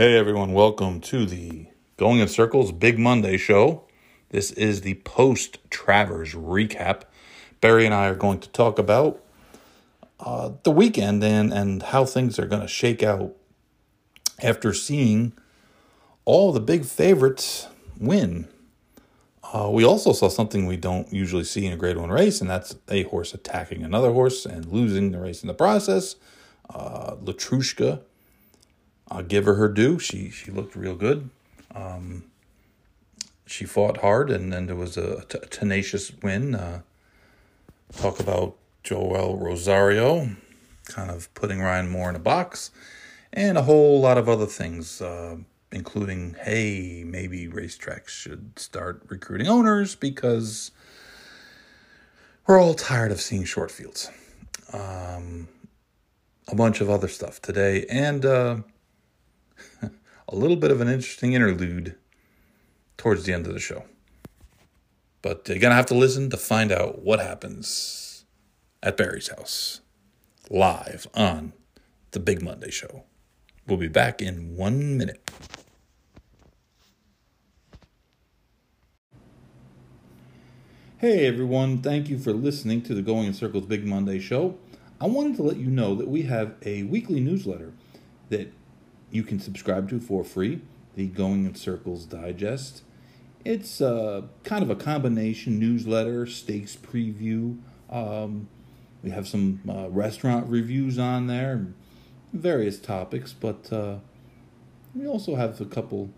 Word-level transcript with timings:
Hey 0.00 0.16
everyone, 0.16 0.52
welcome 0.52 1.00
to 1.00 1.26
the 1.26 1.66
Going 1.96 2.20
in 2.20 2.28
Circles 2.28 2.70
Big 2.70 3.00
Monday 3.00 3.36
show. 3.36 3.82
This 4.28 4.52
is 4.52 4.82
the 4.82 4.94
post 4.94 5.58
Travers 5.70 6.34
recap. 6.34 7.02
Barry 7.60 7.84
and 7.84 7.92
I 7.92 8.06
are 8.06 8.14
going 8.14 8.38
to 8.38 8.48
talk 8.50 8.78
about 8.78 9.20
uh, 10.20 10.52
the 10.62 10.70
weekend 10.70 11.24
and, 11.24 11.52
and 11.52 11.82
how 11.82 12.04
things 12.04 12.38
are 12.38 12.46
going 12.46 12.62
to 12.62 12.68
shake 12.68 13.02
out 13.02 13.34
after 14.40 14.72
seeing 14.72 15.32
all 16.24 16.52
the 16.52 16.60
big 16.60 16.84
favorites 16.84 17.66
win. 17.98 18.46
Uh, 19.52 19.68
we 19.68 19.82
also 19.82 20.12
saw 20.12 20.28
something 20.28 20.66
we 20.66 20.76
don't 20.76 21.12
usually 21.12 21.42
see 21.42 21.66
in 21.66 21.72
a 21.72 21.76
grade 21.76 21.96
one 21.96 22.10
race, 22.10 22.40
and 22.40 22.48
that's 22.48 22.76
a 22.88 23.02
horse 23.02 23.34
attacking 23.34 23.82
another 23.82 24.12
horse 24.12 24.46
and 24.46 24.66
losing 24.66 25.10
the 25.10 25.18
race 25.18 25.42
in 25.42 25.48
the 25.48 25.54
process. 25.54 26.14
Uh, 26.70 27.16
Letruska 27.16 28.02
I'll 29.10 29.22
give 29.22 29.46
her 29.46 29.54
her 29.54 29.68
due. 29.68 29.98
She 29.98 30.30
she 30.30 30.50
looked 30.50 30.76
real 30.76 30.94
good. 30.94 31.30
Um, 31.74 32.24
she 33.46 33.64
fought 33.64 33.98
hard, 33.98 34.30
and 34.30 34.52
then 34.52 34.66
there 34.66 34.76
was 34.76 34.96
a, 34.96 35.24
tenacious 35.24 36.12
win. 36.22 36.54
Uh, 36.54 36.82
talk 37.96 38.20
about 38.20 38.56
Joel 38.82 39.38
Rosario, 39.38 40.30
kind 40.86 41.10
of 41.10 41.32
putting 41.34 41.60
Ryan 41.60 41.88
Moore 41.88 42.10
in 42.10 42.16
a 42.16 42.20
box, 42.20 42.70
and 43.32 43.56
a 43.56 43.62
whole 43.62 44.00
lot 44.00 44.18
of 44.18 44.28
other 44.28 44.46
things, 44.46 45.00
uh, 45.00 45.36
including 45.72 46.36
hey, 46.42 47.04
maybe 47.06 47.48
racetracks 47.48 48.08
should 48.08 48.58
start 48.58 49.02
recruiting 49.08 49.48
owners 49.48 49.94
because 49.94 50.70
we're 52.46 52.60
all 52.60 52.74
tired 52.74 53.12
of 53.12 53.20
seeing 53.20 53.44
short 53.44 53.70
fields. 53.70 54.10
Um, 54.74 55.48
a 56.48 56.54
bunch 56.54 56.82
of 56.82 56.90
other 56.90 57.08
stuff 57.08 57.40
today, 57.40 57.86
and. 57.88 58.26
Uh, 58.26 58.56
a 60.28 60.34
little 60.34 60.56
bit 60.56 60.70
of 60.70 60.80
an 60.80 60.88
interesting 60.88 61.32
interlude 61.32 61.96
towards 62.96 63.24
the 63.24 63.32
end 63.32 63.46
of 63.46 63.54
the 63.54 63.60
show. 63.60 63.84
But 65.22 65.48
you're 65.48 65.58
going 65.58 65.70
to 65.70 65.76
have 65.76 65.86
to 65.86 65.94
listen 65.94 66.30
to 66.30 66.36
find 66.36 66.70
out 66.70 67.02
what 67.02 67.20
happens 67.20 68.24
at 68.82 68.96
Barry's 68.96 69.28
house 69.28 69.80
live 70.50 71.06
on 71.14 71.52
the 72.12 72.20
Big 72.20 72.42
Monday 72.42 72.70
show. 72.70 73.04
We'll 73.66 73.78
be 73.78 73.88
back 73.88 74.22
in 74.22 74.56
one 74.56 74.96
minute. 74.96 75.30
Hey 80.98 81.26
everyone, 81.26 81.80
thank 81.80 82.08
you 82.08 82.18
for 82.18 82.32
listening 82.32 82.82
to 82.82 82.94
the 82.94 83.02
Going 83.02 83.26
in 83.26 83.32
Circles 83.32 83.66
Big 83.66 83.86
Monday 83.86 84.18
show. 84.18 84.58
I 85.00 85.06
wanted 85.06 85.36
to 85.36 85.42
let 85.42 85.56
you 85.56 85.68
know 85.68 85.94
that 85.94 86.08
we 86.08 86.22
have 86.22 86.56
a 86.64 86.82
weekly 86.82 87.20
newsletter 87.20 87.72
that 88.30 88.52
you 89.10 89.22
can 89.22 89.40
subscribe 89.40 89.88
to 89.90 90.00
for 90.00 90.24
free 90.24 90.60
the 90.94 91.06
Going 91.06 91.44
in 91.46 91.54
Circles 91.54 92.04
Digest. 92.04 92.82
It's 93.44 93.80
uh, 93.80 94.22
kind 94.42 94.64
of 94.64 94.70
a 94.70 94.74
combination 94.74 95.58
newsletter, 95.58 96.26
stakes 96.26 96.76
preview. 96.76 97.58
Um, 97.88 98.48
we 99.02 99.10
have 99.10 99.28
some 99.28 99.60
uh, 99.68 99.88
restaurant 99.90 100.48
reviews 100.48 100.98
on 100.98 101.28
there, 101.28 101.68
various 102.32 102.80
topics, 102.80 103.32
but 103.32 103.72
uh, 103.72 103.98
we 104.94 105.06
also 105.06 105.36
have 105.36 105.60
a 105.60 105.64
couple 105.64 106.10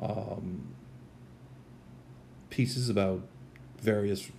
um, 0.00 0.74
pieces 2.50 2.88
about 2.88 3.22
various 3.80 4.30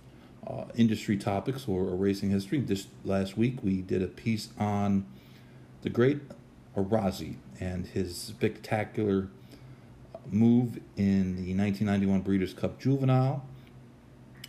uh, 0.46 0.66
industry 0.74 1.16
topics 1.16 1.66
or, 1.66 1.84
or 1.84 1.96
racing 1.96 2.30
history. 2.30 2.60
This 2.60 2.86
last 3.02 3.38
week 3.38 3.64
we 3.64 3.80
did 3.80 4.02
a 4.02 4.08
piece 4.08 4.50
on 4.58 5.06
the 5.80 5.88
great 5.88 6.20
Arazi 6.76 7.36
and 7.60 7.86
his 7.86 8.16
spectacular 8.16 9.28
move 10.30 10.78
in 10.96 11.36
the 11.36 11.54
1991 11.54 12.22
Breeders' 12.22 12.54
Cup 12.54 12.80
Juvenile, 12.80 13.44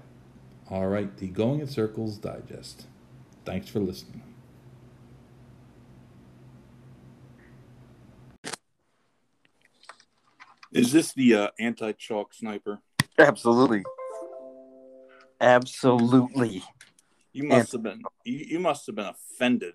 All 0.69 0.87
right, 0.87 1.17
the 1.17 1.27
Going 1.27 1.59
in 1.59 1.67
Circles 1.67 2.17
Digest. 2.17 2.87
Thanks 3.45 3.69
for 3.69 3.79
listening. 3.79 4.30
Is 10.71 10.91
this 10.91 11.13
the 11.13 11.35
uh, 11.35 11.47
anti 11.59 11.91
chalk 11.93 12.33
sniper? 12.33 12.81
Absolutely. 13.17 13.83
Absolutely. 15.39 16.63
You 17.33 17.43
must 17.43 17.71
have 17.71 17.83
been 17.83 18.01
you, 18.25 18.45
you 18.49 18.59
must 18.59 18.85
have 18.85 18.95
been 18.95 19.07
offended. 19.07 19.73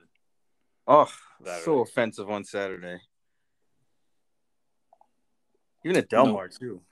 Oh, 0.86 1.10
so 1.64 1.80
offensive 1.80 2.30
on 2.30 2.44
Saturday. 2.44 3.00
Even 5.84 5.96
at 5.96 6.08
Delmar 6.08 6.48
no. 6.48 6.58
too. 6.58 6.82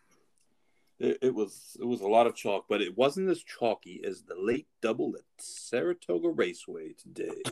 It, 0.99 1.19
it, 1.23 1.35
was 1.35 1.77
it 1.81 1.85
was 1.85 2.01
a 2.01 2.07
lot 2.07 2.27
of 2.27 2.35
chalk, 2.35 2.67
but 2.69 2.81
it 2.81 2.97
wasn't 2.97 3.29
as 3.29 3.43
chalky 3.43 4.03
as 4.07 4.23
the 4.23 4.37
late 4.39 4.67
double 4.81 5.15
at 5.17 5.25
Saratoga 5.39 6.29
Raceway 6.29 6.93
today. 6.93 7.43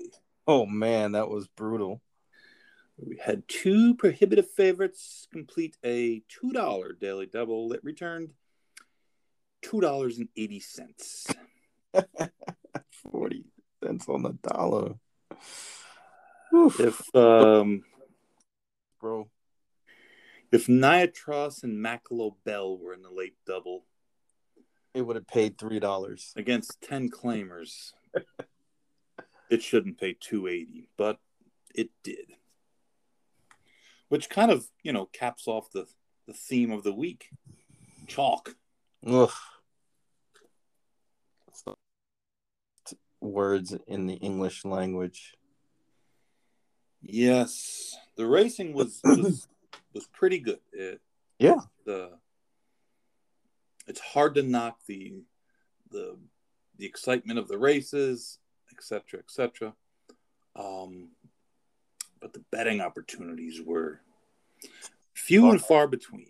Oh 0.47 0.67
man, 0.67 1.13
that 1.13 1.29
was 1.29 1.49
brutal. 1.49 2.01
We 3.05 3.19
had 3.19 3.49
two 3.49 3.95
prohibitive 3.95 4.51
favorites 4.51 5.27
complete 5.33 5.77
a 5.85 6.23
$2 6.43 7.01
daily 7.01 7.27
double. 7.27 7.71
that 7.71 7.83
returned 7.83 8.33
$2.80. 9.65 11.35
40 13.11 13.45
cents 13.83 14.09
on 14.09 14.23
the 14.23 14.39
dollar. 14.43 14.95
Oof. 16.55 16.79
If, 16.79 17.15
um, 17.15 17.83
bro, 19.01 19.29
if 20.53 20.67
Niatross 20.69 21.65
and 21.65 21.81
Mack 21.83 22.05
Lobell 22.11 22.79
were 22.79 22.95
in 22.95 23.03
the 23.03 23.11
late 23.11 23.37
double, 23.47 23.85
it 24.95 25.03
would 25.03 25.17
have 25.17 25.27
paid 25.27 25.59
$3 25.59 26.37
against 26.37 26.81
10 26.83 27.11
claimers. 27.11 27.93
it 29.51 29.63
shouldn't 29.63 29.99
pay 29.99 30.15
280, 30.21 30.89
but 30.97 31.19
it 31.75 31.91
did 32.05 32.35
which 34.13 34.29
kind 34.29 34.51
of 34.51 34.67
you 34.83 34.93
know 34.93 35.07
caps 35.07 35.49
off 35.49 35.71
the 35.73 35.87
the 36.27 36.35
theme 36.35 36.71
of 36.71 36.83
the 36.83 36.93
week. 36.93 37.31
Chalk. 38.07 38.55
Ugh. 39.07 39.31
words 43.23 43.75
in 43.87 44.07
the 44.07 44.15
english 44.15 44.67
language. 44.67 45.35
Yes. 47.01 47.97
The 48.17 48.27
racing 48.27 48.75
was 48.75 49.01
was, 49.05 49.49
was 49.95 50.07
pretty 50.09 50.41
good. 50.41 50.61
It, 50.73 51.01
yeah. 51.39 51.61
the 51.87 52.11
it's 53.87 54.01
hard 54.01 54.35
to 54.35 54.43
knock 54.43 54.77
the 54.87 55.23
the 55.91 56.19
the 56.77 56.85
excitement 56.85 57.39
of 57.39 57.49
the 57.49 57.59
races 57.59 58.39
etc 58.73 59.21
etc 59.21 59.73
um 60.55 61.09
but 62.23 62.33
the 62.33 62.45
betting 62.53 62.81
opportunities 62.81 63.61
were 63.61 64.01
few 65.13 65.51
and 65.51 65.61
far 65.61 65.89
between. 65.89 66.29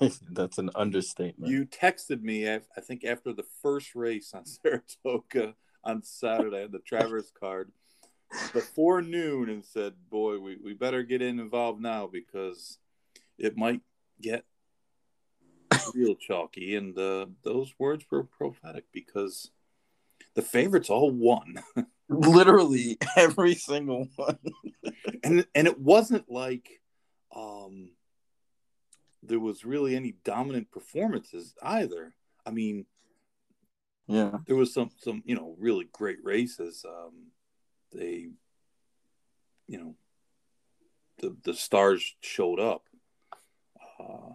That's 0.30 0.58
an 0.58 0.70
understatement. 0.76 1.50
You 1.50 1.66
texted 1.66 2.22
me, 2.22 2.48
I 2.48 2.60
think, 2.80 3.04
after 3.04 3.32
the 3.32 3.44
first 3.60 3.96
race 3.96 4.32
on 4.32 4.46
Saratoga 4.46 5.54
on 5.82 6.02
Saturday, 6.04 6.68
the 6.70 6.78
Travers 6.78 7.32
card, 7.38 7.72
before 8.52 9.02
noon, 9.02 9.50
and 9.50 9.64
said, 9.64 9.94
Boy, 10.08 10.38
we, 10.38 10.56
we 10.56 10.72
better 10.72 11.02
get 11.02 11.20
in 11.20 11.40
involved 11.40 11.82
now 11.82 12.06
because 12.06 12.78
it 13.36 13.56
might 13.56 13.80
get 14.20 14.44
real 15.94 16.14
chalky. 16.20 16.76
And 16.76 16.96
uh, 16.96 17.26
those 17.42 17.74
words 17.78 18.04
were 18.08 18.22
prophetic 18.22 18.84
because 18.92 19.50
the 20.34 20.42
favorites 20.42 20.90
all 20.90 21.10
won. 21.10 21.58
Literally 22.08 22.98
every 23.16 23.54
single 23.54 24.08
one. 24.16 24.38
and 25.22 25.46
and 25.54 25.66
it 25.66 25.80
wasn't 25.80 26.30
like 26.30 26.80
um 27.34 27.90
there 29.22 29.40
was 29.40 29.64
really 29.64 29.96
any 29.96 30.14
dominant 30.24 30.70
performances 30.70 31.54
either. 31.62 32.14
I 32.46 32.50
mean, 32.50 32.86
yeah, 34.06 34.38
there 34.46 34.56
was 34.56 34.74
some 34.74 34.90
some 34.98 35.22
you 35.24 35.34
know 35.34 35.56
really 35.58 35.88
great 35.92 36.18
races. 36.22 36.84
Um, 36.86 37.28
they, 37.92 38.28
you 39.66 39.78
know, 39.78 39.94
the 41.18 41.36
the 41.42 41.54
stars 41.54 42.14
showed 42.20 42.60
up. 42.60 42.82
Uh, 43.98 44.34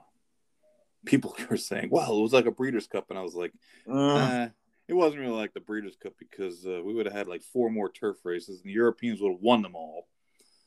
people 1.06 1.36
were 1.50 1.57
saying, 1.57 1.89
"Well, 1.92 2.18
it 2.18 2.21
was 2.21 2.33
like 2.33 2.48
a 2.48 2.51
Breeders' 2.51 2.88
Cup," 2.88 3.10
and 3.10 3.19
I 3.19 3.21
was 3.21 3.36
like, 3.36 3.54
uh, 3.92 4.48
"It 4.90 4.96
wasn't 4.96 5.22
really 5.22 5.36
like 5.36 5.54
the 5.54 5.60
Breeders' 5.60 5.96
Cup 5.96 6.14
because 6.18 6.66
uh, 6.66 6.82
we 6.84 6.96
would 6.96 7.06
have 7.06 7.14
had 7.14 7.28
like 7.28 7.44
four 7.44 7.70
more 7.70 7.92
turf 7.92 8.18
races, 8.24 8.60
and 8.60 8.70
the 8.70 8.74
Europeans 8.74 9.22
would 9.22 9.34
have 9.34 9.42
won 9.42 9.62
them 9.62 9.76
all." 9.76 10.08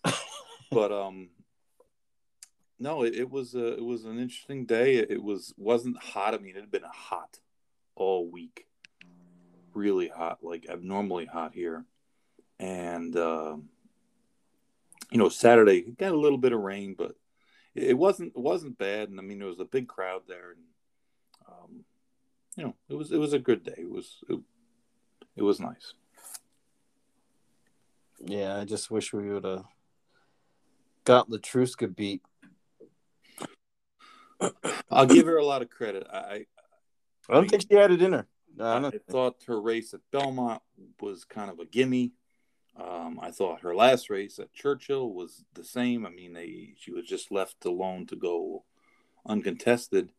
but 0.71 0.93
um, 0.93 1.31
no, 2.79 3.03
it, 3.03 3.17
it 3.17 3.29
was 3.29 3.57
a, 3.57 3.75
it 3.75 3.85
was 3.85 4.05
an 4.05 4.21
interesting 4.21 4.65
day. 4.65 4.95
It, 4.99 5.11
it 5.11 5.23
was 5.23 5.53
wasn't 5.57 6.01
hot. 6.01 6.35
I 6.35 6.39
mean, 6.39 6.57
it 6.57 6.61
had 6.61 6.71
been 6.71 6.83
hot 6.89 7.41
all 7.97 8.31
week, 8.31 8.69
really 9.75 10.07
hot, 10.07 10.39
like 10.43 10.67
abnormally 10.71 11.27
hot 11.27 11.53
here, 11.53 11.85
and 12.61 13.17
uh, 13.17 13.57
you 15.11 15.19
know 15.19 15.31
Saturday 15.31 15.83
got 15.99 16.13
a 16.13 16.17
little 16.17 16.39
bit 16.39 16.53
of 16.53 16.61
rain, 16.61 16.95
but 16.97 17.17
it 17.75 17.99
wasn't 17.99 18.35
it 18.37 18.41
wasn't 18.41 18.79
bad. 18.79 19.09
And 19.09 19.19
I 19.19 19.23
mean, 19.25 19.41
there 19.41 19.49
was 19.49 19.59
a 19.59 19.65
big 19.65 19.89
crowd 19.89 20.23
there, 20.29 20.53
and 20.53 20.63
um, 21.49 21.85
you 22.57 22.65
know, 22.65 22.75
it 22.89 22.95
was 22.95 23.13
it 23.13 23.19
was 23.19 23.33
a 23.33 23.39
good 23.39 23.65
day. 23.65 23.75
It 23.79 23.91
was 23.91 24.19
it, 24.29 24.39
it 25.37 25.43
was 25.43 25.61
nice. 25.61 25.95
Yeah, 28.25 28.59
I 28.59 28.65
just 28.65 28.91
wish 28.91 29.13
we 29.13 29.31
would 29.31 29.45
have 29.45 29.65
got 31.05 31.29
Letruska 31.29 31.95
beat. 31.95 32.23
I'll 34.91 35.07
give 35.07 35.27
her 35.27 35.37
a 35.37 35.45
lot 35.45 35.63
of 35.63 35.71
credit. 35.71 36.07
I 36.13 36.47
I 37.29 37.35
don't 37.35 37.49
think 37.49 37.65
she 37.69 37.77
had 37.77 37.91
it 37.91 38.03
in 38.03 38.13
her. 38.13 38.27
No, 38.57 38.65
I, 38.65 38.87
I 38.89 38.93
thought 39.11 39.43
her 39.47 39.61
race 39.61 39.95
at 39.95 40.01
Belmont 40.11 40.63
was 41.01 41.25
kind 41.25 41.51
of 41.51 41.59
a 41.59 41.65
gimme. 41.65 42.13
Um, 42.77 43.19
I 43.21 43.31
thought 43.31 43.61
her 43.61 43.75
last 43.75 44.11
race 44.11 44.39
at 44.39 44.53
Churchill 44.53 45.13
was 45.13 45.45
the 45.55 45.65
same. 45.65 46.07
I 46.07 46.11
mean, 46.11 46.33
they 46.33 46.75
she 46.77 46.91
was 46.91 47.07
just 47.07 47.31
left 47.31 47.65
alone 47.65 48.07
to 48.07 48.17
go 48.17 48.65
uncontested. 49.27 50.11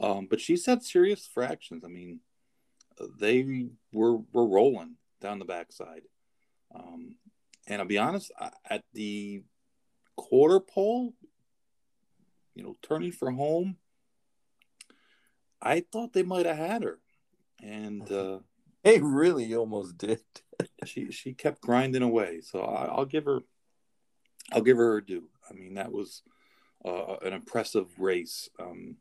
Um, 0.00 0.26
but 0.30 0.40
she's 0.40 0.66
had 0.66 0.82
serious 0.82 1.26
fractions. 1.26 1.84
I 1.84 1.88
mean, 1.88 2.20
they 3.18 3.68
were 3.92 4.18
were 4.32 4.46
rolling 4.46 4.96
down 5.20 5.38
the 5.38 5.44
backside. 5.44 6.02
Um, 6.74 7.16
and 7.66 7.80
I'll 7.80 7.88
be 7.88 7.98
honest, 7.98 8.32
at 8.68 8.84
the 8.92 9.42
quarter 10.16 10.60
pole, 10.60 11.14
you 12.54 12.62
know, 12.62 12.76
turning 12.82 13.12
for 13.12 13.30
home, 13.30 13.76
I 15.60 15.84
thought 15.92 16.12
they 16.12 16.22
might 16.22 16.46
have 16.46 16.56
had 16.56 16.82
her, 16.82 16.98
and 17.62 18.10
uh, 18.12 18.38
they 18.82 19.00
really 19.00 19.54
almost 19.54 19.98
did. 19.98 20.20
she 20.84 21.10
she 21.10 21.34
kept 21.34 21.60
grinding 21.60 22.02
away, 22.02 22.40
so 22.40 22.60
I, 22.60 22.96
will 22.96 23.04
give 23.04 23.24
her, 23.26 23.40
I'll 24.52 24.62
give 24.62 24.76
her 24.76 24.92
her 24.94 25.00
due. 25.00 25.28
I 25.50 25.54
mean, 25.54 25.74
that 25.74 25.92
was 25.92 26.22
uh, 26.84 27.16
an 27.22 27.32
impressive 27.32 27.86
race, 27.98 28.48
um, 28.58 28.96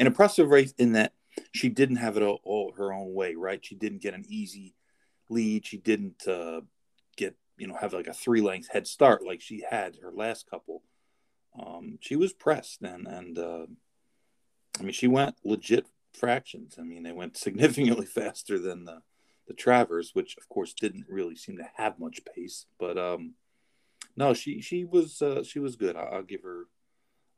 an 0.00 0.06
impressive 0.06 0.48
race 0.48 0.72
in 0.78 0.92
that 0.92 1.12
she 1.52 1.68
didn't 1.68 1.96
have 1.96 2.16
it 2.16 2.22
all, 2.22 2.40
all, 2.42 2.72
her 2.76 2.92
own 2.92 3.12
way, 3.12 3.34
right? 3.34 3.64
She 3.64 3.74
didn't 3.76 4.02
get 4.02 4.14
an 4.14 4.24
easy 4.28 4.74
lead. 5.28 5.66
She 5.66 5.76
didn't 5.76 6.26
uh, 6.26 6.62
get 7.16 7.36
you 7.58 7.68
know 7.68 7.76
have 7.76 7.92
like 7.92 8.06
a 8.06 8.14
three 8.14 8.40
length 8.40 8.68
head 8.72 8.86
start 8.86 9.24
like 9.24 9.42
she 9.42 9.62
had 9.68 9.98
her 10.02 10.10
last 10.10 10.50
couple. 10.50 10.82
Um, 11.60 11.98
she 12.00 12.16
was 12.16 12.32
pressed 12.32 12.80
and 12.82 13.06
and 13.06 13.38
uh, 13.38 13.66
I 14.78 14.82
mean 14.82 14.92
she 14.92 15.06
went 15.06 15.36
legit 15.44 15.86
fractions. 16.14 16.76
I 16.78 16.82
mean 16.82 17.02
they 17.02 17.12
went 17.12 17.36
significantly 17.36 18.06
faster 18.06 18.58
than 18.58 18.86
the 18.86 19.02
the 19.46 19.54
Travers, 19.54 20.12
which 20.14 20.36
of 20.38 20.48
course 20.48 20.72
didn't 20.72 21.06
really 21.08 21.36
seem 21.36 21.58
to 21.58 21.68
have 21.76 21.98
much 21.98 22.20
pace. 22.24 22.66
But 22.78 22.96
um, 22.96 23.34
no, 24.16 24.32
she 24.32 24.62
she 24.62 24.84
was 24.84 25.20
uh, 25.20 25.42
she 25.44 25.58
was 25.58 25.76
good. 25.76 25.94
I, 25.94 26.16
will 26.16 26.22
give 26.22 26.42
her 26.42 26.64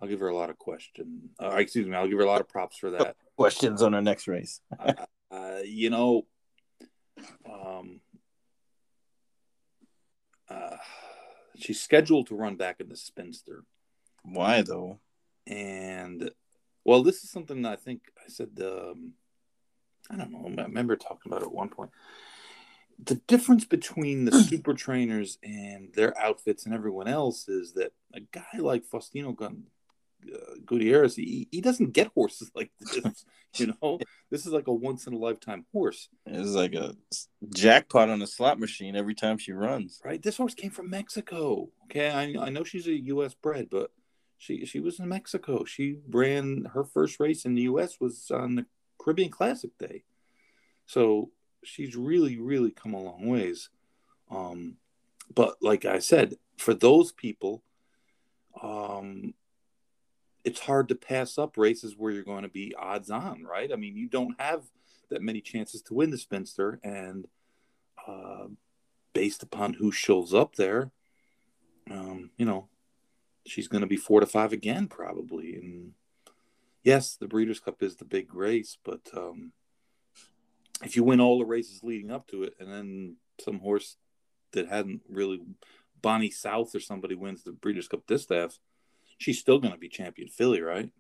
I'll 0.02 0.08
give 0.08 0.18
her 0.18 0.28
a 0.28 0.36
lot 0.36 0.50
of 0.50 0.58
question. 0.58 1.30
Uh, 1.40 1.56
excuse 1.58 1.86
me, 1.86 1.94
I'll 1.94 2.08
give 2.08 2.18
her 2.18 2.24
a 2.24 2.28
lot 2.28 2.40
of 2.40 2.48
props 2.48 2.76
for 2.76 2.90
that. 2.90 3.14
Questions 3.36 3.82
on 3.82 3.92
her 3.92 4.02
next 4.02 4.26
race. 4.26 4.60
uh, 5.30 5.58
you 5.64 5.90
know, 5.90 6.26
um, 7.48 8.00
uh, 10.50 10.76
she's 11.56 11.80
scheduled 11.80 12.26
to 12.26 12.34
run 12.34 12.56
back 12.56 12.80
in 12.80 12.88
the 12.88 12.96
Spinster. 12.96 13.62
Why 14.24 14.62
though? 14.62 14.98
And 15.46 16.32
well, 16.84 17.04
this 17.04 17.22
is 17.22 17.30
something 17.30 17.62
that 17.62 17.72
I 17.72 17.76
think 17.76 18.02
I 18.18 18.28
said. 18.28 18.50
Um, 18.60 19.12
I 20.10 20.16
don't 20.16 20.32
know. 20.32 20.62
I 20.62 20.66
remember 20.66 20.96
talking 20.96 21.30
about 21.30 21.42
it 21.42 21.46
at 21.46 21.52
one 21.52 21.68
point. 21.68 21.90
The 23.04 23.20
difference 23.28 23.64
between 23.64 24.24
the 24.24 24.32
super 24.48 24.74
trainers 24.74 25.38
and 25.44 25.92
their 25.94 26.18
outfits 26.18 26.66
and 26.66 26.74
everyone 26.74 27.06
else 27.06 27.48
is 27.48 27.74
that 27.74 27.92
a 28.12 28.20
guy 28.20 28.58
like 28.58 28.84
Faustino 28.84 29.34
Gun 29.34 29.64
uh, 30.32 30.54
Gutierrez, 30.64 31.16
he, 31.16 31.48
he 31.50 31.60
doesn't 31.60 31.92
get 31.92 32.12
horses 32.14 32.50
like 32.54 32.70
this. 32.80 33.24
you 33.56 33.74
know, 33.82 33.98
this 34.30 34.46
is 34.46 34.52
like 34.52 34.66
a 34.66 34.72
once 34.72 35.06
in 35.06 35.14
a 35.14 35.18
lifetime 35.18 35.66
horse. 35.72 36.08
It's 36.26 36.50
like 36.50 36.74
a 36.74 36.94
jackpot 37.50 38.08
on 38.08 38.22
a 38.22 38.26
slot 38.26 38.58
machine 38.58 38.96
every 38.96 39.14
time 39.14 39.38
she 39.38 39.52
runs. 39.52 40.00
Right. 40.04 40.22
This 40.22 40.36
horse 40.36 40.54
came 40.54 40.70
from 40.70 40.90
Mexico. 40.90 41.70
Okay, 41.84 42.10
I, 42.10 42.46
I 42.46 42.50
know 42.50 42.64
she's 42.64 42.86
a 42.86 43.02
U.S. 43.04 43.34
bred, 43.34 43.68
but 43.70 43.90
she 44.38 44.64
she 44.66 44.80
was 44.80 44.98
in 44.98 45.08
Mexico. 45.08 45.64
She 45.64 45.98
ran 46.08 46.66
her 46.72 46.84
first 46.84 47.20
race 47.20 47.44
in 47.44 47.54
the 47.54 47.62
U.S. 47.62 48.00
was 48.00 48.30
on 48.30 48.56
the 48.56 48.66
Caribbean 49.00 49.30
Classic 49.30 49.70
Day, 49.78 50.04
so 50.86 51.30
she's 51.62 51.94
really 51.94 52.38
really 52.38 52.70
come 52.70 52.94
a 52.94 53.00
long 53.00 53.28
ways. 53.28 53.68
Um, 54.30 54.78
but 55.34 55.56
like 55.60 55.84
I 55.84 56.00
said, 56.00 56.34
for 56.58 56.74
those 56.74 57.12
people, 57.12 57.62
um, 58.60 59.34
it's 60.44 60.60
hard 60.60 60.88
to 60.88 60.94
pass 60.94 61.38
up 61.38 61.56
races 61.56 61.94
where 61.96 62.12
you're 62.12 62.24
going 62.24 62.42
to 62.42 62.48
be 62.48 62.74
odds 62.78 63.10
on, 63.10 63.44
right? 63.44 63.72
I 63.72 63.76
mean, 63.76 63.96
you 63.96 64.08
don't 64.08 64.40
have 64.40 64.62
that 65.10 65.22
many 65.22 65.40
chances 65.40 65.82
to 65.82 65.94
win 65.94 66.10
the 66.10 66.18
Spinster, 66.18 66.80
and 66.82 67.26
uh, 68.06 68.46
based 69.12 69.42
upon 69.42 69.74
who 69.74 69.92
shows 69.92 70.34
up 70.34 70.56
there, 70.56 70.90
um, 71.90 72.30
you 72.36 72.46
know, 72.46 72.68
she's 73.46 73.68
going 73.68 73.82
to 73.82 73.86
be 73.86 73.96
four 73.96 74.20
to 74.20 74.26
five 74.26 74.52
again 74.52 74.86
probably. 74.88 75.54
And 75.54 75.92
yes, 76.82 77.16
the 77.16 77.28
Breeders' 77.28 77.60
Cup 77.60 77.82
is 77.82 77.96
the 77.96 78.04
big 78.04 78.34
race, 78.34 78.78
but 78.84 79.00
um, 79.16 79.52
if 80.82 80.96
you 80.96 81.04
win 81.04 81.20
all 81.20 81.38
the 81.38 81.44
races 81.44 81.82
leading 81.82 82.10
up 82.10 82.26
to 82.28 82.42
it, 82.42 82.54
and 82.58 82.72
then 82.72 83.16
some 83.40 83.60
horse 83.60 83.96
that 84.52 84.68
hadn't 84.68 85.02
really 85.08 85.40
Bonny 86.00 86.30
South 86.30 86.74
or 86.74 86.80
somebody 86.80 87.14
wins 87.14 87.44
the 87.44 87.52
Breeders' 87.52 87.86
Cup 87.86 88.06
Distaff– 88.08 88.58
she's 89.22 89.38
still 89.38 89.58
going 89.58 89.72
to 89.72 89.78
be 89.78 89.88
champion 89.88 90.28
filly, 90.28 90.60
right? 90.60 90.90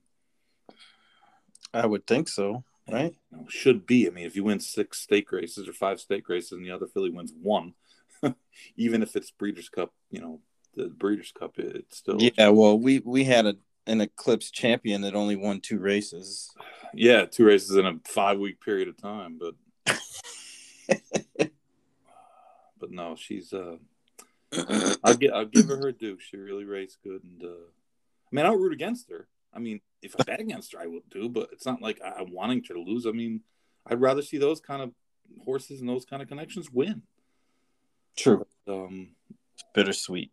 I 1.74 1.86
would 1.86 2.06
think 2.06 2.28
so, 2.28 2.64
right? 2.90 3.14
You 3.30 3.38
know, 3.38 3.46
should 3.48 3.86
be. 3.86 4.06
I 4.06 4.10
mean, 4.10 4.26
if 4.26 4.36
you 4.36 4.44
win 4.44 4.60
six 4.60 5.00
stake 5.00 5.32
races 5.32 5.68
or 5.68 5.72
five 5.72 6.00
stake 6.00 6.28
races 6.28 6.52
and 6.52 6.64
the 6.64 6.70
other 6.70 6.86
filly 6.86 7.10
wins 7.10 7.32
one, 7.40 7.74
even 8.76 9.02
if 9.02 9.16
it's 9.16 9.30
Breeders' 9.30 9.68
Cup, 9.68 9.92
you 10.10 10.20
know, 10.20 10.40
the 10.74 10.88
Breeders' 10.88 11.32
Cup, 11.32 11.58
it's 11.58 11.98
still. 11.98 12.18
Yeah, 12.20 12.48
well, 12.48 12.78
we 12.78 13.00
we 13.00 13.24
had 13.24 13.46
a 13.46 13.56
an 13.86 14.00
Eclipse 14.00 14.52
champion 14.52 15.02
that 15.02 15.16
only 15.16 15.36
won 15.36 15.60
two 15.60 15.78
races. 15.78 16.50
Yeah, 16.94 17.24
two 17.24 17.46
races 17.46 17.74
in 17.74 17.86
a 17.86 17.94
five 18.06 18.38
week 18.38 18.60
period 18.60 18.86
of 18.86 18.98
time, 18.98 19.40
but. 19.40 19.54
but 22.78 22.90
no, 22.90 23.16
she's. 23.16 23.54
uh 23.54 23.76
I'll 25.02 25.16
get 25.16 25.32
I'll 25.32 25.46
give 25.46 25.68
her 25.68 25.78
her 25.78 25.92
due. 25.92 26.18
She 26.18 26.36
really 26.36 26.64
raced 26.64 26.98
good, 27.02 27.24
and 27.24 27.42
uh, 27.42 27.70
I 28.32 28.36
mean, 28.36 28.46
I 28.46 28.48
don't 28.48 28.60
root 28.60 28.72
against 28.72 29.10
her. 29.10 29.28
I 29.54 29.58
mean, 29.58 29.80
if 30.00 30.14
I 30.18 30.22
bet 30.24 30.40
against 30.40 30.72
her, 30.72 30.80
I 30.80 30.86
would 30.86 31.08
do, 31.10 31.28
but 31.28 31.50
it's 31.52 31.66
not 31.66 31.82
like 31.82 32.00
I'm 32.04 32.32
wanting 32.32 32.64
her 32.68 32.74
to 32.74 32.80
lose. 32.80 33.06
I 33.06 33.10
mean, 33.10 33.42
I'd 33.86 34.00
rather 34.00 34.22
see 34.22 34.38
those 34.38 34.60
kind 34.60 34.80
of 34.80 34.92
horses 35.44 35.80
and 35.80 35.88
those 35.88 36.06
kind 36.06 36.22
of 36.22 36.28
connections 36.28 36.70
win. 36.70 37.02
True. 38.16 38.46
But, 38.66 38.72
um, 38.72 39.08
bittersweet. 39.74 40.32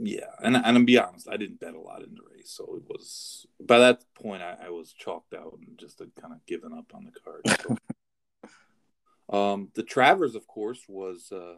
Yeah, 0.00 0.30
and 0.40 0.56
and 0.56 0.76
to 0.76 0.84
be 0.84 0.96
honest, 0.96 1.28
I 1.28 1.36
didn't 1.36 1.58
bet 1.58 1.74
a 1.74 1.80
lot 1.80 2.04
in 2.04 2.14
the 2.14 2.20
race, 2.32 2.50
so 2.50 2.76
it 2.76 2.88
was 2.88 3.46
by 3.58 3.80
that 3.80 4.04
point 4.14 4.42
I, 4.42 4.56
I 4.66 4.70
was 4.70 4.92
chalked 4.92 5.34
out 5.34 5.58
and 5.66 5.76
just 5.76 5.98
kind 5.98 6.32
of 6.32 6.46
given 6.46 6.72
up 6.72 6.94
on 6.94 7.04
the 7.04 7.20
card. 7.20 7.78
So. 9.28 9.36
um, 9.36 9.70
the 9.74 9.82
Travers, 9.82 10.36
of 10.36 10.46
course, 10.46 10.84
was 10.86 11.32
uh, 11.32 11.56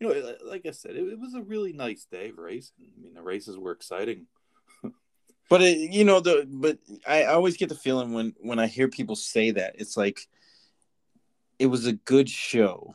you 0.00 0.08
know, 0.08 0.34
like 0.46 0.64
I 0.66 0.70
said, 0.70 0.92
it, 0.92 1.06
it 1.06 1.18
was 1.18 1.34
a 1.34 1.42
really 1.42 1.74
nice 1.74 2.06
day 2.10 2.30
of 2.30 2.38
racing. 2.38 2.90
I 2.96 3.02
mean, 3.02 3.12
the 3.12 3.22
races 3.22 3.58
were 3.58 3.72
exciting. 3.72 4.26
But 5.50 5.62
it, 5.62 5.92
you 5.92 6.04
know 6.04 6.20
the 6.20 6.46
but 6.48 6.78
I 7.06 7.24
always 7.24 7.56
get 7.56 7.68
the 7.68 7.74
feeling 7.74 8.12
when 8.12 8.34
when 8.40 8.58
I 8.58 8.66
hear 8.66 8.88
people 8.88 9.16
say 9.16 9.50
that 9.52 9.76
it's 9.78 9.96
like 9.96 10.26
it 11.58 11.66
was 11.66 11.86
a 11.86 11.92
good 11.92 12.28
show. 12.28 12.94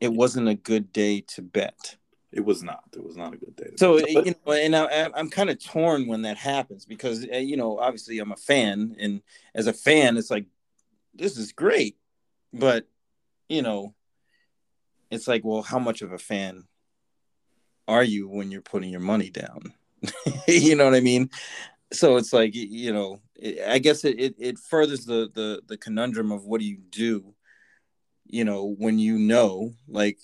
It 0.00 0.12
wasn't 0.12 0.48
a 0.48 0.54
good 0.54 0.92
day 0.92 1.22
to 1.28 1.42
bet. 1.42 1.96
It 2.30 2.44
was 2.44 2.62
not. 2.62 2.84
It 2.92 3.02
was 3.02 3.16
not 3.16 3.32
a 3.32 3.38
good 3.38 3.56
day. 3.56 3.70
so 3.76 3.98
bet. 3.98 4.26
you 4.26 4.34
know, 4.46 4.52
and 4.52 4.76
I, 4.76 5.10
I'm 5.14 5.30
kind 5.30 5.48
of 5.48 5.62
torn 5.62 6.06
when 6.06 6.22
that 6.22 6.36
happens 6.36 6.84
because 6.84 7.26
uh, 7.32 7.36
you 7.38 7.56
know 7.56 7.78
obviously 7.78 8.18
I'm 8.18 8.32
a 8.32 8.36
fan, 8.36 8.94
and 8.98 9.22
as 9.54 9.66
a 9.66 9.72
fan, 9.72 10.18
it's 10.18 10.30
like 10.30 10.46
this 11.14 11.38
is 11.38 11.52
great, 11.52 11.96
but 12.52 12.86
you 13.48 13.62
know, 13.62 13.94
it's 15.10 15.26
like 15.26 15.44
well, 15.44 15.62
how 15.62 15.78
much 15.78 16.02
of 16.02 16.12
a 16.12 16.18
fan 16.18 16.64
are 17.88 18.04
you 18.04 18.28
when 18.28 18.50
you're 18.50 18.60
putting 18.60 18.90
your 18.90 19.00
money 19.00 19.30
down? 19.30 19.72
you 20.48 20.74
know 20.74 20.84
what 20.84 20.94
I 20.94 21.00
mean? 21.00 21.30
So 21.92 22.16
it's 22.16 22.32
like 22.32 22.54
you 22.54 22.92
know, 22.92 23.20
I 23.66 23.78
guess 23.78 24.04
it, 24.04 24.18
it, 24.18 24.34
it 24.38 24.58
furthers 24.58 25.04
the, 25.04 25.30
the 25.34 25.62
the 25.66 25.76
conundrum 25.76 26.32
of 26.32 26.44
what 26.44 26.60
do 26.60 26.66
you 26.66 26.78
do, 26.90 27.34
you 28.26 28.44
know, 28.44 28.74
when 28.78 28.98
you 28.98 29.18
know, 29.18 29.72
like 29.88 30.18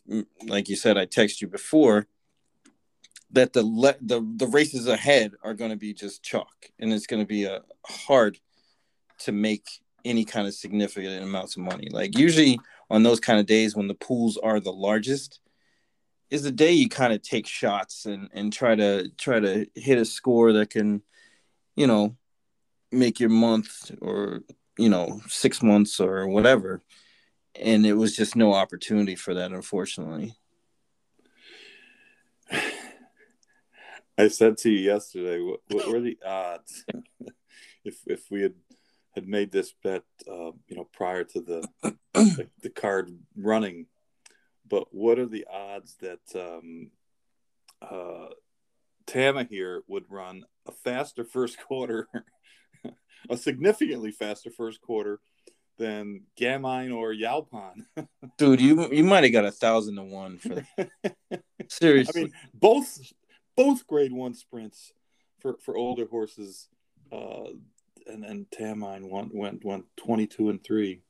like 0.46 0.68
you 0.68 0.76
said, 0.76 0.98
I 0.98 1.04
text 1.04 1.40
you 1.40 1.48
before 1.48 2.06
that 3.30 3.52
the 3.52 3.62
le- 3.62 3.96
the 4.00 4.20
the 4.36 4.46
races 4.46 4.86
ahead 4.86 5.32
are 5.42 5.54
going 5.54 5.70
to 5.70 5.76
be 5.76 5.94
just 5.94 6.22
chalk, 6.22 6.70
and 6.78 6.92
it's 6.92 7.06
going 7.06 7.22
to 7.22 7.26
be 7.26 7.44
a 7.44 7.56
uh, 7.56 7.60
hard 7.86 8.38
to 9.20 9.32
make 9.32 9.66
any 10.04 10.24
kind 10.24 10.46
of 10.46 10.54
significant 10.54 11.22
amounts 11.22 11.56
of 11.56 11.62
money. 11.62 11.88
Like 11.90 12.18
usually 12.18 12.58
on 12.90 13.02
those 13.02 13.20
kind 13.20 13.38
of 13.38 13.46
days 13.46 13.76
when 13.76 13.88
the 13.88 13.94
pools 13.94 14.36
are 14.36 14.60
the 14.60 14.72
largest, 14.72 15.40
is 16.32 16.42
the 16.42 16.50
day 16.50 16.72
you 16.72 16.88
kind 16.88 17.12
of 17.12 17.20
take 17.20 17.46
shots 17.46 18.06
and 18.06 18.30
and 18.32 18.50
try 18.50 18.74
to 18.74 19.10
try 19.18 19.38
to 19.38 19.66
hit 19.74 19.98
a 19.98 20.04
score 20.06 20.54
that 20.54 20.70
can, 20.70 21.02
you 21.76 21.86
know, 21.86 22.16
make 22.90 23.20
your 23.20 23.28
month 23.28 23.90
or 24.00 24.40
you 24.78 24.88
know 24.88 25.20
six 25.28 25.62
months 25.62 26.00
or 26.00 26.26
whatever. 26.26 26.80
And 27.54 27.84
it 27.84 27.92
was 27.92 28.16
just 28.16 28.34
no 28.34 28.54
opportunity 28.54 29.14
for 29.14 29.34
that, 29.34 29.52
unfortunately. 29.52 30.34
I 34.18 34.28
said 34.28 34.56
to 34.58 34.70
you 34.70 34.78
yesterday, 34.78 35.38
what, 35.42 35.60
what 35.68 35.88
were 35.88 36.00
the 36.00 36.16
odds 36.24 36.86
if 37.84 37.98
if 38.06 38.30
we 38.30 38.40
had 38.40 38.54
had 39.14 39.28
made 39.28 39.52
this 39.52 39.74
bet, 39.84 40.04
uh, 40.26 40.52
you 40.66 40.76
know, 40.76 40.88
prior 40.94 41.24
to 41.24 41.40
the, 41.42 41.68
the, 42.14 42.48
the 42.62 42.70
card 42.70 43.14
running? 43.36 43.84
But 44.72 44.86
what 44.90 45.18
are 45.18 45.26
the 45.26 45.46
odds 45.52 45.96
that 46.00 46.20
um, 46.34 46.92
uh, 47.82 48.28
Tamahere 49.06 49.82
would 49.86 50.04
run 50.08 50.46
a 50.66 50.72
faster 50.72 51.24
first 51.26 51.58
quarter, 51.60 52.08
a 53.28 53.36
significantly 53.36 54.12
faster 54.12 54.48
first 54.50 54.80
quarter 54.80 55.20
than 55.76 56.22
Gamine 56.40 56.96
or 56.96 57.12
Yaupon? 57.12 57.84
Dude, 58.38 58.62
you 58.62 58.90
you 58.90 59.04
might 59.04 59.24
have 59.24 59.32
got 59.34 59.44
a 59.44 59.52
thousand 59.52 59.96
to 59.96 60.04
one 60.04 60.38
for 60.38 60.64
that. 60.78 61.42
seriously. 61.68 62.22
I 62.22 62.24
mean, 62.24 62.32
both 62.54 62.98
both 63.54 63.86
grade 63.86 64.12
one 64.14 64.32
sprints 64.32 64.94
for 65.40 65.58
for 65.62 65.76
older 65.76 66.06
horses, 66.06 66.70
uh, 67.12 67.50
and 68.06 68.24
then 68.24 68.46
Tamine 68.50 69.10
went 69.10 69.34
went 69.34 69.66
went 69.66 69.84
twenty 69.98 70.26
two 70.26 70.48
and 70.48 70.64
three, 70.64 71.02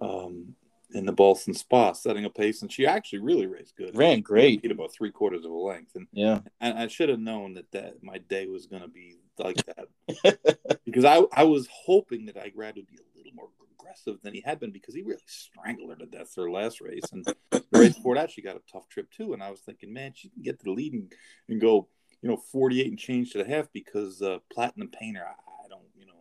um, 0.00 0.54
in 0.94 1.06
the 1.06 1.12
Ballston 1.12 1.54
Spa, 1.54 1.92
setting 1.92 2.24
a 2.24 2.30
pace, 2.30 2.62
and 2.62 2.72
she 2.72 2.86
actually 2.86 3.20
really 3.20 3.46
raced 3.46 3.76
good. 3.76 3.96
Ran 3.96 4.20
great, 4.20 4.62
beat 4.62 4.70
about 4.70 4.92
three 4.92 5.10
quarters 5.10 5.44
of 5.44 5.50
a 5.50 5.54
length, 5.54 5.94
and 5.94 6.06
yeah, 6.12 6.40
and 6.60 6.78
I 6.78 6.86
should 6.86 7.08
have 7.08 7.20
known 7.20 7.54
that 7.54 7.70
that 7.72 8.02
my 8.02 8.18
day 8.18 8.46
was 8.46 8.66
going 8.66 8.82
to 8.82 8.88
be 8.88 9.16
like 9.38 9.56
that 9.66 10.78
because 10.84 11.04
I 11.04 11.22
I 11.32 11.44
was 11.44 11.68
hoping 11.72 12.26
that 12.26 12.36
Irad 12.36 12.76
would 12.76 12.86
be 12.86 12.98
a 12.98 13.16
little 13.16 13.32
more 13.34 13.48
aggressive 13.78 14.20
than 14.22 14.34
he 14.34 14.42
had 14.44 14.60
been 14.60 14.70
because 14.70 14.94
he 14.94 15.02
really 15.02 15.22
strangled 15.26 15.90
her 15.90 15.96
to 15.96 16.06
death 16.06 16.34
her 16.36 16.50
last 16.50 16.80
race, 16.80 17.04
and 17.12 17.24
the 17.50 17.64
race 17.72 17.94
before 17.94 18.14
that 18.14 18.30
she 18.30 18.42
got 18.42 18.56
a 18.56 18.72
tough 18.72 18.88
trip 18.88 19.10
too, 19.10 19.32
and 19.32 19.42
I 19.42 19.50
was 19.50 19.60
thinking, 19.60 19.92
man, 19.92 20.12
she 20.14 20.28
can 20.28 20.42
get 20.42 20.58
to 20.58 20.64
the 20.64 20.72
lead 20.72 20.92
and, 20.92 21.12
and 21.48 21.60
go, 21.60 21.88
you 22.20 22.28
know, 22.28 22.36
forty 22.36 22.80
eight 22.80 22.88
and 22.88 22.98
change 22.98 23.32
to 23.32 23.38
the 23.38 23.48
half 23.48 23.72
because 23.72 24.22
uh, 24.22 24.38
Platinum 24.52 24.88
Painter, 24.88 25.24
I, 25.26 25.32
I 25.64 25.68
don't, 25.68 25.82
you 25.98 26.06
know, 26.06 26.12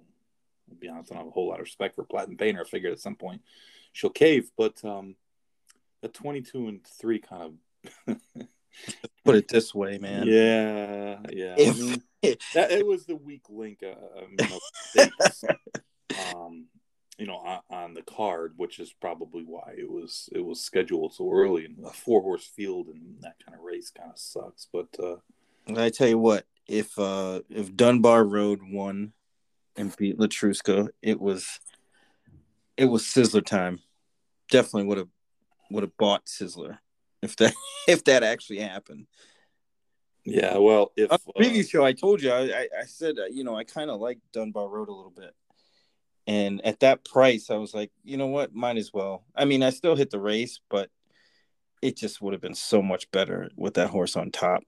I'll 0.70 0.78
be 0.78 0.90
honest, 0.90 1.12
I 1.12 1.16
don't 1.16 1.26
have 1.26 1.32
a 1.32 1.32
whole 1.32 1.50
lot 1.50 1.60
of 1.60 1.66
respect 1.66 1.96
for 1.96 2.04
Platinum 2.04 2.38
Painter. 2.38 2.62
I 2.62 2.70
figured 2.70 2.94
at 2.94 3.00
some 3.00 3.16
point 3.16 3.42
she'll 3.92 4.10
cave. 4.10 4.52
But 4.58 4.84
um, 4.84 5.16
a 6.04 6.08
22 6.08 6.68
and 6.68 6.86
three 6.86 7.20
kind 7.20 7.58
of 8.08 8.18
put 9.26 9.36
it 9.36 9.48
this 9.48 9.74
way, 9.74 9.98
man. 9.98 10.28
Yeah, 10.28 11.20
yeah. 11.32 11.56
I 11.58 11.74
mean, 11.74 12.04
that, 12.54 12.72
it 12.72 12.86
was 12.86 13.06
the 13.06 13.16
weak 13.16 13.44
link, 13.50 13.84
uh, 13.84 13.96
um, 16.36 16.68
you 17.18 17.28
know, 17.28 17.38
on, 17.38 17.60
on, 17.70 17.94
the 17.94 18.02
card, 18.02 18.54
which 18.58 18.80
is 18.80 18.94
probably 18.94 19.44
why 19.44 19.74
it 19.78 19.90
was 19.90 20.30
it 20.32 20.44
was 20.44 20.62
scheduled 20.62 21.14
so 21.14 21.32
early. 21.32 21.66
And 21.66 21.86
a 21.86 21.92
four 21.92 22.22
horse 22.22 22.46
field 22.46 22.88
and 22.88 23.18
that 23.22 23.36
kind 23.46 23.58
of 23.58 23.64
race 23.64 23.92
kind 23.92 24.12
of 24.12 24.20
sucks. 24.20 24.68
But 24.72 24.88
uh, 25.00 25.18
I 25.80 25.90
tell 25.90 26.08
you 26.08 26.18
what, 26.18 26.46
if 26.68 26.98
uh, 26.98 27.42
if 27.50 27.76
Dunbar 27.76 28.24
Road 28.24 28.62
won 28.64 29.14
and 29.78 29.96
beat 29.96 30.18
Letruska, 30.18 30.90
it 31.02 31.20
was 31.20 31.60
it 32.82 32.90
was 32.90 33.04
Sizzler 33.04 33.46
time. 33.46 33.80
Definitely 34.50 34.88
would 34.88 34.98
have 34.98 35.10
would 35.70 35.84
have 35.84 35.96
bought 35.98 36.26
Sizzler 36.26 36.80
if 37.22 37.36
that 37.38 37.54
if 37.88 38.04
that 38.06 38.24
actually 38.24 38.60
happened. 38.60 39.06
Yeah, 40.26 40.58
well, 40.58 40.92
if 40.96 41.10
the 41.10 41.34
previous 41.36 41.68
uh, 41.68 41.70
show 41.70 41.86
I 41.86 41.94
told 41.94 42.22
you, 42.22 42.32
I 42.32 42.68
I, 42.80 42.86
said 42.86 43.20
uh, 43.20 43.26
you 43.26 43.44
know 43.44 43.56
I 43.56 43.64
kind 43.64 43.92
of 43.92 44.00
like 44.00 44.18
Dunbar 44.34 44.68
Road 44.68 44.90
a 44.90 44.94
little 44.94 45.14
bit, 45.16 45.34
and 46.26 46.66
at 46.66 46.80
that 46.80 47.06
price 47.06 47.52
I 47.52 47.58
was 47.58 47.74
like, 47.74 47.92
you 48.04 48.18
know 48.18 48.28
what, 48.28 48.54
might 48.54 48.78
as 48.78 48.92
well. 48.92 49.24
I 49.36 49.46
mean, 49.46 49.62
I 49.62 49.70
still 49.70 49.96
hit 49.96 50.10
the 50.10 50.20
race, 50.20 50.60
but 50.70 50.90
it 51.84 51.98
just 51.98 52.20
would 52.20 52.34
have 52.34 52.42
been 52.42 52.56
so 52.56 52.82
much 52.82 53.10
better 53.12 53.50
with 53.56 53.76
that 53.76 53.90
horse 53.90 54.16
on 54.16 54.32
top. 54.32 54.64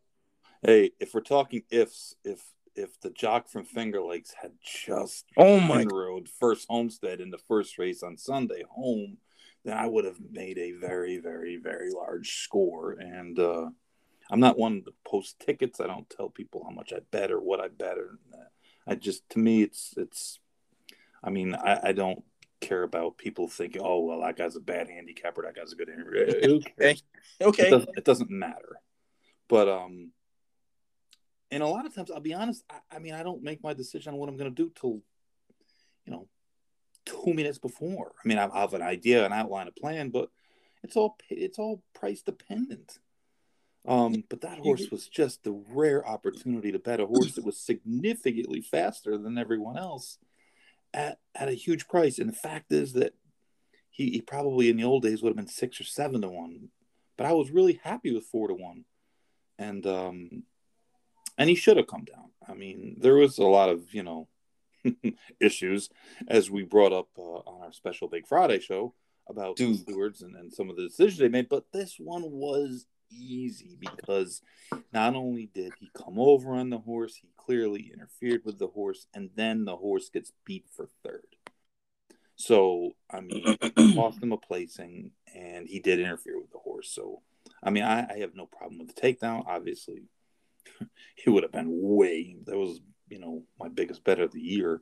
Hey, 0.62 0.92
if 1.00 1.16
we're 1.16 1.22
talking 1.22 1.64
ifs, 1.72 2.16
if 2.24 2.44
if 2.76 3.00
the 3.02 3.10
jock 3.10 3.50
from 3.50 3.66
Finger 3.66 4.02
Lakes 4.02 4.34
had 4.42 4.52
just 4.62 5.26
oh 5.38 5.60
my 5.60 5.86
road 5.92 6.28
first 6.28 6.68
homestead 6.70 7.22
in 7.22 7.30
the 7.30 7.38
first 7.38 7.78
race 7.78 8.04
on 8.04 8.18
Sunday 8.18 8.64
home, 8.70 9.18
then 9.64 9.78
I 9.78 9.88
would 9.88 10.06
have 10.06 10.20
made 10.32 10.58
a 10.58 10.74
very, 10.74 11.20
very, 11.20 11.58
very 11.58 11.92
large 11.92 12.44
score. 12.44 12.94
And 12.94 13.38
uh, 13.40 13.70
I'm 14.30 14.40
not 14.40 14.58
one 14.58 14.84
to 14.84 14.94
post 15.06 15.40
tickets. 15.40 15.80
I 15.80 15.88
don't 15.88 16.10
tell 16.10 16.30
people 16.30 16.64
how 16.64 16.74
much 16.74 16.94
I 16.94 17.00
bet 17.12 17.32
or 17.32 17.40
what 17.40 17.60
I 17.60 17.68
bet. 17.68 17.98
Or 17.98 18.20
I 18.88 18.96
just 18.96 19.28
to 19.30 19.40
me, 19.40 19.62
it's 19.62 19.94
it's. 19.98 20.40
I 21.24 21.30
mean, 21.30 21.56
I, 21.56 21.80
I 21.84 21.92
don't 21.94 22.22
care 22.60 22.84
about 22.84 23.18
people 23.18 23.48
thinking, 23.48 23.82
oh 23.84 24.02
well, 24.02 24.22
that 24.22 24.38
guy's 24.38 24.58
a 24.58 24.62
bad 24.62 24.90
handicapper, 24.90 25.44
that 25.44 25.56
guy's 25.56 25.72
a 25.72 25.76
good 25.76 25.90
handicapper. 25.90 26.78
okay, 26.82 26.98
okay, 27.42 27.68
it 27.68 27.72
doesn't, 27.72 27.98
it 27.98 28.06
doesn't 28.06 28.30
matter. 28.30 28.80
But 29.48 29.70
um, 29.70 30.12
and 31.54 31.64
a 31.64 31.68
lot 31.68 31.86
of 31.86 31.94
times, 31.94 32.12
I'll 32.12 32.20
be 32.20 32.34
honest. 32.34 32.64
I, 32.70 32.96
I 32.96 33.00
mean, 33.00 33.14
I 33.14 33.24
don't 33.24 33.44
make 33.44 33.64
my 33.64 33.74
decision 33.74 34.14
on 34.14 34.20
what 34.20 34.30
I'm 34.30 34.38
going 34.38 34.54
to 34.54 34.64
do 34.64 34.72
till, 34.74 35.02
you 36.06 36.12
know, 36.12 36.28
two 37.06 37.34
minutes 37.34 37.60
before. 37.60 38.14
I 38.24 38.28
mean, 38.28 38.38
I 38.38 38.50
have 38.60 38.74
an 38.74 38.82
idea, 38.82 39.26
an 39.26 39.34
outline, 39.34 39.68
a 39.68 39.72
plan, 39.72 40.10
but 40.10 40.30
it's 40.84 40.96
all 40.96 41.18
it's 41.30 41.60
all 41.60 41.84
price 41.94 42.22
dependent. 42.22 43.00
Um, 43.86 44.24
but 44.30 44.42
that 44.42 44.60
horse 44.60 44.90
was 44.92 45.08
just 45.10 45.44
the 45.44 45.62
rare 45.70 46.08
opportunity 46.08 46.72
to 46.72 46.80
bet 46.80 47.02
a 47.02 47.06
horse 47.06 47.34
that 47.34 47.46
was 47.46 47.60
significantly 47.60 48.62
faster 48.62 49.18
than 49.18 49.38
everyone 49.38 49.78
else 49.78 50.18
at, 50.94 51.20
at 51.36 51.50
a 51.50 51.54
huge 51.54 51.90
price. 51.90 52.18
And 52.18 52.30
the 52.30 52.34
fact 52.34 52.72
is 52.72 52.94
that 52.94 53.14
he, 53.90 54.12
he 54.12 54.22
probably 54.22 54.70
in 54.70 54.78
the 54.78 54.86
old 54.86 55.04
days 55.04 55.22
would 55.22 55.32
have 55.32 55.38
been 55.38 55.48
six 55.48 55.82
or 55.82 55.84
seven 55.84 56.22
to 56.22 56.30
one, 56.30 56.70
but 57.18 57.28
I 57.28 57.34
was 57.34 57.52
really 57.52 57.80
happy 57.84 58.14
with 58.14 58.24
four 58.24 58.48
to 58.48 58.54
one. 58.54 58.86
And 59.60 59.86
um, 59.86 60.44
and 61.38 61.50
he 61.50 61.56
should 61.56 61.78
have 61.78 61.88
come 61.88 62.06
down. 62.06 62.32
I 62.48 62.54
mean, 62.54 62.98
there 63.00 63.16
was 63.16 63.38
a 63.38 63.44
lot 63.44 63.70
of 63.70 63.94
you 63.94 64.04
know 64.04 64.28
issues 65.40 65.90
as 66.28 66.52
we 66.52 66.64
brought 66.64 66.94
up 66.94 67.10
uh, 67.18 67.22
on 67.22 67.64
our 67.64 67.74
special 67.74 68.08
Big 68.08 68.28
Friday 68.28 68.60
show 68.60 68.94
about 69.30 69.56
Dude. 69.56 69.80
stewards 69.80 70.22
and, 70.22 70.36
and 70.36 70.54
some 70.54 70.70
of 70.70 70.76
the 70.76 70.84
decisions 70.84 71.20
they 71.20 71.30
made, 71.30 71.50
but 71.50 71.72
this 71.72 71.96
one 71.98 72.24
was 72.24 72.86
easy 73.10 73.78
because 73.80 74.42
not 74.92 75.16
only 75.16 75.50
did 75.54 75.74
he 75.80 75.90
come 75.94 76.20
over 76.20 76.56
on 76.56 76.70
the 76.70 76.80
horse, 76.80 77.16
he 77.16 77.30
clearly 77.38 77.92
interfered 77.94 78.42
with 78.44 78.60
the 78.60 78.68
horse, 78.68 79.08
and 79.14 79.30
then 79.36 79.66
the 79.66 79.78
horse 79.78 80.10
gets 80.10 80.32
beat 80.46 80.66
for 80.76 80.90
third. 81.04 81.24
So 82.36 82.92
I 83.10 83.22
mean, 83.22 83.58
cost 83.96 84.22
him 84.22 84.32
a 84.32 84.38
placing, 84.38 85.12
and 85.34 85.68
he 85.68 85.80
did 85.80 86.00
interfere 86.00 86.40
with 86.40 86.52
the 86.52 86.60
horse. 86.60 86.90
So 86.90 87.22
I 87.62 87.70
mean, 87.70 87.84
I, 87.84 88.08
I 88.10 88.18
have 88.20 88.36
no 88.36 88.46
problem 88.46 88.80
with 88.80 88.94
the 88.94 89.02
takedown. 89.02 89.46
Obviously, 89.48 90.04
he 91.16 91.30
would 91.30 91.44
have 91.44 91.52
been 91.52 91.70
way. 91.70 92.38
That 92.46 92.58
was 92.58 92.80
you 93.10 93.20
know 93.20 93.44
my 93.60 93.70
biggest 93.70 94.04
bet 94.04 94.20
of 94.20 94.32
the 94.32 94.42
year, 94.42 94.82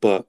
but 0.00 0.26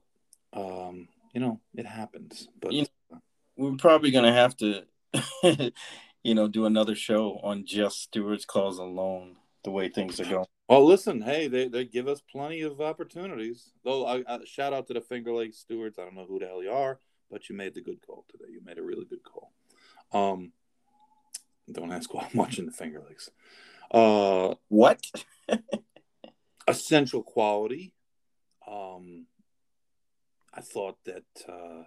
um, 0.53 1.07
you 1.33 1.41
know 1.41 1.59
it 1.75 1.85
happens. 1.85 2.47
But 2.59 2.73
you 2.73 2.85
know, 3.09 3.19
we're 3.57 3.75
probably 3.77 4.11
gonna 4.11 4.33
have 4.33 4.55
to, 4.57 4.83
you 6.23 6.35
know, 6.35 6.47
do 6.47 6.65
another 6.65 6.95
show 6.95 7.39
on 7.43 7.65
just 7.65 8.01
Stewart's 8.01 8.45
calls 8.45 8.79
alone. 8.79 9.35
The 9.63 9.71
way 9.71 9.89
things 9.89 10.19
are 10.19 10.25
going. 10.25 10.45
Well, 10.67 10.85
listen, 10.85 11.21
hey, 11.21 11.47
they, 11.49 11.67
they 11.67 11.83
give 11.83 12.07
us 12.07 12.21
plenty 12.21 12.61
of 12.61 12.79
opportunities. 12.79 13.71
Though, 13.83 14.07
I, 14.07 14.23
I, 14.25 14.39
shout 14.45 14.73
out 14.73 14.87
to 14.87 14.93
the 14.93 15.01
Finger 15.01 15.33
Lake 15.33 15.53
Stewards. 15.53 15.99
I 15.99 16.03
don't 16.03 16.15
know 16.15 16.25
who 16.25 16.39
the 16.39 16.47
hell 16.47 16.63
you 16.63 16.71
are, 16.71 16.97
but 17.29 17.49
you 17.49 17.55
made 17.55 17.75
the 17.75 17.81
good 17.81 17.99
call 18.07 18.25
today. 18.31 18.45
You 18.49 18.61
made 18.65 18.77
a 18.77 18.81
really 18.81 19.05
good 19.05 19.19
call. 19.21 19.51
Um, 20.13 20.53
don't 21.71 21.91
ask 21.91 22.13
why 22.13 22.23
I'm 22.23 22.37
watching 22.37 22.65
the 22.65 22.71
Finger 22.71 23.03
Lakes. 23.07 23.29
Uh, 23.91 24.55
what? 24.69 25.05
essential 26.67 27.23
quality. 27.23 27.93
Um, 28.67 29.27
I 30.53 30.61
thought 30.61 30.97
that 31.05 31.25
uh, 31.47 31.83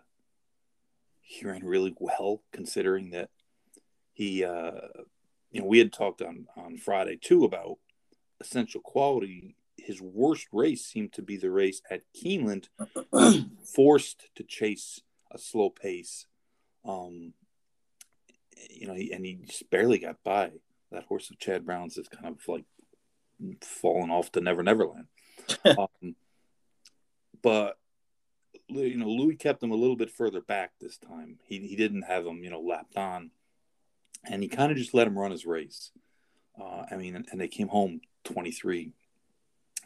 he 1.21 1.47
ran 1.47 1.65
really 1.65 1.95
well, 1.99 2.43
considering 2.53 3.11
that 3.11 3.31
he, 4.13 4.45
uh, 4.45 4.73
you 5.51 5.61
know, 5.61 5.67
we 5.67 5.79
had 5.79 5.93
talked 5.93 6.23
on 6.23 6.47
on 6.57 6.77
Friday 6.77 7.19
too 7.21 7.45
about 7.45 7.79
essential 8.41 8.81
quality. 8.81 9.57
His 9.77 10.01
worst 10.01 10.47
race 10.53 10.85
seemed 10.85 11.13
to 11.15 11.23
be 11.23 11.37
the 11.37 11.51
race 11.51 11.83
at 11.91 12.03
Keeneland, 12.15 12.69
forced 13.75 14.29
to 14.37 14.45
chase 14.45 15.01
a 15.31 15.39
slow 15.39 15.71
pace. 15.71 16.27
Um, 16.85 17.35
you 18.71 18.87
know, 18.87 18.95
he, 18.95 19.13
and 19.13 19.25
he 19.25 19.35
just 19.47 19.69
barely 19.71 19.99
got 19.99 20.23
by 20.23 20.53
that 20.95 21.05
horse 21.05 21.31
of 21.31 21.39
Chad 21.39 21.67
Brown's 21.67 21.99
is 21.99 22.09
kind 22.09 22.27
of 22.27 22.41
like 22.49 22.65
fallen 23.63 24.11
off 24.11 24.33
to 24.33 24.41
Never 24.41 24.63
Neverland. 24.63 25.07
um, 25.65 26.17
but 27.43 27.77
you 28.69 28.97
know, 28.97 29.09
Louis 29.09 29.37
kept 29.37 29.63
him 29.63 29.73
a 29.73 29.77
little 29.77 29.97
bit 29.97 30.11
further 30.11 30.41
back 30.41 30.73
this 30.81 30.97
time. 30.97 31.39
He 31.45 31.59
he 31.67 31.77
didn't 31.77 32.03
have 32.03 32.27
him, 32.27 32.43
you 32.43 32.51
know, 32.51 32.61
lapped 32.61 32.97
on, 32.97 33.31
and 34.25 34.43
he 34.43 34.49
kind 34.49 34.73
of 34.73 34.79
just 34.79 34.95
let 34.95 35.07
him 35.07 35.19
run 35.19 35.31
his 35.31 35.47
race. 35.47 35.91
Uh, 36.61 36.85
I 36.91 36.97
mean, 36.97 37.25
and 37.31 37.41
they 37.41 37.49
came 37.49 37.69
home 37.69 38.01
twenty 38.25 38.53
three. 38.53 38.93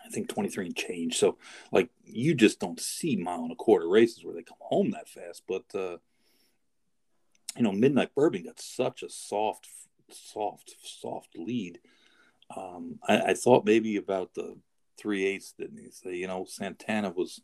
I 0.05 0.11
think 0.11 0.29
23 0.29 0.67
and 0.67 0.77
change. 0.77 1.19
So, 1.19 1.39
like, 1.73 1.91
you 2.05 2.33
just 2.33 2.61
don't 2.61 2.81
see 2.81 3.17
mile 3.17 3.43
and 3.43 3.53
a 3.53 3.57
quarter 3.57 3.89
races 3.89 4.25
where 4.25 4.33
they 4.33 4.45
come 4.45 4.57
home 4.61 4.93
that 4.93 5.09
fast. 5.09 5.43
But, 5.47 5.65
uh, 5.75 5.99
you 7.57 7.63
know, 7.63 7.73
Midnight 7.73 8.15
Bourbon 8.15 8.45
got 8.45 8.61
such 8.61 9.03
a 9.03 9.11
soft, 9.11 9.69
soft, 10.11 10.75
soft 10.83 11.31
lead. 11.37 11.81
Um, 12.55 12.99
I, 13.07 13.21
I 13.21 13.35
thought 13.35 13.65
maybe 13.65 13.97
about 13.97 14.35
the 14.35 14.57
three 14.99 15.27
eighths, 15.27 15.53
didn't 15.59 15.79
he 15.79 15.91
say, 15.91 16.17
you 16.17 16.27
know, 16.27 16.45
Santana 16.49 17.11
was 17.11 17.41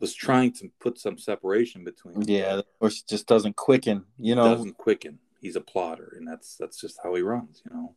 was 0.00 0.14
trying 0.14 0.52
to 0.52 0.70
put 0.80 0.98
some 0.98 1.18
separation 1.18 1.84
between. 1.84 2.22
Yeah, 2.22 2.62
or 2.80 2.88
just 2.88 3.26
doesn't 3.26 3.56
quicken. 3.56 4.04
You 4.18 4.34
know, 4.34 4.54
doesn't 4.54 4.78
quicken. 4.78 5.18
He's 5.40 5.56
a 5.56 5.60
plotter, 5.60 6.14
and 6.16 6.26
that's 6.26 6.56
that's 6.56 6.80
just 6.80 6.98
how 7.02 7.14
he 7.14 7.22
runs. 7.22 7.62
You 7.64 7.76
know. 7.76 7.94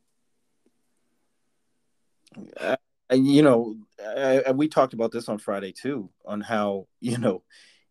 Uh, 2.60 2.76
you 3.12 3.44
know, 3.44 3.76
I, 4.04 4.44
I, 4.48 4.52
we 4.52 4.68
talked 4.68 4.94
about 4.94 5.12
this 5.12 5.30
on 5.30 5.38
Friday 5.38 5.72
too, 5.72 6.10
on 6.26 6.42
how 6.42 6.88
you 7.00 7.18
know 7.18 7.44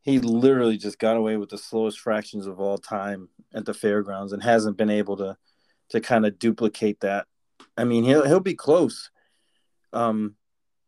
he 0.02 0.18
literally 0.18 0.76
just 0.76 0.99
got 0.99 1.16
away 1.16 1.37
with 1.37 1.49
the 1.49 1.59
slowest 1.59 2.00
fractions 2.00 2.47
of 2.47 2.61
all 2.61 2.76
time 2.76 3.28
at 3.54 3.64
the 3.64 3.75
fairgrounds 3.75 4.32
and 4.32 4.42
hasn't 4.42 4.76
been 4.76 4.90
able 4.90 5.16
to 5.16 5.37
to 5.92 6.00
kind 6.00 6.26
of 6.26 6.38
duplicate 6.38 7.00
that. 7.00 7.26
I 7.76 7.84
mean, 7.84 8.04
he'll 8.04 8.26
he'll 8.26 8.40
be 8.40 8.54
close, 8.54 9.11
um, 9.92 10.34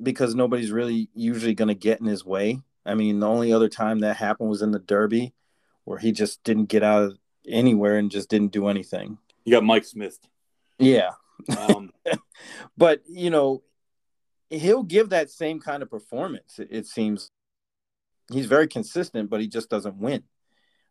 because 0.03 0.35
nobody's 0.35 0.73
really 0.73 1.09
usually 1.15 1.55
going 1.55 1.69
to 1.69 1.75
get 1.75 2.01
in 2.01 2.07
his 2.07 2.25
way. 2.25 2.61
I 2.85 2.95
mean, 2.95 3.21
the 3.21 3.29
only 3.29 3.53
other 3.53 3.69
time 3.69 4.01
that 4.01 4.17
happened 4.17 4.51
was 4.51 4.61
in 4.61 4.73
the 4.73 4.79
Derby, 4.79 5.33
where 5.85 5.99
he 5.99 6.13
just 6.13 6.43
didn't 6.45 6.67
get 6.67 6.83
out 6.83 7.05
of 7.05 7.19
anywhere 7.47 7.97
and 7.97 8.11
just 8.11 8.29
didn't 8.29 8.53
do 8.53 8.69
anything. 8.69 9.19
You 9.45 9.53
got 9.53 9.65
Mike 9.65 9.85
Smith. 9.85 10.19
Yeah. 10.79 11.11
Um, 11.57 11.93
but 12.77 13.03
you 13.09 13.31
know, 13.31 13.63
he'll 14.51 14.83
give 14.83 15.11
that 15.11 15.31
same 15.31 15.61
kind 15.61 15.83
of 15.83 15.91
performance. 15.91 16.59
It, 16.59 16.69
it 16.71 16.87
seems 16.87 17.31
he's 18.31 18.47
very 18.47 18.67
consistent, 18.67 19.31
but 19.31 19.41
he 19.41 19.49
just 19.49 19.71
doesn't 19.71 19.97
win 19.97 20.25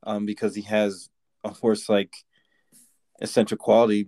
um, 0.04 0.26
because 0.26 0.56
he 0.56 0.62
has 0.64 1.10
a 1.44 1.50
horse 1.50 1.90
like 1.90 2.14
Essential 3.22 3.58
Quality, 3.58 4.08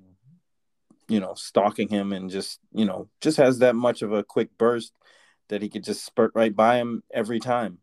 you 1.07 1.19
know, 1.19 1.33
stalking 1.35 1.87
him 1.87 2.13
and 2.13 2.29
just 2.29 2.59
you 2.71 2.85
know 2.85 3.09
just 3.21 3.37
has 3.37 3.59
that 3.59 3.75
much 3.75 4.01
of 4.01 4.11
a 4.11 4.23
quick 4.23 4.49
burst 4.57 4.93
that 5.49 5.61
he 5.61 5.69
could 5.69 5.83
just 5.83 6.05
spurt 6.05 6.31
right 6.35 6.55
by 6.55 6.77
him 6.77 7.03
every 7.13 7.39
time. 7.39 7.79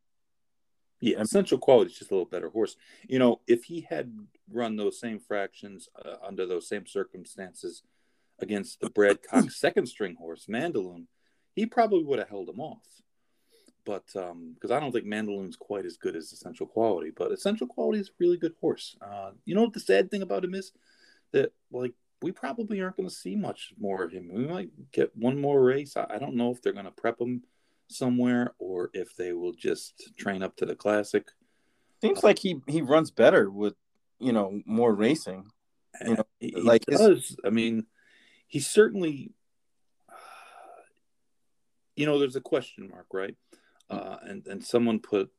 Yeah, 1.00 1.20
Essential 1.20 1.58
Quality 1.58 1.90
is 1.90 1.98
just 1.98 2.10
a 2.10 2.14
little 2.14 2.28
better 2.28 2.48
horse. 2.48 2.76
You 3.08 3.18
know, 3.18 3.40
if 3.48 3.64
he 3.64 3.80
had 3.80 4.16
run 4.48 4.76
those 4.76 5.00
same 5.00 5.18
fractions 5.18 5.88
uh, 6.04 6.14
under 6.24 6.46
those 6.46 6.68
same 6.68 6.86
circumstances 6.86 7.82
against 8.38 8.80
the 8.80 8.90
Brad 8.90 9.18
Cox 9.22 9.56
second 9.60 9.86
string 9.86 10.14
horse, 10.14 10.46
Mandaloun, 10.48 11.06
he 11.54 11.66
probably 11.66 12.04
would 12.04 12.20
have 12.20 12.28
held 12.28 12.48
him 12.48 12.60
off. 12.60 12.86
But 13.84 14.04
um, 14.14 14.52
because 14.54 14.70
um, 14.70 14.76
I 14.76 14.80
don't 14.80 14.92
think 14.92 15.06
Mandaloun's 15.06 15.56
quite 15.56 15.86
as 15.86 15.96
good 15.96 16.14
as 16.14 16.32
Essential 16.32 16.66
Quality, 16.66 17.10
but 17.10 17.32
Essential 17.32 17.66
Quality 17.66 17.98
is 17.98 18.08
a 18.08 18.12
really 18.20 18.36
good 18.36 18.54
horse. 18.60 18.96
Uh, 19.02 19.32
you 19.44 19.56
know 19.56 19.62
what 19.62 19.72
the 19.72 19.80
sad 19.80 20.08
thing 20.08 20.22
about 20.22 20.44
him 20.44 20.54
is 20.54 20.70
that 21.32 21.52
like 21.70 21.92
we 22.22 22.32
probably 22.32 22.80
aren't 22.80 22.96
going 22.96 23.08
to 23.08 23.14
see 23.14 23.36
much 23.36 23.72
more 23.78 24.04
of 24.04 24.12
him. 24.12 24.30
We 24.32 24.46
might 24.46 24.70
get 24.92 25.14
one 25.16 25.40
more 25.40 25.62
race. 25.62 25.96
I, 25.96 26.06
I 26.08 26.18
don't 26.18 26.36
know 26.36 26.50
if 26.50 26.62
they're 26.62 26.72
going 26.72 26.84
to 26.84 26.92
prep 26.92 27.20
him 27.20 27.42
somewhere 27.88 28.54
or 28.58 28.90
if 28.94 29.14
they 29.16 29.32
will 29.32 29.52
just 29.52 30.12
train 30.16 30.42
up 30.42 30.56
to 30.56 30.66
the 30.66 30.74
classic. 30.74 31.28
Seems 32.00 32.18
uh, 32.18 32.26
like 32.26 32.38
he 32.38 32.60
he 32.66 32.82
runs 32.82 33.10
better 33.10 33.50
with 33.50 33.74
you 34.18 34.32
know 34.32 34.60
more 34.66 34.94
racing. 34.94 35.46
Uh, 36.00 36.08
you 36.08 36.16
know, 36.16 36.24
he, 36.40 36.54
like 36.56 36.84
he 36.88 36.96
does. 36.96 37.28
His... 37.28 37.36
I 37.44 37.50
mean, 37.50 37.86
he 38.46 38.60
certainly 38.60 39.32
you 41.96 42.06
know, 42.06 42.18
there's 42.18 42.36
a 42.36 42.40
question 42.40 42.88
mark, 42.88 43.06
right? 43.12 43.36
Mm-hmm. 43.90 44.08
Uh, 44.08 44.16
and 44.28 44.46
and 44.46 44.64
someone 44.64 45.00
put 45.00 45.30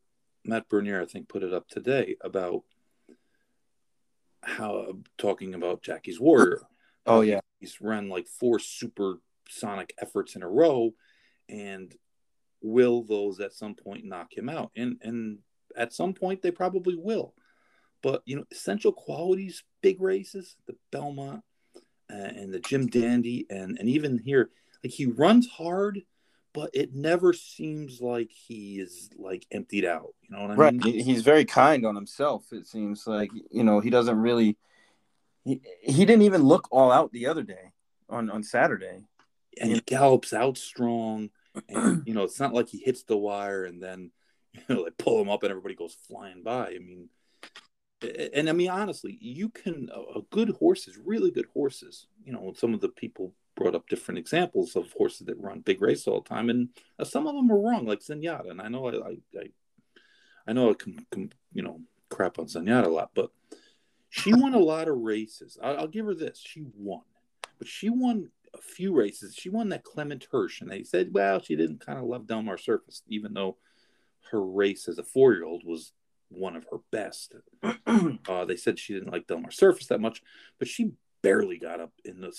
Matt 0.45 0.69
Bernier, 0.69 1.01
I 1.01 1.06
think, 1.06 1.29
put 1.29 1.43
it 1.43 1.53
up 1.53 1.67
today 1.67 2.15
about 2.21 2.63
how 4.43 4.93
talking 5.17 5.53
about 5.56 5.82
Jackie's 5.82 6.19
Warrior. 6.19 6.62
Oh 7.06 7.19
yeah, 7.19 7.41
he's 7.60 7.82
run 7.82 8.08
like 8.08 8.29
four 8.29 8.60
supersonic 8.60 9.93
efforts 10.01 10.38
in 10.38 10.41
a 10.41 10.47
row, 10.47 10.93
and 11.49 11.93
will 12.62 13.03
those 13.03 13.41
at 13.41 13.51
some 13.51 13.75
point 13.75 14.06
knock 14.06 14.32
him 14.32 14.47
out? 14.47 14.71
And 14.77 15.01
and 15.01 15.39
at 15.75 15.91
some 15.91 16.13
point 16.13 16.41
they 16.41 16.51
probably 16.51 16.95
will. 16.95 17.34
But 18.01 18.21
you 18.23 18.38
know, 18.38 18.45
essential 18.53 18.93
qualities, 18.93 19.63
big 19.82 20.01
races, 20.01 20.56
the 20.65 20.77
Belmont 20.93 21.43
uh, 22.10 22.15
and 22.15 22.53
the 22.53 22.62
Jim 22.62 22.88
Dandy, 22.88 23.45
and 23.49 23.77
and 23.77 23.89
even 23.89 24.17
here, 24.17 24.49
like 24.82 24.93
he 24.93 25.06
runs 25.06 25.45
hard 25.47 26.03
but 26.53 26.69
it 26.73 26.93
never 26.93 27.33
seems 27.33 27.99
like 27.99 28.31
he 28.31 28.79
is 28.79 29.09
like 29.17 29.45
emptied 29.51 29.85
out. 29.85 30.13
You 30.21 30.35
know 30.35 30.43
what 30.43 30.51
I 30.51 30.55
right. 30.55 30.73
mean? 30.73 30.95
Right. 30.95 31.03
He's 31.03 31.23
very 31.23 31.45
kind 31.45 31.85
on 31.85 31.95
himself. 31.95 32.45
It 32.51 32.67
seems 32.67 33.07
like 33.07 33.31
you 33.51 33.63
know 33.63 33.79
he 33.79 33.89
doesn't 33.89 34.17
really. 34.17 34.57
He, 35.43 35.61
he 35.81 36.05
didn't 36.05 36.21
even 36.21 36.43
look 36.43 36.69
all 36.71 36.91
out 36.91 37.11
the 37.11 37.27
other 37.27 37.43
day 37.43 37.73
on 38.07 38.29
on 38.29 38.43
Saturday. 38.43 39.05
And 39.59 39.71
he 39.71 39.81
gallops 39.81 40.33
out 40.33 40.57
strong, 40.57 41.29
and 41.69 42.03
you 42.07 42.13
know 42.13 42.23
it's 42.23 42.39
not 42.39 42.53
like 42.53 42.69
he 42.69 42.79
hits 42.79 43.03
the 43.03 43.17
wire 43.17 43.65
and 43.65 43.81
then 43.81 44.11
you 44.53 44.61
know 44.69 44.83
they 44.85 44.91
pull 44.91 45.21
him 45.21 45.29
up 45.29 45.43
and 45.43 45.51
everybody 45.51 45.75
goes 45.75 45.97
flying 46.07 46.43
by. 46.43 46.67
I 46.67 46.79
mean, 46.79 47.09
and 48.33 48.49
I 48.49 48.53
mean 48.53 48.69
honestly, 48.69 49.17
you 49.19 49.49
can 49.49 49.89
a, 49.93 50.19
a 50.19 50.21
good 50.29 50.49
horses, 50.59 50.97
really 51.03 51.31
good 51.31 51.47
horses. 51.53 52.07
You 52.23 52.33
know, 52.33 52.53
some 52.55 52.73
of 52.73 52.81
the 52.81 52.89
people 52.89 53.33
brought 53.55 53.75
up 53.75 53.87
different 53.87 54.17
examples 54.17 54.75
of 54.75 54.91
horses 54.93 55.27
that 55.27 55.39
run 55.39 55.59
big 55.59 55.81
races 55.81 56.07
all 56.07 56.21
the 56.21 56.29
time, 56.29 56.49
and 56.49 56.69
uh, 56.99 57.03
some 57.03 57.27
of 57.27 57.35
them 57.35 57.51
are 57.51 57.59
wrong, 57.59 57.85
like 57.85 57.99
Zenyatta. 57.99 58.49
And 58.49 58.61
I 58.61 58.67
know 58.67 58.87
I, 58.87 58.91
I, 58.91 59.17
I, 59.39 59.49
I 60.47 60.53
know 60.53 60.71
I 60.71 60.73
can, 60.73 61.05
can, 61.11 61.33
you 61.53 61.61
know, 61.61 61.81
crap 62.09 62.39
on 62.39 62.45
Zenyatta 62.45 62.85
a 62.85 62.89
lot, 62.89 63.11
but 63.13 63.31
she 64.09 64.33
won 64.33 64.53
a 64.53 64.59
lot 64.59 64.87
of 64.87 64.97
races. 64.97 65.57
I, 65.61 65.71
I'll 65.71 65.87
give 65.87 66.05
her 66.05 66.15
this: 66.15 66.41
she 66.43 66.65
won, 66.75 67.01
but 67.59 67.67
she 67.67 67.89
won 67.89 68.29
a 68.53 68.61
few 68.61 68.93
races. 68.93 69.35
She 69.35 69.49
won 69.49 69.69
that 69.69 69.83
Clement 69.83 70.27
Hirsch, 70.31 70.61
and 70.61 70.69
they 70.69 70.83
said, 70.83 71.13
well, 71.13 71.41
she 71.41 71.55
didn't 71.55 71.85
kind 71.85 71.99
of 71.99 72.05
love 72.05 72.27
Delmar 72.27 72.57
Surface, 72.57 73.01
even 73.07 73.33
though 73.33 73.57
her 74.31 74.43
race 74.43 74.87
as 74.87 74.99
a 74.99 75.03
four-year-old 75.03 75.63
was 75.65 75.93
one 76.29 76.55
of 76.55 76.65
her 76.71 76.79
best. 76.91 77.35
uh, 78.27 78.45
they 78.45 78.55
said 78.55 78.79
she 78.79 78.93
didn't 78.93 79.11
like 79.11 79.27
Delmar 79.27 79.51
Surface 79.51 79.87
that 79.87 80.01
much, 80.01 80.21
but 80.59 80.67
she 80.67 80.91
barely 81.21 81.57
got 81.57 81.79
up 81.79 81.93
in 82.05 82.21
the 82.21 82.33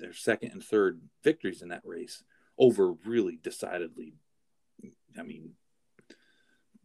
their 0.00 0.12
second 0.12 0.52
and 0.52 0.62
third 0.62 1.00
victories 1.22 1.62
in 1.62 1.68
that 1.68 1.82
race 1.84 2.22
over 2.58 2.92
really 3.04 3.38
decidedly, 3.42 4.14
I 5.18 5.22
mean, 5.22 5.52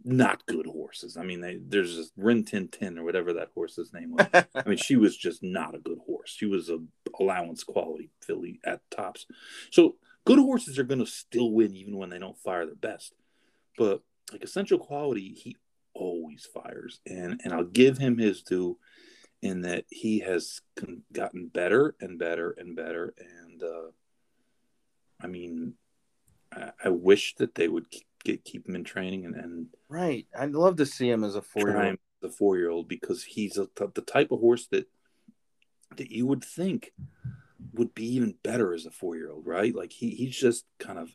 not 0.03 0.45
good 0.45 0.67
horses. 0.67 1.17
I 1.17 1.23
mean, 1.23 1.41
they, 1.41 1.59
there's 1.59 1.97
this 1.97 2.11
Rin 2.15 2.45
Tin 2.45 2.67
Tin 2.67 2.99
or 2.99 3.03
whatever 3.03 3.33
that 3.33 3.49
horse's 3.55 3.91
name 3.91 4.11
was. 4.11 4.27
I 4.55 4.67
mean, 4.67 4.77
she 4.77 4.95
was 4.95 5.17
just 5.17 5.41
not 5.41 5.73
a 5.73 5.79
good 5.79 5.97
horse. 6.05 6.33
She 6.35 6.45
was 6.45 6.69
a 6.69 6.77
allowance 7.19 7.63
quality 7.63 8.11
filly 8.21 8.59
at 8.63 8.81
tops. 8.91 9.25
So 9.71 9.95
good 10.25 10.39
horses 10.39 10.77
are 10.77 10.83
going 10.83 10.99
to 10.99 11.07
still 11.07 11.51
win 11.51 11.75
even 11.75 11.97
when 11.97 12.09
they 12.09 12.19
don't 12.19 12.37
fire 12.37 12.65
their 12.65 12.75
best. 12.75 13.13
But 13.77 14.01
like 14.31 14.43
essential 14.43 14.77
quality, 14.77 15.33
he 15.33 15.57
always 15.93 16.47
fires, 16.53 16.99
and 17.07 17.41
and 17.43 17.53
I'll 17.53 17.63
give 17.63 17.97
him 17.97 18.17
his 18.17 18.41
due 18.41 18.77
in 19.41 19.61
that 19.61 19.85
he 19.89 20.19
has 20.19 20.61
gotten 21.13 21.47
better 21.47 21.95
and 21.99 22.17
better 22.17 22.55
and 22.57 22.75
better. 22.75 23.13
And 23.17 23.61
uh, 23.61 23.91
I 25.21 25.27
mean, 25.27 25.73
I, 26.51 26.71
I, 26.83 26.89
wish 26.89 27.35
that 27.35 27.55
they 27.55 27.67
would 27.67 27.89
keep, 27.91 28.43
keep 28.43 28.67
him 28.67 28.75
in 28.75 28.83
training 28.83 29.25
and, 29.25 29.35
and 29.35 29.67
right. 29.89 30.25
I'd 30.37 30.53
love 30.53 30.77
to 30.77 30.85
see 30.85 31.09
him 31.09 31.23
as 31.23 31.35
a 31.35 31.41
four 31.41 31.69
year 31.69 31.85
old. 31.85 31.97
The 32.21 32.29
four 32.29 32.57
year 32.57 32.69
old 32.69 32.87
because 32.87 33.23
he's 33.23 33.57
a, 33.57 33.67
the 33.75 34.01
type 34.01 34.31
of 34.31 34.39
horse 34.39 34.67
that 34.71 34.87
that 35.97 36.11
you 36.11 36.25
would 36.25 36.43
think 36.43 36.91
would 37.73 37.93
be 37.93 38.15
even 38.15 38.35
better 38.43 38.73
as 38.73 38.85
a 38.85 38.91
four 38.91 39.15
year 39.15 39.31
old, 39.31 39.45
right? 39.45 39.75
Like 39.75 39.91
he 39.91 40.09
he's 40.09 40.35
just 40.35 40.65
kind 40.79 40.97
of 40.97 41.09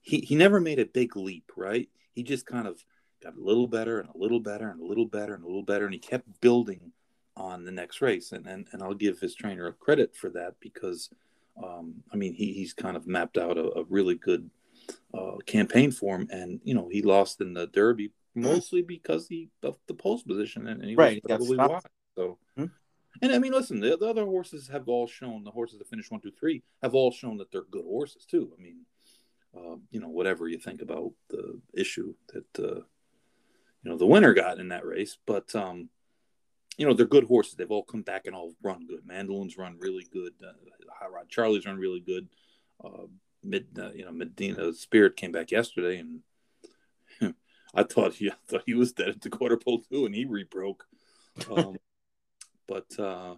he 0.00 0.20
he 0.20 0.36
never 0.36 0.60
made 0.60 0.78
a 0.78 0.86
big 0.86 1.16
leap, 1.16 1.52
right? 1.56 1.88
He 2.14 2.22
just 2.22 2.46
kind 2.46 2.66
of 2.66 2.82
got 3.22 3.36
a 3.36 3.44
little 3.44 3.68
better 3.68 4.00
and 4.00 4.08
a 4.08 4.18
little 4.18 4.40
better 4.40 4.70
and 4.70 4.80
a 4.80 4.86
little 4.86 5.06
better 5.06 5.34
and 5.34 5.44
a 5.44 5.46
little 5.46 5.62
better, 5.62 5.84
and 5.84 5.94
he 5.94 6.00
kept 6.00 6.40
building 6.40 6.92
on 7.36 7.64
the 7.64 7.70
next 7.70 8.00
race. 8.00 8.32
And, 8.32 8.46
and, 8.46 8.66
and 8.72 8.82
I'll 8.82 8.94
give 8.94 9.18
his 9.18 9.34
trainer 9.34 9.66
a 9.66 9.72
credit 9.72 10.14
for 10.14 10.30
that 10.30 10.54
because, 10.60 11.10
um, 11.62 12.02
I 12.12 12.16
mean, 12.16 12.34
he, 12.34 12.52
he's 12.52 12.72
kind 12.72 12.96
of 12.96 13.06
mapped 13.06 13.38
out 13.38 13.58
a, 13.58 13.78
a 13.78 13.84
really 13.84 14.16
good 14.16 14.50
uh, 15.14 15.36
campaign 15.46 15.90
for 15.90 16.16
him. 16.16 16.28
And, 16.30 16.60
you 16.64 16.74
know, 16.74 16.88
he 16.90 17.02
lost 17.02 17.40
in 17.40 17.54
the 17.54 17.66
Derby 17.66 18.12
mostly 18.34 18.82
because 18.82 19.26
he 19.28 19.48
of 19.62 19.76
the 19.86 19.94
post 19.94 20.26
position 20.26 20.66
and, 20.68 20.80
and 20.80 20.90
he 20.90 20.96
right, 20.96 21.20
was 21.24 21.38
probably 21.38 21.56
why. 21.56 21.80
So, 22.16 22.38
hmm 22.56 22.66
And 23.22 23.32
I 23.32 23.38
mean, 23.38 23.52
listen, 23.52 23.80
the, 23.80 23.96
the 23.96 24.08
other 24.08 24.24
horses 24.24 24.68
have 24.68 24.88
all 24.88 25.06
shown 25.06 25.44
the 25.44 25.50
horses 25.50 25.78
that 25.78 25.88
finish 25.88 26.10
one, 26.10 26.20
two, 26.20 26.30
three 26.30 26.62
have 26.82 26.94
all 26.94 27.10
shown 27.10 27.36
that 27.38 27.50
they're 27.50 27.62
good 27.70 27.84
horses 27.84 28.24
too. 28.24 28.52
I 28.56 28.62
mean, 28.62 28.78
uh, 29.56 29.76
you 29.90 30.00
know, 30.00 30.08
whatever 30.08 30.48
you 30.48 30.58
think 30.58 30.80
about 30.80 31.12
the 31.28 31.60
issue 31.74 32.14
that 32.32 32.64
uh, 32.64 32.82
you 33.82 33.90
know 33.90 33.96
the 33.96 34.06
winner 34.06 34.32
got 34.32 34.60
in 34.60 34.68
that 34.68 34.86
race, 34.86 35.18
but 35.26 35.54
um, 35.56 35.88
you 36.80 36.86
know 36.86 36.94
they're 36.94 37.04
good 37.04 37.24
horses. 37.24 37.56
They've 37.56 37.70
all 37.70 37.82
come 37.82 38.00
back 38.00 38.26
and 38.26 38.34
all 38.34 38.54
run 38.62 38.86
good. 38.86 39.06
Mandaloun's 39.06 39.58
run 39.58 39.76
really 39.78 40.06
good. 40.10 40.32
Uh, 40.42 40.52
Hot 40.98 41.12
Rod 41.12 41.28
Charlie's 41.28 41.66
run 41.66 41.76
really 41.76 42.00
good. 42.00 42.26
Uh, 42.82 43.04
mid, 43.44 43.66
uh, 43.78 43.90
you 43.92 44.06
know, 44.06 44.12
Medina 44.12 44.72
Spirit 44.72 45.14
came 45.14 45.30
back 45.30 45.50
yesterday, 45.50 45.98
and 45.98 47.34
I 47.74 47.82
thought 47.82 48.14
he 48.14 48.30
I 48.30 48.34
thought 48.48 48.62
he 48.64 48.72
was 48.72 48.94
dead 48.94 49.10
at 49.10 49.20
the 49.20 49.28
quarter 49.28 49.58
pole 49.58 49.82
too, 49.92 50.06
and 50.06 50.14
he 50.14 50.24
rebroke. 50.24 50.86
Um, 51.54 51.76
but 52.66 52.98
uh, 52.98 53.34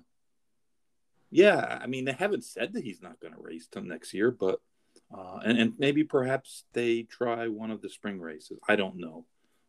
yeah, 1.33 1.81
I 1.83 1.89
mean, 1.89 2.05
they 2.05 2.13
haven't 2.13 2.45
said 2.45 2.75
that 2.75 2.85
he's 2.85 3.03
not 3.03 3.19
going 3.19 3.35
to 3.35 3.43
race 3.43 3.67
till 3.67 3.83
next 3.83 4.15
year, 4.15 4.31
but 4.31 4.61
uh, 5.13 5.41
and, 5.45 5.59
and 5.59 5.73
maybe 5.79 6.05
perhaps 6.05 6.63
they 6.75 7.03
try 7.03 7.49
one 7.49 7.73
of 7.73 7.83
the 7.83 7.91
spring 7.91 8.21
races. 8.21 8.61
I 8.69 8.77
don't 8.77 8.99
know. 8.99 9.27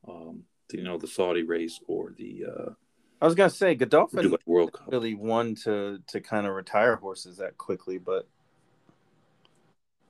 Um, 0.07 0.43
you 0.71 0.83
know, 0.83 0.99
the 0.99 1.07
Saudi 1.07 1.41
race 1.41 1.79
or 1.87 2.13
the. 2.15 2.75
I 3.23 3.25
was 3.25 3.35
gonna 3.35 3.49
say 3.49 3.73
Godolphin 3.73 4.35
World 4.45 4.73
Cup. 4.73 4.91
really 4.91 5.13
one 5.13 5.55
to 5.63 5.99
to 6.07 6.19
kind 6.19 6.45
of 6.45 6.53
retire 6.53 6.97
horses 6.97 7.37
that 7.37 7.57
quickly, 7.57 7.97
but 7.97 8.27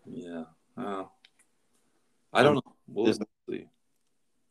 yeah, 0.08 0.45
uh, 0.76 1.04
I 2.34 2.41
don't 2.41 2.56
know. 2.56 2.73
We'll 2.88 3.13
see. 3.47 3.67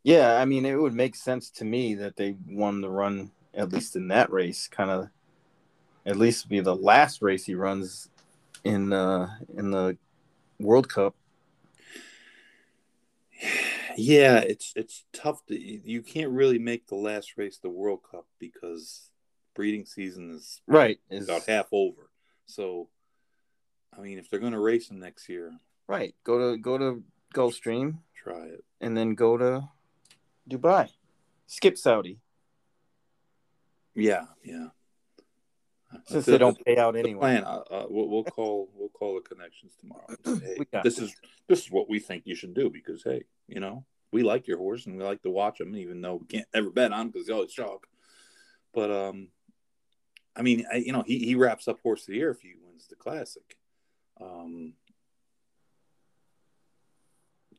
Yeah, 0.05 0.37
I 0.37 0.45
mean, 0.45 0.65
it 0.65 0.77
would 0.81 0.95
make 0.95 1.17
sense 1.17 1.51
to 1.51 1.65
me 1.65 1.97
that 1.97 2.15
they 2.15 2.37
won 2.47 2.83
the 2.83 2.89
run 2.89 3.33
at 3.53 3.73
least 3.73 3.97
in 3.97 4.07
that 4.09 4.31
race, 4.31 4.69
kind 4.69 4.91
of 4.91 5.09
at 6.07 6.17
least 6.17 6.49
be 6.49 6.61
the 6.61 6.77
last 6.77 7.21
race 7.21 7.45
he 7.45 7.57
runs 7.57 8.11
in 8.63 8.93
uh 8.93 9.27
in 9.57 9.73
the 9.73 9.99
World 10.61 10.89
Cup. 10.89 11.17
Yeah, 13.97 14.39
it's 14.39 14.73
it's 14.77 15.05
tough 15.13 15.45
to 15.47 15.59
you 15.59 16.03
can't 16.03 16.31
really 16.31 16.59
make 16.59 16.87
the 16.87 16.97
last 16.97 17.37
race 17.37 17.59
the 17.59 17.69
World 17.69 18.01
Cup 18.09 18.27
because 18.39 19.11
breeding 19.55 19.85
season 19.85 20.31
is 20.31 20.61
right 20.67 20.99
is 21.11 21.29
about 21.29 21.47
half 21.47 21.69
over. 21.73 22.11
So 22.47 22.89
I 23.97 24.01
mean 24.01 24.19
if 24.19 24.29
they're 24.29 24.41
gonna 24.41 24.61
race 24.61 24.89
them 24.89 25.01
next 25.01 25.29
year. 25.29 25.53
Right. 25.89 26.15
Go 26.25 26.53
to 26.53 26.59
go 26.59 26.79
to 26.79 27.03
Gulfstream. 27.35 27.99
Try 28.15 28.47
it. 28.47 28.65
And 28.81 28.97
then 28.97 29.15
go 29.15 29.37
to 29.37 29.69
Dubai. 30.49 30.89
Skip 31.47 31.77
Saudi. 31.77 32.19
Yeah, 33.95 34.25
yeah. 34.43 34.69
Since 36.07 36.27
they 36.27 36.39
don't 36.39 36.59
pay 36.65 36.77
out 36.77 36.97
anyway. 36.97 37.21
Plan. 37.21 37.45
Uh, 37.45 37.63
uh, 37.71 37.87
we'll, 37.89 38.09
we'll, 38.09 38.25
call. 38.25 38.69
We'll 38.75 38.89
call 38.89 39.15
the 39.15 39.21
connections 39.21 39.73
tomorrow. 39.79 40.07
Say, 40.25 40.57
hey, 40.73 40.81
this 40.83 40.99
is 40.99 41.15
this 41.49 41.65
is 41.65 41.71
what 41.71 41.89
we 41.89 41.99
think 41.99 42.23
you 42.27 42.35
should 42.35 42.55
do 42.55 42.71
because 42.71 43.03
hey, 43.03 43.25
you 43.49 43.61
know, 43.61 43.85
we 44.13 44.23
like 44.23 44.47
your 44.47 44.59
horse 44.59 44.87
and 44.87 44.97
we 44.97 45.05
like 45.05 45.23
to 45.23 45.31
watch 45.31 45.61
him, 45.61 45.77
even 45.77 46.01
though 46.01 46.17
we 46.17 46.27
can't 46.27 46.49
ever 46.55 46.71
bet 46.71 46.93
on 46.93 47.01
him 47.01 47.07
because 47.09 47.27
he's 47.27 47.35
always 47.35 47.53
chalk. 47.53 47.87
But 48.73 48.91
um, 48.91 49.29
I 50.37 50.43
mean, 50.43 50.67
I, 50.73 50.77
you 50.77 50.93
know, 50.93 51.03
he 51.07 51.19
he 51.19 51.35
wraps 51.35 51.69
up 51.69 51.81
horse 51.83 52.03
of 52.03 52.09
the 52.09 52.17
year 52.17 52.31
if 52.31 52.41
he 52.41 52.55
wins 52.63 52.87
the 52.89 52.97
classic. 52.97 53.57
Um, 54.21 54.75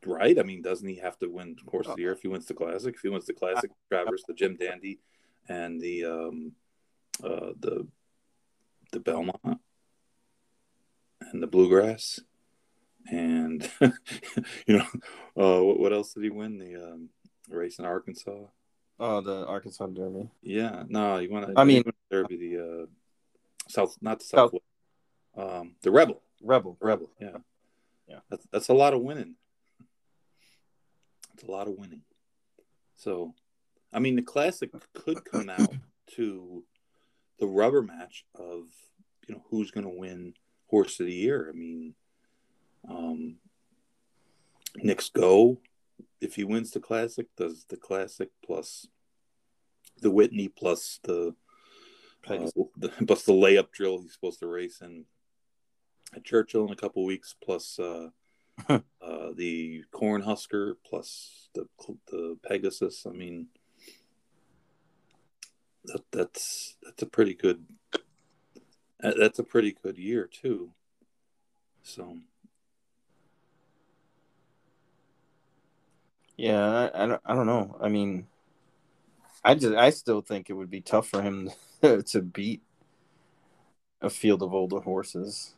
right? 0.06 0.38
I 0.38 0.44
mean, 0.44 0.62
doesn't 0.62 0.88
he 0.88 0.96
have 0.96 1.18
to 1.20 1.28
win 1.28 1.56
horse 1.70 1.88
of 1.88 1.96
the 1.96 2.02
year 2.02 2.12
if 2.12 2.22
he 2.22 2.28
wins 2.28 2.46
the 2.46 2.54
classic? 2.54 2.96
If 2.96 3.02
he 3.02 3.10
wins 3.10 3.26
the 3.26 3.34
classic, 3.34 3.72
Travers, 3.90 4.24
the 4.28 4.34
Jim 4.34 4.56
Dandy, 4.56 5.00
and 5.48 5.80
the 5.80 6.06
um, 6.06 6.52
uh, 7.24 7.52
the 7.60 7.88
the 8.94 9.00
Belmont 9.00 9.60
and 11.20 11.44
the 11.44 11.48
Bluegrass, 11.48 12.20
and 13.12 13.70
you 14.66 14.78
know, 14.78 14.86
uh, 15.36 15.64
what, 15.64 15.80
what 15.80 15.94
else 15.94 16.14
did 16.14 16.24
he 16.24 16.30
win? 16.30 16.58
The 16.58 16.76
um, 16.76 17.10
race 17.50 17.80
in 17.80 17.86
Arkansas. 17.86 18.46
Oh, 19.00 19.22
the 19.22 19.46
Arkansas 19.48 19.88
Derby. 19.88 20.30
Yeah, 20.42 20.84
no, 20.88 21.18
you 21.18 21.30
want 21.30 21.48
to. 21.48 21.54
I 21.60 21.66
mean, 21.66 21.84
Derby, 22.10 22.38
the 22.38 22.64
uh, 22.64 22.86
South, 23.68 23.98
not 24.00 24.20
the 24.20 24.26
South, 24.26 24.54
um, 25.36 25.76
the 25.82 25.92
Rebel. 25.92 26.22
Rebel, 26.42 26.78
Rebel, 26.80 27.10
yeah, 27.20 27.38
yeah. 28.08 28.20
That's 28.30 28.46
that's 28.52 28.70
a 28.70 28.74
lot 28.74 28.94
of 28.94 29.02
winning. 29.02 29.36
It's 31.34 31.44
a 31.44 31.52
lot 31.52 31.68
of 31.68 31.74
winning. 31.78 32.02
So, 32.96 33.34
I 33.92 34.00
mean, 34.00 34.16
the 34.16 34.22
classic 34.22 34.70
could 34.94 35.26
come 35.26 35.50
out 35.50 35.74
to 36.16 36.64
the 37.44 37.50
rubber 37.50 37.82
match 37.82 38.26
of 38.36 38.68
you 39.28 39.36
know 39.36 39.44
who's 39.50 39.72
going 39.72 39.86
to 39.86 39.90
win 39.90 40.34
horse 40.68 41.00
of 41.00 41.08
the 41.08 41.14
year. 41.14 41.50
I 41.50 41.58
mean, 41.58 41.94
um, 42.90 43.36
Knicks 44.78 45.10
Go 45.10 45.60
if 46.22 46.36
he 46.36 46.44
wins 46.44 46.72
the 46.72 46.80
classic, 46.80 47.28
does 47.36 47.66
the 47.68 47.76
classic 47.78 48.30
plus 48.46 48.88
the 50.02 50.10
Whitney 50.10 50.48
plus 50.48 51.00
the, 51.04 51.36
uh, 52.28 52.48
the 52.78 52.90
plus 53.08 53.24
the 53.24 53.34
layup 53.34 53.72
drill 53.72 54.02
he's 54.02 54.14
supposed 54.14 54.40
to 54.40 54.48
race 54.48 54.82
in 54.82 55.06
at 56.16 56.24
Churchill 56.24 56.66
in 56.66 56.72
a 56.72 56.78
couple 56.78 57.04
weeks 57.04 57.36
plus 57.44 57.78
uh, 57.78 58.10
uh, 58.70 58.80
the 59.36 59.84
Cornhusker 59.94 60.76
plus 60.86 61.50
the 61.54 61.68
the 62.08 62.38
Pegasus. 62.48 63.06
I 63.06 63.12
mean, 63.12 63.48
that 65.86 66.04
that's 66.12 66.76
that's 66.84 67.02
a 67.02 67.06
pretty 67.06 67.34
good 67.34 67.66
uh, 69.04 69.14
that's 69.18 69.40
a 69.40 69.44
pretty 69.44 69.76
good 69.84 69.98
year 69.98 70.28
too. 70.32 70.72
So. 71.84 72.18
Yeah, 76.36 76.90
I, 76.94 77.04
I, 77.04 77.08
don't, 77.08 77.22
I 77.26 77.36
don't 77.36 77.46
know. 77.46 77.78
I 77.80 77.90
mean, 77.90 78.26
I 79.44 79.54
just 79.56 79.76
I 79.76 79.92
still 79.92 80.22
think 80.22 80.50
it 80.50 80.54
would 80.54 80.70
be 80.70 80.82
tough 80.82 81.08
for 81.08 81.22
him 81.22 81.52
to 81.82 82.22
beat 82.22 82.62
a 84.02 84.10
field 84.10 84.42
of 84.42 84.54
older 84.54 84.80
horses. 84.80 85.54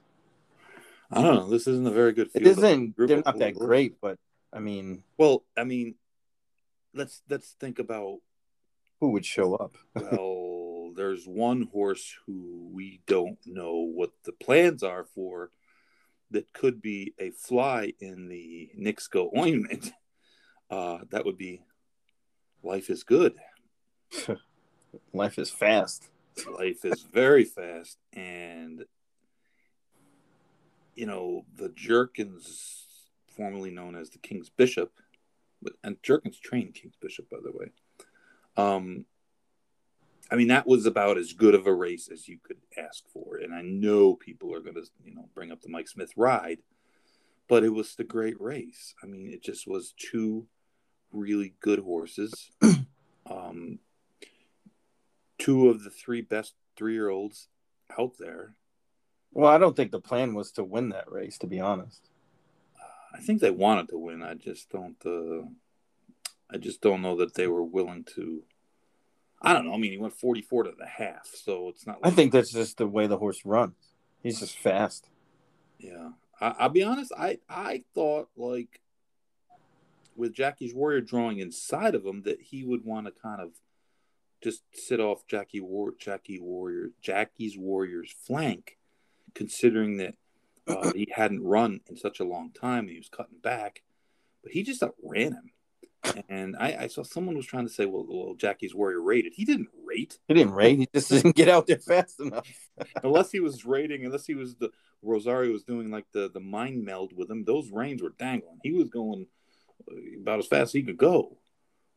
I 1.12 1.22
don't 1.22 1.36
know. 1.36 1.50
This 1.50 1.68
isn't 1.68 1.88
a 1.88 1.92
very 1.92 2.14
good. 2.14 2.32
Field 2.32 2.46
it 2.46 2.50
isn't. 2.50 2.96
They're 2.98 3.22
not 3.24 3.38
that 3.40 3.56
great, 3.56 4.02
but 4.02 4.18
I 4.52 4.60
mean, 4.60 5.04
well, 5.18 5.44
I 5.56 5.64
mean, 5.64 5.96
let's 6.94 7.22
let's 7.30 7.56
think 7.60 7.80
about 7.80 8.20
who 9.00 9.12
would 9.12 9.26
show 9.26 9.56
up. 9.56 9.78
well, 9.96 10.92
there's 10.96 11.26
one 11.26 11.70
horse 11.74 12.16
who 12.26 12.70
we 12.72 13.02
don't 13.06 13.40
know 13.46 13.76
what 13.76 14.12
the 14.24 14.32
plans 14.32 14.84
are 14.84 15.06
for 15.16 15.52
that 16.32 16.54
could 16.54 16.82
be 16.82 17.14
a 17.20 17.32
fly 17.32 17.94
in 18.00 18.28
the 18.28 18.70
Knicks 18.76 19.08
Go 19.08 19.32
ointment. 19.36 19.92
Uh, 20.68 20.98
that 21.12 21.24
would 21.24 21.38
be 21.38 21.62
life 22.64 22.90
is 22.90 23.04
good. 23.04 23.36
life 25.14 25.38
is 25.38 25.52
fast. 25.52 26.10
Life 26.58 26.84
is 26.84 27.04
very 27.04 27.44
fast, 27.44 28.00
and 28.14 28.84
you 30.96 31.06
know 31.06 31.46
the 31.56 31.70
Jerkens, 31.70 32.86
formerly 33.38 33.70
known 33.70 33.96
as 33.96 34.10
the 34.10 34.18
King's 34.18 34.50
Bishop, 34.50 34.92
and 35.84 36.02
Jerkens 36.02 36.40
trained 36.40 36.74
King's 36.74 36.98
Bishop, 37.00 37.30
by 37.30 37.38
the 37.44 37.52
way. 37.52 37.68
Um, 38.58 39.06
I 40.32 40.36
mean, 40.36 40.48
that 40.48 40.68
was 40.68 40.86
about 40.86 41.18
as 41.18 41.34
good 41.34 41.54
of 41.54 41.68
a 41.68 41.74
race 41.74 42.10
as 42.12 42.28
you 42.28 42.40
could 42.42 42.58
ask 42.78 43.04
for. 43.14 43.38
And 43.38 43.54
I 43.54 43.62
know 43.62 44.16
people 44.16 44.54
are 44.54 44.60
going 44.60 44.76
to, 44.76 44.86
you 45.04 45.14
know, 45.14 45.30
bring 45.36 45.52
up 45.52 45.62
the 45.62 45.70
Mike 45.70 45.88
Smith 45.88 46.12
ride, 46.16 46.60
but 47.48 47.64
it 47.64 47.70
was 47.70 47.96
the 47.96 48.04
great 48.04 48.40
race. 48.42 48.96
I 49.04 49.06
mean, 49.06 49.28
it 49.28 49.44
just 49.44 49.68
was 49.68 49.94
two 49.98 50.48
really 51.12 51.54
good 51.60 51.80
horses. 51.80 52.52
um, 53.30 53.80
two 55.38 55.70
of 55.70 55.84
the 55.84 55.92
three 55.92 56.22
best 56.22 56.54
three 56.76 56.94
year 56.94 57.10
olds 57.10 57.48
out 57.98 58.14
there. 58.20 58.56
Well, 59.32 59.52
I 59.52 59.58
don't 59.58 59.76
think 59.76 59.92
the 59.92 60.00
plan 60.00 60.34
was 60.34 60.52
to 60.54 60.64
win 60.64 60.90
that 60.90 61.12
race, 61.12 61.38
to 61.40 61.48
be 61.48 61.60
honest. 61.60 62.10
I 63.14 63.20
think 63.20 63.42
they 63.42 63.52
wanted 63.52 63.90
to 63.90 63.98
win. 63.98 64.24
I 64.24 64.34
just 64.34 64.70
don't. 64.70 64.98
Uh, 65.06 65.48
I 66.52 66.58
just 66.58 66.82
don't 66.82 67.02
know 67.02 67.16
that 67.18 67.34
they 67.34 67.48
were 67.48 67.64
willing 67.64 68.06
to. 68.16 68.44
I 69.42 69.54
don't 69.54 69.66
know. 69.66 69.74
I 69.74 69.78
mean, 69.78 69.92
he 69.92 69.98
went 69.98 70.14
44 70.14 70.64
to 70.64 70.72
the 70.78 70.86
half, 70.86 71.30
so 71.34 71.70
it's 71.70 71.86
not. 71.86 72.02
Like... 72.02 72.12
I 72.12 72.16
think 72.16 72.32
that's 72.32 72.52
just 72.52 72.78
the 72.78 72.88
way 72.88 73.08
the 73.08 73.18
horse 73.18 73.42
runs. 73.46 73.76
He's 74.22 74.40
just 74.40 74.58
fast. 74.58 75.10
Yeah, 75.80 76.10
I, 76.40 76.64
will 76.64 76.70
be 76.70 76.84
honest. 76.84 77.12
I 77.18 77.40
I 77.50 77.84
thought 77.94 78.30
like 78.36 78.82
with 80.16 80.34
Jackie's 80.34 80.74
Warrior 80.74 81.02
drawing 81.02 81.40
inside 81.40 81.96
of 81.96 82.06
him 82.06 82.24
that 82.24 82.42
he 82.42 82.64
would 82.64 82.86
want 82.86 83.08
to 83.08 83.12
kind 83.12 83.42
of 83.42 83.52
just 84.42 84.64
sit 84.74 85.00
off 85.00 85.28
Jackie 85.28 85.60
War 85.60 85.94
Jackie 86.00 86.40
Warrior 86.40 86.92
Jackie's 87.02 87.58
Warrior's 87.58 88.12
flank, 88.26 88.78
considering 89.34 89.98
that 89.98 90.16
uh, 90.68 90.92
he 90.96 91.08
hadn't 91.14 91.44
run 91.44 91.82
in 91.90 91.98
such 91.98 92.20
a 92.20 92.26
long 92.26 92.52
time. 92.52 92.82
And 92.82 92.92
he 92.92 92.98
was 92.98 93.10
cutting 93.10 93.40
back, 93.42 93.84
but 94.42 94.54
he 94.54 94.64
just 94.64 94.82
outran 94.82 95.34
him 95.34 95.52
And 96.30 96.56
I, 96.58 96.78
I, 96.82 96.88
saw 96.88 97.04
someone 97.04 97.36
was 97.36 97.46
trying 97.46 97.68
to 97.68 97.74
say, 97.74 97.86
well, 97.86 98.06
well, 98.08 98.36
Jackie's 98.36 98.76
Warrior 98.76 99.02
rated. 99.02 99.34
He 99.36 99.46
didn't 99.46 99.70
rate. 99.86 100.18
He 100.28 100.34
didn't 100.34 100.54
rate. 100.54 100.80
He 100.80 100.88
just 100.94 101.10
didn't 101.12 101.36
get 101.36 101.50
out 101.50 101.68
there 101.68 101.80
fast 101.80 102.20
enough. 102.20 102.48
unless 103.04 103.32
he 103.32 103.40
was 103.40 103.66
rating, 103.66 104.06
unless 104.06 104.26
he 104.26 104.36
was 104.36 104.56
the 104.56 104.72
Rosario 105.02 105.52
was 105.52 105.64
doing 105.64 105.92
like 105.92 106.06
the 106.12 106.30
the 106.30 106.40
mind 106.40 106.84
meld 106.84 107.14
with 107.16 107.30
him. 107.30 107.44
Those 107.44 107.72
reins 107.72 108.02
were 108.02 108.14
dangling. 108.18 108.60
He 108.64 108.72
was 108.72 108.90
going 108.90 109.28
about 110.22 110.40
as 110.40 110.48
fast 110.48 110.70
as 110.70 110.74
he 110.74 110.84
could 110.84 110.98
go. 110.98 111.38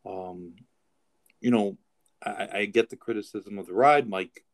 Um, 0.05 0.55
you 1.41 1.51
know, 1.51 1.79
I, 2.23 2.49
I 2.53 2.65
get 2.67 2.91
the 2.91 2.97
criticism 2.97 3.59
of 3.59 3.67
the 3.67 3.75
ride. 3.75 4.09
Mike 4.09 4.45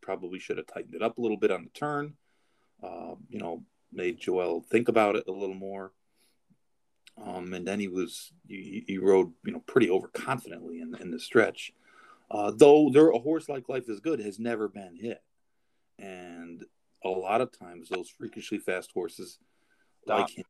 probably 0.00 0.38
should 0.38 0.58
have 0.58 0.66
tightened 0.66 0.94
it 0.94 1.02
up 1.02 1.18
a 1.18 1.20
little 1.20 1.36
bit 1.36 1.50
on 1.50 1.64
the 1.64 1.70
turn. 1.70 2.14
Uh, 2.82 3.14
you 3.28 3.38
know, 3.38 3.62
made 3.92 4.18
Joel 4.18 4.64
think 4.70 4.88
about 4.88 5.16
it 5.16 5.24
a 5.26 5.32
little 5.32 5.54
more. 5.54 5.92
Um, 7.22 7.52
and 7.54 7.66
then 7.66 7.78
he 7.78 7.88
was 7.88 8.32
he, 8.48 8.84
he, 8.86 8.98
rode 8.98 9.32
you 9.44 9.52
know 9.52 9.60
pretty 9.60 9.88
overconfidently 9.88 10.82
in 10.82 10.96
in 11.00 11.10
the 11.10 11.20
stretch. 11.20 11.72
Uh, 12.30 12.52
though 12.54 12.90
there 12.92 13.10
a 13.10 13.18
horse 13.18 13.48
like 13.48 13.68
Life 13.68 13.88
is 13.88 14.00
Good 14.00 14.20
has 14.20 14.38
never 14.38 14.68
been 14.68 14.96
hit, 15.00 15.22
and 15.98 16.64
a 17.04 17.08
lot 17.08 17.40
of 17.40 17.56
times 17.56 17.88
those 17.88 18.08
freakishly 18.08 18.58
fast 18.58 18.90
horses 18.92 19.38
Stop. 20.02 20.20
like 20.20 20.30
him 20.30 20.44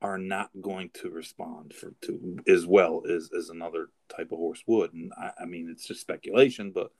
are 0.00 0.18
not 0.18 0.50
going 0.60 0.90
to 0.94 1.10
respond 1.10 1.74
for 1.74 1.92
to 2.02 2.38
as 2.46 2.66
well 2.66 3.02
as 3.10 3.30
as 3.36 3.50
another 3.50 3.88
type 4.08 4.32
of 4.32 4.38
horse 4.38 4.62
would. 4.66 4.92
And 4.94 5.12
I, 5.18 5.32
I 5.42 5.44
mean 5.44 5.68
it's 5.70 5.86
just 5.86 6.00
speculation, 6.00 6.70
but 6.70 6.90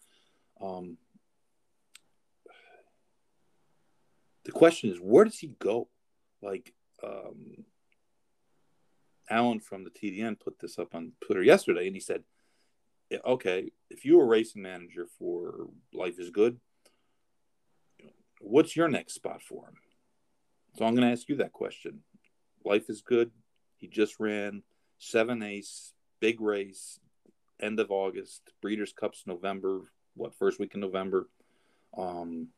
um, 0.61 0.99
the 4.45 4.53
question 4.53 4.91
is 4.91 4.99
where 4.99 5.25
does 5.25 5.39
he 5.39 5.49
go? 5.59 5.89
Like 6.43 6.75
um, 7.03 7.65
Alan 9.31 9.61
from 9.61 9.85
the 9.85 9.91
TDN 9.91 10.41
put 10.41 10.59
this 10.59 10.79
up 10.79 10.95
on 10.95 11.13
Twitter 11.21 11.43
yesterday, 11.43 11.87
and 11.87 11.97
he 11.97 12.01
said, 12.01 12.25
"Okay, 13.25 13.71
if 13.91 14.05
you 14.05 14.17
were 14.17 14.25
a 14.25 14.29
racing 14.29 14.63
manager 14.63 15.07
for 15.19 15.69
Life 15.93 16.19
is 16.19 16.31
Good, 16.31 16.61
what's 18.41 18.77
your 18.77 18.89
next 18.89 19.15
spot 19.15 19.43
for 19.43 19.67
him?" 19.69 19.77
So 20.77 20.85
I'm 20.85 20.95
going 20.95 21.07
to 21.07 21.13
ask 21.13 21.29
you 21.29 21.37
that 21.37 21.53
question. 21.53 22.03
Life 22.65 22.89
is 22.89 23.03
Good. 23.03 23.31
He 23.77 23.87
just 23.87 24.21
ran 24.21 24.63
seven 24.99 25.43
ace, 25.43 25.95
big 26.21 26.41
race, 26.41 26.99
end 27.61 27.81
of 27.81 27.91
August. 27.91 28.53
Breeders' 28.61 28.93
Cups 28.93 29.25
November. 29.27 29.93
What 30.15 30.35
first 30.35 30.59
week 30.59 30.75
in 30.75 30.81
November? 30.81 31.29
Um, 31.97 32.49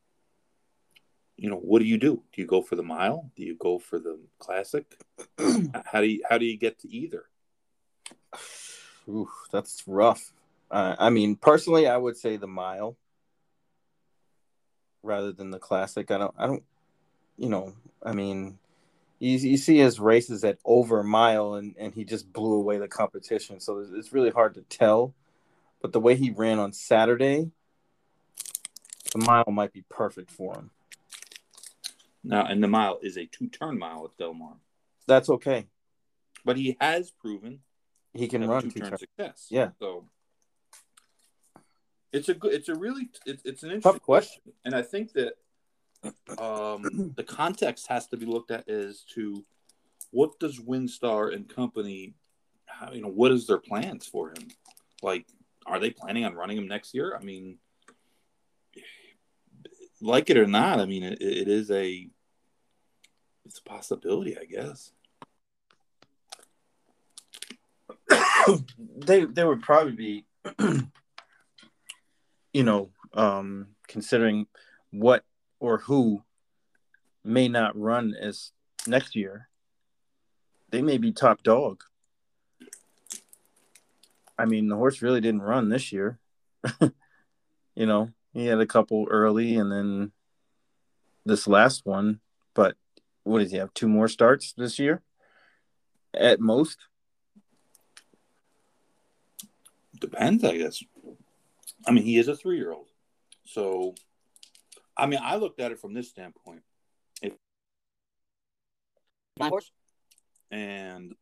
you 1.41 1.49
know, 1.49 1.57
what 1.57 1.79
do 1.79 1.85
you 1.85 1.97
do? 1.97 2.21
Do 2.31 2.41
you 2.41 2.45
go 2.45 2.61
for 2.61 2.75
the 2.75 2.83
mile? 2.83 3.31
Do 3.35 3.43
you 3.43 3.55
go 3.55 3.79
for 3.79 3.97
the 3.97 4.19
classic? 4.37 4.85
how 5.85 5.99
do 5.99 6.05
you 6.05 6.23
how 6.29 6.37
do 6.37 6.45
you 6.45 6.55
get 6.55 6.77
to 6.81 6.93
either? 6.93 7.25
Ooh, 9.09 9.27
that's 9.51 9.81
rough. 9.87 10.33
Uh, 10.69 10.95
I 10.99 11.09
mean, 11.09 11.35
personally, 11.35 11.87
I 11.87 11.97
would 11.97 12.15
say 12.15 12.37
the 12.37 12.45
mile 12.45 12.95
rather 15.01 15.31
than 15.31 15.49
the 15.49 15.57
classic. 15.57 16.11
I 16.11 16.19
don't, 16.19 16.35
I 16.37 16.45
don't, 16.45 16.63
you 17.37 17.49
know, 17.49 17.73
I 18.03 18.11
mean, 18.11 18.59
you, 19.17 19.35
you 19.35 19.57
see 19.57 19.79
his 19.79 19.99
races 19.99 20.43
at 20.43 20.59
over 20.63 20.99
a 20.99 21.03
mile 21.03 21.55
and, 21.55 21.73
and 21.79 21.91
he 21.91 22.05
just 22.05 22.31
blew 22.31 22.53
away 22.53 22.77
the 22.77 22.87
competition. 22.87 23.59
So 23.59 23.79
it's, 23.79 23.89
it's 23.91 24.13
really 24.13 24.29
hard 24.29 24.53
to 24.53 24.61
tell. 24.61 25.15
But 25.81 25.91
the 25.91 25.99
way 25.99 26.15
he 26.15 26.29
ran 26.29 26.59
on 26.59 26.71
Saturday, 26.71 27.49
the 29.11 29.25
mile 29.25 29.51
might 29.51 29.73
be 29.73 29.83
perfect 29.89 30.29
for 30.29 30.53
him. 30.53 30.69
Now, 32.23 32.45
and 32.45 32.63
the 32.63 32.67
mile 32.67 32.99
is 33.01 33.17
a 33.17 33.25
two-turn 33.25 33.79
mile 33.79 34.05
at 34.05 34.17
Del 34.17 34.33
Mar. 34.33 34.55
That's 35.07 35.29
okay. 35.29 35.67
But 36.45 36.57
he 36.57 36.77
has 36.79 37.11
proven 37.11 37.59
he 38.13 38.27
can 38.27 38.47
run 38.47 38.69
two-turn 38.69 38.89
turn 38.89 38.99
success. 38.99 39.47
Yeah. 39.49 39.69
So 39.79 40.05
it's 42.11 42.29
a 42.29 42.33
good. 42.33 42.53
It's 42.53 42.69
a 42.69 42.75
really. 42.75 43.09
It's, 43.25 43.41
it's 43.45 43.63
an 43.63 43.71
interesting 43.71 43.93
Tough 43.93 44.01
question, 44.01 44.41
and 44.65 44.75
I 44.75 44.81
think 44.81 45.13
that 45.13 45.33
um, 46.39 47.13
the 47.15 47.23
context 47.23 47.87
has 47.87 48.07
to 48.07 48.17
be 48.17 48.25
looked 48.25 48.51
at 48.51 48.69
as 48.69 49.03
to 49.15 49.43
what 50.11 50.39
does 50.39 50.59
WinStar 50.59 51.33
and 51.33 51.47
company, 51.47 52.15
you 52.91 53.01
know, 53.01 53.07
what 53.07 53.31
is 53.31 53.47
their 53.47 53.59
plans 53.59 54.05
for 54.05 54.29
him? 54.29 54.49
Like, 55.01 55.25
are 55.65 55.79
they 55.79 55.89
planning 55.89 56.25
on 56.25 56.35
running 56.35 56.57
him 56.57 56.67
next 56.67 56.93
year? 56.93 57.17
I 57.19 57.23
mean, 57.23 57.57
like 60.01 60.29
it 60.29 60.37
or 60.37 60.47
not, 60.47 60.79
I 60.79 60.85
mean, 60.85 61.03
it, 61.03 61.21
it 61.21 61.47
is 61.47 61.71
a 61.71 62.07
it's 63.45 63.59
a 63.59 63.63
possibility, 63.63 64.37
I 64.37 64.45
guess. 64.45 64.91
they 68.97 69.25
they 69.25 69.43
would 69.43 69.61
probably 69.61 69.93
be, 69.93 70.25
you 72.53 72.63
know, 72.63 72.89
um, 73.13 73.67
considering 73.87 74.47
what 74.91 75.23
or 75.59 75.79
who 75.79 76.23
may 77.23 77.47
not 77.47 77.79
run 77.79 78.15
as 78.19 78.51
next 78.87 79.15
year. 79.15 79.47
They 80.69 80.81
may 80.81 80.97
be 80.97 81.11
top 81.11 81.43
dog. 81.43 81.83
I 84.37 84.45
mean, 84.45 84.69
the 84.69 84.77
horse 84.77 85.01
really 85.01 85.21
didn't 85.21 85.41
run 85.41 85.69
this 85.69 85.91
year. 85.91 86.17
you 87.75 87.85
know, 87.85 88.11
he 88.33 88.45
had 88.45 88.59
a 88.59 88.65
couple 88.65 89.07
early 89.09 89.55
and 89.55 89.71
then 89.71 90.11
this 91.25 91.47
last 91.47 91.85
one, 91.85 92.19
but 92.53 92.75
what 93.23 93.39
does 93.39 93.51
he 93.51 93.57
have? 93.57 93.73
Two 93.73 93.87
more 93.87 94.07
starts 94.07 94.53
this 94.53 94.79
year 94.79 95.01
at 96.13 96.39
most? 96.39 96.77
Depends, 99.99 100.43
I 100.43 100.57
guess. 100.57 100.83
I 101.85 101.91
mean, 101.91 102.03
he 102.03 102.17
is 102.17 102.27
a 102.27 102.35
three 102.35 102.57
year 102.57 102.71
old. 102.71 102.87
So, 103.45 103.95
I 104.97 105.05
mean, 105.05 105.19
I 105.21 105.35
looked 105.35 105.59
at 105.59 105.71
it 105.71 105.79
from 105.79 105.93
this 105.93 106.09
standpoint. 106.09 106.61
If 107.21 107.33
my 109.39 109.49
horse 109.49 109.71
and 110.49 111.13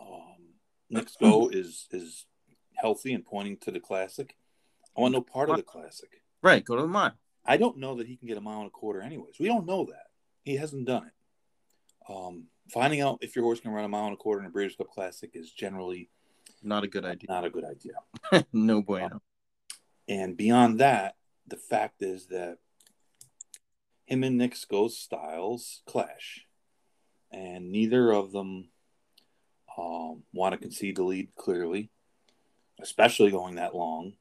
um, 0.00 0.54
Knicks 0.88 1.16
Go 1.20 1.48
is 1.48 1.86
is 1.90 2.24
healthy 2.74 3.12
and 3.12 3.24
pointing 3.24 3.58
to 3.58 3.70
the 3.70 3.80
classic, 3.80 4.34
I 4.96 5.00
want 5.00 5.12
no 5.12 5.20
part 5.20 5.50
of 5.50 5.56
the 5.56 5.62
classic. 5.62 6.22
Right, 6.42 6.64
go 6.64 6.76
to 6.76 6.82
the 6.82 6.88
mile. 6.88 7.12
I 7.44 7.56
don't 7.56 7.78
know 7.78 7.96
that 7.96 8.06
he 8.06 8.16
can 8.16 8.28
get 8.28 8.36
a 8.36 8.40
mile 8.40 8.58
and 8.58 8.68
a 8.68 8.70
quarter, 8.70 9.00
anyways. 9.00 9.34
We 9.38 9.46
don't 9.46 9.66
know 9.66 9.84
that. 9.86 10.06
He 10.44 10.56
hasn't 10.56 10.86
done 10.86 11.06
it. 11.06 12.12
Um, 12.12 12.44
finding 12.72 13.00
out 13.00 13.18
if 13.20 13.36
your 13.36 13.44
horse 13.44 13.60
can 13.60 13.72
run 13.72 13.84
a 13.84 13.88
mile 13.88 14.06
and 14.06 14.14
a 14.14 14.16
quarter 14.16 14.40
in 14.40 14.46
a 14.46 14.50
Breeders' 14.50 14.76
Cup 14.76 14.88
Classic 14.88 15.30
is 15.34 15.50
generally 15.50 16.08
not 16.62 16.84
a 16.84 16.88
good 16.88 17.04
idea. 17.04 17.28
Not 17.28 17.44
a 17.44 17.50
good 17.50 17.64
idea. 17.64 18.44
no 18.52 18.82
bueno. 18.82 19.16
Um, 19.16 19.20
and 20.08 20.36
beyond 20.36 20.80
that, 20.80 21.16
the 21.46 21.56
fact 21.56 22.02
is 22.02 22.26
that 22.28 22.58
him 24.06 24.24
and 24.24 24.38
Knicks 24.38 24.64
Go's 24.64 24.96
styles 24.96 25.82
clash, 25.86 26.46
and 27.32 27.70
neither 27.70 28.12
of 28.12 28.32
them 28.32 28.68
um, 29.76 30.22
want 30.32 30.52
to 30.52 30.58
concede 30.58 30.96
the 30.96 31.02
lead 31.02 31.34
clearly, 31.36 31.90
especially 32.80 33.30
going 33.30 33.56
that 33.56 33.74
long 33.74 34.14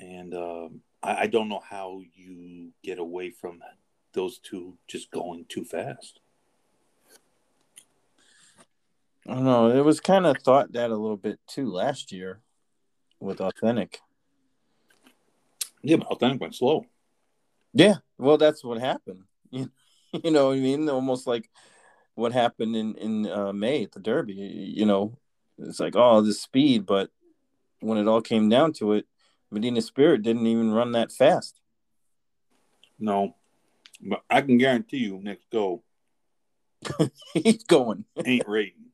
and 0.00 0.34
um, 0.34 0.80
I, 1.02 1.22
I 1.22 1.26
don't 1.26 1.48
know 1.48 1.62
how 1.68 2.02
you 2.14 2.70
get 2.82 2.98
away 2.98 3.30
from 3.30 3.60
those 4.12 4.38
two 4.38 4.76
just 4.88 5.10
going 5.10 5.44
too 5.48 5.64
fast. 5.64 6.20
I 9.28 9.34
don't 9.34 9.44
know. 9.44 9.70
It 9.70 9.84
was 9.84 10.00
kind 10.00 10.26
of 10.26 10.38
thought 10.38 10.72
that 10.72 10.90
a 10.90 10.96
little 10.96 11.16
bit 11.16 11.38
too 11.46 11.70
last 11.70 12.10
year 12.10 12.40
with 13.20 13.40
Authentic. 13.40 14.00
Yeah, 15.82 15.96
but 15.96 16.08
Authentic 16.08 16.40
went 16.40 16.54
slow. 16.54 16.86
Yeah, 17.72 17.96
well, 18.18 18.38
that's 18.38 18.64
what 18.64 18.80
happened. 18.80 19.24
You, 19.50 19.70
you 20.24 20.30
know 20.30 20.48
what 20.48 20.56
I 20.56 20.60
mean? 20.60 20.88
Almost 20.88 21.26
like 21.26 21.48
what 22.14 22.32
happened 22.32 22.74
in 22.74 22.94
in 22.96 23.30
uh, 23.30 23.52
May 23.52 23.84
at 23.84 23.92
the 23.92 24.00
Derby. 24.00 24.32
You 24.32 24.86
know, 24.86 25.16
it's 25.58 25.78
like 25.78 25.94
oh, 25.96 26.22
the 26.22 26.32
speed, 26.32 26.86
but 26.86 27.10
when 27.80 27.98
it 27.98 28.08
all 28.08 28.22
came 28.22 28.48
down 28.48 28.72
to 28.74 28.94
it, 28.94 29.06
Medina 29.50 29.82
Spirit 29.82 30.22
didn't 30.22 30.46
even 30.46 30.72
run 30.72 30.92
that 30.92 31.12
fast. 31.12 31.60
No, 32.98 33.34
but 34.00 34.22
I 34.30 34.42
can 34.42 34.58
guarantee 34.58 34.98
you, 34.98 35.18
Knicks 35.22 35.44
Go, 35.50 35.82
he's 37.34 37.64
going. 37.64 38.04
ain't 38.24 38.48
rating. 38.48 38.90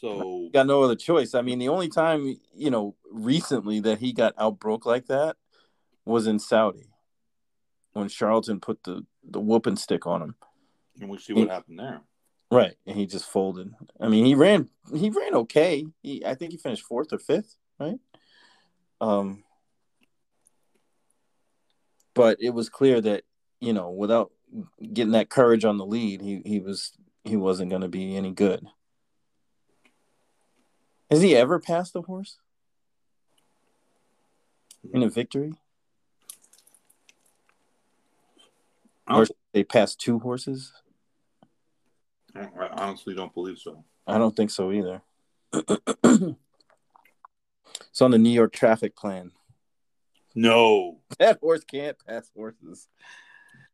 So 0.00 0.48
got 0.52 0.66
no 0.66 0.82
other 0.82 0.96
choice. 0.96 1.34
I 1.34 1.42
mean, 1.42 1.58
the 1.58 1.68
only 1.68 1.88
time 1.88 2.36
you 2.54 2.70
know 2.70 2.94
recently 3.10 3.80
that 3.80 3.98
he 3.98 4.12
got 4.12 4.34
outbroke 4.38 4.86
like 4.86 5.06
that 5.06 5.36
was 6.04 6.26
in 6.26 6.38
Saudi 6.38 6.90
when 7.92 8.08
Charlton 8.08 8.60
put 8.60 8.82
the 8.84 9.04
the 9.22 9.40
whooping 9.40 9.76
stick 9.76 10.06
on 10.06 10.22
him. 10.22 10.34
And 11.00 11.10
we 11.10 11.18
see 11.18 11.32
what 11.32 11.44
he, 11.44 11.48
happened 11.48 11.78
there. 11.78 12.02
Right, 12.50 12.74
and 12.86 12.96
he 12.96 13.06
just 13.06 13.26
folded. 13.26 13.72
I 14.00 14.08
mean, 14.08 14.24
he 14.24 14.34
ran 14.34 14.68
he 14.94 15.10
ran 15.10 15.34
okay. 15.34 15.86
He 16.02 16.24
I 16.24 16.34
think 16.34 16.52
he 16.52 16.58
finished 16.58 16.84
fourth 16.84 17.12
or 17.12 17.18
fifth, 17.18 17.56
right? 17.78 17.98
Um, 19.00 19.44
but 22.14 22.38
it 22.40 22.50
was 22.50 22.68
clear 22.68 23.00
that 23.00 23.24
you 23.60 23.72
know 23.72 23.90
without 23.90 24.30
getting 24.92 25.12
that 25.12 25.30
courage 25.30 25.64
on 25.64 25.78
the 25.78 25.86
lead, 25.86 26.20
he 26.20 26.42
he 26.44 26.60
was 26.60 26.92
he 27.24 27.36
wasn't 27.36 27.70
going 27.70 27.82
to 27.82 27.88
be 27.88 28.16
any 28.16 28.32
good. 28.32 28.66
Has 31.10 31.22
he 31.22 31.36
ever 31.36 31.58
passed 31.60 31.94
a 31.96 32.02
horse 32.02 32.38
in 34.92 35.02
a 35.02 35.08
victory? 35.08 35.52
Or 39.06 39.26
they 39.52 39.64
passed 39.64 40.00
two 40.00 40.18
horses? 40.18 40.72
I 42.34 42.48
honestly 42.72 43.14
don't 43.14 43.34
believe 43.34 43.58
so. 43.58 43.84
I 44.06 44.18
don't 44.18 44.34
think 44.34 44.50
so 44.50 44.72
either. 44.72 45.02
it's 47.94 48.02
on 48.02 48.10
the 48.10 48.18
New 48.18 48.30
York 48.30 48.52
traffic 48.52 48.96
plan. 48.96 49.30
No. 50.34 50.98
That 51.20 51.38
horse 51.38 51.62
can't 51.62 51.96
pass 52.04 52.28
horses. 52.36 52.88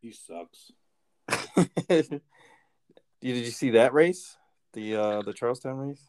He 0.03 0.13
sucks. 0.13 0.73
did 1.89 2.21
you 3.23 3.47
see 3.47 3.71
that 3.71 3.95
race? 3.95 4.37
The 4.75 4.95
uh 4.97 5.23
the 5.23 5.33
Charlestown 5.33 5.79
race? 5.79 6.03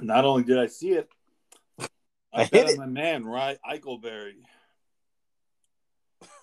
Not 0.00 0.24
only 0.24 0.42
did 0.44 0.58
I 0.58 0.68
see 0.68 0.92
it, 0.92 1.10
I, 1.78 1.86
I 2.32 2.46
bet 2.46 2.52
hit 2.52 2.64
on 2.64 2.70
it. 2.70 2.78
my 2.78 2.86
man, 2.86 3.26
Rye 3.26 3.58
Eichelberry. 3.70 4.36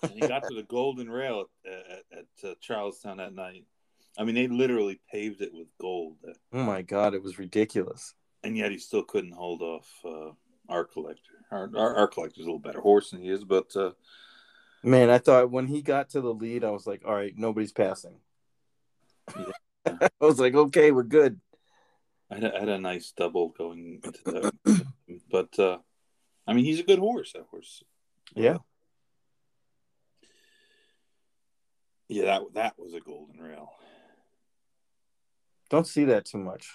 And 0.02 0.12
he 0.12 0.20
got 0.20 0.44
to 0.48 0.54
the 0.54 0.62
golden 0.62 1.10
rail 1.10 1.46
at, 1.66 1.72
at, 1.72 2.04
at 2.44 2.50
uh, 2.50 2.54
Charlestown 2.60 3.16
that 3.16 3.34
night. 3.34 3.64
I 4.16 4.22
mean, 4.22 4.36
they 4.36 4.46
literally 4.46 5.00
paved 5.10 5.40
it 5.40 5.52
with 5.52 5.66
gold, 5.80 6.18
Oh 6.52 6.62
my 6.62 6.82
god, 6.82 7.14
it 7.14 7.22
was 7.24 7.40
ridiculous. 7.40 8.14
and 8.44 8.56
yet 8.56 8.70
he 8.70 8.78
still 8.78 9.02
couldn't 9.02 9.32
hold 9.32 9.62
off 9.62 9.88
uh, 10.04 10.30
Art 10.68 10.92
Collector. 10.92 11.22
Our, 11.50 11.70
our, 11.76 11.96
Art 11.96 12.14
Collector's 12.14 12.44
a 12.44 12.46
little 12.46 12.58
better 12.58 12.80
horse 12.80 13.10
than 13.10 13.22
he 13.22 13.28
is, 13.28 13.44
but 13.44 13.74
uh, 13.74 13.92
Man, 14.82 15.10
I 15.10 15.18
thought 15.18 15.50
when 15.50 15.66
he 15.66 15.82
got 15.82 16.10
to 16.10 16.20
the 16.20 16.32
lead, 16.32 16.64
I 16.64 16.70
was 16.70 16.86
like, 16.86 17.02
all 17.04 17.14
right, 17.14 17.36
nobody's 17.36 17.72
passing. 17.72 18.16
I 19.86 20.08
was 20.20 20.38
like, 20.38 20.54
okay, 20.54 20.92
we're 20.92 21.02
good. 21.02 21.40
I 22.30 22.36
had, 22.36 22.44
a, 22.44 22.56
I 22.56 22.60
had 22.60 22.68
a 22.68 22.78
nice 22.78 23.12
double 23.16 23.48
going 23.48 24.00
into 24.04 24.18
that. 24.24 24.84
but 25.30 25.58
uh, 25.58 25.78
I 26.46 26.52
mean, 26.52 26.64
he's 26.64 26.80
a 26.80 26.84
good 26.84 26.98
horse. 26.98 27.32
That 27.32 27.46
horse. 27.50 27.82
Yeah. 28.34 28.58
Yeah, 32.08 32.24
that 32.24 32.42
that 32.54 32.78
was 32.78 32.94
a 32.94 33.00
golden 33.00 33.40
rail. 33.40 33.72
Don't 35.68 35.86
see 35.86 36.04
that 36.04 36.24
too 36.24 36.38
much. 36.38 36.68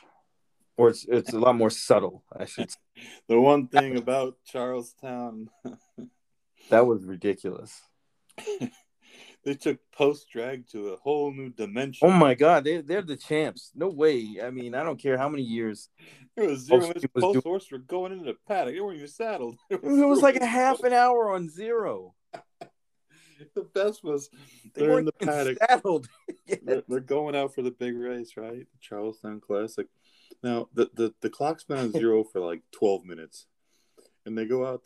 Or 0.78 0.90
it's 0.90 1.06
it's 1.08 1.34
a 1.34 1.40
lot 1.40 1.56
more 1.56 1.70
subtle, 1.70 2.24
I 2.36 2.46
should 2.46 2.70
say. 2.70 2.78
The 3.28 3.40
one 3.40 3.68
thing 3.68 3.98
about 3.98 4.38
Charlestown, 4.46 5.50
That 6.70 6.86
was 6.86 7.04
ridiculous. 7.04 7.82
they 9.44 9.54
took 9.56 9.80
post 9.92 10.30
drag 10.32 10.68
to 10.70 10.90
a 10.90 10.98
whole 10.98 11.32
new 11.32 11.50
dimension. 11.50 12.08
Oh 12.08 12.12
my 12.12 12.34
god, 12.36 12.64
they 12.64 12.82
they're 12.82 13.02
the 13.02 13.18
champs. 13.18 13.72
No 13.76 13.90
way. 13.90 14.38
I 14.44 14.50
mean, 14.50 14.74
I 14.76 14.84
don't 14.84 15.00
care 15.02 15.18
how 15.18 15.28
many 15.30 15.44
years. 15.44 15.90
It 16.38 16.48
was 16.48 16.62
zero 16.62 16.82
Post- 16.82 16.94
was 16.96 17.22
post 17.22 17.34
do- 17.34 17.42
horse 17.50 17.72
were 17.72 17.78
going 17.80 18.12
into 18.14 18.26
the 18.26 18.38
paddock. 18.48 18.74
They 18.76 18.80
weren't 18.82 18.98
even 18.98 19.08
saddled. 19.10 19.58
It 19.70 19.84
was 19.84 20.22
like 20.22 20.38
a 20.38 20.46
half 20.46 20.82
an 20.84 20.94
hour 20.94 21.34
on 21.34 21.50
zero. 21.50 22.16
The 23.56 23.64
best 23.74 24.04
was 24.04 24.30
They 24.74 24.86
they're 24.88 25.00
in 25.00 25.06
the 25.06 25.12
paddock. 25.12 25.58
saddled. 25.68 26.08
They're, 26.64 26.84
they're 26.88 27.00
going 27.02 27.36
out 27.36 27.54
for 27.54 27.62
the 27.62 27.72
big 27.72 27.96
race, 27.98 28.38
right? 28.38 28.60
The 28.60 28.78
Charlestown 28.80 29.42
Classic. 29.42 29.88
Now 30.44 30.68
the, 30.74 30.90
the 30.94 31.14
the 31.22 31.30
clock's 31.30 31.64
been 31.64 31.78
on 31.78 31.92
zero 31.94 32.24
for 32.24 32.42
like 32.42 32.62
twelve 32.72 33.06
minutes, 33.06 33.48
and 34.26 34.38
they 34.38 34.46
go 34.46 34.68
out 34.68 34.84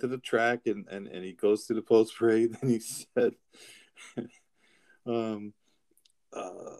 to 0.00 0.06
the 0.06 0.18
track 0.18 0.60
and 0.66 0.86
and, 0.88 1.06
and 1.06 1.24
he 1.24 1.32
goes 1.32 1.66
to 1.66 1.74
the 1.74 1.82
post 1.82 2.16
parade 2.18 2.56
and 2.62 2.70
he 2.70 2.80
said, 2.80 3.34
um, 5.06 5.52
uh, 6.32 6.76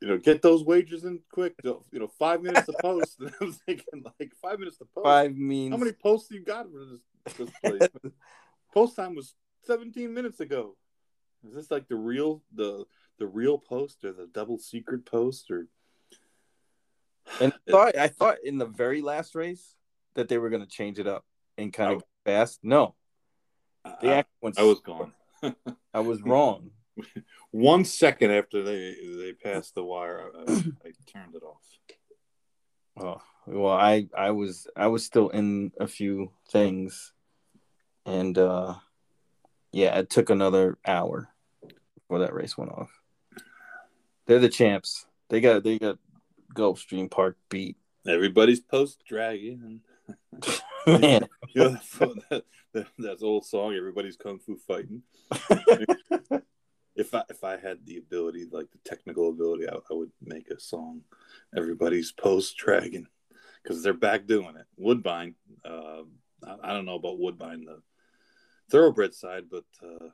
you 0.00 0.08
know, 0.08 0.18
get 0.18 0.42
those 0.42 0.64
wagers 0.64 1.04
in 1.04 1.20
quick. 1.32 1.54
You 1.64 1.82
know, 1.92 2.10
five 2.18 2.42
minutes 2.42 2.66
to 2.66 2.74
post. 2.80 3.20
And 3.20 3.32
I 3.40 3.44
was 3.44 3.58
thinking 3.66 4.04
like 4.18 4.32
five 4.40 4.58
minutes 4.58 4.78
to 4.78 4.86
post. 4.94 5.04
Five 5.04 5.36
means 5.36 5.72
How 5.72 5.78
many 5.78 5.92
posts 5.92 6.30
you 6.30 6.42
got 6.42 6.66
for 6.70 6.84
this, 6.84 7.36
this 7.36 7.50
place? 7.64 7.88
post 8.74 8.96
time 8.96 9.14
was 9.14 9.34
17 9.64 10.12
minutes 10.12 10.40
ago. 10.40 10.76
Is 11.46 11.54
this 11.54 11.70
like 11.70 11.88
the 11.88 11.96
real 11.96 12.42
the 12.54 12.84
the 13.18 13.26
real 13.26 13.58
post 13.58 14.04
or 14.04 14.12
the 14.12 14.26
double 14.26 14.58
secret 14.58 15.06
post 15.06 15.50
or 15.50 15.68
And 17.40 17.52
I 17.52 17.56
thought, 17.70 17.96
I 17.96 18.08
thought 18.08 18.38
in 18.44 18.58
the 18.58 18.66
very 18.66 19.02
last 19.02 19.34
race 19.34 19.74
that 20.14 20.28
they 20.28 20.38
were 20.38 20.50
going 20.50 20.62
to 20.62 20.68
change 20.68 20.98
it 20.98 21.06
up 21.06 21.24
and 21.56 21.72
kind 21.72 21.92
of 21.92 22.02
fast. 22.24 22.60
No, 22.62 22.94
they 24.00 24.18
I, 24.18 24.24
I 24.56 24.62
was 24.62 24.80
gone. 24.80 25.12
I 25.94 26.00
was 26.00 26.22
wrong. 26.22 26.70
One 27.50 27.84
second 27.84 28.30
after 28.30 28.62
they 28.62 28.94
they 29.16 29.32
passed 29.32 29.74
the 29.74 29.84
wire, 29.84 30.30
I, 30.36 30.52
I 30.52 30.92
turned 31.06 31.34
it 31.34 31.42
off. 31.42 31.62
Oh 32.98 33.20
well, 33.46 33.72
I 33.72 34.06
I 34.16 34.30
was 34.32 34.66
I 34.76 34.88
was 34.88 35.04
still 35.04 35.28
in 35.30 35.72
a 35.80 35.86
few 35.86 36.32
things, 36.50 37.12
and 38.04 38.36
uh 38.36 38.74
yeah, 39.72 39.98
it 39.98 40.10
took 40.10 40.30
another 40.30 40.78
hour 40.86 41.28
before 41.94 42.20
that 42.20 42.34
race 42.34 42.58
went 42.58 42.72
off. 42.72 42.90
They're 44.26 44.40
the 44.40 44.48
champs. 44.48 45.06
They 45.28 45.40
got 45.40 45.64
they 45.64 45.78
got 45.78 45.98
Gulfstream 46.54 47.10
Park 47.10 47.36
beat. 47.48 47.76
Everybody's 48.06 48.60
post 48.60 49.02
dragging. 49.06 49.80
Man, 50.86 51.28
You 51.54 51.64
know, 51.64 52.14
that, 52.30 52.44
that, 52.72 52.86
that 52.98 53.22
old 53.22 53.44
song, 53.44 53.74
everybody's 53.74 54.16
kung 54.16 54.38
fu 54.38 54.56
fighting. 54.56 55.02
if 56.94 57.14
I 57.14 57.24
if 57.28 57.44
I 57.44 57.56
had 57.56 57.84
the 57.84 57.98
ability, 57.98 58.46
like 58.50 58.70
the 58.70 58.78
technical 58.84 59.30
ability, 59.30 59.68
I, 59.68 59.74
I 59.74 59.94
would 59.94 60.12
make 60.22 60.48
a 60.50 60.60
song. 60.60 61.02
Everybody's 61.56 62.12
post 62.12 62.56
dragging 62.56 63.06
because 63.62 63.82
they're 63.82 63.92
back 63.92 64.26
doing 64.26 64.56
it. 64.56 64.66
Woodbine, 64.76 65.34
uh, 65.64 66.02
I, 66.46 66.56
I 66.62 66.72
don't 66.72 66.86
know 66.86 66.94
about 66.94 67.18
Woodbine, 67.18 67.64
the 67.64 67.82
thoroughbred 68.70 69.14
side, 69.14 69.44
but 69.50 69.64
uh, 69.82 70.08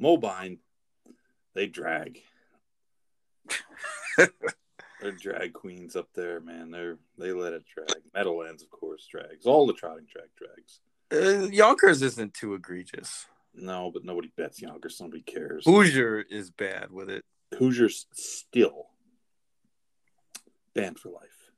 Mobine, 0.00 0.58
they 1.54 1.66
drag. 1.66 2.20
They're 5.02 5.12
drag 5.12 5.52
queens 5.52 5.96
up 5.96 6.08
there, 6.14 6.40
man. 6.40 6.70
They're 6.70 6.98
they 7.18 7.32
let 7.32 7.52
it 7.52 7.64
drag. 7.74 8.02
Meadowlands, 8.14 8.62
of 8.62 8.70
course, 8.70 9.06
drags. 9.10 9.46
All 9.46 9.66
the 9.66 9.72
trotting 9.72 10.06
track 10.06 10.28
drags. 10.36 10.80
uh, 11.12 11.48
Yonkers 11.50 12.02
isn't 12.02 12.34
too 12.34 12.54
egregious. 12.54 13.26
No, 13.54 13.90
but 13.92 14.04
nobody 14.04 14.32
bets 14.36 14.62
Yonkers. 14.62 14.98
Nobody 15.00 15.22
cares. 15.22 15.64
Hoosier 15.66 16.20
is 16.30 16.50
bad 16.50 16.90
with 16.90 17.10
it. 17.10 17.24
Hoosiers 17.58 18.06
still 18.12 18.86
banned 20.74 20.98
for 20.98 21.10
life. 21.10 21.50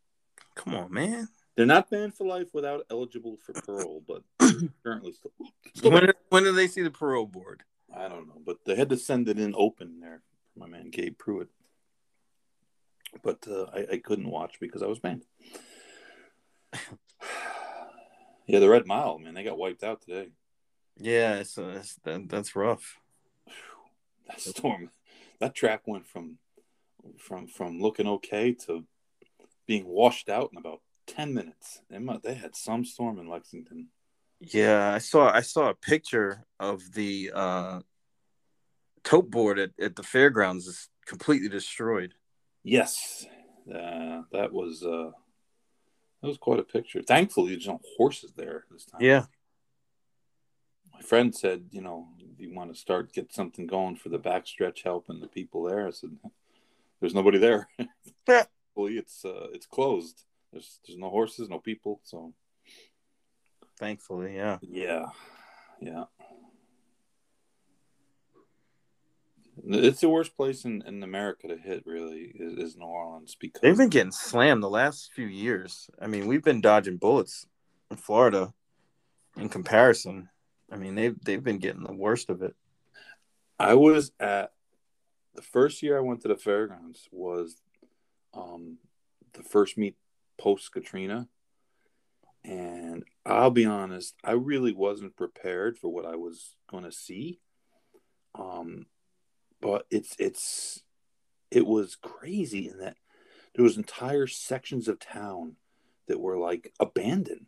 Come 0.57 0.75
on, 0.75 0.93
man. 0.93 1.29
They're 1.57 1.67
not 1.67 1.89
banned 1.89 2.15
for 2.15 2.27
life 2.27 2.49
without 2.53 2.85
eligible 2.91 3.37
for 3.37 3.53
parole, 3.53 4.03
but 4.09 4.23
currently 4.83 5.13
still. 5.13 5.31
still 5.75 5.93
When, 5.93 6.11
when 6.31 6.43
do 6.43 6.53
they 6.53 6.67
see 6.67 6.83
the 6.83 6.91
parole 6.91 7.27
board? 7.27 7.63
I 7.97 8.09
don't 8.09 8.27
know, 8.27 8.41
but 8.45 8.59
they 8.67 8.75
had 8.75 8.89
to 8.89 8.97
send 8.97 9.29
it 9.29 9.39
in 9.39 9.55
open 9.57 10.01
there. 10.01 10.23
My 10.57 10.67
man 10.67 10.91
Gabe 10.91 11.17
Prewitt, 11.17 11.49
but 13.22 13.46
uh, 13.48 13.64
I, 13.72 13.87
I 13.92 13.96
couldn't 13.98 14.31
watch 14.31 14.57
because 14.61 14.83
I 14.83 14.87
was 14.87 14.98
banned. 14.98 15.24
yeah, 18.46 18.59
the 18.59 18.68
Red 18.68 18.87
Mile, 18.87 19.18
man, 19.18 19.35
they 19.35 19.44
got 19.44 19.59
wiped 19.59 19.85
out 19.85 20.03
today. 20.03 20.31
Yeah, 20.96 21.37
it's, 21.37 21.59
uh, 21.59 21.74
it's 21.77 21.96
that, 22.05 22.29
that's 22.29 22.57
rough. 22.57 22.98
That 24.27 24.40
storm, 24.40 24.90
that 25.38 25.55
track 25.55 25.83
went 25.85 26.07
from 26.07 26.38
from 27.18 27.46
from 27.46 27.79
looking 27.79 28.07
okay 28.07 28.55
to 28.66 28.85
being 29.66 29.87
washed 29.87 30.31
out 30.31 30.48
in 30.50 30.57
about 30.57 30.81
ten 31.07 31.35
minutes. 31.35 31.83
They 31.90 32.35
had 32.35 32.57
some 32.57 32.87
storm 32.87 33.18
in 33.18 33.29
Lexington. 33.29 33.88
Yeah, 34.40 34.92
I 34.92 34.98
saw 34.98 35.31
I 35.31 35.40
saw 35.40 35.68
a 35.68 35.74
picture 35.74 36.46
of 36.59 36.92
the 36.92 37.33
uh 37.35 37.81
tote 39.03 39.31
board 39.31 39.59
at, 39.59 39.70
at 39.81 39.96
the 39.96 40.03
fairgrounds 40.03 40.66
is 40.66 40.88
completely 41.07 41.48
destroyed. 41.48 42.14
Yes, 42.64 43.27
uh, 43.68 44.22
that 44.33 44.53
was 44.53 44.83
uh, 44.83 45.11
that 46.20 46.29
was 46.29 46.38
quite 46.38 46.59
a 46.59 46.64
picture. 46.64 47.03
Thankfully, 47.03 47.53
there's 47.53 47.68
no 47.68 47.81
horses 47.96 48.33
there 48.37 48.64
this 48.70 48.87
time. 48.87 49.00
Yeah. 49.03 49.27
my 50.92 51.00
friend 51.03 51.35
said, 51.35 51.67
you 51.71 51.83
know, 51.83 52.08
you 52.38 52.52
want 52.54 52.73
to 52.73 52.81
start 52.81 53.12
get 53.12 53.33
something 53.33 53.67
going 53.67 53.96
for 53.96 54.08
the 54.08 54.19
backstretch, 54.19 54.83
helping 54.83 55.21
the 55.21 55.29
people 55.29 55.62
there. 55.65 55.87
I 55.87 55.90
said, 55.90 56.10
there's 57.00 57.15
nobody 57.15 57.38
there. 57.38 57.69
Hopefully, 58.29 58.98
it's 58.98 59.25
uh, 59.25 59.48
it's 59.52 59.67
closed. 59.67 60.25
There's 60.50 60.81
there's 60.87 60.98
no 60.98 61.10
horses, 61.10 61.48
no 61.48 61.58
people. 61.58 62.00
So 62.02 62.33
Thankfully, 63.79 64.37
yeah. 64.37 64.58
yeah, 64.62 65.06
yeah. 65.81 66.04
It's 69.67 70.00
the 70.00 70.09
worst 70.09 70.37
place 70.37 70.65
in, 70.65 70.83
in 70.87 71.02
America 71.02 71.48
to 71.48 71.57
hit, 71.57 71.85
really, 71.87 72.33
is, 72.35 72.55
is 72.55 72.77
New 72.77 72.87
Orleans 72.87 73.37
because 73.38 73.61
They've 73.61 73.77
been 73.77 73.88
getting 73.88 74.13
slammed 74.13 74.63
the 74.63 74.69
last 74.69 75.13
few 75.15 75.27
years. 75.27 75.88
I 76.00 76.07
mean, 76.07 76.27
we've 76.27 76.42
been 76.42 76.61
dodging 76.61 76.96
bullets 76.96 77.46
in 77.90 77.96
Florida 77.96 78.52
in 79.37 79.48
comparison. 79.48 80.29
I 80.73 80.77
mean, 80.77 80.94
they've 80.94 81.17
they've 81.25 81.42
been 81.42 81.59
getting 81.59 81.85
the 81.85 81.92
worst 81.92 82.31
of 82.31 82.42
it. 82.42 82.55
I 83.59 83.75
was 83.75 84.11
at 84.19 84.50
the 85.35 85.42
first 85.42 85.83
year 85.83 85.96
I 85.96 86.00
went 86.00 86.23
to 86.23 86.29
the 86.29 86.37
fairgrounds 86.37 87.09
was 87.13 87.57
um, 88.33 88.79
the 89.35 89.42
first 89.42 89.79
meet 89.79 89.96
post 90.38 90.73
Katrina, 90.73 91.29
And 92.44 93.05
I'll 93.25 93.50
be 93.50 93.65
honest, 93.65 94.15
I 94.25 94.33
really 94.33 94.73
wasn't 94.73 95.17
prepared 95.17 95.79
for 95.79 95.92
what 95.92 96.05
I 96.07 96.17
was 96.17 96.57
going 96.69 96.85
to 96.85 96.92
see. 96.92 97.40
Um, 98.35 98.87
but 99.65 99.87
it's 99.90 100.15
it's 100.19 100.83
it 101.50 101.67
was 101.67 101.96
crazy 101.96 102.69
in 102.69 102.79
that 102.79 102.98
there 103.54 103.62
was 103.62 103.79
entire 103.79 104.27
sections 104.27 104.88
of 104.88 105.00
town 105.00 105.56
that 106.06 106.21
were 106.21 106.37
like 106.37 106.73
abandoned 106.79 107.46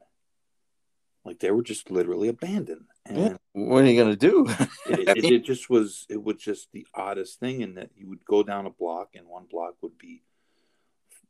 like 1.27 1.39
they 1.41 1.51
were 1.51 1.63
just 1.63 1.91
literally 1.91 2.29
abandoned 2.29 2.87
and 3.05 3.19
yeah. 3.19 3.37
what 3.53 3.85
are 3.85 3.87
you 3.87 4.03
gonna 4.03 4.17
do 4.17 4.47
it, 4.87 5.19
it, 5.19 5.25
it, 5.25 5.45
just 5.45 5.69
was 5.69 6.07
it 6.09 6.23
was 6.23 6.37
just 6.37 6.73
the 6.73 6.87
oddest 6.95 7.39
thing 7.39 7.61
in 7.61 7.75
that 7.75 7.91
you 7.95 8.09
would 8.09 8.25
go 8.25 8.43
down 8.43 8.65
a 8.65 8.71
block 8.71 9.11
and 9.15 9.27
one 9.27 9.45
block 9.51 9.75
would 9.83 9.99
be 9.99 10.23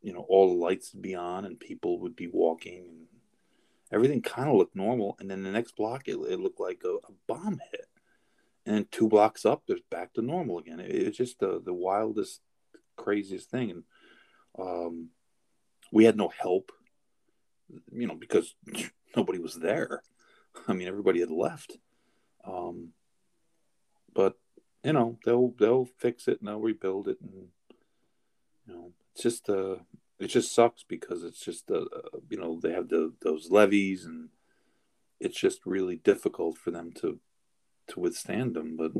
you 0.02 0.12
know 0.12 0.24
all 0.28 0.50
the 0.50 0.64
lights 0.64 0.94
would 0.94 1.02
be 1.02 1.16
on 1.16 1.44
and 1.44 1.58
people 1.58 1.98
would 1.98 2.14
be 2.14 2.28
walking 2.28 2.84
and 2.86 3.06
everything 3.90 4.22
kind 4.22 4.48
of 4.48 4.54
looked 4.54 4.76
normal 4.76 5.16
and 5.18 5.28
then 5.28 5.42
the 5.42 5.50
next 5.50 5.74
block 5.74 6.06
it, 6.06 6.14
it 6.14 6.38
looked 6.38 6.60
like 6.60 6.82
a, 6.84 6.90
a, 6.90 7.12
bomb 7.26 7.58
hit 7.72 7.85
and 8.66 8.90
two 8.90 9.08
blocks 9.08 9.44
up 9.44 9.62
there's 9.66 9.80
back 9.90 10.12
to 10.12 10.22
normal 10.22 10.58
again 10.58 10.80
it, 10.80 10.90
it's 10.90 11.16
just 11.16 11.38
the, 11.38 11.62
the 11.64 11.72
wildest 11.72 12.40
craziest 12.96 13.50
thing 13.50 13.70
and 13.70 13.82
um, 14.58 15.08
we 15.92 16.04
had 16.04 16.16
no 16.16 16.28
help 16.28 16.72
you 17.92 18.06
know 18.06 18.14
because 18.14 18.54
nobody 19.16 19.38
was 19.38 19.54
there. 19.54 20.02
I 20.68 20.74
mean, 20.74 20.88
everybody 20.88 21.20
had 21.20 21.30
left. 21.30 21.78
Um, 22.46 22.90
but 24.14 24.34
you 24.84 24.92
know, 24.92 25.18
they'll 25.24 25.52
they'll 25.58 25.88
fix 25.98 26.28
it 26.28 26.38
and 26.38 26.48
they'll 26.48 26.60
rebuild 26.60 27.08
it, 27.08 27.18
and 27.20 27.48
you 28.66 28.74
know, 28.74 28.92
it's 29.12 29.22
just 29.22 29.48
uh, 29.48 29.76
it 30.20 30.28
just 30.28 30.54
sucks 30.54 30.84
because 30.86 31.24
it's 31.24 31.40
just 31.40 31.70
uh, 31.70 31.84
you 32.30 32.38
know, 32.38 32.60
they 32.62 32.72
have 32.72 32.88
the 32.88 33.12
those 33.22 33.50
levees, 33.50 34.04
and 34.04 34.28
it's 35.18 35.38
just 35.38 35.66
really 35.66 35.96
difficult 35.96 36.56
for 36.56 36.70
them 36.70 36.92
to 37.00 37.18
to 37.88 38.00
withstand 38.00 38.54
them. 38.54 38.76
But 38.76 38.92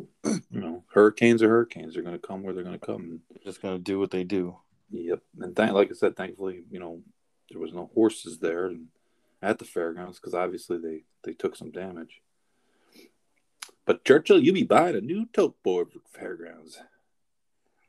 you 0.51 0.61
know, 0.61 0.85
hurricanes 0.93 1.43
are 1.43 1.49
hurricanes; 1.49 1.95
they're 1.95 2.03
going 2.03 2.19
to 2.19 2.27
come 2.27 2.43
where 2.43 2.55
they're 2.55 2.65
going 2.65 2.79
to 2.79 2.87
come. 2.87 3.21
Just 3.45 3.63
going 3.63 3.77
to 3.77 3.83
do 3.83 3.99
what 3.99 4.11
they 4.11 4.25
do. 4.25 4.57
Yep, 4.91 5.21
and 5.41 5.57
th- 5.57 5.73
like 5.73 5.91
I 5.91 5.95
said, 5.95 6.17
thankfully, 6.17 6.63
you 6.71 6.79
know, 6.79 7.01
there 7.51 7.61
was 7.61 7.73
no 7.73 7.91
horses 7.95 8.39
there, 8.39 8.67
and 8.67 8.87
at 9.43 9.59
the 9.59 9.65
fairgrounds 9.65 10.19
because 10.19 10.35
obviously 10.35 10.79
they 10.79 11.03
they 11.25 11.33
took 11.33 11.57
some 11.57 11.71
damage. 11.71 12.23
But 13.85 14.05
Churchill, 14.05 14.43
you 14.43 14.53
be 14.53 14.65
buying 14.65 14.97
a 14.97 15.01
new 15.01 15.27
tote 15.33 15.63
board 15.63 15.89
for 15.93 16.01
fairgrounds 16.19 16.81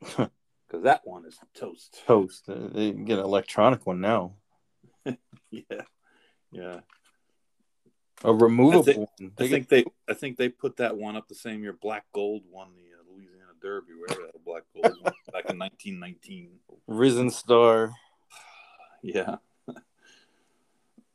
because 0.00 0.82
that 0.82 1.02
one 1.04 1.24
is 1.26 1.38
toast. 1.54 2.02
Toast. 2.06 2.44
They 2.46 2.92
get 2.92 3.18
an 3.18 3.24
electronic 3.24 3.86
one 3.86 4.00
now. 4.00 4.34
yeah, 5.50 5.82
yeah. 6.52 6.80
A 8.24 8.34
removable 8.34 9.10
I 9.16 9.16
think, 9.16 9.32
I 9.38 9.48
think 9.48 9.68
they 9.68 9.84
I 10.08 10.14
think 10.14 10.36
they 10.36 10.48
put 10.48 10.76
that 10.78 10.96
one 10.96 11.16
up 11.16 11.28
the 11.28 11.34
same 11.34 11.62
year 11.62 11.72
Black 11.72 12.04
Gold 12.12 12.42
won 12.50 12.68
the 12.74 12.82
uh, 12.98 13.14
Louisiana 13.14 13.52
Derby, 13.62 13.92
wherever 13.94 14.26
that 14.26 14.44
Black 14.44 14.64
Gold 14.74 15.04
back 15.32 15.50
in 15.50 15.58
1919. 15.58 16.50
Risen 16.86 17.30
Star. 17.30 17.92
Yeah. 19.00 19.36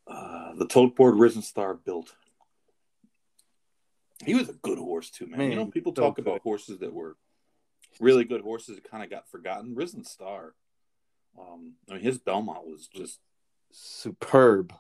Uh, 0.08 0.54
the 0.56 0.68
tote 0.68 0.96
board 0.96 1.16
Risen 1.16 1.42
Star 1.42 1.74
built. 1.74 2.16
He 4.26 4.36
was 4.36 4.48
a 4.48 4.54
good 4.54 4.78
horse 4.78 5.10
too, 5.10 5.28
man. 5.28 5.40
man 5.40 5.50
you 5.50 5.56
know, 5.58 5.66
people 5.66 5.92
talk 5.92 6.18
about 6.18 6.42
horses 6.42 6.80
that 6.80 6.94
were 6.94 7.18
really 8.00 8.24
good 8.24 8.42
horses 8.42 8.76
that 8.76 8.90
kind 8.90 9.04
of 9.04 9.10
got 9.10 9.30
forgotten. 9.30 9.76
Risen 9.76 10.06
Star. 10.06 10.54
Um, 11.38 11.74
I 11.90 11.96
mean, 11.96 12.04
his 12.04 12.20
Belmont 12.20 12.66
was 12.66 12.88
just 12.88 13.20
superb, 13.72 14.74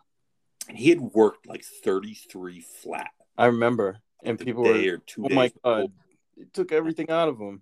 and 0.67 0.77
he 0.77 0.89
had 0.89 1.01
worked 1.01 1.47
like 1.47 1.63
thirty 1.83 2.13
three 2.13 2.61
flat. 2.61 3.11
I 3.37 3.47
remember, 3.47 3.99
and 4.23 4.39
people 4.39 4.63
were, 4.63 4.93
or 4.93 4.97
two 4.97 5.25
"Oh 5.25 5.33
my 5.33 5.51
god!" 5.63 5.91
It 6.37 6.53
took 6.53 6.71
everything 6.71 7.09
out 7.09 7.29
of 7.29 7.39
him. 7.39 7.61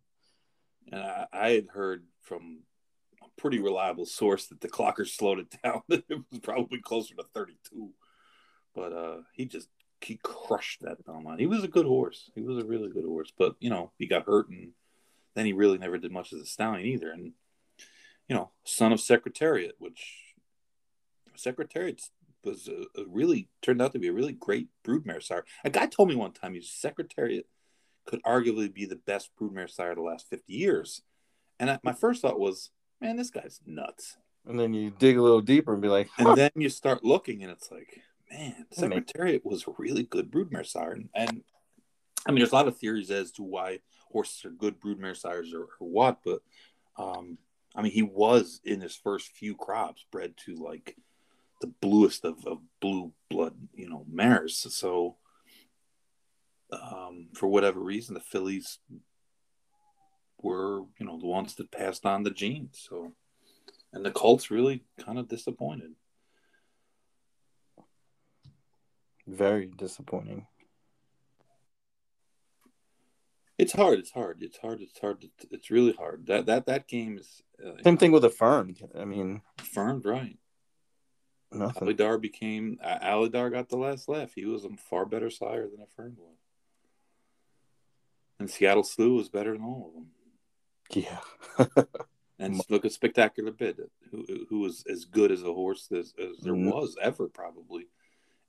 And 0.91 1.01
I, 1.01 1.27
I 1.31 1.49
had 1.51 1.67
heard 1.67 2.03
from 2.21 2.63
a 3.21 3.41
pretty 3.41 3.59
reliable 3.59 4.05
source 4.05 4.47
that 4.47 4.61
the 4.61 4.69
clocker 4.69 5.07
slowed 5.07 5.39
it 5.39 5.55
down. 5.63 5.81
it 5.89 6.05
was 6.09 6.39
probably 6.41 6.79
closer 6.79 7.15
to 7.15 7.23
32. 7.33 7.89
But 8.73 8.93
uh, 8.93 9.17
he 9.33 9.45
just 9.45 9.67
he 10.01 10.19
crushed 10.23 10.81
that 10.81 11.05
Belmont. 11.05 11.39
He 11.39 11.45
was 11.45 11.63
a 11.63 11.67
good 11.67 11.85
horse. 11.85 12.31
He 12.33 12.41
was 12.41 12.57
a 12.57 12.67
really 12.67 12.89
good 12.89 13.05
horse. 13.05 13.31
But 13.37 13.55
you 13.59 13.69
know, 13.69 13.91
he 13.97 14.07
got 14.07 14.25
hurt, 14.25 14.49
and 14.49 14.71
then 15.35 15.45
he 15.45 15.53
really 15.53 15.77
never 15.77 15.97
did 15.97 16.11
much 16.11 16.33
as 16.33 16.41
a 16.41 16.45
stallion 16.45 16.87
either. 16.87 17.11
And 17.11 17.33
you 18.27 18.35
know, 18.35 18.51
son 18.63 18.93
of 18.93 19.01
Secretariat, 19.01 19.75
which 19.77 20.33
Secretariat 21.35 22.01
was 22.43 22.67
a, 22.67 22.99
a 22.99 23.05
really 23.07 23.49
turned 23.61 23.81
out 23.81 23.93
to 23.93 23.99
be 23.99 24.07
a 24.07 24.13
really 24.13 24.33
great 24.33 24.67
broodmare 24.85 25.21
sire. 25.21 25.45
A 25.63 25.69
guy 25.69 25.85
told 25.85 26.09
me 26.09 26.15
one 26.15 26.33
time 26.33 26.53
he's 26.53 26.69
Secretariat 26.69 27.45
could 28.05 28.21
arguably 28.23 28.73
be 28.73 28.85
the 28.85 28.95
best 28.95 29.29
broodmare 29.39 29.69
sire 29.69 29.91
of 29.91 29.97
the 29.97 30.03
last 30.03 30.29
50 30.29 30.51
years. 30.53 31.01
And 31.59 31.69
I, 31.69 31.79
my 31.83 31.93
first 31.93 32.21
thought 32.21 32.39
was, 32.39 32.71
man, 32.99 33.17
this 33.17 33.29
guy's 33.29 33.59
nuts. 33.65 34.17
And 34.45 34.59
then 34.59 34.73
you 34.73 34.91
dig 34.91 35.17
a 35.17 35.21
little 35.21 35.41
deeper 35.41 35.73
and 35.73 35.81
be 35.81 35.87
like, 35.87 36.09
huh. 36.17 36.29
and 36.29 36.37
then 36.37 36.51
you 36.55 36.69
start 36.69 37.03
looking, 37.03 37.43
and 37.43 37.51
it's 37.51 37.71
like, 37.71 38.01
man, 38.31 38.65
Secretariat 38.71 39.45
was 39.45 39.67
a 39.67 39.73
really 39.77 40.03
good 40.03 40.31
broodmare 40.31 40.65
sire. 40.65 40.93
And, 40.93 41.09
and, 41.13 41.43
I 42.25 42.31
mean, 42.31 42.39
there's 42.39 42.51
a 42.51 42.55
lot 42.55 42.67
of 42.67 42.77
theories 42.77 43.11
as 43.11 43.31
to 43.33 43.43
why 43.43 43.79
horses 44.11 44.45
are 44.45 44.51
good 44.51 44.79
broodmare 44.79 45.17
sires 45.17 45.53
or, 45.53 45.67
or 45.79 45.87
what, 45.87 46.19
but 46.23 46.41
um, 46.97 47.37
I 47.75 47.81
mean, 47.81 47.91
he 47.91 48.03
was 48.03 48.61
in 48.63 48.81
his 48.81 48.95
first 48.95 49.29
few 49.29 49.55
crops 49.55 50.05
bred 50.11 50.35
to 50.45 50.55
like 50.55 50.95
the 51.61 51.73
bluest 51.81 52.25
of, 52.25 52.45
of 52.45 52.59
blue 52.79 53.13
blood, 53.29 53.55
you 53.73 53.89
know, 53.89 54.05
mares. 54.11 54.65
So, 54.75 55.17
um, 56.71 57.27
for 57.33 57.47
whatever 57.47 57.79
reason, 57.79 58.13
the 58.13 58.19
fillies 58.19 58.79
were, 60.41 60.81
you 60.99 61.05
know, 61.05 61.19
the 61.19 61.27
ones 61.27 61.55
that 61.55 61.71
passed 61.71 62.05
on 62.05 62.23
the 62.23 62.31
genes. 62.31 62.85
So, 62.89 63.13
and 63.93 64.05
the 64.05 64.11
Colts 64.11 64.51
really 64.51 64.83
kind 64.99 65.19
of 65.19 65.27
disappointed. 65.27 65.91
Very 69.27 69.67
disappointing. 69.67 70.47
It's 73.57 73.73
hard. 73.73 73.99
It's 73.99 74.09
hard. 74.09 74.39
It's 74.41 74.57
hard. 74.57 74.81
It's 74.81 74.99
hard. 74.99 75.23
It's 75.51 75.69
really 75.69 75.93
hard. 75.93 76.25
That 76.25 76.47
that 76.47 76.65
that 76.65 76.87
game 76.87 77.19
is. 77.19 77.43
Uh, 77.63 77.81
Same 77.83 77.97
thing 77.97 78.11
with 78.11 78.25
affirmed. 78.25 78.81
I 78.97 79.05
mean, 79.05 79.43
affirmed, 79.59 80.03
right? 80.05 80.37
Nothing. 81.53 81.87
Alydar 81.87 82.21
became 82.21 82.79
Alydar 82.83 83.51
got 83.51 83.69
the 83.69 83.77
last 83.77 84.07
laugh. 84.07 84.31
He 84.33 84.45
was 84.45 84.63
a 84.63 84.69
far 84.89 85.05
better 85.05 85.29
sire 85.29 85.67
than 85.67 85.81
a 85.81 85.83
affirmed 85.83 86.17
was, 86.17 86.37
and 88.39 88.49
Seattle 88.49 88.83
Slew 88.83 89.15
was 89.15 89.29
better 89.29 89.51
than 89.51 89.63
all 89.63 89.87
of 89.87 89.93
them. 89.93 90.07
Yeah. 90.93 91.83
and 92.39 92.61
look 92.69 92.85
at 92.85 92.93
Spectacular 92.93 93.51
Bid, 93.51 93.79
who 94.11 94.25
who 94.49 94.59
was 94.59 94.83
as 94.89 95.05
good 95.05 95.31
as 95.31 95.43
a 95.43 95.53
horse 95.53 95.89
as, 95.91 96.13
as 96.17 96.37
there 96.41 96.53
mm-hmm. 96.53 96.69
was 96.69 96.95
ever 97.01 97.27
probably, 97.27 97.87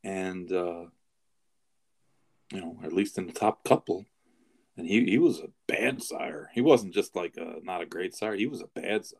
and 0.05 0.50
uh, 0.53 0.84
you 2.53 2.61
know 2.61 2.78
at 2.84 2.92
least 2.92 3.18
in 3.18 3.26
the 3.26 3.32
top 3.32 3.64
couple, 3.64 4.07
and 4.76 4.86
he 4.86 5.05
he 5.05 5.18
was 5.18 5.40
a 5.40 5.50
bad 5.66 6.03
sire. 6.03 6.50
He 6.55 6.61
wasn't 6.61 6.94
just 6.94 7.16
like 7.16 7.36
a 7.36 7.57
not 7.62 7.82
a 7.82 7.86
great 7.86 8.14
sire. 8.14 8.34
He 8.34 8.46
was 8.46 8.62
a 8.62 8.80
bad 8.80 9.05
sire. 9.05 9.18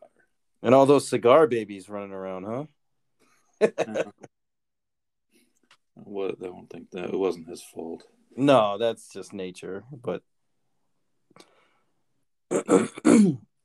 And 0.61 0.73
all 0.73 0.85
those 0.85 1.09
cigar 1.09 1.45
babies 1.47 1.89
running 1.89 2.13
around, 2.13 2.45
huh? 2.45 2.65
what 5.95 6.35
I 6.41 6.45
don't 6.45 6.69
think 6.69 6.91
that 6.91 7.13
it 7.13 7.17
wasn't 7.17 7.49
his 7.49 7.61
fault. 7.61 8.03
No, 8.35 8.77
that's 8.77 9.09
just 9.09 9.33
nature. 9.33 9.83
But 9.91 10.23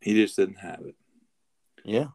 he 0.01 0.14
just 0.14 0.36
didn't 0.36 0.59
have 0.59 0.80
it. 0.80 0.94
Yeah. 1.84 2.09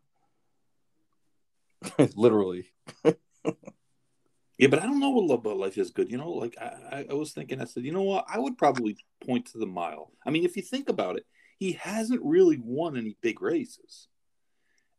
Literally. 2.16 2.72
yeah, 3.04 4.68
but 4.68 4.80
I 4.80 4.84
don't 4.84 5.00
know 5.00 5.10
what 5.10 5.26
Love 5.26 5.40
About 5.40 5.58
Life 5.58 5.78
is 5.78 5.92
good. 5.92 6.12
You 6.12 6.18
know, 6.18 6.32
like 6.32 6.56
I, 6.60 7.06
I 7.10 7.14
was 7.14 7.34
thinking, 7.34 7.62
I 7.62 7.66
said, 7.66 7.84
you 7.84 7.92
know 7.92 8.04
what? 8.04 8.26
I 8.28 8.40
would 8.40 8.58
probably 8.58 8.98
point 9.26 9.48
to 9.48 9.58
the 9.58 9.66
mile. 9.66 10.12
I 10.26 10.30
mean, 10.30 10.46
if 10.46 10.56
you 10.56 10.62
think 10.62 10.90
about 10.90 11.18
it, 11.18 11.26
he 11.60 11.74
hasn't 11.74 12.22
really 12.24 12.60
won 12.62 12.98
any 12.98 13.18
big 13.22 13.42
races. 13.42 14.08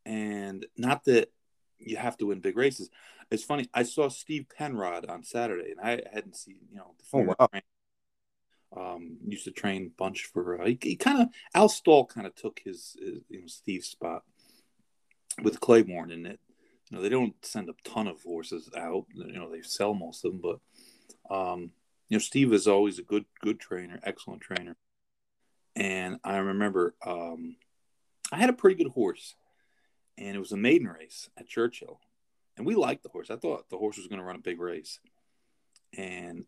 And 0.07 0.67
not 0.77 1.05
that 1.05 1.31
you 1.79 1.97
have 1.97 2.17
to 2.19 2.27
win 2.27 2.41
big 2.41 2.57
races. 2.57 2.91
It's 3.31 3.45
funny. 3.45 3.69
I 3.73 3.83
saw 3.83 4.09
Steve 4.09 4.47
Penrod 4.57 5.07
on 5.07 5.23
Saturday, 5.25 5.73
and 5.73 5.81
I 5.81 6.03
hadn't 6.13 6.37
seen, 6.37 6.57
you 6.71 6.77
know, 6.77 6.95
the 6.99 7.05
former 7.05 7.35
oh, 7.39 7.49
wow. 7.53 7.61
Um, 8.77 9.19
used 9.25 9.45
to 9.45 9.53
train 9.53 9.93
bunch 9.97 10.25
for. 10.25 10.61
Uh, 10.61 10.67
he, 10.67 10.79
he 10.83 10.97
kind 10.97 11.23
of 11.23 11.29
Al 11.55 11.69
Stall 11.69 12.07
kind 12.07 12.27
of 12.27 12.35
took 12.35 12.61
his, 12.65 12.97
his, 12.99 13.21
you 13.29 13.41
know 13.41 13.47
Steve's 13.47 13.87
spot 13.87 14.25
with 15.43 15.61
Claiborne 15.61 16.11
in 16.11 16.27
it. 16.27 16.41
You 16.91 16.97
know 16.97 17.03
they 17.03 17.09
don't 17.09 17.35
send 17.43 17.69
a 17.69 17.89
ton 17.89 18.09
of 18.09 18.23
horses 18.23 18.69
out. 18.77 19.07
You 19.15 19.33
know 19.33 19.49
they 19.49 19.63
sell 19.63 19.95
most 19.95 20.25
of 20.25 20.33
them, 20.33 20.41
but 20.43 21.35
um, 21.35 21.71
you 22.09 22.17
know 22.17 22.21
Steve 22.21 22.53
is 22.53 22.67
always 22.67 22.99
a 22.99 23.05
good 23.05 23.27
good 23.41 23.61
trainer, 23.61 24.01
excellent 24.03 24.41
trainer. 24.41 24.77
And 25.77 26.19
I 26.25 26.39
remember 26.39 26.95
um, 27.07 27.57
I 28.33 28.39
had 28.39 28.51
a 28.51 28.55
pretty 28.55 28.83
good 28.83 28.93
horse, 28.93 29.37
and 30.19 30.37
it 30.37 30.41
was 30.41 30.53
a 30.53 30.57
maiden 30.57 30.89
race 30.89 31.29
at 31.37 31.49
Churchill, 31.49 32.01
and 32.57 32.67
we 32.67 32.75
liked 32.75 33.03
the 33.03 33.09
horse. 33.09 33.31
I 33.31 33.37
thought 33.37 33.71
the 33.71 33.79
horse 33.79 33.97
was 33.97 34.07
going 34.07 34.21
to 34.21 34.25
run 34.25 34.37
a 34.37 34.41
big 34.41 34.61
race, 34.61 35.01
and 35.97 36.45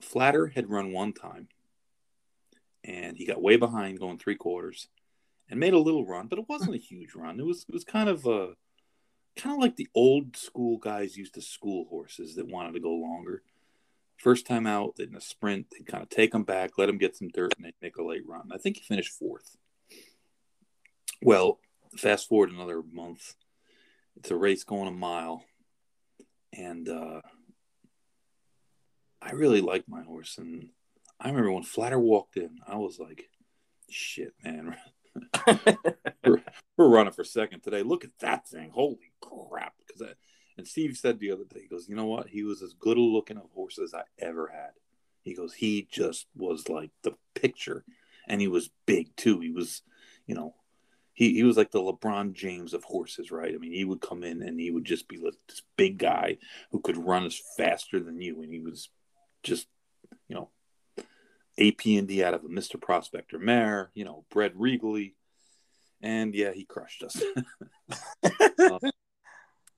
Flatter 0.00 0.48
had 0.48 0.70
run 0.70 0.92
one 0.92 1.12
time, 1.12 1.48
and 2.84 3.16
he 3.16 3.26
got 3.26 3.42
way 3.42 3.56
behind 3.56 4.00
going 4.00 4.18
three 4.18 4.36
quarters, 4.36 4.88
and 5.48 5.60
made 5.60 5.74
a 5.74 5.78
little 5.78 6.06
run, 6.06 6.28
but 6.28 6.38
it 6.38 6.48
wasn't 6.48 6.74
a 6.74 6.78
huge 6.78 7.14
run. 7.14 7.38
It 7.38 7.46
was 7.46 7.64
it 7.68 7.72
was 7.72 7.84
kind 7.84 8.08
of 8.08 8.26
a 8.26 8.54
kind 9.36 9.54
of 9.54 9.62
like 9.62 9.76
the 9.76 9.88
old 9.94 10.36
school 10.36 10.78
guys 10.78 11.16
used 11.16 11.34
to 11.34 11.42
school 11.42 11.86
horses 11.88 12.36
that 12.36 12.48
wanted 12.48 12.74
to 12.74 12.80
go 12.80 12.92
longer. 12.92 13.42
First 14.16 14.46
time 14.46 14.66
out, 14.66 15.00
in 15.00 15.16
a 15.16 15.20
sprint, 15.20 15.66
they 15.72 15.84
kind 15.84 16.02
of 16.02 16.08
take 16.08 16.32
them 16.32 16.44
back, 16.44 16.78
let 16.78 16.86
them 16.86 16.98
get 16.98 17.16
some 17.16 17.28
dirt, 17.28 17.54
and 17.56 17.66
they 17.66 17.72
make 17.82 17.96
a 17.96 18.04
late 18.04 18.26
run. 18.26 18.50
I 18.52 18.58
think 18.58 18.76
he 18.76 18.82
finished 18.82 19.12
fourth. 19.12 19.56
Well, 21.20 21.58
fast 21.96 22.28
forward 22.28 22.50
another 22.50 22.82
month, 22.92 23.34
it's 24.16 24.30
a 24.30 24.36
race 24.36 24.64
going 24.64 24.88
a 24.88 24.92
mile, 24.92 25.44
and 26.52 26.88
uh, 26.88 27.20
I 29.20 29.32
really 29.32 29.60
like 29.60 29.88
my 29.88 30.02
horse. 30.02 30.38
And 30.38 30.70
I 31.20 31.28
remember 31.28 31.52
when 31.52 31.62
Flatter 31.62 31.98
walked 31.98 32.36
in, 32.36 32.58
I 32.66 32.76
was 32.76 32.98
like, 32.98 33.30
"Shit, 33.88 34.34
man, 34.44 34.76
we're, 36.24 36.42
we're 36.76 36.88
running 36.88 37.12
for 37.12 37.24
second 37.24 37.60
today. 37.60 37.82
Look 37.82 38.04
at 38.04 38.18
that 38.20 38.48
thing! 38.48 38.70
Holy 38.70 39.12
crap!" 39.20 39.74
Because 39.78 40.14
and 40.56 40.66
Steve 40.66 40.96
said 40.96 41.18
the 41.18 41.32
other 41.32 41.44
day, 41.44 41.62
he 41.62 41.68
goes, 41.68 41.88
you 41.88 41.96
know 41.96 42.06
what? 42.06 42.28
He 42.28 42.42
was 42.42 42.62
as 42.62 42.74
good 42.74 42.96
a 42.96 43.00
looking 43.00 43.36
a 43.36 43.42
horse 43.54 43.78
as 43.78 43.94
I 43.94 44.02
ever 44.18 44.48
had. 44.48 44.70
He 45.22 45.34
goes, 45.34 45.54
he 45.54 45.88
just 45.90 46.26
was 46.36 46.68
like 46.68 46.90
the 47.02 47.14
picture, 47.34 47.84
and 48.28 48.40
he 48.40 48.48
was 48.48 48.70
big 48.86 49.14
too. 49.16 49.40
He 49.40 49.50
was, 49.50 49.82
you 50.26 50.34
know, 50.34 50.54
he, 51.14 51.34
he 51.34 51.42
was 51.42 51.56
like 51.56 51.70
the 51.70 51.80
LeBron 51.80 52.32
James 52.32 52.74
of 52.74 52.84
horses, 52.84 53.30
right? 53.30 53.54
I 53.54 53.58
mean, 53.58 53.72
he 53.72 53.84
would 53.84 54.00
come 54.00 54.24
in 54.24 54.42
and 54.42 54.58
he 54.58 54.70
would 54.70 54.84
just 54.84 55.08
be 55.08 55.18
like 55.18 55.34
this 55.48 55.62
big 55.76 55.98
guy 55.98 56.38
who 56.70 56.80
could 56.80 56.96
run 56.96 57.24
as 57.24 57.40
faster 57.56 58.00
than 58.00 58.20
you, 58.20 58.42
and 58.42 58.52
he 58.52 58.60
was 58.60 58.88
just, 59.42 59.66
you 60.28 60.36
know, 60.36 60.50
A.P. 61.58 61.98
Indy 61.98 62.24
out 62.24 62.34
of 62.34 62.44
a 62.44 62.48
Mr. 62.48 62.80
Prospector 62.80 63.38
mare, 63.38 63.90
you 63.94 64.04
know, 64.04 64.24
bred 64.30 64.52
regally, 64.54 65.14
and 66.00 66.34
yeah, 66.34 66.52
he 66.52 66.64
crushed 66.64 67.02
us. 67.02 67.22
uh, 68.24 68.78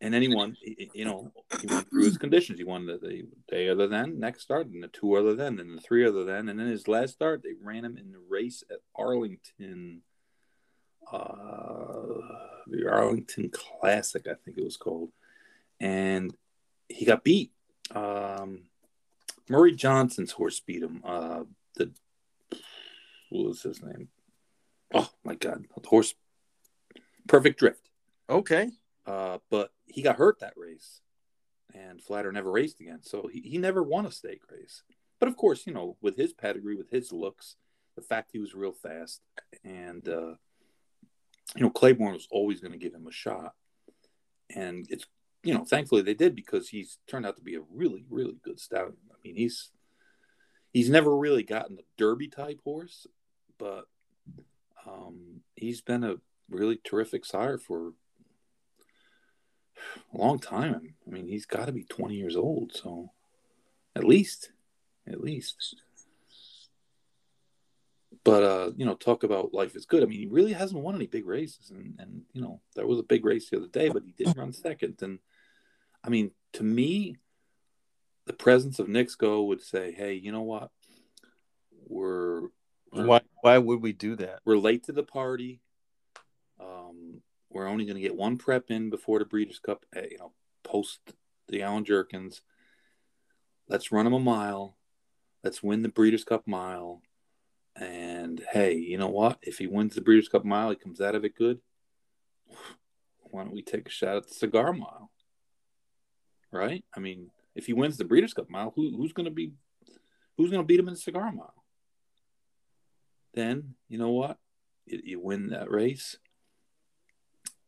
and 0.01 0.35
won. 0.35 0.57
You 0.95 1.05
know, 1.05 1.33
he 1.61 1.67
went 1.67 1.89
through 1.89 2.05
his 2.05 2.19
conditions. 2.19 2.59
He 2.59 2.65
won 2.65 2.87
the, 2.87 2.99
the 2.99 3.27
day 3.49 3.69
other 3.69 3.87
than 3.87 4.21
next 4.21 4.43
start, 4.43 4.67
and 4.67 4.83
the 4.83 4.89
two 4.89 5.15
other 5.15 5.35
than, 5.35 5.59
and 5.59 5.77
the 5.77 5.83
three 5.83 6.07
other 6.07 6.25
than, 6.25 6.49
and 6.49 6.59
then 6.59 6.67
his 6.67 6.89
last 6.89 7.15
start 7.15 7.43
they 7.43 7.55
ran 7.61 7.85
him 7.85 7.97
in 7.97 8.13
the 8.13 8.23
race 8.29 8.63
at 8.71 8.79
Arlington, 8.95 10.03
uh, 11.13 12.63
the 12.67 12.89
Arlington 12.91 13.51
Classic, 13.51 14.27
I 14.27 14.35
think 14.35 14.59
it 14.59 14.65
was 14.65 14.77
called, 14.77 15.11
and 15.81 16.35
he 16.89 17.05
got 17.05 17.25
beat. 17.25 17.53
Um, 17.95 18.65
Murray 19.49 19.73
Johnson's 19.73 20.33
horse 20.33 20.61
beat 20.61 20.83
him. 20.83 21.03
Uh, 21.05 21.45
the 21.77 21.93
what 23.31 23.49
was 23.49 23.63
his 23.63 23.83
name? 23.83 24.09
Oh 24.93 25.11
my 25.25 25.35
God, 25.35 25.65
the 25.81 25.89
horse, 25.89 26.15
Perfect 27.27 27.59
Drift. 27.59 27.91
Okay. 28.29 28.71
Uh, 29.07 29.39
but 29.51 29.71
he 29.87 30.03
got 30.03 30.17
hurt 30.17 30.41
that 30.41 30.55
race, 30.57 31.01
and 31.75 32.03
Flatter 32.03 32.33
never 32.33 32.51
raced 32.51 32.81
again. 32.81 33.01
So 33.03 33.29
he, 33.31 33.41
he 33.41 33.59
never 33.59 33.83
won 33.83 34.07
a 34.07 34.11
stake 34.11 34.43
race. 34.51 34.83
But 35.21 35.29
of 35.29 35.37
course, 35.37 35.67
you 35.67 35.75
know, 35.75 35.97
with 36.01 36.17
his 36.17 36.33
pedigree, 36.33 36.77
with 36.77 36.91
his 36.91 37.13
looks, 37.13 37.57
the 37.97 38.03
fact 38.03 38.31
he 38.33 38.39
was 38.39 38.55
real 38.55 38.73
fast, 38.73 39.21
and 39.63 40.09
uh, 40.09 40.35
you 41.57 41.63
know, 41.63 41.71
Claiborne 41.71 42.15
was 42.15 42.29
always 42.31 42.61
going 42.61 42.73
to 42.73 42.79
give 42.79 42.95
him 42.95 43.07
a 43.07 43.13
shot. 43.13 43.55
And 44.55 44.87
it's 44.91 45.07
you 45.45 45.53
know, 45.53 45.65
thankfully 45.65 46.03
they 46.03 46.15
did 46.15 46.35
because 46.35 46.69
he's 46.69 46.99
turned 47.07 47.27
out 47.27 47.37
to 47.37 47.43
be 47.43 47.55
a 47.55 47.61
really, 47.71 48.05
really 48.09 48.37
good 48.43 48.59
stallion. 48.59 48.97
I 49.11 49.17
mean, 49.23 49.37
he's 49.37 49.71
he's 50.73 50.89
never 50.89 51.15
really 51.17 51.43
gotten 51.43 51.79
a 51.79 51.83
Derby 51.99 52.29
type 52.29 52.61
horse, 52.65 53.07
but 53.59 53.85
um, 54.87 55.43
he's 55.55 55.83
been 55.83 56.03
a 56.03 56.17
really 56.49 56.81
terrific 56.83 57.27
sire 57.27 57.59
for 57.59 57.93
a 60.15 60.17
long 60.17 60.39
time. 60.39 60.95
I 61.07 61.11
mean, 61.11 61.29
he's 61.29 61.47
got 61.47 61.67
to 61.67 61.73
be 61.73 61.85
20 61.85 62.15
years 62.15 62.37
old. 62.37 62.73
So 62.75 63.11
at 63.95 64.05
least, 64.05 64.51
at 65.07 65.21
least. 65.21 65.77
But, 68.25 68.43
uh, 68.43 68.71
you 68.77 68.87
know, 68.87 68.95
talk 68.95 69.23
about 69.23 69.53
life 69.53 69.77
is 69.77 69.85
good. 69.85 70.03
I 70.03 70.07
mean, 70.07 70.19
he 70.19 70.27
really 70.27 70.55
hasn't 70.55 70.83
won 70.83 70.95
any 70.95 71.07
big 71.07 71.27
races. 71.27 71.71
And, 71.71 71.95
and, 71.99 72.23
you 72.33 72.41
know, 72.41 72.61
there 72.75 72.87
was 72.87 72.99
a 72.99 73.03
big 73.03 73.25
race 73.25 73.51
the 73.51 73.59
other 73.59 73.69
day, 73.69 73.91
but 73.91 74.03
he 74.03 74.13
did 74.13 74.35
run 74.37 74.53
second. 74.53 75.03
And, 75.03 75.19
I 76.03 76.09
mean, 76.09 76.31
to 76.55 76.63
me, 76.63 77.17
the 78.27 78.33
presence 78.33 78.79
of 78.79 78.89
Go 79.19 79.43
would 79.45 79.61
say, 79.61 79.93
hey, 79.93 80.15
you 80.15 80.33
know 80.33 80.43
what? 80.43 80.71
We're, 81.87 82.49
we're 82.91 83.07
why 83.07 83.21
why 83.43 83.59
would 83.59 83.83
we 83.83 83.93
do 83.93 84.17
that? 84.17 84.41
We're 84.47 84.57
late 84.57 84.85
to 84.85 84.93
the 84.93 85.03
party. 85.03 85.61
Um, 86.59 87.21
we're 87.51 87.67
only 87.67 87.85
going 87.85 87.97
to 87.97 88.03
get 88.03 88.17
one 88.17 88.39
prep 88.39 88.71
in 88.71 88.89
before 88.89 89.19
the 89.19 89.27
Breeders' 89.27 89.59
Cup, 89.59 89.85
eh, 89.95 90.07
you 90.13 90.19
know, 90.19 90.33
post 90.63 91.01
the 91.49 91.63
Allen 91.63 91.85
Jerkens. 91.85 92.41
Let's 93.69 93.93
run 93.93 94.07
him 94.07 94.15
a 94.15 94.19
mile. 94.19 94.77
Let's 95.43 95.63
win 95.63 95.83
the 95.83 95.89
Breeders' 95.91 96.25
Cup 96.25 96.47
mile. 96.47 97.03
And 97.77 98.43
hey, 98.53 98.75
you 98.75 98.99
know 98.99 99.09
what? 99.09 99.39
If 99.43 99.59
he 99.59 99.67
wins 99.67 99.95
the 99.95 100.01
Breeders' 100.01 100.29
Cup 100.29 100.45
mile, 100.45 100.71
he 100.71 100.77
comes 100.77 101.01
out 101.01 101.15
of 101.15 101.25
it 101.25 101.35
good. 101.35 101.59
Why 103.31 103.43
don't 103.43 103.55
we 103.55 103.63
take 103.63 103.89
a 103.89 103.91
shot 103.91 104.17
at 104.17 104.29
the 104.29 104.35
cigar 104.35 104.73
mile? 104.73 105.11
Right? 106.53 106.85
I 106.97 107.01
mean, 107.01 107.31
if 107.57 107.67
he 107.67 107.73
wins 107.73 107.97
the 107.97 108.05
Breeders' 108.05 108.35
Cup 108.35 108.49
mile, 108.49 108.73
who, 108.77 108.97
who's 108.97 109.13
going 109.13 109.27
to 109.27 109.33
be 109.33 109.53
who's 110.37 110.51
going 110.51 110.63
to 110.63 110.67
beat 110.67 110.79
him 110.79 110.89
in 110.89 110.95
the 110.95 111.01
cigar 111.01 111.33
mile? 111.33 111.65
Then 113.35 113.75
you 113.89 113.99
know 113.99 114.11
what? 114.11 114.39
You, 114.87 115.01
you 115.03 115.21
win 115.21 115.49
that 115.49 115.71
race 115.71 116.17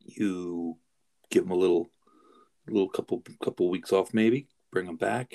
you 0.06 0.78
give 1.30 1.44
him 1.44 1.50
a 1.50 1.56
little, 1.56 1.90
little 2.68 2.88
couple 2.88 3.22
couple 3.42 3.68
weeks 3.68 3.92
off, 3.92 4.14
maybe 4.14 4.48
bring 4.70 4.86
him 4.86 4.96
back. 4.96 5.34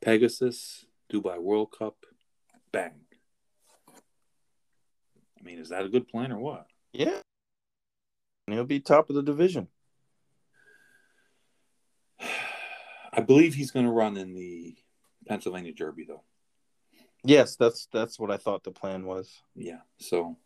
Pegasus, 0.00 0.86
Dubai 1.12 1.38
World 1.38 1.74
Cup, 1.76 1.96
bang. 2.72 3.03
I 5.44 5.46
mean, 5.46 5.58
is 5.58 5.68
that 5.68 5.84
a 5.84 5.88
good 5.90 6.08
plan 6.08 6.32
or 6.32 6.38
what? 6.38 6.66
Yeah, 6.92 7.18
he'll 8.46 8.64
be 8.64 8.80
top 8.80 9.10
of 9.10 9.16
the 9.16 9.22
division. 9.22 9.68
I 13.12 13.20
believe 13.20 13.54
he's 13.54 13.70
going 13.70 13.86
to 13.86 13.92
run 13.92 14.16
in 14.16 14.34
the 14.34 14.74
Pennsylvania 15.28 15.72
Derby, 15.72 16.04
though. 16.08 16.22
Yes, 17.24 17.56
that's 17.56 17.88
that's 17.92 18.18
what 18.18 18.30
I 18.30 18.36
thought 18.36 18.64
the 18.64 18.70
plan 18.70 19.04
was. 19.04 19.42
Yeah. 19.54 19.80
So 19.98 20.36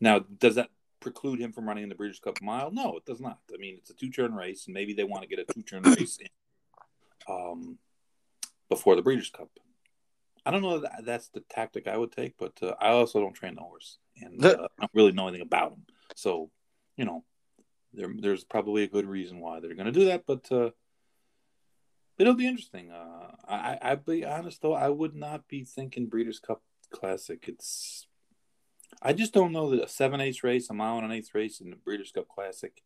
now, 0.00 0.20
does 0.20 0.56
that 0.56 0.70
preclude 1.00 1.40
him 1.40 1.52
from 1.52 1.66
running 1.66 1.82
in 1.84 1.88
the 1.88 1.94
Breeders' 1.94 2.20
Cup 2.20 2.40
Mile? 2.42 2.70
No, 2.70 2.96
it 2.96 3.04
does 3.04 3.20
not. 3.20 3.38
I 3.52 3.56
mean, 3.58 3.76
it's 3.78 3.90
a 3.90 3.94
two-turn 3.94 4.34
race, 4.34 4.66
and 4.66 4.74
maybe 4.74 4.94
they 4.94 5.04
want 5.04 5.22
to 5.22 5.28
get 5.28 5.38
a 5.38 5.52
two-turn 5.52 5.82
race 5.82 6.18
in 6.18 6.28
um, 7.28 7.78
before 8.68 8.96
the 8.96 9.02
Breeders' 9.02 9.30
Cup. 9.30 9.48
I 10.44 10.50
don't 10.50 10.62
know 10.62 10.80
that 10.80 11.04
that's 11.04 11.28
the 11.28 11.40
tactic 11.48 11.86
I 11.86 11.96
would 11.96 12.12
take, 12.12 12.36
but 12.38 12.52
uh, 12.62 12.74
I 12.80 12.88
also 12.88 13.20
don't 13.20 13.34
train 13.34 13.54
the 13.54 13.62
horse, 13.62 13.98
and 14.20 14.44
uh, 14.44 14.68
I 14.78 14.82
don't 14.82 14.90
really 14.94 15.12
know 15.12 15.28
anything 15.28 15.46
about 15.46 15.72
him. 15.72 15.86
So, 16.16 16.50
you 16.96 17.04
know, 17.04 17.24
there, 17.92 18.12
there's 18.18 18.44
probably 18.44 18.82
a 18.82 18.88
good 18.88 19.06
reason 19.06 19.40
why 19.40 19.60
they're 19.60 19.74
going 19.74 19.86
to 19.86 19.92
do 19.92 20.06
that, 20.06 20.24
but 20.26 20.50
uh, 20.50 20.70
it'll 22.18 22.34
be 22.34 22.46
interesting. 22.46 22.90
Uh, 22.90 23.32
I, 23.48 23.78
I'd 23.82 24.04
be 24.04 24.24
honest 24.24 24.62
though, 24.62 24.74
I 24.74 24.88
would 24.88 25.14
not 25.14 25.48
be 25.48 25.64
thinking 25.64 26.06
Breeders' 26.06 26.40
Cup 26.40 26.62
Classic. 26.90 27.44
It's 27.48 28.06
I 29.00 29.12
just 29.12 29.32
don't 29.32 29.52
know 29.52 29.70
that 29.70 29.84
a 29.84 29.88
seven 29.88 30.20
eighths 30.20 30.44
race, 30.44 30.68
a 30.70 30.74
mile 30.74 30.96
and 30.96 31.06
an 31.06 31.12
eighth 31.12 31.34
race 31.34 31.60
in 31.60 31.70
the 31.70 31.76
Breeders' 31.76 32.12
Cup 32.12 32.28
Classic. 32.28 32.82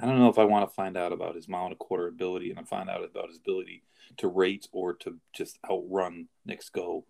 I 0.00 0.04
don't 0.04 0.18
know 0.18 0.28
if 0.28 0.38
I 0.38 0.44
want 0.44 0.68
to 0.68 0.74
find 0.74 0.96
out 0.96 1.12
about 1.12 1.36
his 1.36 1.48
mile 1.48 1.64
and 1.64 1.72
a 1.72 1.76
quarter 1.76 2.06
ability 2.06 2.50
and 2.50 2.58
I 2.58 2.64
find 2.64 2.90
out 2.90 3.02
about 3.02 3.28
his 3.28 3.38
ability 3.38 3.82
to 4.18 4.28
rate 4.28 4.68
or 4.72 4.92
to 4.94 5.16
just 5.32 5.58
outrun 5.68 6.28
Knicks 6.44 6.68
Go. 6.68 7.06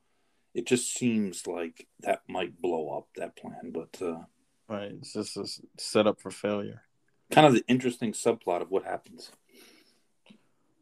It 0.57 0.67
just 0.67 0.95
seems 0.95 1.47
like 1.47 1.87
that 2.01 2.23
might 2.29 2.61
blow 2.61 2.97
up 2.97 3.09
that 3.17 3.37
plan, 3.37 3.73
but 3.73 4.01
uh, 4.01 4.25
right, 4.69 4.93
it's 4.99 5.13
just 5.13 5.37
a 5.37 5.47
setup 5.79 6.21
for 6.21 6.31
failure. 6.31 6.83
Kind 7.31 7.47
of 7.47 7.53
the 7.53 7.65
interesting 7.69 8.13
subplot 8.13 8.63
of 8.63 8.71
what 8.71 8.85
happens. 8.85 9.31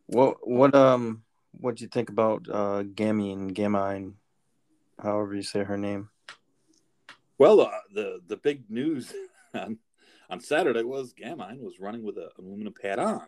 What 0.07 0.47
what 0.47 0.75
um 0.75 1.25
what 1.51 1.77
do 1.77 1.83
you 1.83 1.89
think 1.89 2.09
about 2.09 2.47
uh 2.51 2.85
Gammy 2.85 3.33
and 3.33 3.55
Gamine 3.55 4.15
however 5.03 5.35
you 5.35 5.43
say 5.43 5.65
her 5.65 5.77
name. 5.77 6.09
Well, 7.39 7.61
uh, 7.61 7.71
the 7.93 8.21
the 8.27 8.37
big 8.37 8.71
news 8.71 9.13
on, 9.55 9.79
on 10.31 10.41
Saturday 10.41 10.83
was 10.83 11.13
Gamine 11.15 11.61
was 11.61 11.81
running 11.81 12.03
with 12.03 12.17
an 12.17 12.29
aluminum 12.39 12.75
pad 12.81 12.99
on. 12.99 13.27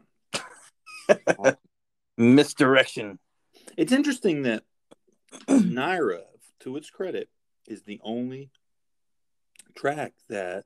Misdirection. 2.16 3.18
It's 3.76 3.92
interesting 3.92 4.42
that 4.42 4.62
NYRA, 5.48 6.22
to 6.66 6.76
its 6.76 6.90
credit, 6.90 7.28
is 7.68 7.84
the 7.84 8.00
only 8.02 8.50
track 9.76 10.14
that 10.28 10.64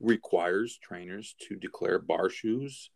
requires 0.00 0.78
trainers 0.78 1.34
to 1.38 1.54
declare 1.54 1.98
bar 1.98 2.30
shoes 2.30 2.90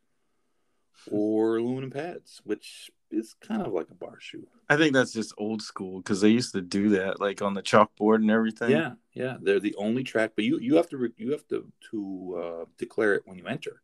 or 1.11 1.59
aluminum 1.59 1.91
pads, 1.91 2.41
which 2.45 2.91
is 3.11 3.35
kind 3.35 3.61
of 3.63 3.73
like 3.73 3.91
a 3.91 3.95
bar 3.95 4.17
shoe. 4.19 4.47
I 4.71 4.79
think 4.79 4.95
that's 4.95 5.13
just 5.13 5.35
old 5.37 5.61
school 5.61 5.99
because 5.99 6.23
they 6.23 6.31
used 6.31 6.55
to 6.55 6.63
do 6.63 6.91
that, 6.91 7.21
like 7.21 7.43
on 7.43 7.53
the 7.53 7.63
chalkboard 7.63 8.17
and 8.17 8.31
everything. 8.31 8.71
Yeah, 8.71 8.93
yeah, 9.13 9.37
they're 9.43 9.61
the 9.61 9.75
only 9.77 10.03
track, 10.03 10.33
but 10.35 10.45
you 10.45 10.59
you 10.59 10.77
have 10.77 10.89
to 10.91 10.97
re- 10.97 11.13
you 11.19 11.33
have 11.33 11.47
to 11.49 11.71
to 11.91 12.43
uh, 12.43 12.65
declare 12.79 13.15
it 13.15 13.23
when 13.27 13.37
you 13.37 13.47
enter. 13.47 13.83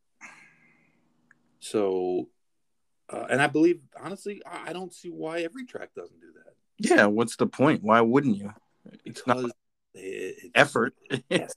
So, 1.61 2.31
uh, 3.11 3.27
and 3.29 3.43
I 3.43 3.49
believe 3.49 3.81
honestly, 4.01 4.41
I 4.47 4.73
don't 4.73 4.95
see 4.95 5.11
why 5.11 5.41
every 5.41 5.67
track 5.67 5.91
doesn't 5.95 6.21
do 6.21 6.33
that. 6.37 6.55
Yeah, 6.79 7.07
what's 7.07 7.37
the 7.37 7.47
point? 7.47 7.83
Why 7.83 8.01
wouldn't 8.01 8.37
you? 8.37 8.53
It's 9.05 9.27
not 9.27 9.37
Because 9.37 9.53
it, 9.95 10.37
it's 10.43 10.51
effort. 10.55 10.95
yes, 11.29 11.55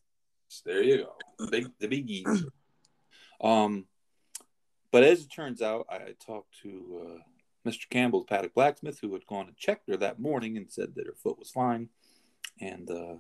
there 0.66 0.84
you 0.84 0.98
go. 0.98 1.14
The 1.40 1.48
big 1.52 1.68
the 1.80 1.88
biggies. 1.88 2.46
Um, 3.44 3.88
but 4.92 5.04
as 5.04 5.22
it 5.22 5.30
turns 5.30 5.64
out, 5.64 5.88
I 5.90 6.14
talked 6.24 6.62
to 6.62 7.02
uh, 7.02 7.70
Mr. 7.70 7.90
Campbell's 7.90 8.26
paddock 8.28 8.54
blacksmith, 8.54 9.00
who 9.02 9.14
had 9.14 9.26
gone 9.26 9.48
and 9.48 9.58
checked 9.58 9.90
her 9.90 9.98
that 9.98 10.20
morning 10.20 10.58
and 10.58 10.72
said 10.72 10.94
that 10.96 11.08
her 11.08 11.16
foot 11.16 11.40
was 11.40 11.50
fine. 11.50 11.90
And 12.60 12.90
uh, 12.92 13.16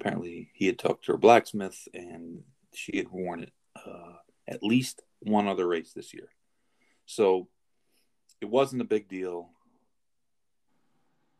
apparently, 0.00 0.50
he 0.54 0.66
had 0.66 0.78
talked 0.78 1.04
to 1.06 1.12
her 1.12 1.18
blacksmith, 1.18 1.88
and 1.92 2.42
she 2.72 2.96
had 2.96 3.10
worn 3.10 3.42
it 3.42 3.52
uh, 3.76 4.14
at 4.48 4.62
least 4.62 5.02
one 5.20 5.48
other 5.48 5.66
race 5.66 5.92
this 5.92 6.14
year. 6.14 6.28
So 7.06 7.48
it 8.40 8.48
wasn't 8.48 8.82
a 8.82 8.86
big 8.86 9.08
deal. 9.08 9.50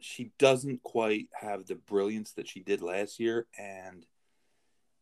She 0.05 0.33
doesn't 0.39 0.83
quite 0.83 1.29
have 1.33 1.67
the 1.67 1.77
brilliance 1.77 2.33
that 2.33 2.47
she 2.47 2.61
did 2.61 2.83
last 2.83 3.19
year, 3.19 3.47
and 3.59 4.05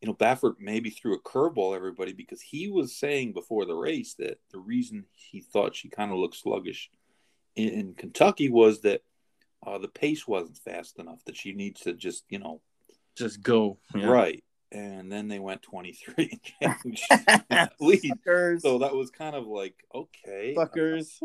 you 0.01 0.07
know, 0.07 0.13
Baffert 0.13 0.55
maybe 0.59 0.89
threw 0.89 1.13
a 1.15 1.21
curveball 1.21 1.75
everybody 1.75 2.13
because 2.13 2.41
he 2.41 2.69
was 2.69 2.95
saying 2.95 3.33
before 3.33 3.65
the 3.65 3.75
race 3.75 4.15
that 4.15 4.39
the 4.51 4.59
reason 4.59 5.05
he 5.13 5.39
thought 5.39 5.75
she 5.75 5.87
kind 5.87 6.11
of 6.11 6.17
looked 6.17 6.35
sluggish 6.35 6.89
in, 7.55 7.69
in 7.69 7.93
Kentucky 7.93 8.49
was 8.49 8.81
that 8.81 9.01
uh, 9.65 9.77
the 9.77 9.87
pace 9.87 10.27
wasn't 10.27 10.57
fast 10.57 10.99
enough, 10.99 11.23
that 11.25 11.37
she 11.37 11.53
needs 11.53 11.81
to 11.81 11.93
just, 11.93 12.25
you 12.29 12.39
know, 12.39 12.61
Just 13.15 13.41
go. 13.41 13.77
Yeah. 13.95 14.07
right. 14.07 14.43
And 14.71 15.11
then 15.11 15.27
they 15.27 15.39
went 15.39 15.61
23 15.61 16.39
and 16.61 16.75
change 16.97 17.03
lead. 17.79 18.01
Fuckers. 18.27 18.61
So 18.61 18.79
that 18.79 18.95
was 18.95 19.09
kind 19.11 19.35
of 19.35 19.47
like, 19.47 19.75
okay. 19.93 20.55
Fuckers. 20.57 21.19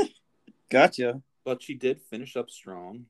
gotcha. 0.70 1.20
But 1.46 1.62
she 1.62 1.72
did 1.74 2.02
finish 2.02 2.36
up 2.36 2.50
strong. 2.50 3.06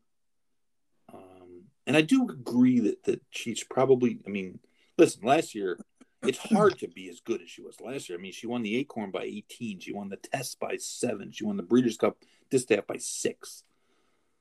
Um, 1.12 1.64
and 1.86 1.96
I 1.96 2.02
do 2.02 2.28
agree 2.28 2.78
that 2.80 3.02
that 3.04 3.22
she's 3.30 3.64
probably. 3.64 4.20
I 4.26 4.30
mean, 4.30 4.60
listen, 4.98 5.26
last 5.26 5.54
year 5.56 5.80
it's 6.22 6.38
hard 6.38 6.78
to 6.80 6.88
be 6.88 7.08
as 7.08 7.20
good 7.20 7.40
as 7.42 7.48
she 7.50 7.62
was 7.62 7.80
last 7.80 8.08
year. 8.08 8.18
I 8.18 8.20
mean, 8.20 8.32
she 8.32 8.46
won 8.46 8.62
the 8.62 8.76
Acorn 8.76 9.10
by 9.10 9.22
18. 9.22 9.80
She 9.80 9.92
won 9.92 10.08
the 10.10 10.16
Test 10.18 10.60
by 10.60 10.76
seven. 10.76 11.32
She 11.32 11.44
won 11.44 11.56
the 11.56 11.62
Breeders' 11.62 11.96
Cup 11.96 12.18
Distaff 12.50 12.86
by 12.86 12.98
six. 12.98 13.64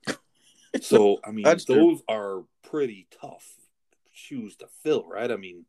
So 0.82 1.20
I 1.24 1.30
mean, 1.30 1.44
That's 1.44 1.64
true. 1.64 1.76
those 1.76 2.02
are 2.06 2.42
pretty 2.62 3.06
tough 3.22 3.46
shoes 4.12 4.56
to 4.56 4.66
fill, 4.82 5.08
right? 5.08 5.30
I 5.30 5.36
mean, 5.36 5.64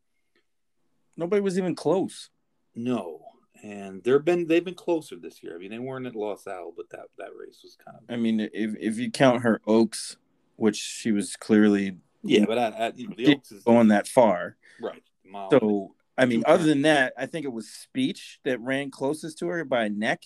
Nobody 1.16 1.40
was 1.40 1.56
even 1.56 1.74
close. 1.74 2.28
no. 2.74 3.22
And 3.62 4.02
they've 4.04 4.24
been 4.24 4.46
they've 4.46 4.64
been 4.64 4.74
closer 4.74 5.16
this 5.16 5.42
year. 5.42 5.54
I 5.54 5.58
mean, 5.58 5.70
they 5.70 5.78
weren't 5.78 6.06
at 6.06 6.14
Los 6.14 6.46
Al, 6.46 6.72
but 6.76 6.90
that 6.90 7.06
that 7.18 7.30
race 7.36 7.60
was 7.62 7.76
kind 7.84 7.96
of 7.96 8.04
I 8.08 8.16
mean, 8.16 8.40
if 8.40 8.76
if 8.78 8.98
you 8.98 9.10
count 9.10 9.42
her 9.42 9.60
Oaks, 9.66 10.16
which 10.56 10.76
she 10.76 11.10
was 11.12 11.34
clearly 11.36 11.96
yeah. 12.22 12.44
But 12.46 12.58
I, 12.58 12.66
I 12.68 12.92
you 12.94 13.08
know, 13.08 13.14
the 13.16 13.34
Oaks 13.34 13.52
is 13.52 13.64
going 13.64 13.88
that 13.88 14.08
far. 14.08 14.56
right. 14.80 15.02
Mile. 15.24 15.50
So 15.50 15.94
I 16.16 16.26
mean, 16.26 16.42
other 16.46 16.64
than 16.64 16.82
that, 16.82 17.12
I 17.16 17.26
think 17.26 17.44
it 17.44 17.52
was 17.52 17.68
speech 17.68 18.40
that 18.44 18.60
ran 18.60 18.90
closest 18.90 19.38
to 19.38 19.48
her 19.48 19.64
by 19.64 19.84
a 19.84 19.88
neck, 19.88 20.22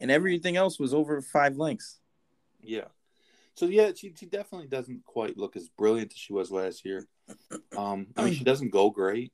and 0.00 0.10
everything 0.10 0.56
else 0.56 0.78
was 0.78 0.94
over 0.94 1.20
five 1.20 1.56
lengths. 1.56 1.98
Yeah. 2.62 2.86
So 3.54 3.66
yeah, 3.66 3.90
she, 3.94 4.14
she 4.18 4.26
definitely 4.26 4.68
doesn't 4.68 5.04
quite 5.04 5.36
look 5.36 5.56
as 5.56 5.68
brilliant 5.68 6.12
as 6.12 6.18
she 6.18 6.32
was 6.32 6.50
last 6.50 6.84
year. 6.84 7.06
Um, 7.76 8.08
I 8.16 8.24
mean, 8.24 8.34
she 8.34 8.44
doesn't 8.44 8.70
go 8.70 8.90
great. 8.90 9.32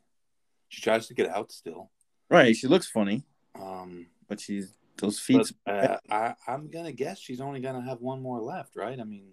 She 0.69 0.83
tries 0.83 1.07
to 1.09 1.15
get 1.15 1.29
out 1.29 1.53
still. 1.53 1.91
Right? 2.31 2.57
She 2.57 2.69
looks 2.69 2.89
funny, 2.89 3.25
Um, 3.55 4.07
but 4.29 4.41
she's 4.41 4.75
those 4.99 5.19
feet. 5.19 5.51
uh, 5.67 5.97
I, 6.11 6.35
I'm 6.47 6.71
gonna 6.71 6.93
guess 6.93 7.19
she's 7.19 7.41
only 7.41 7.61
gonna 7.61 7.83
have 7.83 8.01
one 8.01 8.21
more 8.21 8.41
left, 8.41 8.77
right? 8.77 8.99
I 8.99 9.05
mean, 9.05 9.31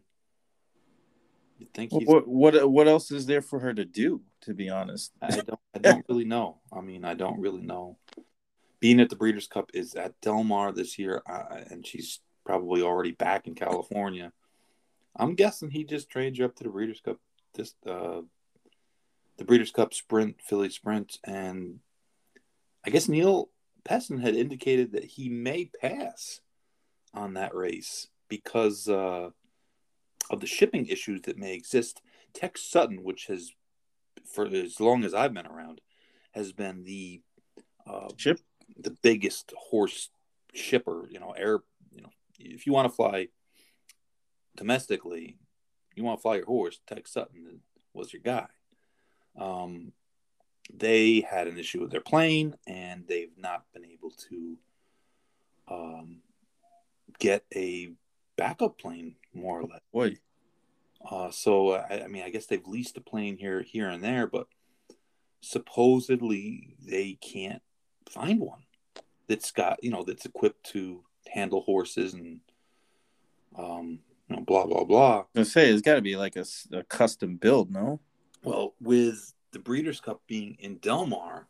you 1.58 1.68
think 1.74 1.92
he's? 1.92 2.08
what 2.08 2.28
what 2.28 2.70
what 2.70 2.88
else 2.88 3.12
is 3.12 3.26
there 3.26 3.42
for 3.42 3.60
her 3.60 3.74
to 3.74 3.86
do? 3.86 4.22
To 4.42 4.54
be 4.54 4.70
honest, 4.70 5.12
I 5.22 5.30
don't. 5.32 5.60
I 5.74 5.80
don't 5.80 6.06
really 6.10 6.26
know. 6.26 6.60
I 6.72 6.82
mean, 6.82 7.06
I 7.06 7.14
don't 7.14 7.40
really 7.40 7.62
know. 7.62 7.98
Being 8.80 9.00
at 9.00 9.10
the 9.10 9.16
Breeders' 9.16 9.48
Cup 9.48 9.72
is 9.74 9.96
at 9.96 10.20
Del 10.22 10.44
Mar 10.44 10.72
this 10.72 11.00
year, 11.00 11.22
uh, 11.28 11.62
and 11.70 11.86
she's 11.86 12.20
probably 12.46 12.82
already 12.82 13.12
back 13.12 13.48
in 13.48 13.56
California. 13.56 14.32
I'm 15.16 15.36
guessing 15.36 15.72
he 15.72 15.84
just 15.84 16.10
trained 16.10 16.38
you 16.38 16.46
up 16.46 16.56
to 16.58 16.64
the 16.64 16.70
Breeders' 16.70 17.02
Cup, 17.02 17.18
this 17.54 17.74
uh, 17.88 18.22
the 19.38 19.46
Breeders' 19.46 19.72
Cup 19.72 19.94
Sprint, 19.94 20.38
Philly 20.42 20.70
Sprint, 20.70 21.18
and 21.24 21.80
I 22.86 22.90
guess 22.90 23.08
Neil 23.08 23.50
Pessin 23.88 24.22
had 24.22 24.36
indicated 24.36 24.94
that 24.94 25.06
he 25.06 25.30
may 25.30 25.66
pass 25.66 26.42
on 27.14 27.36
that 27.36 27.56
race 27.56 28.08
because 28.28 28.90
uh, 28.90 29.30
of 30.30 30.40
the 30.40 30.48
shipping 30.48 30.88
issues 30.88 31.22
that 31.22 31.38
may 31.38 31.54
exist. 31.54 32.02
Tex 32.34 32.62
Sutton, 32.64 33.04
which 33.04 33.28
has 33.28 33.52
for 34.26 34.48
as 34.48 34.80
long 34.80 35.04
as 35.04 35.14
I've 35.14 35.34
been 35.34 35.46
around, 35.46 35.82
has 36.32 36.52
been 36.52 36.84
the 36.84 37.22
uh, 37.88 38.10
Ship? 38.18 38.40
the 38.78 38.96
biggest 39.04 39.54
horse 39.58 40.10
shipper. 40.54 41.08
You 41.10 41.20
know, 41.20 41.32
air. 41.32 41.60
You 41.92 42.02
know, 42.02 42.10
if 42.40 42.66
you 42.66 42.74
want 42.74 42.90
to 42.90 42.96
fly 42.96 43.28
domestically, 44.58 45.38
you 45.96 46.04
want 46.04 46.20
to 46.20 46.22
fly 46.22 46.36
your 46.38 46.46
horse. 46.46 46.80
Tex 46.88 47.14
Sutton 47.14 47.62
was 47.94 48.12
your 48.12 48.22
guy. 48.22 48.48
Um, 49.40 49.94
they 50.74 51.22
had 51.22 51.48
an 51.48 51.58
issue 51.58 51.82
with 51.82 51.92
their 51.92 52.02
plane, 52.02 52.56
and 52.68 53.06
they've 53.08 53.38
not 53.38 53.66
been 53.74 53.86
able 53.86 54.12
to 54.30 54.58
um, 55.70 56.18
get 57.20 57.46
a 57.56 57.92
backup 58.36 58.78
plane, 58.78 59.16
more 59.34 59.60
or 59.60 59.64
less. 59.64 59.82
boy, 59.94 60.18
Uh, 61.10 61.32
so 61.32 61.74
I, 61.74 62.04
I 62.06 62.08
mean, 62.08 62.24
I 62.24 62.30
guess 62.30 62.46
they've 62.46 62.68
leased 62.68 62.98
a 62.98 63.02
plane 63.02 63.38
here, 63.38 63.62
here 63.62 63.90
and 63.90 64.04
there, 64.04 64.28
but 64.28 64.48
supposedly 65.42 66.76
they 66.84 67.14
can't 67.22 67.62
find 68.10 68.40
one 68.40 68.64
that's 69.28 69.52
got 69.52 69.84
you 69.84 69.92
know 69.92 70.04
that's 70.04 70.26
equipped 70.26 70.66
to 70.72 71.04
handle 71.28 71.62
horses 71.62 72.14
and 72.14 72.40
um, 73.58 74.00
you 74.28 74.36
know, 74.36 74.42
blah 74.42 74.66
blah 74.66 74.84
blah. 74.84 75.26
I 75.36 75.44
say 75.44 75.70
it's 75.70 75.82
got 75.82 75.96
to 75.96 76.02
be 76.02 76.16
like 76.16 76.36
a 76.36 76.46
custom 76.90 77.38
build, 77.38 77.72
no? 77.72 78.00
Well, 78.44 78.74
with 78.82 79.34
the 79.56 79.60
Breeders' 79.60 80.02
Cup 80.02 80.22
being 80.28 80.58
in 80.60 80.80
Del 80.80 81.06
Mar, 81.06 81.48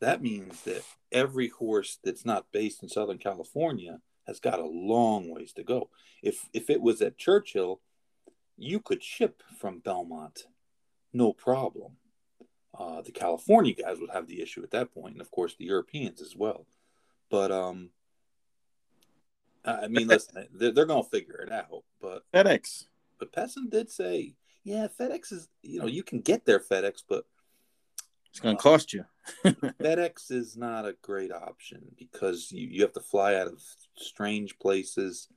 that 0.00 0.20
means 0.20 0.62
that 0.62 0.82
every 1.12 1.46
horse 1.46 2.00
that's 2.02 2.26
not 2.26 2.50
based 2.50 2.82
in 2.82 2.88
Southern 2.88 3.18
California 3.18 4.00
has 4.26 4.40
got 4.40 4.58
a 4.58 4.66
long 4.66 5.30
ways 5.30 5.52
to 5.52 5.62
go. 5.62 5.90
If 6.24 6.48
if 6.52 6.68
it 6.68 6.82
was 6.82 7.00
at 7.00 7.16
Churchill, 7.16 7.80
you 8.56 8.80
could 8.80 9.00
ship 9.00 9.44
from 9.60 9.78
Belmont, 9.78 10.46
no 11.12 11.32
problem. 11.32 11.92
Uh, 12.76 13.00
the 13.00 13.12
California 13.12 13.74
guys 13.74 14.00
would 14.00 14.10
have 14.10 14.26
the 14.26 14.42
issue 14.42 14.64
at 14.64 14.72
that 14.72 14.92
point, 14.92 15.12
and 15.12 15.20
of 15.20 15.30
course 15.30 15.54
the 15.54 15.66
Europeans 15.66 16.20
as 16.20 16.34
well. 16.34 16.66
But 17.30 17.52
um, 17.52 17.90
I 19.64 19.84
I 19.84 19.88
mean, 19.88 20.08
listen, 20.08 20.48
they're, 20.52 20.72
they're 20.72 20.84
going 20.84 21.04
to 21.04 21.10
figure 21.10 21.42
it 21.46 21.52
out. 21.52 21.84
But 22.00 22.24
FedEx. 22.34 22.86
but 23.20 23.32
Pessin 23.32 23.70
did 23.70 23.88
say, 23.88 24.34
yeah, 24.68 24.86
FedEx 25.00 25.32
is, 25.32 25.48
you 25.62 25.80
know, 25.80 25.86
you 25.86 26.02
can 26.02 26.20
get 26.20 26.44
there 26.44 26.60
FedEx, 26.60 27.02
but 27.08 27.24
It's 28.30 28.40
gonna 28.40 28.56
cost 28.56 28.92
you. 28.92 29.06
FedEx 29.44 30.30
is 30.30 30.58
not 30.58 30.84
a 30.84 30.94
great 31.00 31.32
option 31.32 31.80
because 31.98 32.52
you, 32.52 32.68
you 32.68 32.82
have 32.82 32.92
to 32.92 33.00
fly 33.00 33.34
out 33.36 33.46
of 33.46 33.62
strange 33.96 34.58
places. 34.58 35.28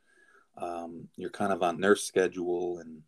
Um, 0.57 1.07
you're 1.15 1.29
kind 1.29 1.53
of 1.53 1.63
on 1.63 1.79
their 1.79 1.95
schedule, 1.95 2.79
and 2.79 3.03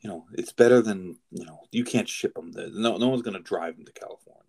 you 0.00 0.10
know 0.10 0.26
it's 0.32 0.52
better 0.52 0.82
than 0.82 1.16
you 1.30 1.46
know 1.46 1.60
you 1.70 1.84
can't 1.84 2.08
ship 2.08 2.34
them. 2.34 2.50
There. 2.50 2.68
No, 2.72 2.96
no 2.96 3.08
one's 3.08 3.22
going 3.22 3.36
to 3.36 3.42
drive 3.42 3.76
them 3.76 3.86
to 3.86 3.92
California. 3.92 4.42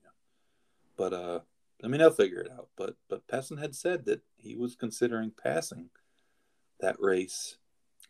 But 0.98 1.14
uh, 1.14 1.40
I 1.84 1.88
mean, 1.88 2.00
they'll 2.00 2.10
figure 2.10 2.40
it 2.40 2.52
out. 2.52 2.70
But 2.76 2.96
but 3.08 3.28
Pessin 3.28 3.60
had 3.60 3.76
said 3.76 4.06
that 4.06 4.22
he 4.36 4.56
was 4.56 4.76
considering 4.76 5.32
passing 5.32 5.90
that 6.80 7.00
race, 7.00 7.58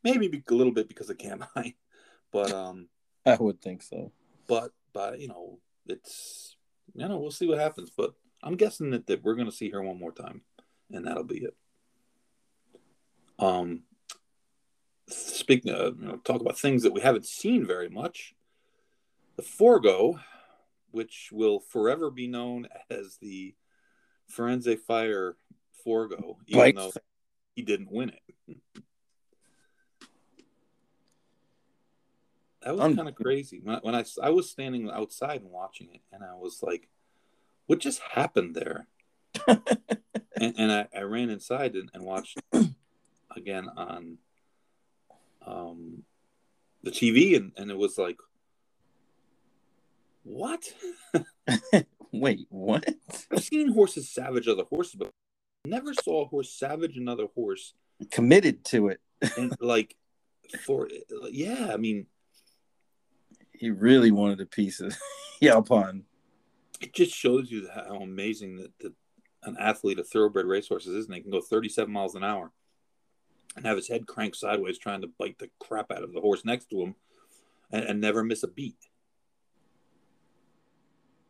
maybe 0.06 0.42
a 0.50 0.54
little 0.54 0.74
bit 0.74 0.88
because 0.88 1.10
of 1.10 1.18
Cam 1.18 1.42
High, 1.54 1.76
but 2.36 2.52
um, 2.52 2.90
I 3.26 3.38
would 3.40 3.62
think 3.62 3.82
so. 3.82 4.12
but 4.48 4.72
but 4.94 5.20
you 5.20 5.30
know 5.30 5.60
it's 5.88 6.58
you 6.94 7.08
know 7.08 7.18
we'll 7.18 7.32
see 7.32 7.48
what 7.48 7.60
happens 7.60 7.92
but 7.96 8.14
i'm 8.44 8.56
guessing 8.56 8.90
that, 8.92 9.08
that 9.08 9.24
we're 9.24 9.36
going 9.36 9.50
to 9.50 9.56
see 9.56 9.70
her 9.70 9.82
one 9.82 10.00
more 10.00 10.12
time 10.12 10.42
and 10.92 11.06
that'll 11.06 11.24
be 11.24 11.46
it 11.46 11.56
um 13.40 13.84
speaking 15.08 15.72
of 15.72 16.00
you 16.00 16.08
know 16.08 16.18
talk 16.18 16.42
about 16.42 16.58
things 16.58 16.84
that 16.84 16.94
we 16.94 17.02
haven't 17.02 17.26
seen 17.26 17.66
very 17.66 17.90
much 17.90 18.34
the 19.36 19.44
Forego 19.44 20.20
which 20.92 21.30
will 21.32 21.60
forever 21.60 22.10
be 22.10 22.28
known 22.28 22.68
as 22.90 23.18
the 23.22 23.54
Firenze 24.32 24.80
Fire 24.80 25.36
Forego, 25.84 26.38
even 26.48 26.60
Bite 26.60 26.76
though 26.76 26.92
he 27.54 27.62
didn't 27.62 27.92
win 27.92 28.10
it. 28.48 28.58
That 32.66 32.76
was 32.76 32.96
kind 32.96 33.08
of 33.08 33.14
crazy. 33.14 33.62
When 33.64 33.76
I, 33.76 33.80
when 33.84 33.96
I 33.96 34.04
I 34.24 34.32
was 34.32 34.50
standing 34.50 34.90
outside 34.90 35.42
and 35.42 35.52
watching 35.52 35.90
it, 35.94 36.02
and 36.12 36.24
I 36.24 36.34
was 36.34 36.64
like, 36.64 36.90
"What 37.68 37.80
just 37.80 38.02
happened 38.02 38.56
there?" 38.56 38.88
and, 39.48 40.56
and 40.58 40.72
I, 40.72 40.88
I 40.96 41.02
ran 41.02 41.30
inside 41.30 41.76
and, 41.76 41.92
and 41.94 42.04
watched 42.04 42.42
again 43.36 43.70
on 43.78 44.18
um, 45.46 46.04
the 46.82 46.90
TV, 46.90 47.36
and, 47.38 47.52
and 47.56 47.70
it 47.70 47.78
was 47.78 48.00
like, 48.00 48.18
"What?" 50.24 50.74
Wait, 52.12 52.48
what? 52.50 52.84
I've 53.32 53.44
seen 53.44 53.74
horses 53.74 54.10
savage 54.10 54.48
other 54.48 54.64
horses, 54.64 54.96
but 54.96 55.12
never 55.66 55.94
saw 55.94 56.24
a 56.24 56.28
horse 56.28 56.52
savage 56.52 56.98
another 56.98 57.28
horse 57.36 57.74
Committed 58.10 58.66
to 58.66 58.88
it. 58.88 59.02
and 59.38 59.56
like 59.60 59.96
for 60.66 60.90
yeah. 61.32 61.70
I 61.72 61.78
mean, 61.78 62.08
He 63.60 63.70
really 63.70 64.12
wanted 64.12 64.42
a 64.42 64.46
piece 64.46 64.80
of 64.80 64.96
Yaupon. 65.42 66.04
it 66.82 66.94
just 66.94 67.14
shows 67.16 67.52
you 67.52 67.68
how 67.74 67.98
amazing 67.98 68.58
that, 68.58 68.72
that 68.80 68.94
an 69.44 69.58
athlete, 69.60 70.00
a 70.00 70.04
thoroughbred 70.04 70.46
racehorse 70.46 70.88
is, 70.88 71.06
and 71.06 71.14
they 71.14 71.20
can 71.20 71.32
go 71.32 71.42
37 71.42 71.92
miles 71.92 72.16
an 72.16 72.24
hour 72.24 72.52
and 73.56 73.66
have 73.66 73.78
his 73.78 73.88
head 73.88 74.08
cranked 74.08 74.38
sideways 74.38 74.78
trying 74.78 75.02
to 75.02 75.12
bite 75.20 75.40
the 75.40 75.50
crap 75.60 75.92
out 75.92 76.04
of 76.04 76.14
the 76.14 76.22
horse 76.22 76.44
next 76.44 76.70
to 76.70 76.82
him 76.82 76.96
and, 77.72 77.86
and 77.86 78.02
never 78.02 78.24
miss 78.24 78.44
a 78.44 78.48
beat. 78.48 78.78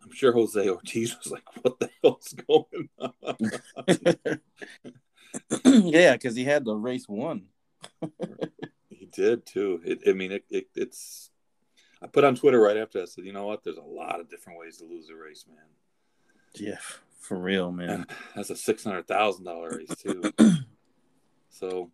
I'm 0.04 0.14
sure 0.14 0.32
Jose 0.32 0.70
Ortiz 0.70 1.16
was 1.18 1.32
like, 1.32 1.44
what 1.64 1.80
the 1.80 1.90
hell's 2.04 2.34
going 2.48 2.90
on? 3.00 3.16
yeah, 5.92 6.14
because 6.14 6.36
he 6.36 6.44
had 6.44 6.64
the 6.64 6.76
race 6.76 7.08
won. 7.10 7.46
he 8.90 9.06
did 9.08 9.46
too. 9.46 9.82
It, 9.84 10.02
I 10.08 10.14
mean, 10.14 10.32
it, 10.32 10.46
it, 10.50 10.68
it's. 10.76 11.32
I 12.06 12.08
put 12.08 12.24
on 12.24 12.36
Twitter 12.36 12.62
right 12.62 12.78
after 12.78 13.02
I 13.02 13.06
said, 13.06 13.26
you 13.26 13.34
know 13.34 13.48
what? 13.48 13.64
There's 13.64 13.78
a 13.78 13.82
lot 13.82 14.20
of 14.20 14.30
different 14.30 14.60
ways 14.60 14.78
to 14.78 14.86
lose 14.86 15.10
a 15.10 15.16
race, 15.16 15.44
man. 15.48 15.58
Yeah, 16.54 16.78
for 17.20 17.36
real, 17.36 17.72
man. 17.72 18.06
That's 18.36 18.52
a 18.52 18.56
six 18.56 18.84
hundred 18.84 19.08
thousand 19.08 19.46
dollar 19.46 19.72
race 19.72 19.90
too. 19.98 20.32
so 21.50 21.90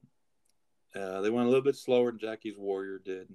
uh, 0.93 1.21
they 1.21 1.29
went 1.29 1.45
a 1.45 1.49
little 1.49 1.63
bit 1.63 1.77
slower 1.77 2.11
than 2.11 2.19
Jackie's 2.19 2.57
Warrior 2.57 2.99
did. 2.99 3.29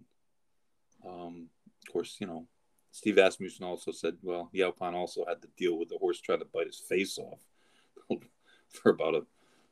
Um, 1.02 1.48
of 1.86 1.92
course, 1.94 2.18
you 2.20 2.26
know, 2.26 2.46
Steve 2.92 3.16
Asmussen 3.16 3.64
also 3.64 3.90
said, 3.90 4.18
well, 4.22 4.50
Yaupon 4.54 4.92
also 4.92 5.24
had 5.26 5.40
to 5.40 5.48
deal 5.56 5.78
with 5.78 5.88
the 5.88 5.96
horse 5.96 6.20
trying 6.20 6.40
to 6.40 6.44
bite 6.44 6.66
his 6.66 6.78
face 6.78 7.18
off 7.18 7.40
for 8.68 8.90
about 8.90 9.14
a 9.14 9.22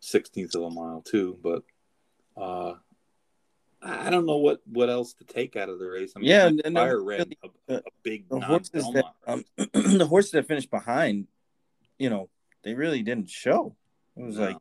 sixteenth 0.01 0.55
of 0.55 0.63
a 0.63 0.71
mile 0.71 1.03
too. 1.03 1.39
But 1.43 1.65
uh, 2.35 2.77
I 3.85 4.09
don't 4.09 4.25
know 4.25 4.39
what 4.39 4.61
what 4.67 4.89
else 4.89 5.13
to 5.15 5.25
take 5.25 5.57
out 5.57 5.69
of 5.69 5.79
the 5.79 5.87
race. 5.87 6.15
I 6.17 6.21
mean, 6.21 6.31
Yeah, 6.31 6.47
and 6.65 6.75
Fire 6.75 7.03
really, 7.03 7.37
a, 7.69 7.75
a 7.77 7.83
big 8.03 8.29
The 8.29 8.41
horses 8.41 8.87
that 8.95 9.05
um, 9.27 9.45
the 9.57 10.07
horses 10.07 10.33
that 10.33 10.49
finished 10.49 10.71
behind, 10.71 11.27
you 11.99 12.09
know, 12.09 12.31
they 12.63 12.75
really 12.75 13.03
didn't 13.03 13.29
show. 13.29 13.77
It 14.17 14.23
was 14.25 14.39
No. 14.39 14.45
like 14.47 14.57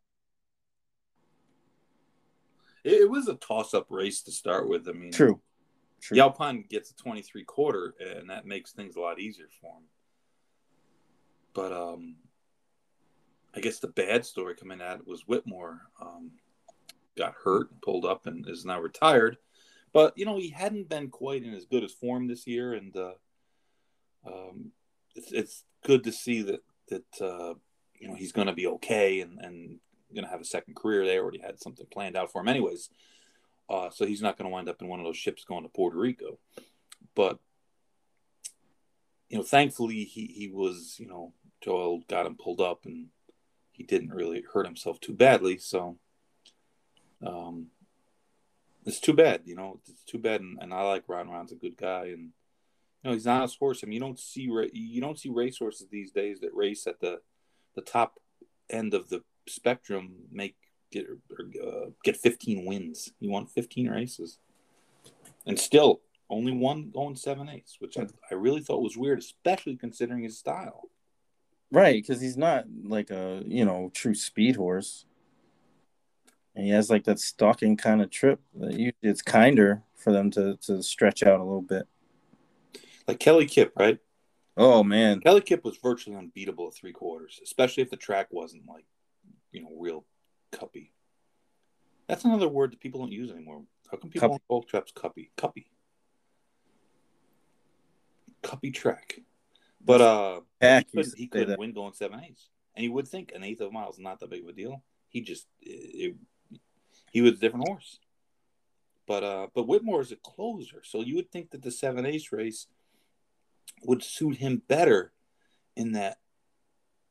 It, 2.84 3.02
it 3.04 3.10
was 3.10 3.30
a 3.30 3.36
toss 3.36 3.74
up 3.74 3.88
race 3.90 4.22
to 4.24 4.32
start 4.32 4.68
with. 4.68 4.90
I 4.90 4.92
mean, 4.92 5.12
true, 5.12 5.40
true. 6.02 6.18
Yaupon 6.18 6.68
gets 6.68 6.92
a 6.92 6.96
23 6.96 7.46
quarter, 7.46 7.96
and 8.00 8.30
that 8.30 8.46
makes 8.46 8.74
things 8.74 8.98
a 8.98 9.00
lot 9.00 9.20
easier 9.20 9.48
for 9.62 9.72
him. 9.78 9.84
But 11.54 11.72
um, 11.72 12.16
I 13.56 13.62
guess 13.62 13.80
the 13.80 13.88
bad 13.88 14.26
story 14.26 14.56
coming 14.56 14.82
out 14.82 15.08
was 15.08 15.28
Whitmore 15.28 15.82
um, 16.02 16.32
got 17.18 17.36
hurt, 17.44 17.82
pulled 17.82 18.06
up, 18.06 18.26
and 18.26 18.48
is 18.48 18.66
now 18.66 18.80
retired. 18.80 19.38
But 19.94 20.18
you 20.18 20.26
know 20.26 20.38
he 20.38 20.50
hadn't 20.50 20.90
been 20.90 21.10
quite 21.10 21.44
in 21.44 21.54
as 21.54 21.66
good 21.66 21.84
as 21.84 21.92
form 21.92 22.28
this 22.28 22.48
year, 22.48 22.74
and 22.74 22.96
uh, 22.96 23.14
um, 24.26 24.72
it's 25.16 25.32
it's 25.32 25.64
good 25.86 26.04
to 26.06 26.12
see 26.12 26.42
that 26.44 26.64
that 26.90 27.22
uh, 27.22 27.54
you 28.00 28.08
know 28.08 28.16
he's 28.16 28.32
going 28.32 28.48
to 28.48 28.54
be 28.54 28.68
okay 28.68 29.22
and 29.22 29.40
and 29.40 29.80
going 30.14 30.26
to 30.26 30.32
have 30.32 30.42
a 30.42 30.46
second 30.46 30.76
career. 30.76 31.06
They 31.06 31.18
already 31.18 31.40
had 31.40 31.60
something 31.60 31.86
planned 31.92 32.16
out 32.16 32.32
for 32.32 32.42
him, 32.42 32.48
anyways. 32.48 32.90
Uh, 33.70 33.90
so 33.90 34.06
he's 34.06 34.22
not 34.22 34.38
going 34.38 34.50
to 34.50 34.54
wind 34.54 34.70
up 34.70 34.82
in 34.82 34.88
one 34.88 35.00
of 35.00 35.06
those 35.06 35.18
ships 35.18 35.44
going 35.44 35.64
to 35.64 35.70
Puerto 35.70 35.98
Rico. 35.98 36.40
But 37.16 37.40
you 39.30 39.38
know, 39.38 39.44
thankfully 39.44 40.04
he 40.04 40.26
he 40.28 40.50
was 40.50 40.98
you 41.00 41.08
know 41.08 41.34
Joel 41.62 42.04
got 42.08 42.26
him 42.26 42.36
pulled 42.36 42.62
up 42.62 42.86
and 42.86 43.08
he 43.72 43.84
didn't 43.84 44.14
really 44.14 44.44
hurt 44.54 44.66
himself 44.66 45.00
too 45.00 45.14
badly. 45.14 45.58
So 45.58 45.98
um, 47.26 47.68
it's 48.86 49.00
too 49.00 49.14
bad, 49.14 49.42
you 49.46 49.56
know, 49.56 49.80
it's 49.88 50.04
too 50.04 50.18
bad. 50.18 50.42
And, 50.42 50.58
and 50.62 50.74
I 50.74 50.82
like 50.84 51.04
Ron. 51.08 51.30
Ron's 51.30 51.52
a 51.52 51.56
good 51.56 51.78
guy, 51.78 52.06
and 52.06 52.32
you 53.02 53.04
know 53.04 53.14
he's 53.14 53.26
an 53.26 53.34
honest 53.34 53.58
horse. 53.58 53.82
I 53.84 53.88
mean, 53.88 53.94
you 53.94 54.00
don't 54.00 54.20
see 54.20 54.42
you 54.74 55.02
don't 55.02 55.20
see 55.20 55.30
racehorses 55.30 55.88
these 55.90 56.12
days 56.12 56.40
that 56.42 56.54
race 56.54 56.88
at 56.88 57.00
the 57.00 57.22
the 57.76 57.82
top 57.82 58.20
end 58.70 58.94
of 58.94 59.10
the 59.10 59.24
spectrum 59.48 60.14
make 60.32 60.56
get 60.92 61.08
uh, 61.10 61.90
get 62.04 62.18
15 62.18 62.66
wins. 62.66 63.12
He 63.20 63.28
won 63.28 63.46
15 63.46 63.90
races, 63.90 64.40
and 65.46 65.60
still 65.60 66.02
only 66.30 66.52
one 66.52 66.90
going 66.94 67.16
seven 67.16 67.50
eights, 67.50 67.78
which 67.80 67.98
I, 67.98 68.08
I 68.32 68.36
really 68.36 68.62
thought 68.62 68.82
was 68.82 68.98
weird, 68.98 69.20
especially 69.20 69.76
considering 69.76 70.24
his 70.24 70.38
style. 70.38 70.90
Right, 71.72 71.96
because 71.96 72.22
he's 72.22 72.38
not 72.38 72.66
like 72.84 73.10
a 73.10 73.44
you 73.46 73.66
know 73.66 73.92
true 73.94 74.16
speed 74.16 74.56
horse. 74.56 75.06
And 76.56 76.66
he 76.66 76.72
has 76.72 76.90
like 76.90 77.06
that 77.06 77.20
stalking 77.20 77.78
kind 77.78 78.02
of 78.02 78.10
trip. 78.10 78.40
That 78.56 78.94
it's 79.02 79.22
kinder 79.22 79.84
for 79.96 80.12
them 80.12 80.30
to 80.32 80.58
to 80.64 80.84
stretch 80.84 81.24
out 81.24 81.40
a 81.40 81.44
little 81.44 81.62
bit. 81.62 81.88
Like 83.08 83.20
Kelly 83.20 83.46
Kip, 83.46 83.74
right? 83.78 83.98
Oh 84.56 84.84
man, 84.84 85.20
Kelly 85.20 85.42
Kip 85.42 85.64
was 85.64 85.78
virtually 85.78 86.16
unbeatable 86.16 86.68
at 86.68 86.76
three 86.76 86.94
quarters, 86.94 87.40
especially 87.44 87.84
if 87.84 87.90
the 87.90 87.98
track 87.98 88.28
wasn't 88.32 88.68
like, 88.68 88.86
you 89.52 89.64
know, 89.64 89.72
real 89.80 90.06
cuppy. 90.52 90.92
That's 92.08 92.26
another 92.26 92.48
word 92.48 92.72
that 92.72 92.80
people 92.80 93.00
don't 93.00 93.12
use 93.12 93.32
anymore. 93.32 93.64
How 93.90 93.98
come 93.98 94.12
people 94.12 94.30
Cuppy. 94.30 94.40
call 94.48 94.64
traps 94.64 94.92
cuppy? 94.92 95.30
Cuppy. 95.38 95.66
Cuppy 98.44 98.74
track. 98.74 99.20
But 99.84 100.02
uh 100.02 100.42
Heck, 100.62 100.88
he 100.92 100.98
couldn't, 100.98 101.18
he 101.18 101.28
couldn't 101.28 101.60
win 101.60 101.74
going 101.74 101.94
seven 101.94 102.22
eighths. 102.24 102.50
And 102.76 102.84
you 102.84 102.92
would 102.94 103.08
think 103.08 103.32
an 103.34 103.44
eighth 103.44 103.62
of 103.62 103.70
a 103.70 103.72
mile 103.72 103.90
is 103.90 104.00
not 104.00 104.20
that 104.20 104.30
big 104.30 104.44
of 104.44 104.50
a 104.50 104.54
deal. 104.54 104.84
He 105.08 105.22
just 105.22 105.48
it, 105.62 106.16
he 107.14 107.22
was 107.22 107.34
a 107.34 107.38
different 107.38 107.68
horse. 107.70 108.00
But 109.08 109.24
uh 109.24 109.48
but 109.56 109.68
Whitmore 109.68 110.02
is 110.02 110.12
a 110.12 110.18
closer, 110.18 110.82
so 110.84 111.02
you 111.02 111.16
would 111.16 111.32
think 111.32 111.52
that 111.52 111.62
the 111.62 111.72
seven 111.72 112.06
eighths 112.06 112.34
race 112.34 112.68
would 113.86 114.04
suit 114.04 114.38
him 114.38 114.62
better 114.68 115.14
in 115.76 115.94
that 115.94 116.18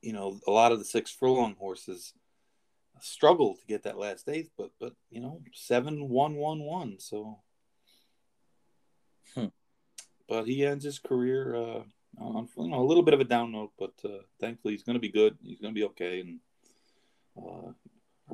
you 0.00 0.12
know 0.12 0.38
a 0.46 0.50
lot 0.50 0.72
of 0.72 0.78
the 0.78 0.84
six 0.84 1.10
furlong 1.10 1.54
horses 1.58 2.12
struggle 3.00 3.56
to 3.56 3.66
get 3.66 3.82
that 3.82 3.98
last 3.98 4.28
eighth, 4.28 4.50
but 4.56 4.70
but 4.80 4.94
you 5.10 5.20
know 5.20 5.40
seven 5.52 6.08
one 6.08 6.34
one 6.36 6.60
one. 6.60 6.98
So, 6.98 7.40
Hmm. 9.34 9.46
but 10.28 10.46
he 10.46 10.64
ends 10.66 10.84
his 10.84 10.98
career 10.98 11.54
uh, 11.54 11.82
on 12.18 12.48
you 12.56 12.68
know 12.68 12.80
a 12.80 12.88
little 12.88 13.02
bit 13.02 13.14
of 13.14 13.20
a 13.20 13.24
down 13.24 13.52
note, 13.52 13.72
but 13.78 13.94
uh, 14.04 14.22
thankfully 14.40 14.74
he's 14.74 14.82
going 14.82 14.94
to 14.94 15.00
be 15.00 15.10
good. 15.10 15.36
He's 15.42 15.60
going 15.60 15.74
to 15.74 15.78
be 15.78 15.86
okay, 15.86 16.20
and 16.20 16.40
uh, 17.36 17.72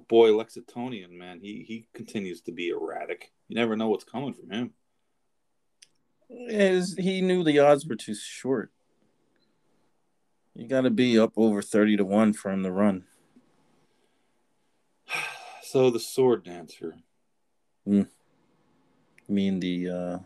boy 0.09 0.31
Lexitonian 0.31 1.11
man, 1.11 1.41
he 1.41 1.65
he 1.67 1.89
continues 1.95 2.41
to 2.43 2.53
be 2.53 2.69
erratic. 2.69 3.33
You 3.49 3.57
never 3.57 3.77
know 3.77 3.89
what's 3.89 4.05
coming 4.05 4.35
from 4.35 4.51
him. 4.51 4.75
Is 6.31 6.95
he 6.99 7.23
knew 7.23 7.43
the 7.43 7.59
odds 7.59 7.87
were 7.87 7.97
too 7.97 8.15
short. 8.15 8.71
You 10.55 10.69
got 10.69 10.83
to 10.83 10.91
be 10.91 11.19
up 11.19 11.33
over 11.37 11.63
thirty 11.63 11.97
to 11.97 12.05
one 12.05 12.33
for 12.33 12.51
him 12.51 12.63
to 12.63 12.71
run. 12.71 13.05
So 15.63 15.91
the 15.91 16.01
sword 16.01 16.45
dancer. 16.45 16.97
Mm. 17.87 18.09
I 19.29 19.33
mean 19.33 19.61
the 19.61 19.91
uh 19.91 20.19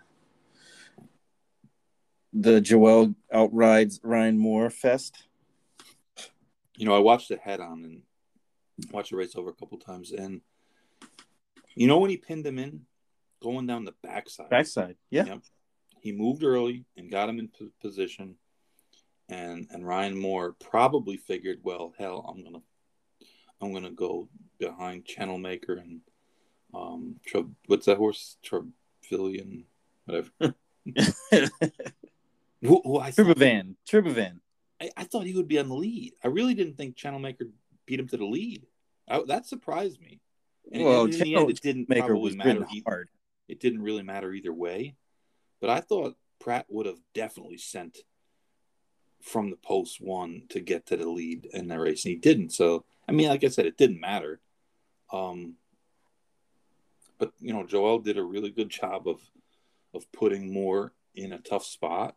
the 2.33 2.61
Joel 2.61 3.16
outrides 3.33 3.99
Ryan 4.05 4.39
Moore 4.39 4.70
fest. 4.70 5.25
you 6.77 6.87
know, 6.87 6.95
I 6.95 7.01
watched 7.01 7.33
it 7.33 7.41
head 7.41 7.59
on 7.61 7.85
and 7.85 8.03
watched 8.91 9.11
the 9.11 9.16
race 9.16 9.37
over 9.37 9.51
a 9.51 9.55
couple 9.55 9.79
times, 9.79 10.12
and 10.12 10.41
you 11.75 11.87
know 11.87 11.99
when 11.99 12.11
he 12.11 12.16
pinned 12.16 12.47
him 12.47 12.59
in, 12.59 12.83
going 13.43 13.66
down 13.66 13.85
the 13.85 13.95
backside, 14.03 14.51
Backside, 14.51 14.97
yeah. 15.11 15.25
Yep. 15.25 15.41
he 16.01 16.12
moved 16.12 16.43
early 16.45 16.85
and 16.97 17.11
got 17.11 17.29
him 17.29 17.39
in 17.39 17.49
p- 17.49 17.70
position, 17.81 18.37
and 19.29 19.66
and 19.70 19.87
Ryan 19.87 20.16
Moore 20.16 20.55
probably 20.61 21.16
figured, 21.16 21.61
well, 21.62 21.93
hell, 21.99 22.25
I'm 22.29 22.43
gonna 22.45 22.62
I'm 23.61 23.73
gonna 23.73 23.91
go 23.91 24.29
behind 24.59 25.05
Channel 25.05 25.39
Maker 25.39 25.75
and 25.75 26.01
um, 26.75 27.16
Tre- 27.27 27.45
what's 27.66 27.87
that 27.87 27.99
horse, 27.99 28.37
Trevillion, 28.45 29.64
whatever. 30.07 30.31
who, 32.62 32.81
who 32.83 32.99
I 32.99 33.11
Tribhuvan, 33.11 33.77
Tribhuvan. 33.89 34.41
I, 34.81 34.91
I 34.97 35.05
thought 35.05 35.27
he 35.27 35.35
would 35.35 35.49
be 35.49 35.59
on 35.59 35.68
the 35.68 35.75
lead. 35.75 36.14
I 36.25 36.29
really 36.29 36.55
didn't 36.55 36.77
think 36.77 36.97
Channel 36.97 37.18
Maker 37.20 37.47
beat 37.87 38.01
him 38.01 38.09
to 38.09 38.16
the 38.16 38.26
lead. 38.26 38.66
I, 39.09 39.22
that 39.26 39.47
surprised 39.47 40.01
me. 40.01 40.20
And, 40.72 40.85
well, 40.85 41.05
and 41.05 41.14
in 41.14 41.20
the 41.20 41.37
end, 41.37 41.51
it 41.51 41.61
didn't 41.61 41.89
was 41.89 42.37
matter 42.37 42.66
hard. 42.87 43.09
It 43.49 43.61
didn't 43.61 43.83
really 43.83 44.03
matter 44.03 44.33
either 44.33 44.53
way. 44.53 44.95
But 45.61 45.70
I 45.70 45.80
thought 45.80 46.16
Pratt 46.41 46.66
would 46.68 46.87
have 46.87 46.99
definitely 47.14 47.59
sent 47.59 47.99
from 49.22 49.51
the 49.51 49.57
post 49.57 50.01
one 50.01 50.43
to 50.51 50.61
get 50.61 50.87
to 50.87 50.97
the 50.97 51.09
lead 51.09 51.47
in 51.53 51.68
the 51.68 51.78
race, 51.78 52.05
and 52.05 52.12
he 52.12 52.18
didn't. 52.18 52.51
So, 52.51 52.85
I 53.09 53.12
mean, 53.12 53.28
like 53.28 53.45
I 53.45 53.49
said, 53.49 53.66
it 53.66 53.76
didn't 53.76 54.01
matter. 54.01 54.41
Um, 55.12 55.55
but 57.18 57.33
you 57.41 57.53
know, 57.53 57.64
Joel 57.64 58.01
did 58.01 58.18
a 58.18 58.24
really 58.24 58.51
good 58.51 58.70
job 58.70 59.07
of 59.07 59.20
of 59.95 60.11
putting 60.12 60.53
Moore 60.53 60.93
in 61.14 61.33
a 61.33 61.39
tough 61.39 61.64
spot. 61.64 62.16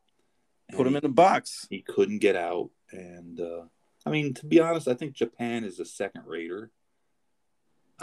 Put 0.75 0.87
him 0.87 0.95
in 0.95 1.03
the 1.03 1.09
box. 1.09 1.67
He 1.69 1.81
couldn't 1.81 2.19
get 2.19 2.35
out, 2.35 2.71
and 2.91 3.39
uh, 3.39 3.65
I 4.05 4.11
mean, 4.11 4.33
to 4.35 4.45
be 4.45 4.59
honest, 4.59 4.87
I 4.87 4.93
think 4.93 5.13
Japan 5.13 5.63
is 5.63 5.79
a 5.79 5.85
second 5.85 6.23
rater. 6.25 6.71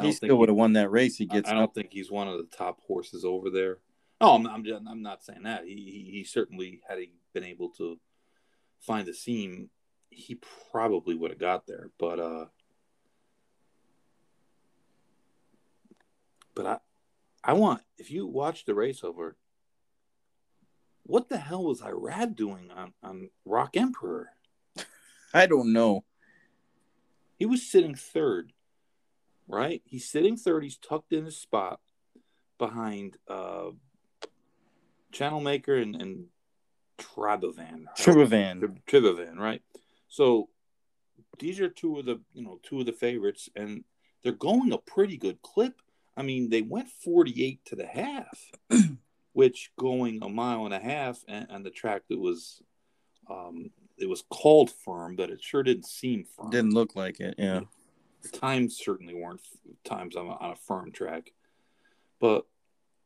He 0.01 0.13
still 0.13 0.37
would 0.37 0.49
have 0.49 0.57
won 0.57 0.73
that 0.73 0.91
race. 0.91 1.17
He 1.17 1.27
gets. 1.27 1.49
I, 1.49 1.53
I 1.53 1.59
don't 1.59 1.73
think 1.75 1.93
he's 1.93 2.11
one 2.11 2.27
of 2.27 2.39
the 2.39 2.57
top 2.57 2.81
horses 2.81 3.25
over 3.25 3.51
there. 3.51 3.79
No, 4.21 4.35
I'm, 4.35 4.47
I'm, 4.47 4.65
just, 4.65 4.83
I'm 4.89 5.03
not 5.03 5.25
saying 5.25 5.43
that. 5.43 5.65
He, 5.65 5.75
he, 5.75 6.11
he 6.11 6.25
certainly 6.25 6.81
had 6.89 6.99
he 6.99 7.13
been 7.35 7.45
able 7.45 7.69
to 7.71 7.99
find 8.81 9.07
the 9.07 9.15
seam, 9.15 9.69
he 10.11 10.39
probably 10.71 11.15
would 11.15 11.31
have 11.31 11.41
got 11.41 11.67
there. 11.67 11.91
But 11.99 12.21
uh, 12.21 12.45
but 16.55 16.67
I 16.67 16.79
I 17.45 17.53
want 17.55 17.83
if 17.99 18.11
you 18.11 18.27
watch 18.27 18.65
the 18.65 18.75
race 18.75 19.05
over, 19.05 19.37
what 21.03 21.29
the 21.29 21.39
hell 21.39 21.65
was 21.65 21.81
Irad 21.81 22.37
doing 22.37 22.71
on 22.71 22.93
on 23.03 23.31
Rockemperor? 23.47 24.27
I 25.35 25.47
don't 25.47 25.73
know. 25.73 26.05
He 27.39 27.47
was 27.47 27.69
sitting 27.69 27.95
third, 27.95 28.53
right? 29.49 29.83
He's 29.85 30.09
sitting 30.09 30.37
third. 30.37 30.63
He's 30.63 30.77
tucked 30.77 31.13
in 31.13 31.25
his 31.25 31.37
spot 31.37 31.81
behind 32.59 33.17
uh, 33.29 33.71
Channel 35.11 35.41
Maker 35.41 35.75
and, 35.77 35.97
and. 35.97 36.27
Tribhuvan. 36.99 37.87
Tribhuvan, 38.87 39.39
right? 39.39 39.63
So 40.09 40.51
these 41.39 41.59
are 41.61 41.69
two 41.69 41.99
of 41.99 42.07
the 42.07 42.21
you 42.33 42.45
know 42.45 42.61
two 42.63 42.81
of 42.81 42.87
the 42.87 42.93
favorites, 42.93 43.49
and 43.57 43.85
they're 44.23 44.33
going 44.33 44.73
a 44.73 44.79
pretty 44.79 45.17
good 45.17 45.43
clip. 45.43 45.81
I 46.17 46.23
mean, 46.23 46.51
they 46.51 46.63
went 46.63 46.89
48 46.89 47.65
to 47.67 47.77
the 47.77 47.87
half, 47.87 48.53
which 49.33 49.73
going 49.79 50.23
a 50.23 50.29
mile 50.29 50.67
and 50.67 50.75
a 50.75 50.79
half 50.79 51.25
and, 51.27 51.47
and 51.51 51.67
the 51.67 51.71
track 51.71 52.03
that 52.09 52.21
was 52.21 52.63
um, 53.31 53.71
it 53.99 54.09
was 54.09 54.25
called 54.31 54.71
firm, 54.71 55.17
but 55.17 55.31
it 55.31 55.43
sure 55.43 55.63
didn't 55.63 55.87
seem 55.87 56.25
firm. 56.25 56.51
Didn't 56.51 56.75
look 56.75 56.97
like 56.97 57.21
it. 57.21 57.35
Yeah. 57.39 57.61
The 58.23 58.29
times 58.29 58.77
certainly 58.77 59.15
weren't 59.15 59.41
times 59.85 60.17
on 60.17 60.27
a, 60.27 60.31
on 60.31 60.51
a 60.53 60.57
firm 60.57 60.93
track, 60.93 61.33
but 62.21 62.47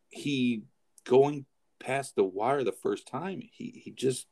he 0.08 0.62
going 1.04 1.46
past 1.78 2.16
the 2.16 2.24
wire 2.24 2.64
the 2.64 2.72
first 2.72 3.06
time, 3.06 3.40
he 3.52 3.80
he 3.82 3.90
just 3.90 4.26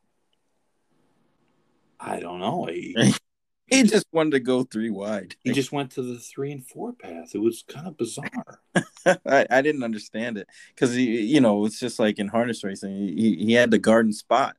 I 1.99 2.21
don't 2.21 2.41
know. 2.41 2.67
He, 2.67 3.15
he 3.67 3.83
just 3.85 4.07
wanted 4.13 4.33
to 4.33 4.41
go 4.41 4.65
three 4.65 4.91
wide. 4.91 5.37
He 5.43 5.53
just 5.53 5.73
went 5.73 5.93
to 5.93 6.03
the 6.03 6.19
three 6.19 6.53
and 6.53 6.67
four 6.67 6.93
path. 6.93 7.35
It 7.35 7.39
was 7.39 7.65
kind 7.67 7.87
of 7.87 7.97
bizarre. 7.97 8.61
I, 9.07 9.47
I 9.51 9.63
didn't 9.63 9.85
understand 9.85 10.37
it 10.37 10.49
because 10.75 10.95
he, 10.95 11.21
you 11.23 11.41
know, 11.41 11.65
it's 11.65 11.81
just 11.81 11.99
like 11.99 12.19
in 12.19 12.29
harness 12.29 12.63
racing. 12.65 12.95
He 12.95 13.37
he 13.37 13.53
had 13.53 13.71
the 13.71 13.79
garden 13.79 14.13
spot. 14.13 14.57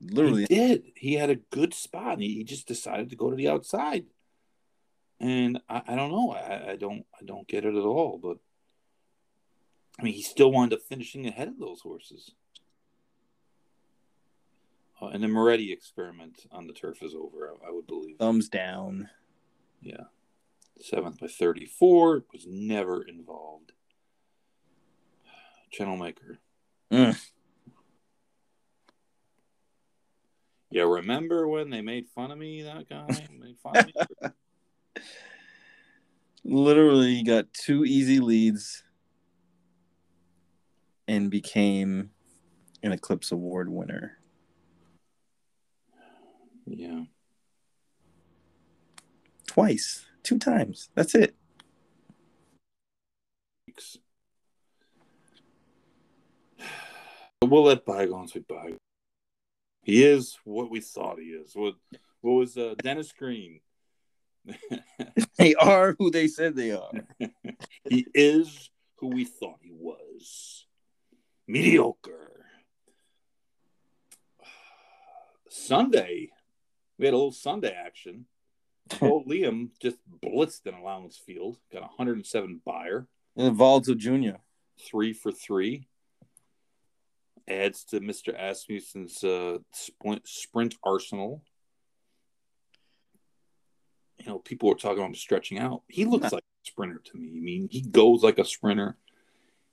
Literally, 0.00 0.46
he 0.48 0.54
did. 0.54 0.82
He 0.94 1.14
had 1.14 1.30
a 1.30 1.36
good 1.36 1.74
spot. 1.74 2.20
He, 2.20 2.34
he 2.34 2.44
just 2.44 2.66
decided 2.66 3.10
to 3.10 3.16
go 3.16 3.30
to 3.30 3.36
the 3.36 3.48
outside, 3.48 4.06
and 5.18 5.60
I, 5.68 5.82
I 5.88 5.96
don't 5.96 6.10
know. 6.10 6.32
I, 6.32 6.72
I 6.72 6.76
don't 6.76 7.04
I 7.20 7.24
don't 7.24 7.46
get 7.46 7.64
it 7.64 7.74
at 7.74 7.84
all. 7.84 8.18
But 8.18 8.38
I 9.98 10.02
mean, 10.02 10.14
he 10.14 10.22
still 10.22 10.50
wound 10.50 10.72
up 10.72 10.80
finishing 10.88 11.26
ahead 11.26 11.48
of 11.48 11.58
those 11.58 11.80
horses. 11.80 12.32
Uh, 15.00 15.08
and 15.08 15.22
the 15.22 15.28
Moretti 15.28 15.72
experiment 15.72 16.46
on 16.52 16.66
the 16.66 16.72
turf 16.72 17.02
is 17.02 17.14
over, 17.14 17.50
I, 17.50 17.68
I 17.68 17.70
would 17.70 17.86
believe. 17.86 18.18
Thumbs 18.18 18.48
down. 18.48 19.08
Yeah. 19.80 20.04
Seventh 20.78 21.20
by 21.20 21.26
34 21.26 22.24
was 22.32 22.46
never 22.46 23.02
involved. 23.02 23.72
Channel 25.70 25.96
maker. 25.96 26.38
Mm. 26.92 27.18
Yeah, 30.70 30.84
remember 30.84 31.48
when 31.48 31.68
they 31.70 31.80
made 31.80 32.06
fun 32.14 32.30
of 32.30 32.38
me? 32.38 32.62
That 32.62 32.88
guy 32.88 33.06
made 33.38 33.58
fun 33.58 33.76
of 33.76 33.86
me. 33.86 34.32
Literally 36.44 37.22
got 37.24 37.52
two 37.52 37.84
easy 37.84 38.20
leads 38.20 38.84
and 41.08 41.28
became 41.28 42.10
an 42.84 42.92
Eclipse 42.92 43.32
Award 43.32 43.68
winner. 43.68 44.18
Yeah. 46.66 47.02
Twice, 49.46 50.06
two 50.22 50.38
times. 50.38 50.88
That's 50.94 51.14
it. 51.14 51.34
We'll 57.42 57.64
let 57.64 57.86
bygones 57.86 58.32
be 58.32 58.40
bygones. 58.40 58.76
He 59.90 60.04
is 60.04 60.38
what 60.44 60.70
we 60.70 60.78
thought 60.78 61.18
he 61.18 61.30
is. 61.30 61.50
What 61.52 61.74
what 62.20 62.34
was 62.34 62.56
uh, 62.56 62.76
Dennis 62.80 63.10
Green? 63.10 63.58
they 65.36 65.56
are 65.56 65.96
who 65.98 66.12
they 66.12 66.28
said 66.28 66.54
they 66.54 66.70
are. 66.70 66.92
he 67.88 68.06
is 68.14 68.70
who 68.98 69.08
we 69.08 69.24
thought 69.24 69.58
he 69.60 69.72
was. 69.72 70.64
Mediocre. 71.48 72.46
Sunday, 75.48 76.28
we 76.96 77.06
had 77.06 77.12
a 77.12 77.16
little 77.16 77.32
Sunday 77.32 77.72
action. 77.72 78.26
Old 79.00 79.26
Liam 79.28 79.70
just 79.82 79.96
blitzed 80.24 80.66
an 80.66 80.74
allowance 80.74 81.16
field, 81.18 81.58
got 81.72 81.82
107 81.82 82.60
Beyer. 82.64 83.08
And 83.36 83.58
Valdo 83.58 83.96
Jr. 83.96 84.38
Three 84.88 85.12
for 85.12 85.32
three. 85.32 85.88
Adds 87.50 87.84
to 87.86 88.00
Mr. 88.00 88.38
Asmussen's 88.38 89.24
uh, 89.24 89.58
sprint, 89.72 90.26
sprint 90.28 90.76
arsenal. 90.84 91.42
You 94.18 94.26
know, 94.26 94.38
people 94.38 94.68
were 94.68 94.76
talking 94.76 94.98
about 94.98 95.08
him 95.08 95.14
stretching 95.16 95.58
out. 95.58 95.82
He 95.88 96.04
looks 96.04 96.32
like 96.32 96.42
a 96.42 96.68
sprinter 96.68 97.00
to 97.06 97.18
me. 97.18 97.32
I 97.36 97.40
mean, 97.40 97.68
he 97.70 97.80
goes 97.80 98.22
like 98.22 98.38
a 98.38 98.44
sprinter. 98.44 98.96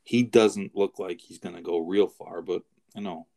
He 0.04 0.24
doesn't 0.24 0.76
look 0.76 0.98
like 0.98 1.22
he's 1.22 1.38
going 1.38 1.56
to 1.56 1.62
go 1.62 1.78
real 1.78 2.08
far, 2.08 2.42
but 2.42 2.64
I 2.96 3.02
know 3.02 3.28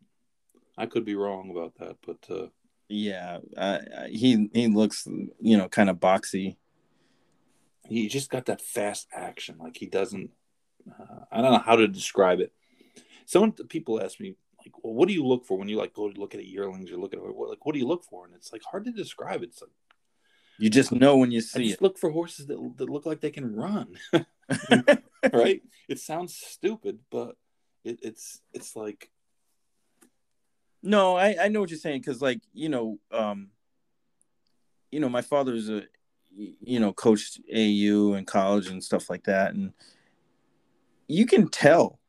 I 0.79 0.87
could 0.87 1.05
be 1.05 1.17
wrong 1.17 1.51
about 1.51 1.75
that. 1.79 1.97
But 2.07 2.35
uh, 2.35 2.47
yeah, 2.89 3.39
uh, 3.57 3.79
he 4.09 4.49
he 4.55 4.69
looks 4.69 5.07
you 5.07 5.59
know 5.59 5.69
kind 5.69 5.91
of 5.91 5.97
boxy. 5.97 6.57
He 7.87 8.09
just 8.09 8.31
got 8.31 8.47
that 8.47 8.63
fast 8.63 9.09
action. 9.13 9.57
Like 9.59 9.77
he 9.77 9.87
doesn't. 9.87 10.31
Uh, 10.89 11.25
I 11.31 11.43
don't 11.43 11.53
know 11.53 11.59
how 11.59 11.77
to 11.77 11.89
describe 11.89 12.41
it. 12.41 12.53
Some 13.31 13.53
people 13.53 14.03
ask 14.03 14.19
me 14.19 14.35
like, 14.59 14.73
"Well, 14.83 14.95
what 14.95 15.09
do 15.09 15.15
you 15.15 15.25
look 15.25 15.47
for 15.47 15.57
when 15.57 15.69
you 15.69 15.77
like 15.77 15.95
go 15.95 16.11
to 16.11 16.21
look 16.21 16.35
at 16.35 16.41
a 16.41 16.47
yearlings 16.47 16.91
or 16.91 16.97
look 16.97 17.15
at 17.15 17.21
what 17.23 17.49
like 17.49 17.65
what 17.65 17.73
do 17.73 17.79
you 17.79 17.87
look 17.87 18.05
for?" 18.05 18.25
And 18.25 18.35
it's 18.35 18.53
like 18.53 18.63
hard 18.63 18.85
to 18.87 18.91
describe. 18.91 19.43
It's 19.43 19.61
like 19.61 19.71
you 20.59 20.69
just 20.69 20.91
know 20.91 21.17
when 21.17 21.31
you 21.31 21.41
see 21.41 21.71
it. 21.71 21.81
Look 21.81 21.97
for 21.99 22.11
horses 22.11 22.47
that 22.47 22.59
that 22.79 22.91
look 22.91 23.07
like 23.07 23.21
they 23.21 23.31
can 23.31 23.55
run. 23.55 23.97
right? 25.33 25.63
It 25.89 26.01
sounds 26.01 26.35
stupid, 26.35 26.99
but 27.11 27.37
it, 27.85 28.01
it's 28.03 28.41
it's 28.53 28.75
like 28.75 29.11
no, 30.83 31.17
I, 31.17 31.37
I 31.41 31.49
know 31.49 31.61
what 31.61 31.71
you're 31.71 31.79
saying 31.79 32.01
because, 32.01 32.23
like, 32.23 32.41
you 32.53 32.69
know, 32.69 32.99
um, 33.13 33.51
you 34.91 34.99
know, 34.99 35.09
my 35.09 35.23
father's 35.23 35.69
a, 35.69 35.83
you 36.35 36.81
know, 36.81 36.93
coached 36.93 37.41
AU 37.55 38.15
and 38.15 38.27
college 38.27 38.69
and 38.69 38.83
stuff 38.83 39.11
like 39.11 39.25
that, 39.25 39.55
and 39.55 39.73
you 41.07 41.27
can 41.27 41.49
tell, 41.49 42.00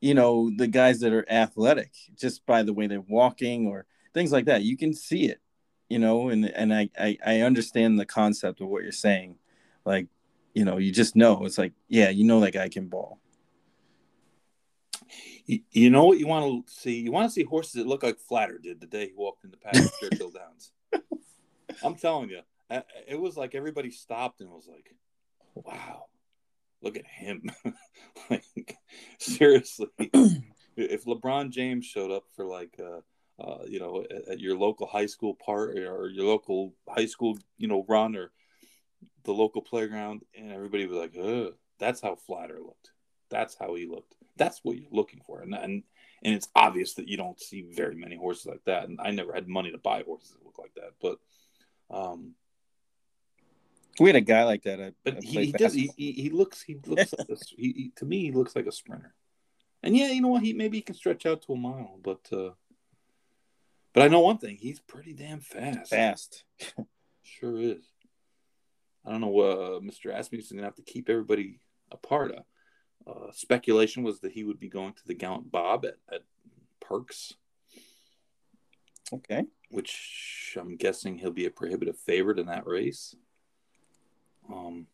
you 0.00 0.14
know, 0.14 0.50
the 0.56 0.66
guys 0.66 1.00
that 1.00 1.12
are 1.12 1.30
athletic 1.30 1.92
just 2.16 2.44
by 2.46 2.62
the 2.62 2.72
way 2.72 2.86
they're 2.86 3.00
walking 3.00 3.66
or 3.66 3.86
things 4.14 4.32
like 4.32 4.46
that. 4.46 4.62
You 4.62 4.76
can 4.76 4.94
see 4.94 5.26
it, 5.26 5.40
you 5.88 5.98
know, 5.98 6.28
and 6.28 6.46
and 6.46 6.74
I 6.74 6.90
I, 6.98 7.18
I 7.24 7.40
understand 7.40 7.98
the 7.98 8.06
concept 8.06 8.60
of 8.60 8.68
what 8.68 8.82
you're 8.82 8.92
saying, 8.92 9.36
like, 9.84 10.06
you 10.54 10.64
know, 10.64 10.78
you 10.78 10.92
just 10.92 11.16
know 11.16 11.44
it's 11.44 11.58
like, 11.58 11.72
yeah, 11.88 12.10
you 12.10 12.24
know, 12.24 12.40
that 12.40 12.52
guy 12.52 12.68
can 12.68 12.88
ball 12.88 13.20
you, 15.70 15.90
know 15.90 16.04
what 16.04 16.18
you 16.18 16.26
want 16.26 16.66
to 16.66 16.72
see? 16.72 17.00
You 17.00 17.12
want 17.12 17.28
to 17.28 17.32
see 17.32 17.42
horses 17.42 17.72
that 17.74 17.86
look 17.86 18.02
like 18.02 18.18
Flatter 18.18 18.58
did 18.58 18.80
the 18.80 18.86
day 18.86 19.08
he 19.08 19.14
walked 19.16 19.44
in 19.44 19.50
the 19.50 19.56
paddock 19.56 19.86
at 19.86 20.10
Churchill 20.10 20.30
Downs. 20.30 20.72
I'm 21.82 21.96
telling 21.96 22.30
you, 22.30 22.40
it 23.06 23.20
was 23.20 23.36
like 23.36 23.54
everybody 23.54 23.90
stopped 23.90 24.40
and 24.40 24.50
was 24.50 24.68
like, 24.68 24.94
"Wow, 25.54 26.06
look 26.82 26.96
at 26.96 27.06
him!" 27.06 27.50
like 28.30 28.76
seriously, 29.18 29.88
if 30.76 31.04
LeBron 31.04 31.50
James 31.50 31.86
showed 31.86 32.10
up 32.10 32.24
for 32.34 32.44
like, 32.44 32.78
uh, 32.78 33.00
uh, 33.42 33.64
you 33.66 33.80
know, 33.80 34.04
at, 34.10 34.28
at, 34.28 34.40
your 34.40 34.56
local 34.56 34.86
high 34.86 35.06
school 35.06 35.34
part 35.34 35.78
or 35.78 36.08
your 36.08 36.26
local 36.26 36.74
high 36.88 37.06
school, 37.06 37.38
you 37.58 37.68
know, 37.68 37.84
run 37.88 38.16
or 38.16 38.30
the 39.24 39.32
local 39.32 39.62
playground, 39.62 40.22
and 40.36 40.52
everybody 40.52 40.86
was 40.86 40.98
like, 40.98 41.16
Ugh. 41.16 41.54
"That's 41.78 42.00
how 42.00 42.16
Flatter 42.16 42.58
looked. 42.60 42.90
That's 43.30 43.56
how 43.58 43.74
he 43.74 43.86
looked. 43.86 44.14
That's 44.36 44.60
what 44.62 44.76
you're 44.76 44.90
looking 44.90 45.20
for." 45.26 45.40
And 45.40 45.54
and 45.54 45.82
and 46.22 46.34
it's 46.34 46.48
obvious 46.54 46.94
that 46.94 47.08
you 47.08 47.16
don't 47.16 47.40
see 47.40 47.62
very 47.62 47.96
many 47.96 48.16
horses 48.16 48.46
like 48.46 48.64
that. 48.66 48.88
And 48.88 49.00
I 49.02 49.10
never 49.10 49.32
had 49.32 49.48
money 49.48 49.70
to 49.70 49.78
buy 49.78 50.02
horses 50.02 50.32
that 50.32 50.44
look 50.44 50.58
like 50.58 50.74
that, 50.74 50.92
but 51.00 51.18
um, 51.90 52.34
we 54.00 54.08
had 54.08 54.16
a 54.16 54.20
guy 54.20 54.44
like 54.44 54.62
that. 54.64 54.80
I, 54.80 54.92
but 55.04 55.18
I 55.18 55.20
he, 55.22 55.44
he 55.46 55.52
does. 55.52 55.74
He, 55.74 55.90
he, 55.96 56.30
looks. 56.30 56.62
He 56.62 56.78
looks. 56.86 57.12
like 57.16 57.28
a, 57.28 57.36
he, 57.56 57.72
he, 57.72 57.92
to 57.96 58.04
me, 58.04 58.22
he 58.22 58.32
looks 58.32 58.56
like 58.56 58.66
a 58.66 58.72
sprinter. 58.72 59.14
And 59.82 59.96
yeah, 59.96 60.08
you 60.08 60.20
know 60.20 60.28
what? 60.28 60.42
He 60.42 60.52
maybe 60.52 60.78
he 60.78 60.82
can 60.82 60.94
stretch 60.94 61.26
out 61.26 61.42
to 61.42 61.52
a 61.52 61.56
mile, 61.56 61.98
but 62.02 62.20
uh, 62.32 62.50
but 63.92 64.02
I 64.02 64.08
know 64.08 64.20
one 64.20 64.38
thing: 64.38 64.56
he's 64.56 64.80
pretty 64.80 65.12
damn 65.12 65.40
fast. 65.40 65.90
Fast, 65.90 66.44
sure 67.22 67.58
is. 67.58 67.84
I 69.06 69.12
don't 69.12 69.22
know. 69.22 69.38
Uh, 69.38 69.80
Mr. 69.80 70.14
Asmussen's 70.14 70.52
gonna 70.52 70.64
have 70.64 70.74
to 70.76 70.82
keep 70.82 71.08
everybody 71.08 71.60
apart. 71.90 72.34
Uh, 72.36 73.10
uh, 73.10 73.32
speculation 73.32 74.02
was 74.02 74.20
that 74.20 74.32
he 74.32 74.44
would 74.44 74.60
be 74.60 74.68
going 74.68 74.92
to 74.92 75.06
the 75.06 75.14
Gallant 75.14 75.50
Bob 75.50 75.86
at, 75.86 75.96
at 76.12 76.22
Parx. 76.84 77.34
Okay. 79.12 79.44
Which 79.70 80.56
I'm 80.60 80.76
guessing 80.76 81.18
he'll 81.18 81.30
be 81.30 81.46
a 81.46 81.50
prohibitive 81.50 81.98
favorite 81.98 82.38
in 82.38 82.46
that 82.46 82.66
race. 82.66 83.14
Um, 84.52 84.86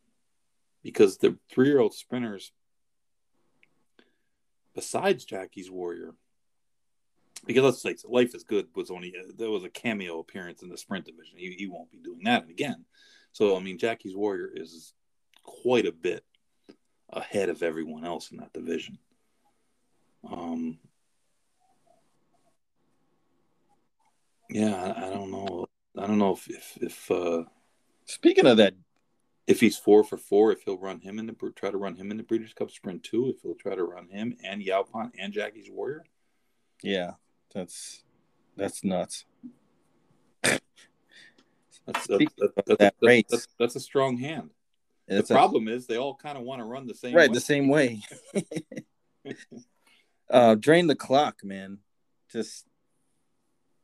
because 0.82 1.18
the 1.18 1.36
three-year-old 1.50 1.94
sprinters, 1.94 2.52
besides 4.74 5.24
Jackie's 5.24 5.70
Warrior, 5.70 6.14
because 7.44 7.62
let's 7.62 7.82
say 7.82 7.96
Life 8.08 8.34
is 8.34 8.44
Good 8.44 8.68
was 8.74 8.90
only 8.90 9.14
there 9.36 9.50
was 9.50 9.64
a 9.64 9.68
cameo 9.68 10.18
appearance 10.20 10.62
in 10.62 10.68
the 10.68 10.76
sprint 10.76 11.06
division. 11.06 11.38
He, 11.38 11.52
he 11.52 11.66
won't 11.66 11.90
be 11.90 11.98
doing 11.98 12.22
that 12.24 12.48
again. 12.48 12.84
So 13.32 13.56
I 13.56 13.60
mean, 13.60 13.78
Jackie's 13.78 14.16
Warrior 14.16 14.50
is 14.54 14.94
quite 15.42 15.86
a 15.86 15.92
bit 15.92 16.24
ahead 17.10 17.48
of 17.48 17.62
everyone 17.62 18.04
else 18.04 18.30
in 18.30 18.38
that 18.38 18.52
division. 18.52 18.98
Um, 20.30 20.78
yeah, 24.50 24.74
I, 24.74 25.06
I 25.06 25.10
don't 25.10 25.30
know. 25.30 25.66
I 25.96 26.06
don't 26.06 26.18
know 26.18 26.32
if 26.32 26.48
if, 26.48 26.78
if 26.80 27.10
uh, 27.10 27.44
speaking 28.06 28.46
of 28.46 28.56
that, 28.58 28.74
if 29.46 29.60
he's 29.60 29.76
four 29.76 30.02
for 30.02 30.16
four, 30.16 30.52
if 30.52 30.62
he'll 30.62 30.78
run 30.78 31.00
him 31.00 31.18
in 31.18 31.26
the 31.26 31.52
try 31.54 31.70
to 31.70 31.76
run 31.76 31.96
him 31.96 32.10
in 32.10 32.16
the 32.16 32.22
Breeders' 32.22 32.52
Cup 32.52 32.70
Sprint 32.70 33.04
two, 33.04 33.28
if 33.28 33.42
he'll 33.42 33.54
try 33.54 33.74
to 33.74 33.84
run 33.84 34.08
him 34.08 34.36
and 34.44 34.62
Yaupon 34.62 35.12
and 35.18 35.32
Jackie's 35.32 35.70
Warrior. 35.70 36.04
Yeah, 36.82 37.12
that's 37.54 38.02
that's 38.56 38.82
nuts. 38.82 39.24
that's, 40.42 40.60
that's, 41.86 42.06
that's, 42.08 42.78
that 42.78 42.94
that's, 43.00 43.48
that's, 43.58 43.76
a 43.76 43.80
strong 43.80 44.18
hand. 44.18 44.50
The 45.08 45.22
problem 45.22 45.68
is 45.68 45.86
they 45.86 45.96
all 45.96 46.16
kind 46.16 46.36
of 46.36 46.44
want 46.44 46.60
to 46.60 46.64
run 46.64 46.86
the 46.86 46.94
same 46.94 47.14
right 47.14 47.30
way. 47.30 47.34
the 47.34 47.40
same 47.40 47.68
way. 47.68 48.02
uh, 50.30 50.56
drain 50.56 50.88
the 50.88 50.96
clock, 50.96 51.44
man. 51.44 51.78
Just 52.32 52.66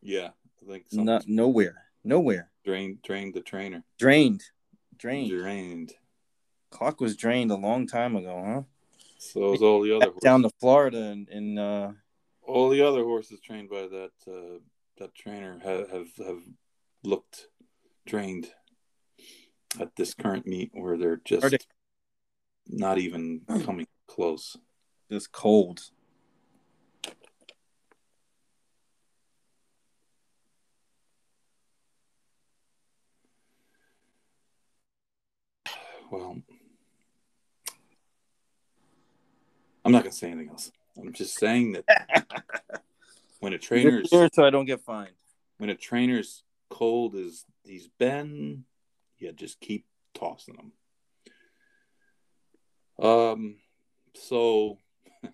yeah, 0.00 0.30
I 0.60 0.70
think 0.70 0.86
not 0.92 1.28
nowhere, 1.28 1.84
nowhere. 2.02 2.50
Drain, 2.64 2.98
drained 3.04 3.34
the 3.34 3.40
trainer. 3.40 3.84
Drained, 3.98 4.42
drained, 5.02 5.30
drained. 5.30 5.92
Clock 6.70 7.00
was 7.00 7.16
drained 7.16 7.50
a 7.50 7.56
long 7.56 7.86
time 7.86 8.16
ago, 8.16 8.42
huh? 8.46 8.62
So 9.18 9.50
was 9.50 9.62
all 9.62 9.82
the 9.82 9.96
other 9.96 10.12
down 10.22 10.42
to 10.42 10.50
Florida 10.60 11.02
and, 11.10 11.28
and 11.28 11.58
uh, 11.58 11.90
all 12.42 12.70
the 12.70 12.82
other 12.82 13.02
horses 13.02 13.40
trained 13.40 13.68
by 13.68 13.82
that 13.82 14.12
uh, 14.26 14.58
that 14.98 15.14
trainer 15.14 15.58
have, 15.62 15.90
have 15.90 16.08
have 16.26 16.42
looked 17.04 17.48
drained 18.06 18.48
at 19.80 19.94
this 19.96 20.14
current 20.14 20.46
meet 20.46 20.70
where 20.72 20.96
they're 20.96 21.20
just 21.24 21.50
they... 21.50 21.58
not 22.68 22.98
even 22.98 23.42
coming 23.64 23.86
close. 24.06 24.56
Just 25.10 25.32
cold. 25.32 25.80
Well, 36.12 36.36
I'm 39.82 39.92
not 39.92 40.02
gonna 40.02 40.12
say 40.12 40.30
anything 40.30 40.50
else. 40.50 40.70
I'm 40.98 41.14
just 41.14 41.38
saying 41.38 41.72
that 41.72 41.86
when 43.40 43.54
a 43.54 43.58
trainer's 43.58 44.10
here 44.10 44.28
so 44.30 44.44
I 44.44 44.50
don't 44.50 44.66
get 44.66 44.82
fined. 44.82 45.14
When 45.56 45.70
a 45.70 45.74
trainer's 45.74 46.44
cold 46.68 47.14
as 47.16 47.46
he's 47.64 47.88
been, 47.98 48.64
you 49.16 49.32
just 49.32 49.58
keep 49.58 49.86
tossing 50.12 50.72
them. 52.98 53.06
Um, 53.08 53.56
so 54.14 54.76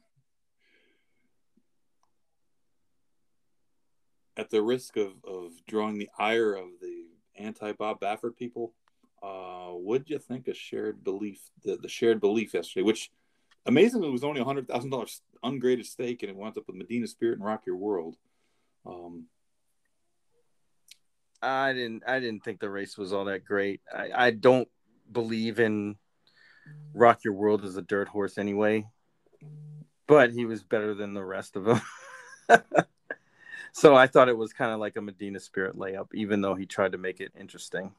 at 4.37 4.51
the 4.51 4.63
risk 4.63 4.97
of, 4.97 5.15
of 5.27 5.51
drawing 5.67 5.99
the 5.99 6.09
ire 6.17 6.55
of 6.55 6.69
the 6.81 7.07
anti 7.37 7.73
Bob 7.73 7.99
Baffert 7.99 8.37
people, 8.37 8.75
uh, 9.23 9.71
would 9.73 10.09
you 10.09 10.19
think 10.19 10.49
a 10.49 10.55
shared 10.55 11.03
belief, 11.03 11.41
the, 11.65 11.77
the 11.77 11.89
shared 11.89 12.21
belief 12.21 12.55
yesterday, 12.55 12.83
which 12.85 13.11
amazingly 13.67 14.11
was 14.11 14.25
only 14.25 14.41
a 14.41 14.45
hundred 14.45 14.69
thousand 14.69 14.91
dollars 14.91 15.21
ungraded 15.43 15.87
stake, 15.87 16.23
and 16.23 16.31
it 16.31 16.37
winds 16.37 16.59
up 16.59 16.65
with 16.67 16.77
Medina 16.77 17.07
Spirit 17.07 17.39
and 17.39 17.45
Rock 17.45 17.63
Your 17.67 17.77
World. 17.77 18.17
Um, 18.87 19.27
I 21.43 21.73
didn't. 21.73 22.03
I 22.07 22.21
didn't 22.21 22.45
think 22.45 22.61
the 22.61 22.71
race 22.71 22.99
was 22.99 23.13
all 23.13 23.27
that 23.27 23.45
great. 23.45 23.81
I, 23.95 24.11
I 24.15 24.31
don't 24.31 24.69
believe 25.11 25.61
in 25.61 25.97
Rock 26.95 27.25
Your 27.25 27.35
World 27.35 27.65
as 27.65 27.77
a 27.77 27.83
dirt 27.83 28.09
horse 28.09 28.39
anyway, 28.39 28.87
but 30.07 30.33
he 30.33 30.47
was 30.47 30.63
better 30.63 30.95
than 30.95 31.15
the 31.15 31.25
rest 31.25 31.57
of 31.57 31.65
them. 31.65 31.81
so 33.73 33.95
I 33.95 34.07
thought 34.07 34.29
it 34.29 34.37
was 34.37 34.53
kind 34.53 34.73
of 34.73 34.81
like 34.81 34.97
a 34.97 35.03
Medina 35.03 35.41
Spirit 35.41 35.77
layup, 35.77 36.09
even 36.15 36.41
though 36.41 36.55
he 36.55 36.67
tried 36.67 36.93
to 36.93 36.99
make 36.99 37.21
it 37.21 37.33
interesting. 37.39 37.93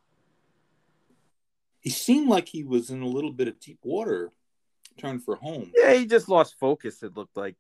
He 1.82 1.90
seemed 1.90 2.30
like 2.30 2.50
he 2.50 2.64
was 2.64 2.90
in 2.90 3.02
a 3.02 3.08
little 3.08 3.32
bit 3.32 3.48
of 3.48 3.60
deep 3.60 3.80
water 3.84 4.32
turn 4.98 5.20
for 5.20 5.36
home. 5.36 5.72
Yeah, 5.76 5.94
he 5.94 6.06
just 6.06 6.30
lost 6.30 6.60
focus. 6.60 7.02
It 7.04 7.16
looked 7.16 7.38
like. 7.38 7.56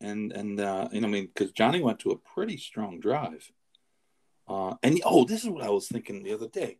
And 0.00 0.32
and 0.32 0.58
uh, 0.58 0.88
you 0.92 1.00
know, 1.02 1.08
I 1.08 1.10
mean, 1.10 1.26
because 1.26 1.52
Johnny 1.52 1.82
went 1.82 1.98
to 2.00 2.10
a 2.10 2.16
pretty 2.16 2.56
strong 2.56 3.00
drive. 3.00 3.50
Uh, 4.48 4.74
and 4.82 5.00
oh, 5.04 5.24
this 5.24 5.44
is 5.44 5.50
what 5.50 5.62
I 5.62 5.70
was 5.70 5.88
thinking 5.88 6.22
the 6.22 6.32
other 6.32 6.48
day. 6.48 6.78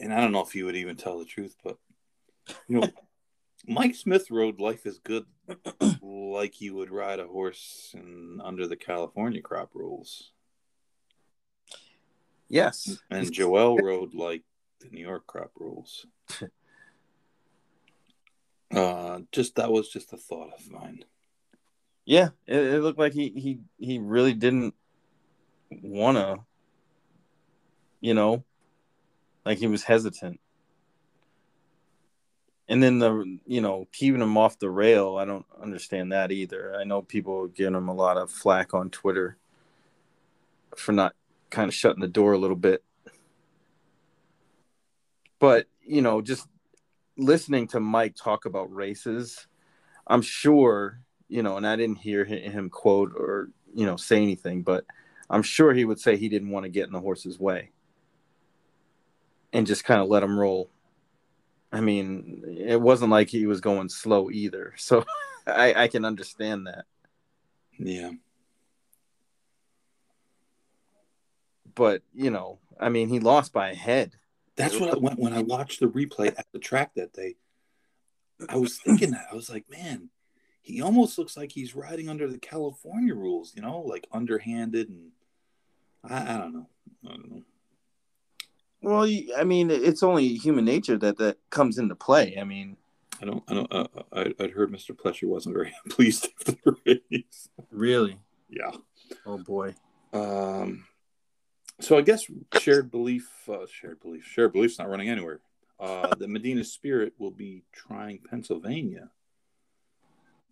And 0.00 0.12
I 0.12 0.20
don't 0.20 0.32
know 0.32 0.42
if 0.42 0.54
you 0.54 0.64
would 0.64 0.76
even 0.76 0.96
tell 0.96 1.18
the 1.18 1.24
truth, 1.24 1.56
but 1.62 1.78
you 2.66 2.80
know, 2.80 2.88
Mike 3.66 3.94
Smith 3.94 4.30
rode 4.30 4.58
"Life 4.58 4.86
Is 4.86 4.98
Good" 4.98 5.26
like 6.00 6.60
you 6.60 6.74
would 6.74 6.90
ride 6.90 7.20
a 7.20 7.26
horse 7.26 7.94
in 7.94 8.40
under 8.42 8.66
the 8.66 8.76
California 8.76 9.42
crop 9.42 9.70
rules. 9.74 10.32
Yes, 12.48 12.98
and 13.10 13.32
Joel 13.32 13.76
rode 13.78 14.14
like 14.14 14.42
the 14.80 14.88
New 14.88 15.00
York 15.00 15.26
crop 15.26 15.50
rules. 15.58 16.06
uh, 18.74 19.20
just 19.32 19.56
that 19.56 19.72
was 19.72 19.88
just 19.88 20.12
a 20.12 20.16
thought 20.16 20.50
of 20.56 20.70
mine. 20.70 21.04
Yeah, 22.04 22.30
it, 22.46 22.56
it 22.56 22.82
looked 22.82 22.98
like 22.98 23.12
he 23.12 23.30
he 23.30 23.58
he 23.78 23.98
really 23.98 24.32
didn't 24.32 24.74
wanna, 25.70 26.36
you 28.00 28.14
know, 28.14 28.44
like 29.44 29.58
he 29.58 29.66
was 29.66 29.82
hesitant. 29.84 30.40
And 32.68 32.82
then 32.82 32.98
the 32.98 33.38
you 33.46 33.60
know 33.60 33.88
keeping 33.92 34.20
him 34.20 34.36
off 34.36 34.58
the 34.58 34.70
rail, 34.70 35.16
I 35.16 35.24
don't 35.24 35.46
understand 35.60 36.12
that 36.12 36.30
either. 36.30 36.76
I 36.76 36.84
know 36.84 37.02
people 37.02 37.48
giving 37.48 37.74
him 37.74 37.88
a 37.88 37.94
lot 37.94 38.16
of 38.16 38.30
flack 38.30 38.72
on 38.72 38.90
Twitter 38.90 39.36
for 40.76 40.92
not 40.92 41.14
kind 41.50 41.68
of 41.68 41.74
shutting 41.74 42.00
the 42.00 42.08
door 42.08 42.32
a 42.32 42.38
little 42.38 42.56
bit 42.56 42.82
but 45.38 45.66
you 45.82 46.02
know, 46.02 46.20
just 46.20 46.48
listening 47.16 47.68
to 47.68 47.80
Mike 47.80 48.14
talk 48.16 48.44
about 48.44 48.74
races, 48.74 49.46
I'm 50.06 50.22
sure 50.22 51.00
you 51.28 51.42
know, 51.42 51.56
and 51.56 51.66
I 51.66 51.74
didn't 51.74 51.98
hear 51.98 52.24
him 52.24 52.70
quote 52.70 53.12
or 53.16 53.50
you 53.74 53.86
know 53.86 53.96
say 53.96 54.22
anything, 54.22 54.62
but 54.62 54.84
I'm 55.28 55.42
sure 55.42 55.74
he 55.74 55.84
would 55.84 56.00
say 56.00 56.16
he 56.16 56.28
didn't 56.28 56.50
want 56.50 56.64
to 56.64 56.70
get 56.70 56.86
in 56.86 56.92
the 56.92 57.00
horse's 57.00 57.38
way 57.38 57.70
and 59.52 59.66
just 59.66 59.84
kind 59.84 60.00
of 60.00 60.08
let 60.08 60.22
him 60.22 60.38
roll. 60.38 60.70
I 61.72 61.80
mean, 61.80 62.44
it 62.58 62.80
wasn't 62.80 63.10
like 63.10 63.28
he 63.28 63.46
was 63.46 63.60
going 63.60 63.88
slow 63.88 64.30
either, 64.30 64.74
so 64.76 65.04
I, 65.46 65.74
I 65.74 65.88
can 65.88 66.04
understand 66.04 66.68
that. 66.68 66.84
Yeah. 67.78 68.12
But 71.76 72.02
you 72.12 72.30
know, 72.30 72.58
I 72.80 72.88
mean, 72.88 73.08
he 73.08 73.20
lost 73.20 73.52
by 73.52 73.70
a 73.70 73.74
head. 73.74 74.16
That's 74.56 74.80
what 74.80 74.94
I, 74.94 74.98
when, 74.98 75.16
when 75.16 75.32
I 75.32 75.42
watched 75.42 75.78
the 75.78 75.86
replay 75.86 76.28
at 76.28 76.46
the 76.52 76.58
track 76.58 76.92
that 76.96 77.12
day, 77.12 77.36
I 78.48 78.56
was 78.56 78.78
thinking 78.84 79.12
that 79.12 79.28
I 79.30 79.34
was 79.36 79.48
like, 79.48 79.66
man, 79.70 80.10
he 80.62 80.82
almost 80.82 81.18
looks 81.18 81.36
like 81.36 81.52
he's 81.52 81.76
riding 81.76 82.08
under 82.08 82.28
the 82.28 82.38
California 82.38 83.14
rules, 83.14 83.52
you 83.54 83.62
know, 83.62 83.80
like 83.80 84.08
underhanded 84.10 84.88
and 84.88 85.10
I, 86.02 86.34
I 86.34 86.38
don't 86.38 86.54
know, 86.54 86.66
I 87.04 87.08
don't 87.10 87.30
know. 87.30 87.42
Well, 88.82 89.08
I 89.36 89.44
mean, 89.44 89.70
it's 89.70 90.02
only 90.02 90.34
human 90.34 90.64
nature 90.64 90.96
that 90.98 91.18
that 91.18 91.38
comes 91.50 91.78
into 91.78 91.94
play. 91.94 92.36
I 92.40 92.44
mean, 92.44 92.76
I 93.20 93.24
don't. 93.24 93.42
I 93.48 93.54
don't. 93.54 93.72
Uh, 93.72 93.86
I 94.12 94.34
I'd 94.38 94.50
heard 94.50 94.70
Mr. 94.70 94.92
Pletcher 94.92 95.28
wasn't 95.28 95.54
very 95.54 95.72
pleased 95.88 96.28
after 96.38 96.52
the 96.64 97.00
race. 97.10 97.48
Really? 97.70 98.18
Yeah. 98.48 98.72
Oh 99.24 99.38
boy. 99.38 99.74
Um. 100.12 100.84
So 101.80 101.98
I 101.98 102.00
guess 102.00 102.24
shared 102.58 102.90
belief, 102.90 103.28
uh, 103.48 103.66
shared 103.70 104.00
belief, 104.00 104.24
shared 104.24 104.52
belief's 104.52 104.78
not 104.78 104.88
running 104.88 105.08
anywhere. 105.08 105.40
Uh, 105.78 106.14
the 106.14 106.26
Medina 106.26 106.64
Spirit 106.64 107.12
will 107.18 107.30
be 107.30 107.64
trying 107.72 108.18
Pennsylvania, 108.18 109.10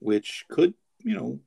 which 0.00 0.44
could, 0.50 0.74
you 1.02 1.14
know, 1.14 1.40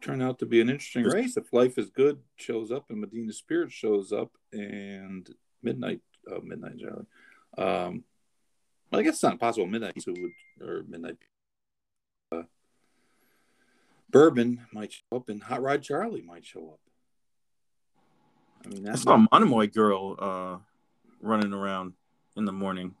turn 0.00 0.22
out 0.22 0.38
to 0.38 0.46
be 0.46 0.60
an 0.60 0.70
interesting 0.70 1.04
race 1.04 1.36
if 1.36 1.52
Life 1.52 1.76
is 1.76 1.90
Good 1.90 2.20
shows 2.36 2.72
up 2.72 2.86
and 2.88 3.00
Medina 3.00 3.32
Spirit 3.32 3.70
shows 3.70 4.12
up 4.12 4.30
and 4.52 5.28
Midnight, 5.62 6.00
uh, 6.30 6.40
Midnight 6.42 6.78
Charlie. 6.78 7.06
Um, 7.58 8.04
well, 8.90 9.00
I 9.00 9.02
guess 9.02 9.14
it's 9.14 9.22
not 9.22 9.40
possible. 9.40 9.66
Midnight 9.66 10.00
so 10.00 10.12
would 10.12 10.66
or 10.66 10.84
Midnight 10.88 11.18
uh, 12.32 12.42
Bourbon 14.08 14.66
might 14.72 14.92
show 14.92 15.16
up, 15.16 15.28
and 15.28 15.42
Hot 15.42 15.60
Rod 15.60 15.82
Charlie 15.82 16.22
might 16.22 16.46
show 16.46 16.70
up. 16.70 16.80
I 18.64 18.68
mean, 18.68 18.82
that's 18.82 19.04
not 19.04 19.20
a 19.20 19.28
Monomoy 19.32 19.68
girl 19.68 20.16
uh, 20.18 20.56
running 21.20 21.52
around 21.52 21.94
in 22.36 22.44
the 22.44 22.52
morning. 22.52 22.94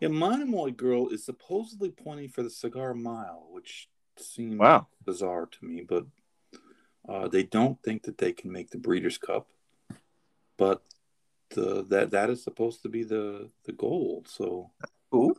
Yeah, 0.00 0.08
Monomoy 0.08 0.72
girl 0.72 1.08
is 1.08 1.24
supposedly 1.24 1.90
pointing 1.90 2.28
for 2.28 2.42
the 2.42 2.50
cigar 2.50 2.94
mile, 2.94 3.46
which 3.50 3.88
seems 4.18 4.58
wow. 4.58 4.88
bizarre 5.04 5.46
to 5.46 5.64
me, 5.64 5.84
but 5.88 6.06
uh, 7.08 7.28
they 7.28 7.42
don't 7.42 7.80
think 7.82 8.04
that 8.04 8.18
they 8.18 8.32
can 8.32 8.50
make 8.50 8.70
the 8.70 8.78
Breeders' 8.78 9.18
Cup, 9.18 9.48
but 10.56 10.82
the, 11.50 11.84
that 11.88 12.10
that 12.10 12.30
is 12.30 12.42
supposed 12.42 12.82
to 12.82 12.88
be 12.88 13.02
the 13.04 13.50
the 13.64 13.72
goal. 13.72 14.24
So, 14.26 14.70
Ooh. 15.14 15.34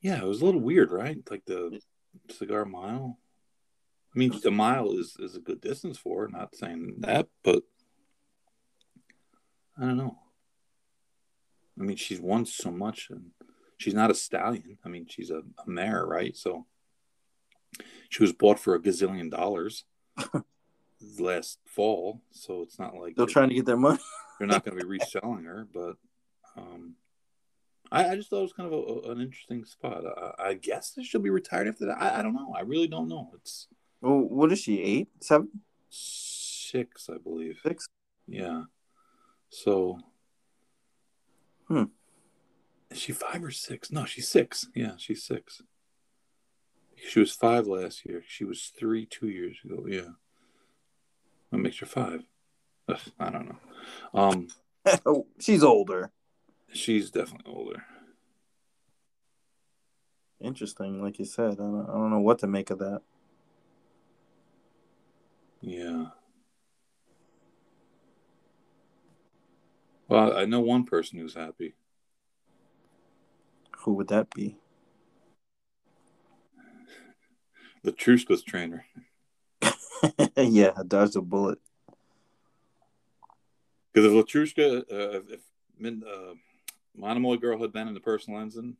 yeah, 0.00 0.18
it 0.18 0.24
was 0.24 0.42
a 0.42 0.44
little 0.44 0.60
weird, 0.60 0.90
right? 0.90 1.18
Like 1.30 1.44
the 1.46 1.80
cigar 2.30 2.64
mile. 2.64 3.18
I 4.16 4.18
mean, 4.18 4.32
a 4.46 4.50
mile 4.50 4.92
is 4.92 5.16
is 5.18 5.36
a 5.36 5.40
good 5.40 5.60
distance 5.60 5.98
for 5.98 6.22
her. 6.22 6.28
Not 6.28 6.56
saying 6.56 6.94
that, 7.00 7.28
but 7.44 7.62
I 9.78 9.82
don't 9.82 9.98
know. 9.98 10.18
I 11.78 11.82
mean, 11.82 11.96
she's 11.96 12.20
won 12.20 12.46
so 12.46 12.70
much, 12.70 13.08
and 13.10 13.32
she's 13.76 13.92
not 13.92 14.10
a 14.10 14.14
stallion. 14.14 14.78
I 14.82 14.88
mean, 14.88 15.06
she's 15.06 15.28
a, 15.28 15.40
a 15.40 15.68
mare, 15.68 16.06
right? 16.06 16.34
So 16.34 16.64
she 18.08 18.22
was 18.22 18.32
bought 18.32 18.58
for 18.58 18.74
a 18.74 18.80
gazillion 18.80 19.30
dollars 19.30 19.84
last 21.18 21.58
fall, 21.66 22.22
so 22.30 22.62
it's 22.62 22.78
not 22.78 22.94
like 22.94 23.16
they're 23.16 23.26
trying 23.26 23.50
to 23.50 23.54
get 23.54 23.66
their 23.66 23.76
money. 23.76 23.98
they're 24.38 24.48
not 24.48 24.64
going 24.64 24.78
to 24.78 24.82
be 24.82 24.88
reselling 24.90 25.44
her, 25.44 25.68
but 25.74 25.96
um, 26.56 26.94
I, 27.92 28.08
I, 28.08 28.16
just 28.16 28.30
thought 28.30 28.38
it 28.38 28.42
was 28.42 28.52
kind 28.54 28.72
of 28.72 28.78
a, 28.78 29.10
an 29.10 29.20
interesting 29.20 29.66
spot. 29.66 30.04
I, 30.38 30.48
I 30.48 30.54
guess 30.54 30.98
she'll 31.02 31.20
be 31.20 31.28
retired 31.28 31.68
after 31.68 31.84
that. 31.86 32.00
I, 32.00 32.20
I, 32.20 32.22
don't 32.22 32.34
know. 32.34 32.54
I 32.56 32.62
really 32.62 32.88
don't 32.88 33.08
know. 33.08 33.30
It's 33.34 33.68
well, 34.00 34.18
what 34.20 34.52
is 34.52 34.60
she? 34.60 34.80
Eight, 34.82 35.08
seven, 35.20 35.48
six, 35.88 37.08
I 37.08 37.18
believe. 37.18 37.58
Six. 37.62 37.86
Yeah. 38.26 38.62
So. 39.50 39.98
Hmm. 41.68 41.84
Is 42.90 43.00
she 43.00 43.12
five 43.12 43.42
or 43.42 43.50
six? 43.50 43.90
No, 43.90 44.04
she's 44.04 44.28
six. 44.28 44.68
Yeah, 44.74 44.92
she's 44.96 45.24
six. 45.24 45.62
She 46.96 47.20
was 47.20 47.32
five 47.32 47.66
last 47.66 48.06
year. 48.06 48.22
She 48.26 48.44
was 48.44 48.72
three 48.78 49.06
two 49.06 49.28
years 49.28 49.58
ago. 49.64 49.84
Yeah. 49.88 50.10
What 51.50 51.62
makes 51.62 51.78
her 51.78 51.86
five? 51.86 52.24
Ugh, 52.88 52.98
I 53.18 53.30
don't 53.30 53.48
know. 53.48 53.58
Um, 54.14 54.48
oh, 55.06 55.26
she's 55.40 55.62
older. 55.62 56.12
She's 56.72 57.10
definitely 57.10 57.52
older. 57.52 57.84
Interesting, 60.40 61.02
like 61.02 61.18
you 61.18 61.24
said. 61.24 61.52
I 61.52 61.54
don't, 61.54 61.88
I 61.88 61.92
don't 61.92 62.10
know 62.10 62.20
what 62.20 62.38
to 62.40 62.46
make 62.46 62.70
of 62.70 62.78
that. 62.78 63.02
Yeah. 65.66 66.06
Well, 70.06 70.38
I 70.38 70.44
know 70.44 70.60
one 70.60 70.84
person 70.84 71.18
who's 71.18 71.34
happy. 71.34 71.74
Who 73.78 73.94
would 73.94 74.06
that 74.08 74.32
be? 74.32 74.58
Letruska's 77.84 78.44
trainer. 78.44 78.86
yeah, 80.36 80.70
dodged 80.86 81.16
a 81.16 81.20
bullet. 81.20 81.58
Because 83.92 84.12
if 84.12 84.12
Letruska, 84.12 84.82
uh, 84.82 85.22
if 85.28 85.40
Min, 85.76 86.04
uh, 86.06 86.34
Monomoy 86.94 87.38
girl 87.38 87.60
had 87.60 87.72
been 87.72 87.88
in 87.88 87.94
the 87.94 88.00
Personal 88.00 88.38
Ensign, 88.38 88.76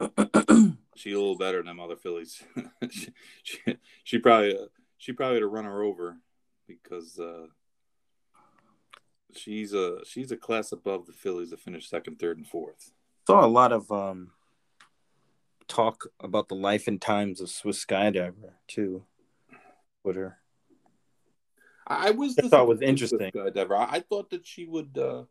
she 0.96 1.12
a 1.12 1.18
little 1.18 1.38
better 1.38 1.58
than 1.58 1.66
them 1.66 1.78
other 1.78 1.96
fillies. 1.96 2.42
she, 2.90 3.12
she, 3.44 3.76
she, 4.02 4.18
probably 4.18 4.56
uh, 4.56 4.66
she 5.00 5.12
probably 5.12 5.36
had 5.36 5.40
to 5.40 5.46
run 5.46 5.64
her 5.64 5.82
over 5.82 6.18
because 6.68 7.18
uh, 7.18 7.46
she's 9.34 9.72
a 9.72 10.04
she's 10.04 10.30
a 10.30 10.36
class 10.36 10.72
above 10.72 11.06
the 11.06 11.14
fillies 11.14 11.50
that 11.50 11.58
finished 11.58 11.88
second, 11.88 12.18
third, 12.18 12.36
and 12.36 12.46
fourth. 12.46 12.92
Saw 13.26 13.44
a 13.44 13.48
lot 13.48 13.72
of 13.72 13.90
um, 13.90 14.32
talk 15.66 16.06
about 16.20 16.48
the 16.48 16.54
life 16.54 16.86
and 16.86 17.00
times 17.00 17.40
of 17.40 17.48
Swiss 17.48 17.82
Skydiver 17.82 18.52
too. 18.68 19.04
Twitter. 20.02 20.36
I 21.86 22.10
was. 22.10 22.38
I 22.38 22.48
thought 22.48 22.68
was 22.68 22.82
interesting. 22.82 23.32
Skydiver. 23.32 23.86
I 23.90 24.00
thought 24.00 24.28
that 24.30 24.46
she 24.46 24.66
would. 24.66 24.98
Uh, 24.98 25.24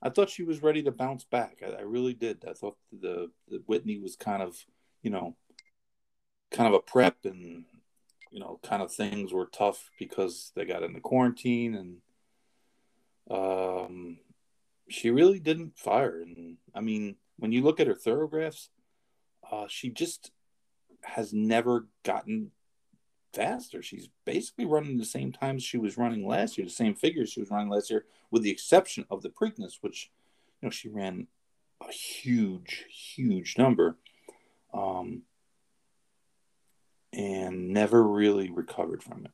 I 0.00 0.08
thought 0.08 0.30
she 0.30 0.44
was 0.44 0.62
ready 0.62 0.82
to 0.84 0.92
bounce 0.92 1.24
back. 1.24 1.62
I, 1.62 1.72
I 1.72 1.82
really 1.82 2.14
did. 2.14 2.42
I 2.48 2.54
thought 2.54 2.78
the, 2.90 3.30
the 3.48 3.62
Whitney 3.66 3.98
was 3.98 4.16
kind 4.16 4.42
of, 4.42 4.56
you 5.02 5.10
know, 5.10 5.36
kind 6.52 6.68
of 6.68 6.74
a 6.74 6.80
prep 6.80 7.16
and 7.24 7.64
you 8.30 8.40
know, 8.40 8.58
kind 8.62 8.82
of 8.82 8.92
things 8.92 9.32
were 9.32 9.46
tough 9.46 9.90
because 9.98 10.52
they 10.54 10.64
got 10.64 10.82
into 10.82 11.00
quarantine 11.00 11.74
and 11.74 11.96
um 13.30 14.18
she 14.88 15.10
really 15.10 15.38
didn't 15.38 15.78
fire 15.78 16.22
and 16.22 16.56
I 16.74 16.80
mean, 16.80 17.16
when 17.38 17.52
you 17.52 17.62
look 17.62 17.80
at 17.80 17.86
her 17.86 17.94
Thoro-Graphs, 17.94 18.70
uh, 19.50 19.66
she 19.68 19.90
just 19.90 20.30
has 21.02 21.32
never 21.32 21.86
gotten 22.04 22.50
faster. 23.32 23.82
She's 23.82 24.08
basically 24.24 24.64
running 24.64 24.98
the 24.98 25.04
same 25.04 25.32
times 25.32 25.62
she 25.62 25.78
was 25.78 25.96
running 25.98 26.26
last 26.26 26.58
year, 26.58 26.66
the 26.66 26.72
same 26.72 26.94
figures 26.94 27.30
she 27.30 27.40
was 27.40 27.50
running 27.50 27.68
last 27.68 27.90
year, 27.90 28.04
with 28.30 28.42
the 28.42 28.50
exception 28.50 29.04
of 29.10 29.22
the 29.22 29.28
Preakness, 29.28 29.78
which 29.80 30.10
you 30.60 30.66
know 30.66 30.70
she 30.70 30.88
ran 30.88 31.26
a 31.86 31.92
huge, 31.92 32.84
huge 32.90 33.56
number, 33.56 33.96
um, 34.74 35.22
and 37.12 37.70
never 37.70 38.02
really 38.02 38.50
recovered 38.50 39.02
from 39.02 39.24
it. 39.26 39.32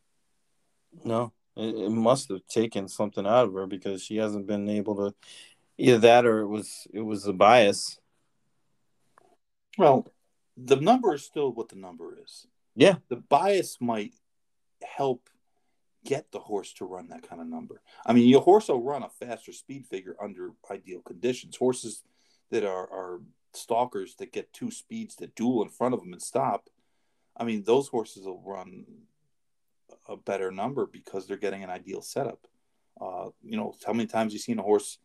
No, 1.04 1.32
it, 1.56 1.74
it 1.74 1.90
must 1.90 2.28
have 2.28 2.46
taken 2.48 2.88
something 2.88 3.26
out 3.26 3.46
of 3.46 3.54
her 3.54 3.66
because 3.66 4.02
she 4.02 4.16
hasn't 4.16 4.46
been 4.46 4.68
able 4.68 4.96
to 4.96 5.14
either 5.76 5.98
that 5.98 6.24
or 6.24 6.40
it 6.40 6.48
was 6.48 6.86
it 6.92 7.00
was 7.00 7.26
a 7.26 7.32
bias 7.32 7.98
well, 9.78 10.06
the 10.56 10.76
number 10.76 11.14
is 11.14 11.24
still 11.24 11.52
what 11.52 11.68
the 11.68 11.76
number 11.76 12.16
is. 12.22 12.46
Yeah. 12.76 12.96
The 13.08 13.16
bias 13.16 13.78
might 13.80 14.14
help 14.82 15.28
get 16.04 16.30
the 16.32 16.38
horse 16.38 16.72
to 16.74 16.84
run 16.84 17.08
that 17.08 17.28
kind 17.28 17.40
of 17.40 17.48
number. 17.48 17.80
I 18.04 18.12
mean, 18.12 18.28
your 18.28 18.42
horse 18.42 18.68
will 18.68 18.82
run 18.82 19.02
a 19.02 19.08
faster 19.08 19.52
speed 19.52 19.86
figure 19.86 20.16
under 20.22 20.50
ideal 20.70 21.00
conditions. 21.00 21.56
Horses 21.56 22.02
that 22.50 22.64
are, 22.64 22.90
are 22.92 23.20
stalkers 23.54 24.14
that 24.16 24.32
get 24.32 24.52
two 24.52 24.70
speeds 24.70 25.16
that 25.16 25.34
duel 25.34 25.62
in 25.62 25.70
front 25.70 25.94
of 25.94 26.00
them 26.00 26.12
and 26.12 26.22
stop. 26.22 26.68
I 27.36 27.44
mean, 27.44 27.64
those 27.64 27.88
horses 27.88 28.26
will 28.26 28.42
run 28.44 28.84
a 30.08 30.16
better 30.16 30.50
number 30.50 30.86
because 30.86 31.26
they're 31.26 31.36
getting 31.36 31.64
an 31.64 31.70
ideal 31.70 32.02
setup. 32.02 32.46
Uh, 33.00 33.30
you 33.42 33.56
know, 33.56 33.74
how 33.84 33.92
many 33.92 34.06
times 34.06 34.32
you've 34.32 34.42
seen 34.42 34.58
a 34.58 34.62
horse 34.62 34.98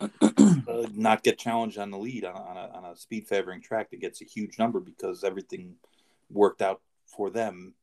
uh, 0.00 0.86
not 0.92 1.22
get 1.22 1.38
challenged 1.38 1.78
on 1.78 1.90
the 1.90 1.98
lead 1.98 2.24
on, 2.24 2.34
on, 2.34 2.56
a, 2.56 2.70
on 2.74 2.84
a 2.84 2.96
speed 2.96 3.26
favoring 3.28 3.60
track 3.60 3.90
that 3.90 4.00
gets 4.00 4.22
a 4.22 4.24
huge 4.24 4.58
number 4.58 4.80
because 4.80 5.24
everything 5.24 5.74
worked 6.30 6.62
out 6.62 6.80
for 7.06 7.30
them. 7.30 7.74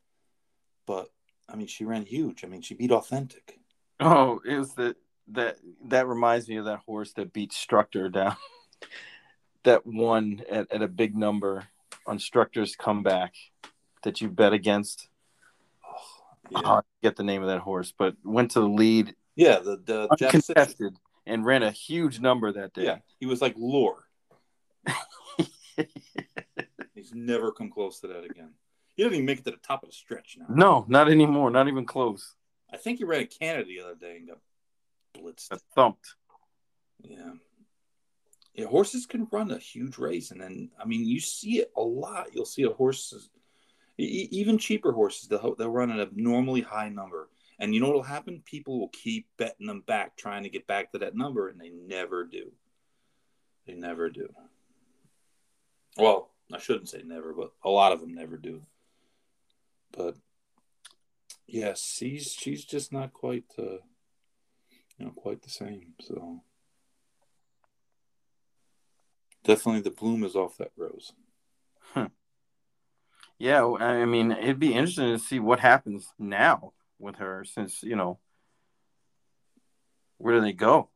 But 0.86 1.10
I 1.48 1.56
mean, 1.56 1.68
she 1.68 1.86
ran 1.86 2.06
huge. 2.06 2.44
I 2.44 2.48
mean, 2.48 2.62
she 2.62 2.74
beat 2.74 2.92
Authentic. 2.92 3.60
Oh, 4.00 4.42
it 4.46 4.58
was 4.58 4.74
the 4.74 4.96
that 5.30 5.58
that 5.86 6.08
reminds 6.08 6.50
me 6.50 6.58
of 6.58 6.66
that 6.66 6.82
horse 6.86 7.14
that 7.14 7.32
beat 7.32 7.52
Structor 7.52 8.12
down. 8.12 8.36
that 9.64 9.86
won 9.86 10.42
at, 10.50 10.72
at 10.72 10.82
a 10.82 10.88
big 10.88 11.16
number 11.16 11.68
on 12.06 12.18
Structor's 12.18 12.76
comeback 12.76 13.34
that 14.04 14.22
you 14.22 14.30
bet 14.30 14.54
against. 14.54 15.08
Oh, 16.54 16.62
yeah. 16.62 16.68
I 16.68 16.82
get 17.02 17.16
the 17.16 17.24
name 17.24 17.42
of 17.42 17.48
that 17.48 17.60
horse, 17.60 17.94
but 17.98 18.16
went 18.24 18.52
to 18.52 18.60
the 18.60 18.68
lead. 18.68 19.16
Yeah, 19.36 19.60
the 19.60 19.82
the 19.84 20.08
uncontested 20.12 20.96
and 21.26 21.46
ran 21.46 21.64
a 21.64 21.72
huge 21.72 22.20
number 22.20 22.52
that 22.52 22.74
day. 22.74 22.84
Yeah, 22.84 22.98
he 23.20 23.26
was 23.26 23.42
like 23.42 23.56
lore. 23.58 24.04
He's 26.96 27.14
never 27.14 27.52
come 27.52 27.72
close 27.72 28.00
to 28.02 28.08
that 28.08 28.24
again. 28.24 28.52
He 28.96 29.04
doesn't 29.04 29.16
even 29.16 29.26
make 29.26 29.40
it 29.40 29.46
to 29.46 29.52
the 29.52 29.58
top 29.58 29.84
of 29.84 29.90
the 29.90 29.96
stretch 29.96 30.38
now. 30.40 30.46
No, 30.50 30.86
not 30.88 31.10
anymore. 31.10 31.50
Not 31.50 31.68
even 31.68 31.86
close. 31.86 32.36
I 32.72 32.78
think 32.78 33.00
he 33.00 33.06
ran 33.06 33.22
a 33.22 33.26
Canada 33.26 33.66
the 33.66 33.82
other 33.82 33.96
day 33.96 34.18
and 34.18 34.28
got 34.28 34.38
blitzed, 35.16 35.50
got 35.50 35.62
thumped. 35.76 36.16
Yeah. 37.02 37.32
Yeah, 38.54 38.68
horses 38.68 39.08
can 39.08 39.28
run 39.32 39.50
a 39.50 39.58
huge 39.58 39.98
race, 39.98 40.30
and 40.32 40.40
then 40.40 40.70
I 40.80 40.86
mean, 40.86 41.06
you 41.06 41.20
see 41.20 41.60
it 41.60 41.72
a 41.76 41.82
lot. 41.82 42.28
You'll 42.34 42.46
see 42.46 42.64
a 42.64 42.70
horse, 42.70 43.30
even 43.98 44.60
cheaper 44.60 44.92
horses, 44.92 45.28
they'll 45.28 45.56
they'll 45.56 45.70
run 45.70 45.90
an 45.90 46.00
abnormally 46.00 46.62
high 46.62 46.90
number, 46.90 47.30
and 47.60 47.74
you 47.74 47.82
know 47.82 47.88
what'll 47.88 48.04
happen? 48.04 48.44
People 48.46 48.80
will 48.80 48.90
keep 48.90 49.28
betting 49.38 49.66
them 49.66 49.82
back, 49.82 50.16
trying 50.18 50.44
to 50.44 50.50
get 50.50 50.68
back 50.68 50.92
to 50.92 51.00
that 51.00 51.16
number, 51.16 51.50
and 51.50 51.60
they 51.60 51.70
never 51.70 52.26
do. 52.26 52.52
They 53.66 53.74
never 53.74 54.10
do. 54.10 54.30
Well, 55.98 56.30
I 56.52 56.60
shouldn't 56.60 56.90
say 56.90 57.02
never, 57.04 57.34
but 57.34 57.52
a 57.64 57.70
lot 57.70 57.92
of 57.92 58.02
them 58.02 58.14
never 58.14 58.38
do. 58.38 58.62
But 59.92 60.16
yes, 61.48 61.82
she's 61.82 62.34
she's 62.34 62.66
just 62.66 62.92
not 62.92 63.14
quite, 63.14 63.46
uh, 63.58 63.80
you 64.98 65.06
know, 65.06 65.12
quite 65.12 65.42
the 65.42 65.50
same. 65.50 65.94
So 66.02 66.42
definitely 69.44 69.82
the 69.82 69.92
bloom 69.92 70.24
is 70.24 70.36
off 70.36 70.58
that 70.58 70.72
rose. 70.78 71.14
Yeah, 73.40 73.66
I 73.80 74.06
mean, 74.06 74.32
it'd 74.32 74.60
be 74.60 74.74
interesting 74.74 75.12
to 75.12 75.20
see 75.20 75.40
what 75.40 75.60
happens 75.60 76.08
now 76.18 76.72
with 76.98 77.18
her, 77.18 77.44
since 77.44 77.84
you 77.84 77.96
know, 77.96 78.20
where 80.18 80.36
do 80.36 80.42
they 80.42 80.54
go? 80.54 80.90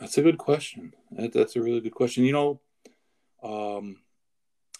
That's 0.00 0.18
a 0.18 0.22
good 0.22 0.38
question. 0.38 0.94
That, 1.12 1.32
that's 1.32 1.54
a 1.54 1.62
really 1.62 1.80
good 1.80 1.94
question. 1.94 2.24
You 2.24 2.32
know, 2.32 2.60
um, 3.42 3.98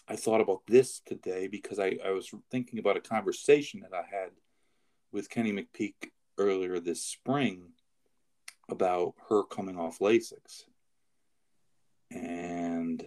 I 0.07 0.15
thought 0.15 0.41
about 0.41 0.63
this 0.67 1.01
today 1.05 1.47
because 1.47 1.79
I, 1.79 1.97
I 2.05 2.11
was 2.11 2.29
thinking 2.51 2.79
about 2.79 2.97
a 2.97 3.01
conversation 3.01 3.81
that 3.81 3.93
I 3.93 4.03
had 4.03 4.31
with 5.11 5.29
Kenny 5.29 5.53
McPeek 5.53 6.11
earlier 6.37 6.79
this 6.79 7.03
spring 7.03 7.69
about 8.69 9.13
her 9.29 9.43
coming 9.43 9.77
off 9.77 9.99
Lasix. 9.99 10.65
And 12.11 13.05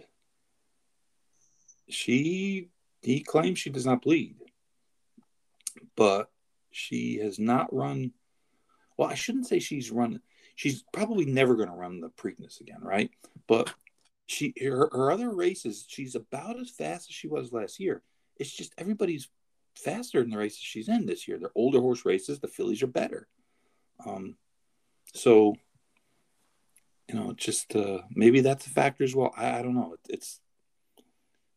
she, 1.89 2.69
he 3.01 3.21
claims 3.21 3.59
she 3.59 3.69
does 3.69 3.85
not 3.85 4.01
bleed, 4.01 4.35
but 5.95 6.29
she 6.71 7.17
has 7.17 7.39
not 7.39 7.73
run. 7.73 8.11
Well, 8.97 9.09
I 9.09 9.15
shouldn't 9.15 9.47
say 9.47 9.59
she's 9.59 9.91
run. 9.91 10.21
She's 10.55 10.83
probably 10.93 11.25
never 11.25 11.55
going 11.55 11.69
to 11.69 11.75
run 11.75 12.01
the 12.01 12.09
Preakness 12.09 12.61
again, 12.61 12.81
right? 12.81 13.09
But 13.47 13.73
she, 14.27 14.53
her, 14.61 14.89
her 14.91 15.11
other 15.11 15.33
races, 15.33 15.85
she's 15.87 16.15
about 16.15 16.59
as 16.59 16.69
fast 16.69 17.09
as 17.09 17.15
she 17.15 17.27
was 17.27 17.51
last 17.51 17.79
year. 17.79 18.03
It's 18.37 18.51
just 18.51 18.73
everybody's 18.77 19.27
faster 19.75 20.21
in 20.21 20.29
the 20.29 20.37
races 20.37 20.59
she's 20.59 20.89
in 20.89 21.05
this 21.05 21.27
year. 21.27 21.37
They're 21.39 21.51
older 21.55 21.79
horse 21.79 22.05
races. 22.05 22.39
The 22.39 22.47
fillies 22.47 22.83
are 22.83 22.87
better. 22.87 23.27
Um, 24.05 24.35
so 25.13 25.55
you 27.11 27.19
know, 27.19 27.33
just 27.33 27.75
uh, 27.75 27.99
maybe 28.09 28.39
that's 28.39 28.67
a 28.67 28.69
factor 28.69 29.03
as 29.03 29.13
well. 29.13 29.33
I, 29.35 29.59
I 29.59 29.61
don't 29.61 29.75
know. 29.75 29.93
It, 29.93 30.13
it's, 30.13 30.39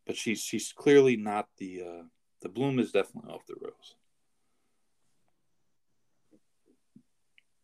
but 0.05 0.17
she's 0.17 0.41
she's 0.41 0.73
clearly 0.73 1.15
not 1.15 1.47
the 1.57 1.81
uh, 1.81 2.03
the 2.41 2.49
bloom 2.49 2.77
is 2.77 2.91
definitely 2.91 3.31
off 3.31 3.45
the 3.47 3.55
rose. 3.61 3.95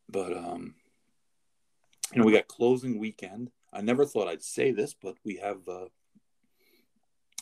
But 0.10 0.36
um, 0.36 0.76
you 2.14 2.20
know, 2.20 2.26
we 2.26 2.34
got 2.34 2.48
closing 2.48 2.98
weekend. 2.98 3.52
I 3.74 3.82
never 3.82 4.06
thought 4.06 4.28
I'd 4.28 4.44
say 4.44 4.72
this, 4.72 4.94
but 4.94 5.16
we 5.26 5.38
have 5.38 5.60
uh, 5.68 5.86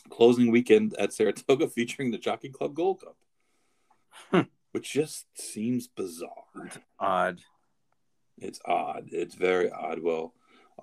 closing 0.09 0.51
weekend 0.51 0.95
at 0.97 1.13
Saratoga 1.13 1.67
featuring 1.69 2.11
the 2.11 2.17
Jockey 2.17 2.49
Club 2.49 2.73
Gold 2.73 3.01
Cup, 3.01 4.47
which 4.71 4.91
just 4.91 5.26
seems 5.35 5.88
bizarre. 5.88 6.45
Odd. 6.99 7.41
It's 8.41 8.60
odd. 8.66 9.10
It's 9.11 9.36
very 9.36 9.70
odd. 9.72 9.99
Well, 10.02 10.34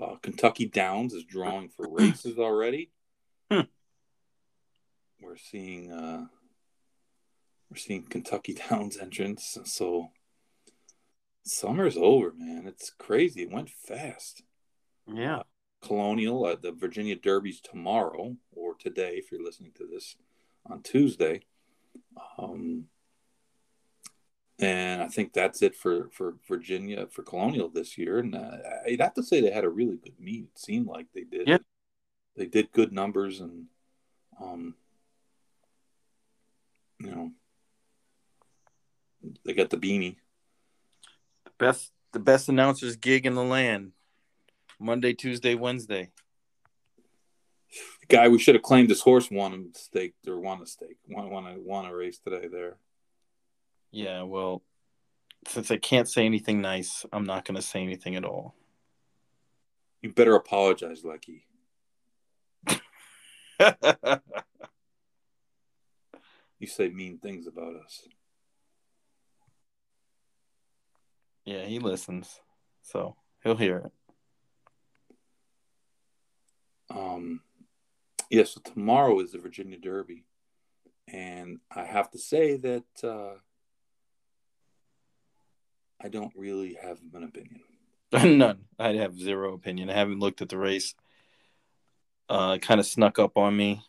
uh, 0.01 0.17
Kentucky 0.23 0.67
Downs 0.67 1.15
is 1.15 1.25
drawing 1.25 1.69
for 1.69 1.89
races 1.89 2.39
already. 2.39 2.91
Hmm. 3.51 3.63
We're 5.21 5.37
seeing 5.37 5.93
uh, 5.93 6.27
we're 7.71 7.77
seeing 7.77 8.03
Kentucky 8.05 8.55
Downs 8.71 8.97
entrance. 8.97 9.59
So 9.65 10.11
summer's 11.45 11.97
over, 11.97 12.33
man. 12.37 12.67
It's 12.67 12.91
crazy. 12.91 13.43
It 13.43 13.51
went 13.51 13.71
fast. 13.71 14.43
Yeah. 15.13 15.43
Colonial 15.83 16.49
at 16.49 16.63
the 16.63 16.73
Virginia 16.73 17.17
Derby's 17.17 17.61
tomorrow 17.61 18.37
or 18.53 18.75
today, 18.75 19.15
if 19.17 19.31
you're 19.31 19.45
listening 19.45 19.73
to 19.77 19.87
this 19.87 20.17
on 20.65 20.83
Tuesday. 20.83 21.43
Um, 22.39 22.87
and 24.59 25.03
I 25.03 25.09
think 25.09 25.33
that's 25.33 25.63
it 25.63 25.75
for 25.75 26.09
for 26.13 26.37
Virginia 26.49 27.07
for 27.09 27.23
Colonial 27.23 27.69
this 27.69 27.99
year. 27.99 28.19
And 28.19 28.35
uh, 28.35 28.57
I'd 28.87 29.01
have 29.01 29.15
to 29.15 29.23
say 29.23 29.41
they 29.41 29.51
had 29.51 29.65
a 29.65 29.69
really 29.69 29.97
good 29.97 30.19
meet. 30.19 30.45
It 30.45 30.59
seemed 30.59 30.87
like 30.87 31.07
they 31.15 31.25
did. 31.25 31.47
Yeah. 31.47 31.59
They 32.37 32.47
did 32.47 32.73
good 32.73 32.93
numbers, 32.93 33.41
and 33.41 33.67
um, 34.43 34.75
you 36.99 37.11
know, 37.11 37.31
they 39.45 39.55
got 39.55 39.71
the 39.71 39.79
beanie. 39.79 40.17
The 41.45 41.51
best 41.59 41.93
the 42.13 42.19
best 42.19 42.49
announcers 42.49 42.97
gig 42.97 43.27
in 43.27 43.35
the 43.35 43.45
land. 43.45 43.93
Monday, 44.79 45.15
Tuesday, 45.15 45.55
Wednesday. 45.55 46.11
The 48.01 48.07
guy 48.17 48.29
we 48.29 48.39
should 48.39 48.55
have 48.55 48.63
claimed 48.63 48.91
his 48.91 49.01
horse 49.01 49.31
won 49.31 49.53
a 49.75 49.79
stake 49.79 50.15
or 50.27 50.39
won 50.41 50.63
a 50.63 50.67
stake, 50.67 50.99
won 51.09 51.31
won 51.31 51.47
a 51.47 51.59
won 51.59 51.87
a 51.87 51.95
race 51.95 52.19
today 52.19 52.49
there. 52.49 52.77
Yeah, 53.91 54.23
well, 54.23 54.63
since 55.47 55.71
I 55.71 55.77
can't 55.77 56.09
say 56.09 56.27
anything 56.27 56.61
nice, 56.61 57.07
I'm 57.13 57.25
not 57.25 57.45
going 57.45 57.57
to 57.57 57.63
say 57.63 57.83
anything 57.83 58.17
at 58.17 58.25
all. 58.25 58.55
You 60.03 60.13
better 60.13 60.35
apologize, 60.35 61.05
Lucky. 61.05 61.47
You 66.59 66.67
say 66.67 66.89
mean 66.89 67.19
things 67.19 67.47
about 67.47 67.77
us. 67.77 68.09
yeah, 71.47 71.65
he 71.65 71.79
listens, 71.79 72.41
so 72.83 73.15
he'll 73.43 73.57
hear 73.57 73.79
it. 73.79 73.93
Um, 76.91 77.41
yeah, 78.31 78.45
so 78.45 78.61
tomorrow 78.61 79.21
is 79.21 79.33
the 79.33 79.39
Virginia 79.39 79.79
Derby, 79.79 80.25
and 81.07 81.61
I 81.71 81.85
have 81.85 82.11
to 82.11 82.19
say 82.19 82.57
that 82.57 83.05
uh, 83.05 83.35
I 86.01 86.09
don't 86.09 86.33
really 86.37 86.77
have 86.81 86.99
an 87.15 87.25
opinion. 87.25 87.61
None. 88.39 88.65
I 88.79 88.95
have 88.95 89.19
zero 89.19 89.55
opinion. 89.55 89.91
I 89.91 89.95
haven't 89.95 90.21
looked 90.21 90.43
at 90.43 90.49
the 90.49 90.59
race. 90.59 90.95
Uh, 92.29 92.55
it 92.57 92.63
kind 92.63 92.81
of 92.81 92.87
snuck 92.87 93.19
up 93.19 93.37
on 93.37 93.57
me. 93.57 93.83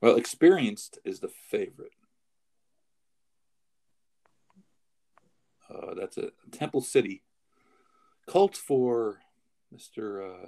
Well, 0.00 0.16
experienced 0.16 0.98
is 1.04 1.20
the 1.20 1.28
favorite. 1.28 1.92
Uh, 5.68 5.94
that's 5.94 6.18
a 6.18 6.30
Temple 6.50 6.80
City. 6.80 7.22
Cult 8.26 8.56
for 8.56 9.20
Mister 9.70 10.22
uh, 10.22 10.46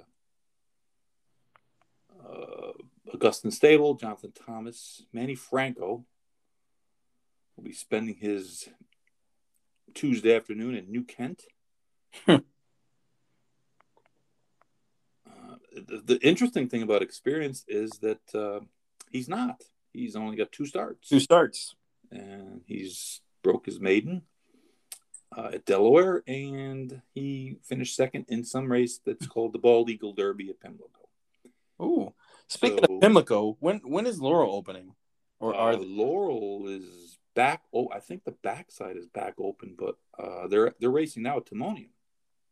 uh, 2.27 2.71
Augustin 3.13 3.51
Stable, 3.51 3.95
Jonathan 3.95 4.33
Thomas, 4.33 5.03
Manny 5.13 5.35
Franco 5.35 6.05
will 7.55 7.63
be 7.63 7.73
spending 7.73 8.15
his 8.15 8.69
Tuesday 9.93 10.35
afternoon 10.35 10.75
in 10.75 10.91
New 10.91 11.03
Kent. 11.03 11.43
Hmm. 12.25 12.37
Uh, 15.27 15.55
the, 15.73 16.01
the 16.05 16.19
interesting 16.27 16.67
thing 16.69 16.83
about 16.83 17.01
experience 17.01 17.63
is 17.67 17.91
that 18.01 18.35
uh, 18.35 18.59
he's 19.11 19.27
not. 19.27 19.61
He's 19.93 20.15
only 20.15 20.35
got 20.35 20.51
two 20.51 20.65
starts, 20.65 21.09
Two 21.09 21.19
starts. 21.19 21.75
and 22.11 22.61
he's 22.65 23.21
broke 23.43 23.65
his 23.65 23.79
maiden 23.79 24.23
uh, 25.35 25.51
at 25.53 25.65
Delaware, 25.65 26.23
and 26.27 27.01
he 27.13 27.57
finished 27.63 27.95
second 27.95 28.25
in 28.27 28.43
some 28.43 28.71
race 28.71 28.99
that's 29.05 29.27
called 29.27 29.53
the 29.53 29.59
Bald 29.59 29.89
Eagle 29.89 30.13
Derby 30.13 30.49
at 30.49 30.59
Pimlico. 30.59 31.09
Oh, 31.79 32.13
Speaking 32.47 32.79
So- 32.87 32.95
of 32.95 33.01
Pimlico, 33.01 33.57
when 33.59 33.77
when 33.79 34.05
is 34.05 34.19
Laurel 34.21 34.53
opening? 34.53 34.93
Or 35.39 35.55
are 35.55 35.73
Uh, 35.73 35.77
they? 35.77 35.85
Laurel 35.85 36.67
is 36.67 37.12
back. 37.35 37.63
Oh, 37.73 37.89
I 37.93 37.99
think 37.99 38.23
the 38.23 38.31
backside 38.31 38.97
is 38.97 39.07
back 39.07 39.35
open, 39.37 39.75
but 39.77 39.95
uh, 40.17 40.47
they're 40.47 40.73
they're 40.79 40.89
racing 40.89 41.23
now 41.23 41.37
at 41.37 41.45
Timonium. 41.45 41.89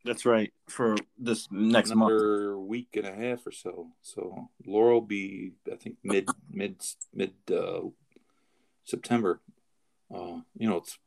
That's 0.03 0.26
right. 0.26 0.52
For 0.68 0.95
this 1.18 1.48
next 1.52 1.94
month. 1.94 2.12
another 2.12 2.58
week 2.58 2.90
and 2.95 3.06
a 3.06 3.14
half 3.14 3.45
or 3.45 3.52
so. 3.52 3.90
So 4.02 4.49
Laurel 4.66 4.95
will 4.95 5.02
be, 5.02 5.52
I 5.72 5.76
think, 5.76 5.98
mid 6.03 6.28
mid 6.49 6.82
mid 7.14 7.34
uh, 7.52 7.82
September. 8.84 9.41
Uh, 10.14 10.41
you 10.58 10.68
know, 10.68 10.78
it's 10.78 10.98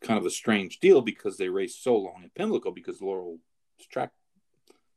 kind 0.00 0.18
of 0.18 0.24
a 0.24 0.30
strange 0.30 0.80
deal 0.80 1.02
because 1.02 1.36
they 1.36 1.48
raced 1.48 1.84
so 1.84 1.96
long 1.96 2.22
at 2.24 2.34
Pimlico 2.34 2.70
because 2.70 3.02
Laurel's 3.02 3.40
track 3.90 4.10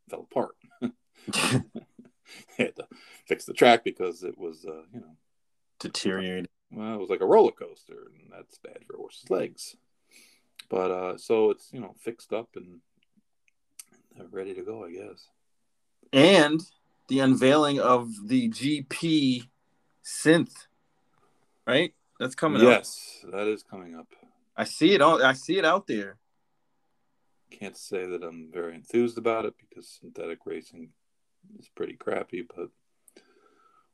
fell 0.09 0.27
apart. 0.31 0.55
they 2.57 2.63
had 2.65 2.75
to 2.75 2.87
fix 3.27 3.45
the 3.45 3.53
track 3.53 3.83
because 3.83 4.23
it 4.23 4.37
was, 4.37 4.65
uh, 4.65 4.83
you 4.93 5.01
know, 5.01 5.17
Deteriorated. 5.79 6.47
Well, 6.73 6.93
it 6.93 6.99
was 6.99 7.09
like 7.09 7.21
a 7.21 7.25
roller 7.25 7.51
coaster, 7.51 8.11
and 8.19 8.31
that's 8.31 8.57
bad 8.59 8.79
for 8.85 8.95
a 8.95 8.97
horse's 8.97 9.29
legs. 9.29 9.75
But 10.69 10.91
uh, 10.91 11.17
so 11.17 11.51
it's 11.51 11.69
you 11.71 11.79
know 11.79 11.95
fixed 11.99 12.33
up 12.33 12.49
and 12.55 12.79
ready 14.31 14.53
to 14.53 14.63
go, 14.63 14.85
I 14.85 14.91
guess. 14.91 15.27
And 16.11 16.61
the 17.07 17.19
unveiling 17.19 17.79
of 17.79 18.09
the 18.27 18.49
GP 18.49 19.47
synth, 20.03 20.67
right? 21.65 21.93
That's 22.19 22.35
coming 22.35 22.61
yes, 22.61 23.21
up. 23.23 23.29
Yes, 23.29 23.33
that 23.33 23.47
is 23.47 23.63
coming 23.63 23.95
up. 23.95 24.07
I 24.55 24.63
see 24.65 24.93
it 24.93 25.01
all. 25.01 25.23
I 25.23 25.33
see 25.33 25.57
it 25.57 25.65
out 25.65 25.87
there. 25.87 26.17
Can't 27.51 27.77
say 27.77 28.05
that 28.05 28.23
I'm 28.23 28.49
very 28.51 28.75
enthused 28.75 29.17
about 29.17 29.45
it 29.45 29.53
because 29.57 29.87
synthetic 29.87 30.39
racing 30.45 30.89
is 31.59 31.69
pretty 31.75 31.93
crappy, 31.93 32.43
but 32.55 32.69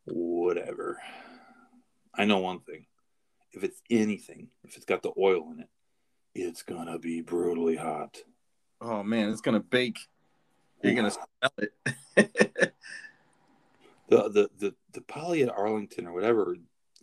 whatever. 0.06 1.00
I 2.14 2.26
know 2.26 2.40
one 2.40 2.60
thing. 2.60 2.86
If 3.52 3.64
it's 3.64 3.82
anything, 3.90 4.50
if 4.64 4.76
it's 4.76 4.86
got 4.86 5.02
the 5.02 5.12
oil 5.18 5.52
in 5.52 5.62
it, 5.62 5.70
it's 6.36 6.64
gonna 6.64 7.00
be 7.00 7.22
brutally 7.22 7.76
hot. 7.76 8.18
Oh 8.82 9.04
man, 9.04 9.30
it's 9.30 9.42
gonna 9.42 9.60
bake. 9.60 10.00
You're 10.84 10.94
gonna 10.94 11.12
smell 11.12 11.52
it. 11.58 11.74
the, 14.10 14.30
the 14.30 14.50
the 14.58 14.76
the 14.94 15.02
poly 15.02 15.44
at 15.44 15.50
Arlington 15.50 16.08
or 16.08 16.14
whatever 16.14 16.56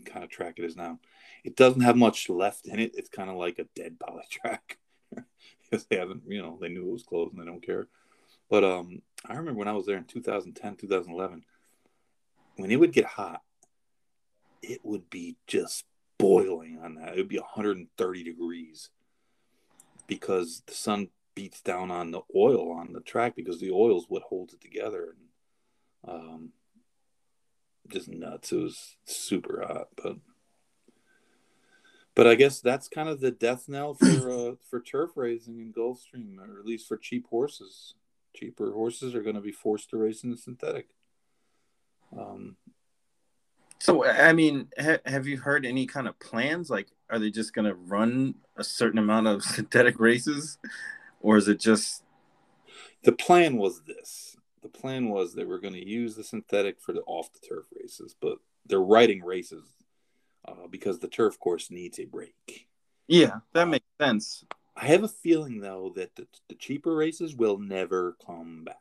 kind 0.04 0.24
of 0.24 0.30
track 0.30 0.54
it 0.58 0.64
is 0.64 0.76
now, 0.76 0.98
it 1.44 1.56
doesn't 1.56 1.80
have 1.80 1.96
much 1.96 2.28
left 2.28 2.66
in 2.66 2.78
it. 2.78 2.92
It's 2.94 3.08
kind 3.08 3.30
of 3.30 3.36
like 3.36 3.58
a 3.58 3.66
dead 3.74 3.98
poly 3.98 4.24
track 4.30 4.78
because 5.62 5.86
they 5.86 5.96
haven't, 5.96 6.22
you 6.26 6.40
know, 6.40 6.58
they 6.60 6.68
knew 6.68 6.88
it 6.88 6.92
was 6.92 7.02
closed 7.02 7.32
and 7.32 7.40
they 7.40 7.46
don't 7.46 7.64
care. 7.64 7.88
But 8.48 8.64
um, 8.64 9.02
I 9.24 9.34
remember 9.34 9.58
when 9.58 9.68
I 9.68 9.72
was 9.72 9.86
there 9.86 9.96
in 9.96 10.04
2010, 10.04 10.76
2011, 10.76 11.44
when 12.56 12.70
it 12.70 12.76
would 12.76 12.92
get 12.92 13.06
hot, 13.06 13.42
it 14.62 14.80
would 14.84 15.10
be 15.10 15.36
just 15.46 15.84
boiling 16.18 16.78
on 16.82 16.94
that. 16.96 17.14
It 17.14 17.18
would 17.18 17.28
be 17.28 17.38
130 17.38 18.24
degrees 18.24 18.90
because 20.06 20.62
the 20.66 20.74
sun 20.74 21.08
beats 21.34 21.60
down 21.60 21.90
on 21.90 22.10
the 22.10 22.22
oil 22.34 22.72
on 22.72 22.92
the 22.92 23.00
track 23.00 23.36
because 23.36 23.60
the 23.60 23.70
oil 23.70 23.98
is 23.98 24.06
what 24.08 24.22
holds 24.22 24.54
it 24.54 24.60
together. 24.60 25.14
And 26.04 26.14
um, 26.14 26.52
just 27.88 28.08
nuts. 28.08 28.52
It 28.52 28.56
was 28.56 28.96
super 29.04 29.64
hot, 29.66 29.88
but 30.02 30.16
but 32.14 32.26
I 32.26 32.34
guess 32.34 32.60
that's 32.60 32.88
kind 32.88 33.08
of 33.08 33.20
the 33.20 33.30
death 33.30 33.68
knell 33.68 33.94
for 33.94 34.30
uh, 34.30 34.54
for 34.68 34.80
turf 34.80 35.10
racing 35.16 35.60
in 35.60 35.72
Gulfstream, 35.72 36.38
or 36.38 36.58
at 36.58 36.66
least 36.66 36.88
for 36.88 36.96
cheap 36.96 37.26
horses. 37.28 37.94
Cheaper 38.34 38.72
horses 38.72 39.14
are 39.14 39.22
going 39.22 39.36
to 39.36 39.40
be 39.40 39.52
forced 39.52 39.90
to 39.90 39.96
race 39.96 40.22
in 40.22 40.30
the 40.30 40.36
synthetic. 40.36 40.88
Um, 42.16 42.56
so, 43.78 44.04
I 44.04 44.32
mean, 44.32 44.68
ha- 44.80 44.98
have 45.04 45.26
you 45.26 45.38
heard 45.38 45.66
any 45.66 45.86
kind 45.86 46.08
of 46.08 46.18
plans? 46.18 46.70
Like, 46.70 46.88
are 47.10 47.18
they 47.18 47.30
just 47.30 47.54
going 47.54 47.66
to 47.66 47.74
run 47.74 48.36
a 48.56 48.64
certain 48.64 48.98
amount 48.98 49.26
of 49.26 49.42
synthetic 49.44 50.00
races, 50.00 50.58
or 51.20 51.36
is 51.36 51.48
it 51.48 51.60
just? 51.60 52.02
The 53.04 53.12
plan 53.12 53.56
was 53.56 53.82
this. 53.82 54.36
The 54.62 54.68
plan 54.68 55.10
was 55.10 55.34
they 55.34 55.44
were 55.44 55.60
going 55.60 55.74
to 55.74 55.88
use 55.88 56.16
the 56.16 56.24
synthetic 56.24 56.80
for 56.80 56.92
the 56.92 57.02
off 57.06 57.32
the 57.32 57.46
turf 57.46 57.66
races, 57.80 58.16
but 58.20 58.38
they're 58.66 58.80
writing 58.80 59.22
races 59.22 59.64
uh, 60.46 60.66
because 60.68 60.98
the 60.98 61.08
turf 61.08 61.38
course 61.38 61.70
needs 61.70 61.98
a 62.00 62.04
break. 62.04 62.66
Yeah, 63.06 63.40
that 63.52 63.62
uh, 63.62 63.66
makes 63.66 63.86
sense. 64.00 64.44
I 64.74 64.86
have 64.86 65.04
a 65.04 65.08
feeling 65.08 65.60
though 65.60 65.92
that 65.96 66.16
the, 66.16 66.26
the 66.48 66.54
cheaper 66.54 66.94
races 66.94 67.34
will 67.34 67.58
never 67.58 68.16
come 68.24 68.64
back. 68.64 68.76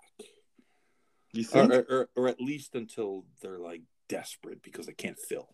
You 1.31 1.43
think, 1.43 1.71
or, 1.71 1.85
or, 1.89 2.09
or 2.15 2.27
at 2.27 2.41
least 2.41 2.75
until 2.75 3.25
they're 3.41 3.59
like 3.59 3.81
desperate 4.07 4.61
because 4.61 4.85
they 4.85 4.93
can't 4.93 5.19
fill. 5.19 5.49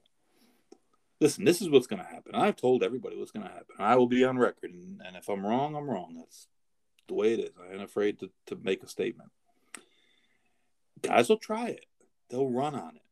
Listen, 1.20 1.46
this 1.46 1.62
is 1.62 1.70
what's 1.70 1.88
going 1.88 2.02
to 2.02 2.08
happen. 2.08 2.34
I've 2.34 2.56
told 2.56 2.84
everybody 2.84 3.16
what's 3.16 3.32
going 3.32 3.46
to 3.46 3.52
happen. 3.52 3.76
I 3.78 3.96
will 3.96 4.08
be 4.08 4.24
on 4.24 4.40
record, 4.40 4.72
and, 4.74 5.02
and 5.06 5.16
if 5.16 5.30
I'm 5.30 5.46
wrong, 5.46 5.76
I'm 5.76 5.90
wrong. 5.90 6.16
That's 6.18 6.48
the 7.08 7.14
way 7.14 7.34
it 7.34 7.40
is. 7.40 7.52
I 7.62 7.74
ain't 7.74 7.84
afraid 7.84 8.20
to, 8.20 8.32
to 8.48 8.58
make 8.62 8.82
a 8.82 8.88
statement. 8.88 9.30
Guys 11.02 11.30
will 11.30 11.38
try 11.38 11.68
it. 11.68 11.86
They'll 12.30 12.50
run 12.50 12.74
on 12.74 12.96
it. 12.96 13.04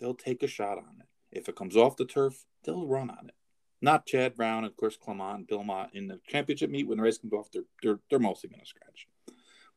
They'll 0.00 0.14
take 0.14 0.42
a 0.42 0.48
shot 0.48 0.78
on 0.78 0.96
it. 1.00 1.06
If 1.30 1.48
it 1.48 1.56
comes 1.56 1.76
off 1.76 1.96
the 1.96 2.04
turf, 2.04 2.44
they'll 2.64 2.86
run 2.86 3.10
on 3.10 3.28
it. 3.28 3.34
Not 3.80 4.06
Chad 4.06 4.34
Brown 4.34 4.64
and 4.64 4.76
course 4.76 4.96
Clement, 4.96 5.46
Bill 5.46 5.62
Mott 5.62 5.90
in 5.92 6.08
the 6.08 6.18
championship 6.26 6.70
meet 6.70 6.88
when 6.88 6.96
the 6.96 7.04
race 7.04 7.18
comes 7.18 7.34
off, 7.34 7.50
they're 7.52 7.64
they're, 7.82 7.98
they're 8.08 8.18
mostly 8.18 8.48
going 8.48 8.60
to 8.60 8.66
scratch. 8.66 9.06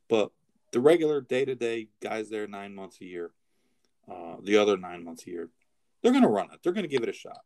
But 0.08 0.32
the 0.72 0.80
regular 0.80 1.22
day 1.22 1.46
to 1.46 1.56
day 1.56 1.90
guys 2.02 2.30
there 2.30 2.48
nine 2.48 2.74
months 2.74 3.00
a 3.02 3.06
year, 3.06 3.32
uh, 4.10 4.36
the 4.42 4.58
other 4.58 4.78
nine 4.78 5.04
months 5.04 5.26
a 5.28 5.30
year, 5.30 5.50
they're 6.02 6.12
going 6.12 6.24
to 6.24 6.30
run 6.30 6.50
it. 6.54 6.60
They're 6.64 6.74
going 6.74 6.88
to 6.88 6.90
give 6.90 7.04
it 7.04 7.10
a 7.10 7.14
shot. 7.14 7.42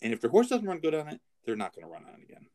And 0.00 0.12
if 0.12 0.20
their 0.20 0.30
horse 0.30 0.48
doesn't 0.48 0.66
run 0.66 0.78
good 0.78 0.94
on 0.94 1.08
it, 1.08 1.20
they're 1.44 1.56
not 1.56 1.74
going 1.74 1.86
to 1.86 1.92
run 1.92 2.04
on 2.04 2.20
it 2.20 2.24
again. 2.28 2.46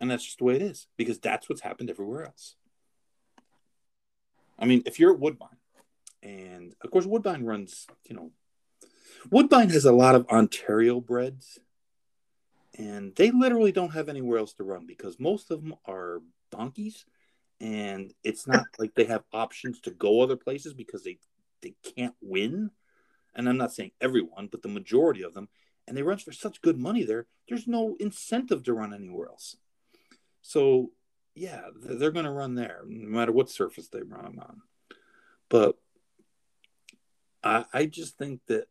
And 0.00 0.10
that's 0.10 0.24
just 0.24 0.38
the 0.38 0.44
way 0.44 0.56
it 0.56 0.62
is 0.62 0.86
because 0.96 1.18
that's 1.18 1.48
what's 1.48 1.62
happened 1.62 1.90
everywhere 1.90 2.24
else. 2.24 2.54
I 4.58 4.64
mean, 4.64 4.82
if 4.86 4.98
you're 4.98 5.12
at 5.12 5.20
Woodbine, 5.20 5.56
and 6.22 6.74
of 6.82 6.90
course, 6.90 7.06
Woodbine 7.06 7.44
runs, 7.44 7.86
you 8.08 8.14
know, 8.14 8.30
Woodbine 9.30 9.70
has 9.70 9.84
a 9.84 9.92
lot 9.92 10.14
of 10.14 10.26
Ontario 10.28 11.00
breds, 11.00 11.58
and 12.76 13.14
they 13.16 13.30
literally 13.30 13.72
don't 13.72 13.94
have 13.94 14.08
anywhere 14.08 14.38
else 14.38 14.52
to 14.54 14.64
run 14.64 14.86
because 14.86 15.18
most 15.18 15.50
of 15.50 15.62
them 15.62 15.74
are 15.86 16.20
donkeys, 16.50 17.04
and 17.60 18.12
it's 18.24 18.46
not 18.46 18.64
like 18.78 18.94
they 18.94 19.04
have 19.04 19.24
options 19.32 19.80
to 19.82 19.90
go 19.90 20.20
other 20.20 20.36
places 20.36 20.74
because 20.74 21.02
they 21.02 21.18
they 21.62 21.74
can't 21.96 22.14
win. 22.20 22.70
And 23.34 23.48
I'm 23.48 23.56
not 23.56 23.72
saying 23.72 23.92
everyone, 24.00 24.48
but 24.50 24.62
the 24.62 24.68
majority 24.68 25.22
of 25.22 25.34
them, 25.34 25.48
and 25.86 25.96
they 25.96 26.02
run 26.02 26.18
for 26.18 26.32
such 26.32 26.62
good 26.62 26.78
money 26.78 27.04
there. 27.04 27.26
There's 27.48 27.66
no 27.66 27.96
incentive 28.00 28.64
to 28.64 28.72
run 28.72 28.94
anywhere 28.94 29.28
else. 29.28 29.56
So 30.42 30.90
yeah, 31.34 31.62
they're 31.74 32.10
going 32.10 32.24
to 32.24 32.32
run 32.32 32.54
there 32.54 32.82
no 32.86 33.08
matter 33.08 33.32
what 33.32 33.50
surface 33.50 33.88
they 33.88 34.02
run 34.02 34.38
on. 34.40 34.62
But 35.48 35.76
I, 37.42 37.64
I 37.72 37.86
just 37.86 38.18
think 38.18 38.40
that 38.48 38.66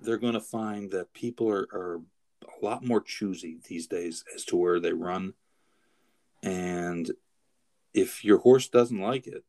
they're 0.00 0.18
going 0.18 0.34
to 0.34 0.40
find 0.40 0.90
that 0.90 1.12
people 1.12 1.50
are, 1.50 1.66
are 1.72 2.00
a 2.44 2.64
lot 2.64 2.84
more 2.84 3.00
choosy 3.00 3.58
these 3.68 3.86
days 3.86 4.24
as 4.34 4.44
to 4.46 4.56
where 4.56 4.80
they 4.80 4.92
run. 4.92 5.34
And 6.44 7.10
if 7.94 8.22
your 8.22 8.38
horse 8.38 8.68
doesn't 8.68 9.00
like 9.00 9.26
it, 9.26 9.44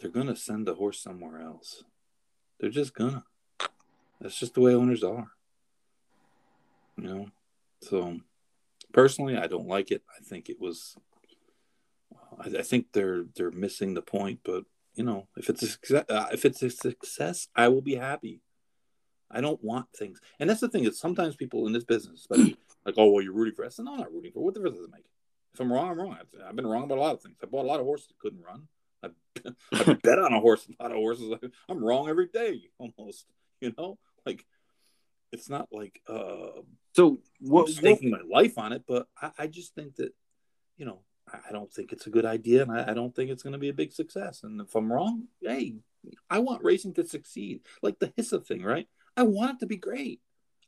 they're 0.00 0.10
going 0.10 0.26
to 0.28 0.36
send 0.36 0.66
the 0.66 0.74
horse 0.74 1.00
somewhere 1.00 1.40
else. 1.40 1.84
They're 2.58 2.70
just 2.70 2.94
gonna. 2.94 3.24
That's 4.20 4.38
just 4.38 4.54
the 4.54 4.62
way 4.62 4.74
owners 4.74 5.04
are. 5.04 5.28
You 6.96 7.04
know? 7.04 7.26
So 7.82 8.20
personally, 8.92 9.36
I 9.36 9.46
don't 9.46 9.68
like 9.68 9.90
it. 9.90 10.02
I 10.08 10.22
think 10.24 10.48
it 10.48 10.58
was. 10.58 10.96
I, 12.40 12.58
I 12.58 12.62
think 12.62 12.86
they're 12.92 13.24
they're 13.36 13.50
missing 13.50 13.92
the 13.92 14.02
point. 14.02 14.40
But 14.42 14.64
you 14.94 15.04
know, 15.04 15.28
if 15.36 15.50
it's 15.50 15.62
a 15.62 15.66
success, 15.66 16.04
uh, 16.08 16.28
if 16.32 16.46
it's 16.46 16.62
a 16.62 16.70
success, 16.70 17.48
I 17.54 17.68
will 17.68 17.82
be 17.82 17.96
happy. 17.96 18.40
I 19.30 19.42
don't 19.42 19.62
want 19.62 19.92
things, 19.94 20.20
and 20.40 20.48
that's 20.48 20.60
the 20.60 20.68
thing. 20.68 20.84
Is 20.84 20.98
sometimes 20.98 21.36
people 21.36 21.66
in 21.66 21.72
this 21.72 21.84
business, 21.84 22.26
like, 22.30 22.94
oh, 22.96 23.10
well, 23.10 23.22
you're 23.22 23.34
rooting 23.34 23.54
for 23.54 23.66
us. 23.66 23.78
No, 23.78 23.92
I'm 23.92 23.98
not 23.98 24.12
rooting 24.12 24.32
for. 24.32 24.42
What 24.42 24.54
difference 24.54 24.76
does 24.76 24.86
it 24.86 24.92
make? 24.92 25.04
If 25.56 25.60
I'm 25.60 25.72
wrong, 25.72 25.88
I'm 25.88 25.98
wrong. 25.98 26.18
I've, 26.46 26.54
been 26.54 26.66
wrong 26.66 26.84
about 26.84 26.98
a 26.98 27.00
lot 27.00 27.14
of 27.14 27.22
things. 27.22 27.36
I 27.42 27.46
bought 27.46 27.64
a 27.64 27.66
lot 27.68 27.80
of 27.80 27.86
horses 27.86 28.08
that 28.08 28.18
couldn't 28.18 28.42
run. 28.42 28.68
I, 29.02 29.08
I 29.90 29.94
bet 29.94 30.18
on 30.18 30.34
a 30.34 30.38
horse, 30.38 30.68
a 30.68 30.82
lot 30.82 30.92
of 30.92 30.98
horses. 30.98 31.32
I'm 31.66 31.82
wrong 31.82 32.10
every 32.10 32.26
day, 32.26 32.60
almost. 32.78 33.24
You 33.62 33.72
know, 33.78 33.98
like 34.26 34.44
it's 35.32 35.48
not 35.48 35.68
like 35.72 36.02
uh 36.06 36.60
so 36.92 37.20
what, 37.40 37.68
I'm 37.68 37.72
staking 37.72 38.10
what, 38.10 38.20
my 38.28 38.40
life 38.40 38.58
on 38.58 38.74
it, 38.74 38.82
but 38.86 39.06
I, 39.20 39.30
I, 39.38 39.46
just 39.46 39.74
think 39.74 39.96
that 39.96 40.12
you 40.76 40.84
know 40.84 41.00
I 41.26 41.52
don't 41.52 41.72
think 41.72 41.90
it's 41.90 42.06
a 42.06 42.10
good 42.10 42.26
idea, 42.26 42.60
and 42.60 42.70
I, 42.70 42.90
I 42.90 42.92
don't 42.92 43.16
think 43.16 43.30
it's 43.30 43.42
going 43.42 43.54
to 43.54 43.58
be 43.58 43.70
a 43.70 43.74
big 43.74 43.92
success. 43.92 44.42
And 44.42 44.60
if 44.60 44.74
I'm 44.74 44.92
wrong, 44.92 45.28
hey, 45.40 45.76
I 46.28 46.40
want 46.40 46.64
racing 46.64 46.92
to 46.94 47.06
succeed, 47.06 47.60
like 47.80 47.98
the 47.98 48.08
HISA 48.08 48.46
thing, 48.46 48.62
right? 48.62 48.88
I 49.16 49.22
want 49.22 49.52
it 49.52 49.60
to 49.60 49.66
be 49.66 49.78
great. 49.78 50.20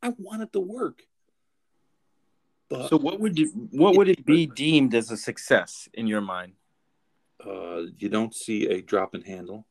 I 0.02 0.15
want 0.16 0.40
it 0.40 0.55
to 0.55 0.60
work. 0.60 1.02
But 2.69 2.90
so 2.90 2.99
what 2.99 3.19
would 3.20 3.39
you 3.39 3.51
what 3.70 3.97
would 3.97 4.09
it 4.09 4.24
be 4.27 4.47
deemed 4.47 4.95
as 4.95 5.11
a 5.11 5.16
success 5.16 5.89
in 5.95 6.07
your 6.07 6.20
mind? 6.20 6.53
Uh, 7.45 7.82
you 7.99 8.09
don't 8.09 8.35
see 8.35 8.66
a 8.66 8.82
drop 8.82 9.15
in 9.15 9.23
handle. 9.23 9.66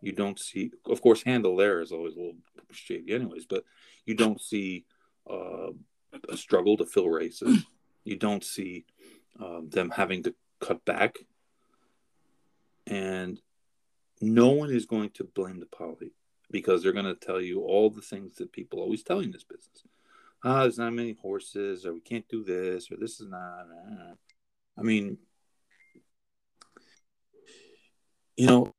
You 0.00 0.12
don't 0.12 0.38
see, 0.38 0.70
of 0.86 1.02
course, 1.02 1.22
handle 1.22 1.56
there 1.56 1.80
is 1.80 1.92
always 1.92 2.16
a 2.16 2.18
little 2.18 2.36
shady, 2.70 3.12
anyways. 3.12 3.44
But 3.44 3.64
you 4.06 4.14
don't 4.14 4.40
see 4.40 4.86
uh, 5.28 5.72
a 6.28 6.36
struggle 6.36 6.76
to 6.78 6.86
fill 6.86 7.08
races. 7.08 7.64
You 8.02 8.16
don't 8.16 8.42
see 8.42 8.86
um, 9.38 9.68
them 9.68 9.90
having 9.90 10.22
to 10.22 10.34
cut 10.58 10.82
back, 10.86 11.16
and 12.86 13.38
no 14.22 14.48
one 14.48 14.70
is 14.70 14.86
going 14.86 15.10
to 15.10 15.24
blame 15.24 15.60
the 15.60 15.66
poly 15.66 16.12
because 16.50 16.82
they're 16.82 16.94
going 16.94 17.04
to 17.04 17.14
tell 17.14 17.42
you 17.42 17.60
all 17.60 17.90
the 17.90 18.00
things 18.00 18.36
that 18.36 18.52
people 18.52 18.80
always 18.80 19.02
tell 19.02 19.18
you 19.18 19.26
in 19.26 19.32
this 19.32 19.44
business 19.44 19.84
oh, 20.44 20.60
there's 20.62 20.78
not 20.78 20.92
many 20.92 21.16
horses, 21.20 21.84
or 21.86 21.94
we 21.94 22.00
can't 22.00 22.28
do 22.28 22.44
this, 22.44 22.90
or 22.90 22.96
this 22.96 23.20
is 23.20 23.28
not. 23.28 23.66
Uh, 23.90 24.14
I 24.78 24.82
mean, 24.82 25.18
you 28.36 28.46
know, 28.46 28.72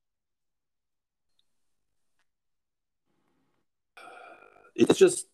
it's 4.75 4.97
just. 4.97 5.27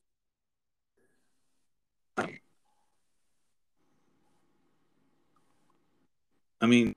I 6.60 6.66
mean, 6.66 6.96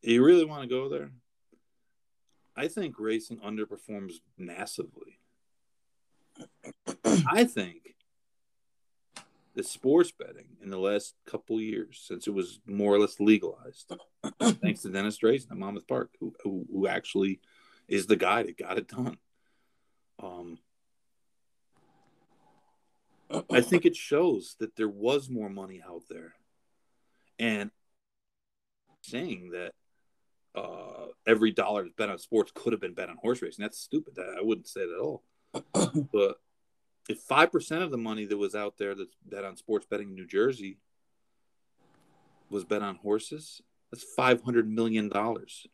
you 0.00 0.24
really 0.24 0.46
want 0.46 0.62
to 0.62 0.68
go 0.68 0.88
there? 0.88 1.10
I 2.56 2.68
think 2.68 2.94
racing 2.98 3.38
underperforms 3.40 4.14
massively. 4.38 5.18
I 7.04 7.44
think 7.44 7.85
the 9.56 9.64
sports 9.64 10.12
betting 10.12 10.48
in 10.62 10.68
the 10.68 10.78
last 10.78 11.14
couple 11.26 11.60
years, 11.60 12.04
since 12.06 12.26
it 12.26 12.34
was 12.34 12.60
more 12.66 12.94
or 12.94 13.00
less 13.00 13.18
legalized, 13.18 13.90
thanks 14.40 14.82
to 14.82 14.90
Dennis 14.90 15.18
Drazin 15.18 15.50
at 15.50 15.56
Monmouth 15.56 15.88
Park, 15.88 16.10
who, 16.20 16.34
who, 16.44 16.66
who 16.70 16.86
actually 16.86 17.40
is 17.88 18.06
the 18.06 18.16
guy 18.16 18.42
that 18.42 18.58
got 18.58 18.76
it 18.76 18.86
done. 18.86 19.16
Um, 20.22 20.58
I 23.50 23.62
think 23.62 23.86
it 23.86 23.96
shows 23.96 24.56
that 24.60 24.76
there 24.76 24.88
was 24.88 25.30
more 25.30 25.48
money 25.48 25.82
out 25.84 26.02
there, 26.08 26.34
and 27.38 27.70
saying 29.02 29.50
that 29.52 29.72
uh, 30.54 31.06
every 31.26 31.50
dollar 31.50 31.82
that's 31.82 31.94
bet 31.96 32.10
on 32.10 32.18
sports 32.18 32.52
could 32.54 32.72
have 32.72 32.80
been 32.80 32.94
bet 32.94 33.08
on 33.08 33.16
horse 33.16 33.42
racing. 33.42 33.62
That's 33.62 33.80
stupid. 33.80 34.18
I 34.18 34.42
wouldn't 34.42 34.68
say 34.68 34.80
that 34.80 34.94
at 34.94 35.00
all. 35.00 35.22
but 36.12 36.36
if 37.08 37.18
five 37.20 37.52
percent 37.52 37.82
of 37.82 37.90
the 37.90 37.96
money 37.96 38.24
that 38.24 38.36
was 38.36 38.54
out 38.54 38.78
there 38.78 38.94
that's 38.94 39.14
bet 39.24 39.44
on 39.44 39.56
sports 39.56 39.86
betting 39.88 40.08
in 40.08 40.14
New 40.14 40.26
Jersey 40.26 40.78
was 42.50 42.64
bet 42.64 42.82
on 42.82 42.96
horses, 42.96 43.62
that's 43.90 44.04
five 44.04 44.42
hundred 44.42 44.68
million 44.68 45.08
dollars. 45.08 45.66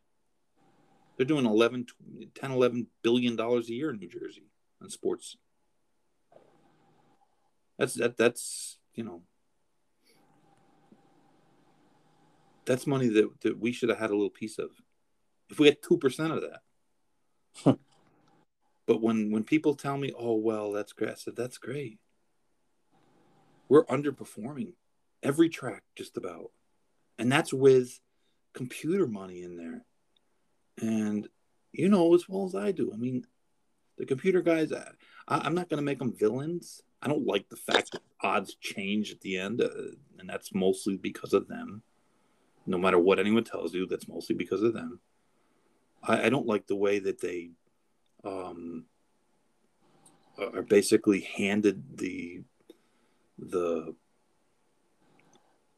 They're 1.15 1.25
doing 1.25 1.45
11, 1.45 1.85
10, 2.33 2.51
11 2.51 2.87
billion 3.03 3.35
dollars 3.35 3.69
a 3.69 3.73
year 3.73 3.91
in 3.91 3.99
New 3.99 4.09
Jersey 4.09 4.47
on 4.81 4.89
sports. 4.89 5.37
That's 7.77 7.93
that. 7.95 8.17
That's 8.17 8.77
you 8.93 9.03
know. 9.03 9.21
That's 12.65 12.87
money 12.87 13.09
that, 13.09 13.41
that 13.41 13.59
we 13.59 13.73
should 13.73 13.89
have 13.89 13.99
had 13.99 14.09
a 14.09 14.15
little 14.15 14.29
piece 14.29 14.57
of. 14.57 14.69
If 15.49 15.59
we 15.59 15.67
had 15.67 15.81
two 15.81 15.97
percent 15.97 16.33
of 16.33 16.41
that. 16.41 17.77
But 18.85 19.01
when 19.01 19.31
when 19.31 19.43
people 19.43 19.75
tell 19.75 19.97
me, 19.97 20.11
"Oh 20.17 20.35
well, 20.35 20.71
that's 20.71 20.93
great," 20.93 21.11
I 21.11 21.15
said, 21.15 21.35
"That's 21.35 21.57
great." 21.57 21.99
We're 23.69 23.85
underperforming 23.85 24.73
every 25.21 25.49
track, 25.49 25.83
just 25.95 26.17
about, 26.17 26.51
and 27.17 27.31
that's 27.31 27.53
with 27.53 27.99
computer 28.53 29.07
money 29.07 29.41
in 29.41 29.57
there. 29.57 29.85
And 30.81 31.27
you 31.71 31.89
know 31.89 32.13
as 32.13 32.27
well 32.27 32.45
as 32.45 32.55
I 32.55 32.71
do. 32.71 32.91
I 32.93 32.97
mean, 32.97 33.25
the 33.97 34.05
computer 34.05 34.41
guys. 34.41 34.71
I, 34.71 34.91
I'm 35.27 35.55
not 35.55 35.69
going 35.69 35.77
to 35.77 35.83
make 35.83 35.99
them 35.99 36.13
villains. 36.13 36.81
I 37.01 37.07
don't 37.07 37.25
like 37.25 37.49
the 37.49 37.55
fact 37.55 37.91
that 37.91 38.01
odds 38.21 38.55
change 38.55 39.11
at 39.11 39.21
the 39.21 39.37
end, 39.37 39.61
uh, 39.61 39.69
and 40.19 40.29
that's 40.29 40.53
mostly 40.53 40.97
because 40.97 41.33
of 41.33 41.47
them. 41.47 41.83
No 42.65 42.77
matter 42.77 42.97
what 42.97 43.19
anyone 43.19 43.43
tells 43.43 43.73
you, 43.73 43.85
that's 43.87 44.07
mostly 44.07 44.35
because 44.35 44.63
of 44.63 44.73
them. 44.73 44.99
I, 46.01 46.25
I 46.25 46.29
don't 46.29 46.47
like 46.47 46.67
the 46.67 46.75
way 46.75 46.99
that 46.99 47.19
they 47.19 47.51
um, 48.23 48.85
are 50.37 50.61
basically 50.61 51.21
handed 51.21 51.97
the 51.97 52.41
the 53.37 53.95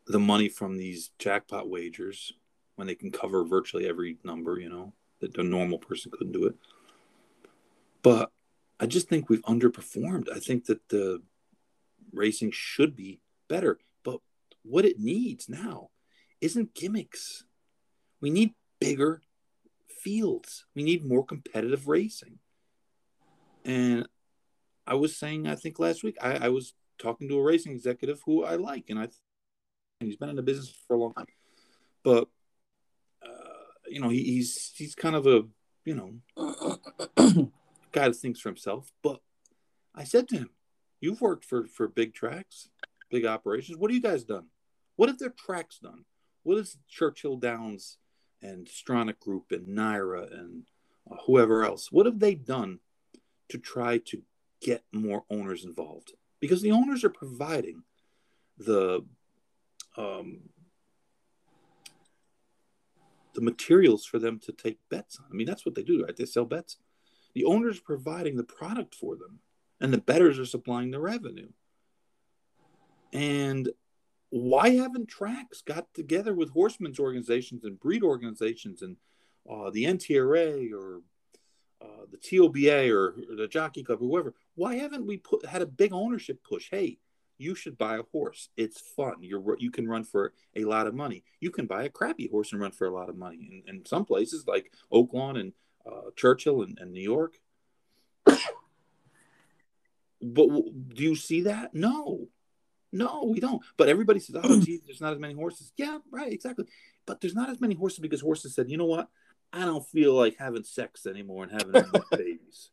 the 0.08 0.20
money 0.20 0.50
from 0.50 0.78
these 0.78 1.12
jackpot 1.18 1.70
wagers 1.70 2.34
when 2.76 2.88
they 2.88 2.96
can 2.96 3.12
cover 3.12 3.44
virtually 3.44 3.88
every 3.88 4.18
number, 4.24 4.60
you 4.60 4.70
know, 4.70 4.94
that 5.20 5.38
a 5.38 5.44
normal 5.44 5.80
person 5.80 6.12
couldn't 6.12 6.34
do 6.34 6.46
it. 6.46 6.56
But 8.04 8.32
I 8.80 8.86
just 8.86 9.08
think 9.08 9.30
we've 9.30 9.42
underperformed. 9.44 10.30
I 10.30 10.40
think 10.40 10.66
that 10.66 10.88
the 10.90 11.22
racing 12.14 12.52
should 12.54 12.96
be 12.96 13.20
better, 13.48 13.80
but 14.04 14.20
what 14.64 14.86
it 14.86 15.00
needs 15.00 15.50
now 15.50 15.90
isn't 16.42 16.76
gimmicks. 16.76 17.46
We 18.22 18.30
need 18.30 18.54
bigger 18.80 19.22
fields. 20.06 20.66
We 20.76 20.84
need 20.84 21.04
more 21.04 21.26
competitive 21.26 21.88
racing. 21.88 22.38
And 23.66 24.08
I 24.86 24.94
was 24.94 25.18
saying, 25.18 25.48
I 25.48 25.56
think 25.56 25.80
last 25.80 26.04
week, 26.04 26.16
I, 26.22 26.46
I 26.46 26.50
was 26.50 26.74
talking 27.00 27.28
to 27.28 27.40
a 27.40 27.44
racing 27.44 27.72
executive 27.72 28.22
who 28.26 28.44
I 28.44 28.56
like, 28.56 28.86
and 28.90 29.00
I, 29.00 29.04
and 30.00 30.08
he's 30.08 30.16
been 30.16 30.30
in 30.30 30.36
the 30.36 30.44
business 30.44 30.72
for 30.88 30.96
a 30.96 31.00
long 31.00 31.14
time, 31.14 31.26
but 32.04 32.28
uh, 33.26 33.64
you 33.88 34.00
know, 34.00 34.10
he, 34.10 34.24
he's 34.24 34.72
he's 34.76 34.94
kind 34.94 35.16
of 35.16 35.26
a 35.26 35.42
you 35.86 35.96
know 35.96 36.14
guy 37.92 38.08
that 38.08 38.16
thinks 38.16 38.40
for 38.40 38.50
himself. 38.50 38.92
But 39.02 39.22
I 39.96 40.04
said 40.04 40.28
to 40.30 40.38
him, 40.38 40.50
You've 41.02 41.22
worked 41.22 41.46
for, 41.46 41.68
for 41.68 41.88
big 41.88 42.14
tracks, 42.14 42.70
big 43.10 43.26
operations. 43.26 43.78
What 43.78 43.92
have 43.92 43.96
you 43.96 44.02
guys 44.02 44.24
done? 44.24 44.48
What 44.96 45.10
have 45.10 45.20
their 45.20 45.30
tracks 45.30 45.80
done? 45.80 46.06
What 46.44 46.58
has 46.58 46.78
Churchill 46.88 47.38
Downs 47.38 47.98
and 48.42 48.68
Stronach 48.68 49.20
Group 49.20 49.52
and 49.52 49.68
NYRA 49.68 50.32
and 50.40 50.64
whoever 51.26 51.64
else, 51.64 51.92
what 51.92 52.06
have 52.06 52.20
they 52.20 52.36
done 52.36 52.80
to 53.50 53.58
try 53.58 53.98
to 54.00 54.22
get 54.62 54.84
more 54.92 55.24
owners 55.30 55.66
involved? 55.66 56.14
Because 56.40 56.62
the 56.62 56.72
owners 56.72 57.04
are 57.04 57.10
providing 57.10 57.84
the 58.58 59.06
um, 59.98 60.50
the 63.34 63.42
materials 63.42 64.06
for 64.06 64.20
them 64.20 64.40
to 64.40 64.52
take 64.52 64.80
bets 64.90 65.20
on. 65.20 65.26
I 65.32 65.36
mean, 65.36 65.48
that's 65.48 65.66
what 65.66 65.76
they 65.76 65.84
do, 65.84 66.04
right? 66.04 66.16
They 66.16 66.26
sell 66.26 66.46
bets. 66.46 66.78
The 67.34 67.46
owner's 67.46 67.80
are 67.80 67.84
providing 67.84 68.38
the 68.38 68.44
product 68.44 68.96
for 68.96 69.16
them, 69.16 69.40
and 69.80 69.94
the 69.94 69.98
bettors 70.00 70.40
are 70.40 70.46
supplying 70.46 70.92
the 70.92 71.00
revenue. 71.00 71.50
And 73.12 73.70
why 74.36 74.72
haven't 74.72 75.08
tracks 75.08 75.62
got 75.62 75.94
together 75.94 76.34
with 76.34 76.50
horsemen's 76.50 77.00
organizations 77.00 77.64
and 77.64 77.80
breed 77.80 78.04
organizations 78.04 78.82
and 78.82 78.98
uh, 79.50 79.70
the 79.70 79.86
NTRA 79.86 80.74
or 80.74 81.02
uh, 81.82 82.06
the 82.12 82.18
TOBA 82.18 82.92
or, 82.92 83.16
or, 83.32 83.36
the 83.38 83.48
Jockey 83.48 83.82
Club 83.82 84.02
or 84.02 84.10
whoever? 84.10 84.34
Why 84.56 84.76
haven't 84.76 85.08
we 85.08 85.16
put 85.16 85.46
had 85.46 85.62
a 85.62 85.66
big 85.66 85.94
ownership 85.94 86.44
push? 86.44 86.70
Hey, 86.70 86.98
you 87.38 87.56
should 87.56 87.78
buy 87.78 87.96
a 87.96 88.04
horse. 88.12 88.50
It's 88.58 88.82
fun. 88.82 89.16
You're 89.22 89.58
you 89.58 89.72
can 89.72 89.88
run 89.88 90.04
for 90.04 90.34
a 90.54 90.66
lot 90.66 90.88
of 90.88 90.94
money. 90.94 91.24
You 91.40 91.50
can 91.50 91.66
buy 91.66 91.84
a 91.84 91.90
crappy 91.90 92.28
horse 92.28 92.52
and 92.52 92.60
run 92.60 92.72
for 92.72 92.88
a 92.88 92.94
lot 92.94 93.08
of 93.08 93.18
money. 93.18 93.64
In, 93.66 93.76
in 93.76 93.86
some 93.86 94.04
places 94.04 94.46
like 94.46 94.70
Oaklawn 94.92 95.40
and 95.40 95.54
uh, 95.90 96.12
Churchill 96.18 96.64
and, 96.64 96.78
and 96.82 96.92
New 96.92 97.02
York. 97.02 97.40
but 98.26 98.42
do 100.22 101.04
you 101.04 101.16
see 101.16 101.44
that? 101.44 101.74
No, 101.74 102.28
no, 102.96 103.26
we 103.26 103.40
don't. 103.40 103.62
But 103.78 103.90
everybody 103.90 104.20
says, 104.20 104.38
"Oh, 104.42 104.60
geez, 104.66 104.82
there's 104.86 105.02
not 105.02 105.14
as 105.14 105.20
many 105.20 105.34
horses." 105.34 105.72
Yeah, 105.78 106.00
right, 106.12 106.32
exactly. 106.32 106.66
But 107.06 107.22
there's 107.22 107.36
not 107.36 107.50
as 107.50 107.62
many 107.62 107.76
horses 107.76 108.00
because 108.00 108.22
horses 108.22 108.56
said, 108.56 108.70
"You 108.70 108.78
know 108.78 108.86
what? 108.86 109.10
I 109.54 109.66
don't 109.66 109.86
feel 109.86 110.14
like 110.14 110.38
having 110.38 110.64
sex 110.64 111.06
anymore 111.06 111.44
and 111.44 111.52
having 111.52 111.92
babies." 112.12 112.70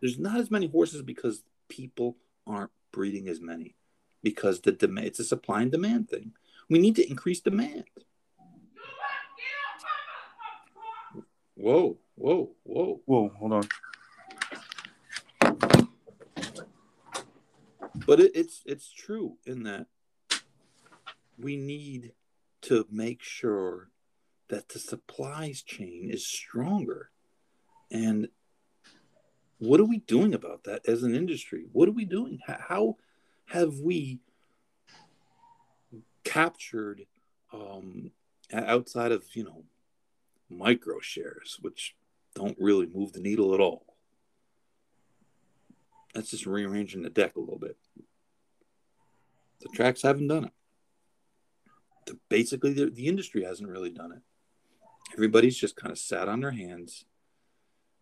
There's 0.00 0.18
not 0.18 0.38
as 0.38 0.50
many 0.50 0.66
horses 0.66 1.02
because 1.02 1.42
people 1.68 2.16
aren't 2.46 2.70
breeding 2.92 3.28
as 3.28 3.40
many 3.40 3.76
because 4.22 4.60
the 4.60 4.72
demand. 4.72 5.06
It's 5.08 5.20
a 5.20 5.24
supply 5.24 5.62
and 5.62 5.72
demand 5.72 6.08
thing. 6.08 6.32
We 6.68 6.78
need 6.78 6.96
to 6.96 7.08
increase 7.08 7.40
demand. 7.40 7.84
Whoa, 11.56 11.98
whoa, 12.16 12.50
whoa. 12.64 13.00
Whoa, 13.04 13.28
hold 13.38 13.52
on. 13.52 13.68
But 18.06 18.20
it, 18.20 18.32
it's 18.34 18.62
it's 18.66 18.92
true 18.92 19.38
in 19.46 19.62
that 19.64 19.86
we 21.38 21.56
need 21.56 22.12
to 22.62 22.86
make 22.90 23.22
sure 23.22 23.90
that 24.48 24.68
the 24.68 24.78
supplies 24.78 25.62
chain 25.62 26.10
is 26.10 26.26
stronger. 26.26 27.10
And 27.90 28.28
what 29.58 29.80
are 29.80 29.84
we 29.84 29.98
doing 29.98 30.34
about 30.34 30.64
that 30.64 30.86
as 30.88 31.02
an 31.02 31.14
industry? 31.14 31.64
What 31.72 31.88
are 31.88 31.92
we 31.92 32.04
doing? 32.04 32.40
How 32.46 32.96
have 33.46 33.78
we 33.78 34.20
captured 36.24 37.06
um, 37.52 38.10
outside 38.52 39.12
of 39.12 39.24
you 39.34 39.44
know 39.44 39.64
micro 40.50 40.98
shares, 41.00 41.58
which 41.60 41.94
don't 42.34 42.56
really 42.58 42.86
move 42.86 43.12
the 43.12 43.20
needle 43.20 43.54
at 43.54 43.60
all. 43.60 43.93
That's 46.14 46.30
just 46.30 46.46
rearranging 46.46 47.02
the 47.02 47.10
deck 47.10 47.36
a 47.36 47.40
little 47.40 47.58
bit. 47.58 47.76
The 49.60 49.68
tracks 49.70 50.02
haven't 50.02 50.28
done 50.28 50.44
it. 50.44 50.52
The, 52.06 52.18
basically, 52.28 52.72
the, 52.72 52.90
the 52.90 53.08
industry 53.08 53.44
hasn't 53.44 53.68
really 53.68 53.90
done 53.90 54.12
it. 54.12 54.22
Everybody's 55.14 55.56
just 55.56 55.76
kind 55.76 55.90
of 55.90 55.98
sat 55.98 56.28
on 56.28 56.40
their 56.40 56.52
hands 56.52 57.04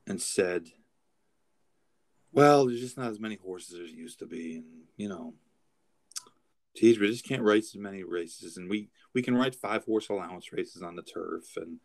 and 0.07 0.21
said, 0.21 0.69
well, 2.33 2.67
there's 2.67 2.81
just 2.81 2.99
not 2.99 3.11
as 3.11 3.21
many 3.21 3.37
horses 3.37 3.79
as 3.79 3.93
used 3.93 4.19
to 4.19 4.27
be. 4.27 4.57
And, 4.57 4.85
you 4.97 5.09
know, 5.09 5.35
geez, 6.77 6.99
we 6.99 7.09
just 7.09 7.27
can't 7.27 7.43
race 7.43 7.75
as 7.75 7.81
many 7.81 8.03
races. 8.03 8.57
And 8.57 8.69
we, 8.69 8.89
we 9.15 9.23
can 9.23 9.37
ride 9.37 9.55
five 9.55 9.85
horse 9.85 10.09
allowance 10.09 10.53
races 10.53 10.83
on 10.83 10.97
the 10.97 11.03
turf. 11.03 11.57
And, 11.57 11.79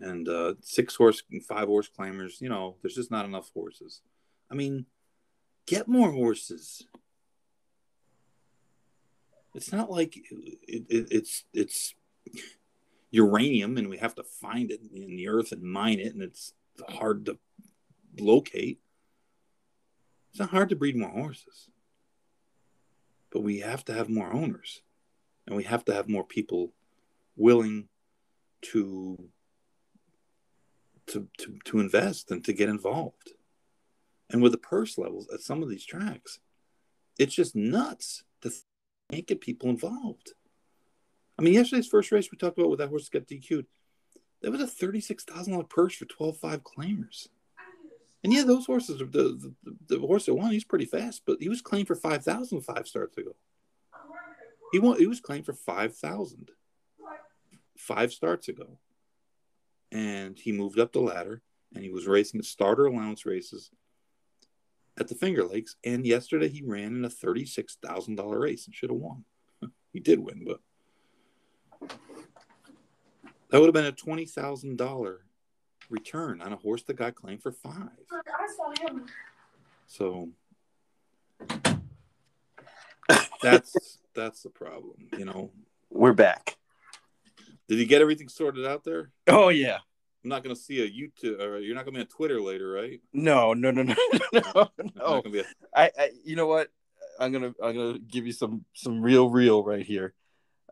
and 0.00 0.28
uh, 0.28 0.54
six 0.62 0.96
horse 0.96 1.22
and 1.30 1.44
five 1.44 1.68
horse 1.68 1.88
claimers. 1.96 2.40
You 2.40 2.48
know, 2.48 2.76
there's 2.82 2.94
just 2.94 3.10
not 3.10 3.26
enough 3.26 3.50
horses. 3.52 4.00
I 4.50 4.54
mean, 4.54 4.86
get 5.70 5.86
more 5.86 6.10
horses. 6.10 6.84
It's 9.54 9.72
not 9.72 9.88
like 9.88 10.16
it, 10.16 10.24
it, 10.88 11.08
it's 11.10 11.44
it's 11.54 11.94
uranium 13.12 13.76
and 13.76 13.88
we 13.88 13.98
have 13.98 14.14
to 14.16 14.24
find 14.24 14.70
it 14.72 14.80
in 14.92 15.16
the 15.16 15.28
earth 15.28 15.52
and 15.52 15.62
mine 15.62 16.00
it 16.00 16.12
and 16.12 16.22
it's 16.22 16.54
hard 16.88 17.26
to 17.26 17.38
locate. 18.18 18.80
It's 20.30 20.40
not 20.40 20.50
hard 20.50 20.70
to 20.70 20.76
breed 20.76 20.96
more 20.96 21.10
horses. 21.10 21.68
But 23.32 23.42
we 23.42 23.60
have 23.60 23.84
to 23.84 23.92
have 23.92 24.08
more 24.08 24.32
owners 24.32 24.82
and 25.46 25.56
we 25.56 25.62
have 25.64 25.84
to 25.84 25.94
have 25.94 26.08
more 26.08 26.24
people 26.24 26.72
willing 27.36 27.88
to 28.72 29.30
to 31.06 31.28
to, 31.38 31.58
to 31.64 31.78
invest 31.78 32.32
and 32.32 32.44
to 32.44 32.52
get 32.52 32.68
involved. 32.68 33.34
And 34.30 34.42
with 34.42 34.52
the 34.52 34.58
purse 34.58 34.96
levels 34.96 35.28
at 35.32 35.40
some 35.40 35.62
of 35.62 35.68
these 35.68 35.84
tracks, 35.84 36.38
it's 37.18 37.34
just 37.34 37.56
nuts 37.56 38.22
to 38.42 38.50
can't 39.10 39.26
get 39.26 39.40
people 39.40 39.68
involved. 39.68 40.32
I 41.38 41.42
mean, 41.42 41.54
yesterday's 41.54 41.88
first 41.88 42.12
race 42.12 42.30
we 42.30 42.38
talked 42.38 42.58
about 42.58 42.70
with 42.70 42.78
that 42.78 42.88
horse 42.88 43.08
got 43.08 43.26
DQ'd. 43.26 43.66
That 44.42 44.52
was 44.52 44.60
a 44.60 44.66
thirty-six 44.66 45.24
thousand 45.24 45.52
dollar 45.52 45.64
purse 45.64 45.94
for 45.94 46.06
12-5 46.06 46.62
claimers. 46.62 47.28
And 48.22 48.32
yeah, 48.32 48.44
those 48.44 48.66
horses, 48.66 48.98
the, 48.98 49.04
the, 49.06 49.54
the 49.88 49.98
horse 49.98 50.26
that 50.26 50.34
won, 50.34 50.52
he's 50.52 50.64
pretty 50.64 50.84
fast, 50.84 51.22
but 51.26 51.38
he 51.40 51.48
was 51.48 51.62
claimed 51.62 51.86
for 51.86 51.94
5,000 51.94 52.60
five 52.60 52.86
starts 52.86 53.16
ago. 53.16 53.34
He 54.72 54.78
won, 54.78 54.98
he 54.98 55.06
was 55.06 55.20
claimed 55.20 55.46
for 55.46 55.54
5,000 55.54 56.50
five 57.80 58.12
starts 58.12 58.48
ago. 58.48 58.78
And 59.90 60.38
he 60.38 60.52
moved 60.52 60.78
up 60.78 60.92
the 60.92 61.00
ladder 61.00 61.42
and 61.74 61.82
he 61.82 61.90
was 61.90 62.06
racing 62.06 62.38
the 62.38 62.44
starter 62.44 62.86
allowance 62.86 63.26
races 63.26 63.70
at 65.00 65.08
the 65.08 65.14
Finger 65.14 65.44
Lakes. 65.44 65.76
And 65.82 66.06
yesterday 66.06 66.48
he 66.48 66.62
ran 66.62 66.94
in 66.94 67.04
a 67.04 67.08
$36,000 67.08 68.40
race 68.40 68.66
and 68.66 68.74
should 68.74 68.90
have 68.90 68.98
won. 68.98 69.24
he 69.92 69.98
did 69.98 70.20
win, 70.20 70.46
but 70.46 70.60
that 73.50 73.58
would 73.60 73.66
have 73.66 73.74
been 73.74 73.86
a 73.86 73.92
$20,000 73.92 75.16
return 75.88 76.40
on 76.40 76.52
a 76.52 76.56
horse 76.56 76.82
that 76.84 76.94
got 76.94 77.14
claimed 77.16 77.42
for 77.42 77.50
five. 77.50 77.88
I 78.12 78.46
saw 78.54 78.86
him. 78.86 79.06
So 79.86 80.28
that's 83.42 83.98
that's 84.14 84.42
the 84.42 84.50
problem, 84.50 85.08
you 85.18 85.24
know. 85.24 85.50
We're 85.90 86.12
back. 86.12 86.58
Did 87.66 87.80
you 87.80 87.86
get 87.86 88.00
everything 88.00 88.28
sorted 88.28 88.64
out 88.64 88.84
there? 88.84 89.10
Oh 89.26 89.48
yeah. 89.48 89.78
I'm 90.22 90.28
not 90.28 90.44
going 90.44 90.54
to 90.54 90.60
see 90.60 90.82
a 90.82 90.88
YouTube. 90.88 91.40
Or 91.40 91.58
you're 91.58 91.74
not 91.74 91.84
going 91.84 91.94
to 91.94 91.98
be 91.98 92.02
on 92.02 92.06
Twitter 92.06 92.40
later, 92.40 92.70
right? 92.70 93.00
No, 93.12 93.54
no, 93.54 93.70
no, 93.70 93.82
no, 93.82 93.94
no, 94.32 94.68
no. 94.96 95.22
A... 95.24 95.44
I, 95.74 95.90
I, 95.98 96.10
you 96.24 96.36
know 96.36 96.46
what? 96.46 96.68
I'm 97.18 97.32
gonna, 97.32 97.52
I'm 97.62 97.76
gonna 97.76 97.98
give 97.98 98.26
you 98.26 98.32
some, 98.32 98.64
some 98.72 99.02
real, 99.02 99.28
real 99.28 99.62
right 99.62 99.84
here. 99.84 100.14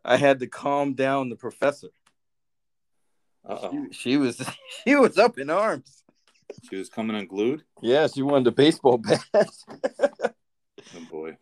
I 0.02 0.16
had 0.16 0.40
to 0.40 0.46
calm 0.46 0.94
down 0.94 1.28
the 1.28 1.36
professor. 1.36 1.88
She, 3.70 3.86
she, 3.92 4.16
was 4.16 4.42
she 4.84 4.94
was 4.94 5.18
up 5.18 5.38
in 5.38 5.50
arms. 5.50 6.04
She 6.68 6.76
was 6.76 6.88
coming 6.88 7.16
unglued. 7.16 7.64
Yeah, 7.82 8.06
she 8.06 8.22
wanted 8.22 8.46
a 8.46 8.52
baseball 8.52 8.98
bat. 8.98 9.24
oh 9.34 11.04
boy! 11.10 11.36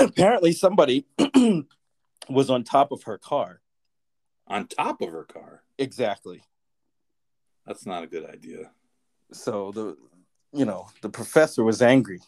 Apparently, 0.00 0.52
somebody 0.52 1.06
was 2.28 2.50
on 2.50 2.62
top 2.62 2.92
of 2.92 3.02
her 3.04 3.18
car. 3.18 3.60
On 4.46 4.68
top 4.68 5.00
of 5.00 5.10
her 5.10 5.24
car. 5.24 5.62
Exactly. 5.78 6.42
That's 7.66 7.86
not 7.86 8.04
a 8.04 8.06
good 8.06 8.28
idea. 8.28 8.70
So 9.32 9.72
the, 9.72 9.96
you 10.52 10.64
know, 10.64 10.86
the 11.02 11.08
professor 11.08 11.64
was 11.64 11.82
angry. 11.82 12.20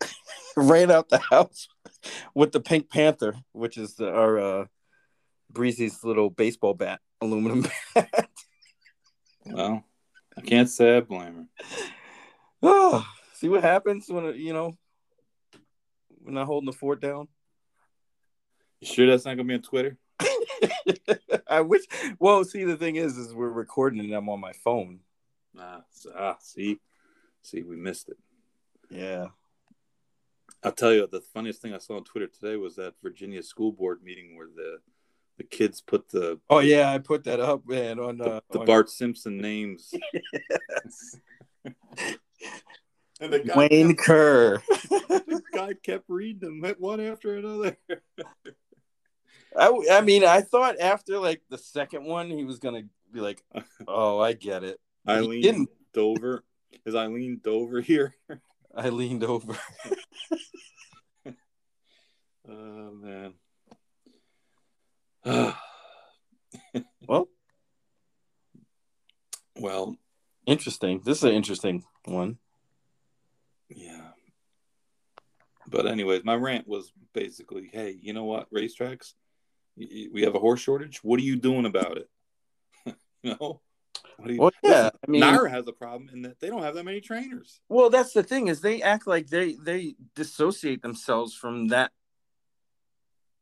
Ran 0.56 0.90
out 0.90 1.08
the 1.08 1.18
house 1.18 1.68
with 2.34 2.52
the 2.52 2.60
Pink 2.60 2.90
Panther, 2.90 3.34
which 3.52 3.76
is 3.76 3.94
the, 3.94 4.10
our 4.10 4.38
uh, 4.38 4.64
Breezy's 5.50 6.02
little 6.04 6.30
baseball 6.30 6.74
bat 6.74 7.00
aluminum 7.20 7.66
bat. 7.94 8.28
well, 9.46 9.84
I 10.36 10.40
can't 10.40 10.68
say 10.68 10.96
I 10.96 11.00
blame 11.00 11.34
her. 11.34 11.64
Oh, 12.62 13.06
see 13.34 13.48
what 13.48 13.62
happens 13.62 14.06
when 14.08 14.34
you 14.36 14.52
know 14.52 14.72
we're 16.20 16.32
not 16.32 16.46
holding 16.46 16.66
the 16.66 16.72
fort 16.72 17.00
down. 17.00 17.28
You 18.80 18.86
sure 18.86 19.06
that's 19.06 19.24
not 19.24 19.36
gonna 19.36 19.48
be 19.48 19.54
on 19.54 19.62
Twitter? 19.62 19.96
I 21.48 21.60
wish. 21.60 21.82
Well, 22.18 22.44
see, 22.44 22.64
the 22.64 22.76
thing 22.76 22.96
is, 22.96 23.16
is 23.16 23.34
we're 23.34 23.48
recording 23.48 24.00
and 24.00 24.12
I'm 24.12 24.28
on 24.28 24.40
my 24.40 24.52
phone. 24.52 25.00
Ah, 25.58 25.82
ah, 26.16 26.36
see, 26.40 26.78
see, 27.42 27.62
we 27.62 27.76
missed 27.76 28.08
it. 28.08 28.18
Yeah. 28.90 29.28
I'll 30.62 30.72
tell 30.72 30.92
you, 30.92 31.06
the 31.06 31.20
funniest 31.20 31.62
thing 31.62 31.74
I 31.74 31.78
saw 31.78 31.96
on 31.96 32.04
Twitter 32.04 32.26
today 32.26 32.56
was 32.56 32.76
that 32.76 32.94
Virginia 33.02 33.42
school 33.42 33.72
board 33.72 34.02
meeting 34.02 34.36
where 34.36 34.48
the 34.54 34.78
the 35.38 35.44
kids 35.44 35.80
put 35.80 36.08
the 36.08 36.38
oh 36.50 36.58
yeah 36.58 36.90
i 36.90 36.98
put 36.98 37.24
that 37.24 37.40
up 37.40 37.62
man 37.66 37.98
on 37.98 38.20
uh, 38.20 38.40
the, 38.50 38.58
on... 38.58 38.66
bart 38.66 38.90
simpson 38.90 39.38
names 39.38 39.94
and 43.20 43.32
the 43.32 43.38
guy 43.38 43.56
wayne 43.56 43.94
kept, 43.94 44.00
kerr 44.00 44.62
the 44.88 45.42
guy 45.54 45.72
kept 45.82 46.04
reading 46.08 46.60
them 46.60 46.74
one 46.78 47.00
after 47.00 47.36
another 47.36 47.76
I, 49.56 49.72
I 49.92 50.00
mean 50.00 50.24
i 50.24 50.40
thought 50.40 50.80
after 50.80 51.18
like 51.18 51.42
the 51.48 51.58
second 51.58 52.04
one 52.04 52.30
he 52.30 52.44
was 52.44 52.58
gonna 52.58 52.82
be 53.12 53.20
like 53.20 53.42
oh 53.88 54.18
i 54.20 54.32
get 54.32 54.64
it 54.64 54.80
eileen 55.08 55.42
didn't. 55.42 55.68
dover 55.92 56.44
is 56.84 56.94
eileen 56.94 57.40
dover 57.42 57.80
here 57.80 58.14
i 58.76 58.88
leaned 58.88 59.24
over 59.24 59.56
oh 62.48 62.92
man 62.92 63.34
well, 67.06 67.28
well, 69.56 69.96
interesting. 70.46 71.02
This 71.04 71.18
is 71.18 71.24
an 71.24 71.32
interesting 71.32 71.84
one. 72.04 72.38
Yeah. 73.68 74.08
But 75.66 75.86
anyways, 75.86 76.24
my 76.24 76.34
rant 76.34 76.66
was 76.66 76.92
basically, 77.12 77.68
hey, 77.72 77.98
you 78.00 78.14
know 78.14 78.24
what, 78.24 78.50
racetracks, 78.50 79.12
we 80.12 80.22
have 80.22 80.34
a 80.34 80.38
horse 80.38 80.60
shortage. 80.60 81.02
What 81.02 81.20
are 81.20 81.24
you 81.24 81.36
doing 81.36 81.66
about 81.66 81.98
it? 81.98 82.08
you 83.22 83.36
know. 83.38 83.60
You, 84.24 84.40
well, 84.40 84.50
yeah, 84.64 84.90
I 85.06 85.10
mean, 85.10 85.22
NYRA 85.22 85.50
has 85.50 85.68
a 85.68 85.72
problem 85.72 86.10
in 86.12 86.22
that 86.22 86.40
they 86.40 86.48
don't 86.48 86.62
have 86.62 86.74
that 86.74 86.84
many 86.84 87.00
trainers. 87.00 87.60
Well, 87.68 87.88
that's 87.88 88.12
the 88.12 88.24
thing 88.24 88.48
is 88.48 88.60
they 88.60 88.82
act 88.82 89.06
like 89.06 89.28
they 89.28 89.54
they 89.54 89.94
dissociate 90.16 90.82
themselves 90.82 91.34
from 91.34 91.68
that, 91.68 91.92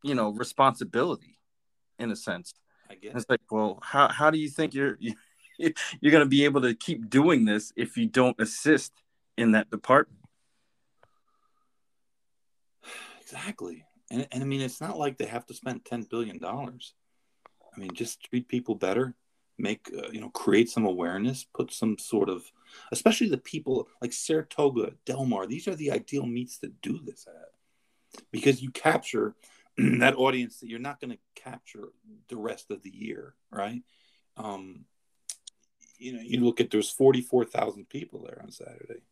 you 0.02 0.14
know, 0.14 0.30
responsibility 0.30 1.38
in 1.98 2.10
a 2.10 2.16
sense. 2.16 2.52
I 2.90 2.94
guess 2.94 3.12
it's 3.14 3.30
like, 3.30 3.40
well, 3.50 3.78
how 3.82 4.08
how 4.08 4.30
do 4.30 4.38
you 4.38 4.50
think 4.50 4.74
you're 4.74 4.98
you're 5.58 5.72
going 6.02 6.24
to 6.24 6.26
be 6.26 6.44
able 6.44 6.60
to 6.60 6.74
keep 6.74 7.08
doing 7.08 7.46
this 7.46 7.72
if 7.74 7.96
you 7.96 8.06
don't 8.06 8.38
assist 8.38 8.92
in 9.38 9.52
that 9.52 9.70
department? 9.70 10.20
Exactly, 13.22 13.84
and 14.10 14.26
and 14.30 14.42
I 14.42 14.46
mean, 14.46 14.60
it's 14.60 14.80
not 14.80 14.98
like 14.98 15.18
they 15.18 15.26
have 15.26 15.46
to 15.46 15.54
spend 15.54 15.84
ten 15.84 16.02
billion 16.02 16.38
dollars. 16.38 16.94
I 17.74 17.80
mean, 17.80 17.90
just 17.92 18.22
treat 18.22 18.48
people 18.48 18.74
better, 18.74 19.14
make 19.58 19.90
uh, 19.96 20.08
you 20.10 20.20
know, 20.20 20.30
create 20.30 20.70
some 20.70 20.86
awareness, 20.86 21.44
put 21.44 21.72
some 21.72 21.98
sort 21.98 22.28
of, 22.28 22.44
especially 22.92 23.28
the 23.28 23.38
people 23.38 23.88
like 24.00 24.12
Saratoga, 24.12 24.92
Del 25.04 25.26
Mar, 25.26 25.46
These 25.46 25.68
are 25.68 25.74
the 25.74 25.90
ideal 25.90 26.24
meets 26.24 26.58
to 26.58 26.68
do 26.82 26.98
this 27.04 27.26
at, 27.26 28.22
because 28.30 28.62
you 28.62 28.70
capture 28.70 29.34
that 29.76 30.16
audience 30.16 30.60
that 30.60 30.68
you're 30.68 30.78
not 30.78 31.00
going 31.00 31.10
to 31.10 31.18
capture 31.42 31.88
the 32.28 32.36
rest 32.36 32.70
of 32.70 32.82
the 32.82 32.90
year, 32.90 33.34
right? 33.50 33.82
Um, 34.36 34.84
you 35.98 36.12
know, 36.12 36.20
you 36.22 36.40
look 36.40 36.60
at 36.60 36.70
there's 36.70 36.90
44,000 36.90 37.88
people 37.88 38.24
there 38.26 38.40
on 38.42 38.50
Saturday. 38.50 39.02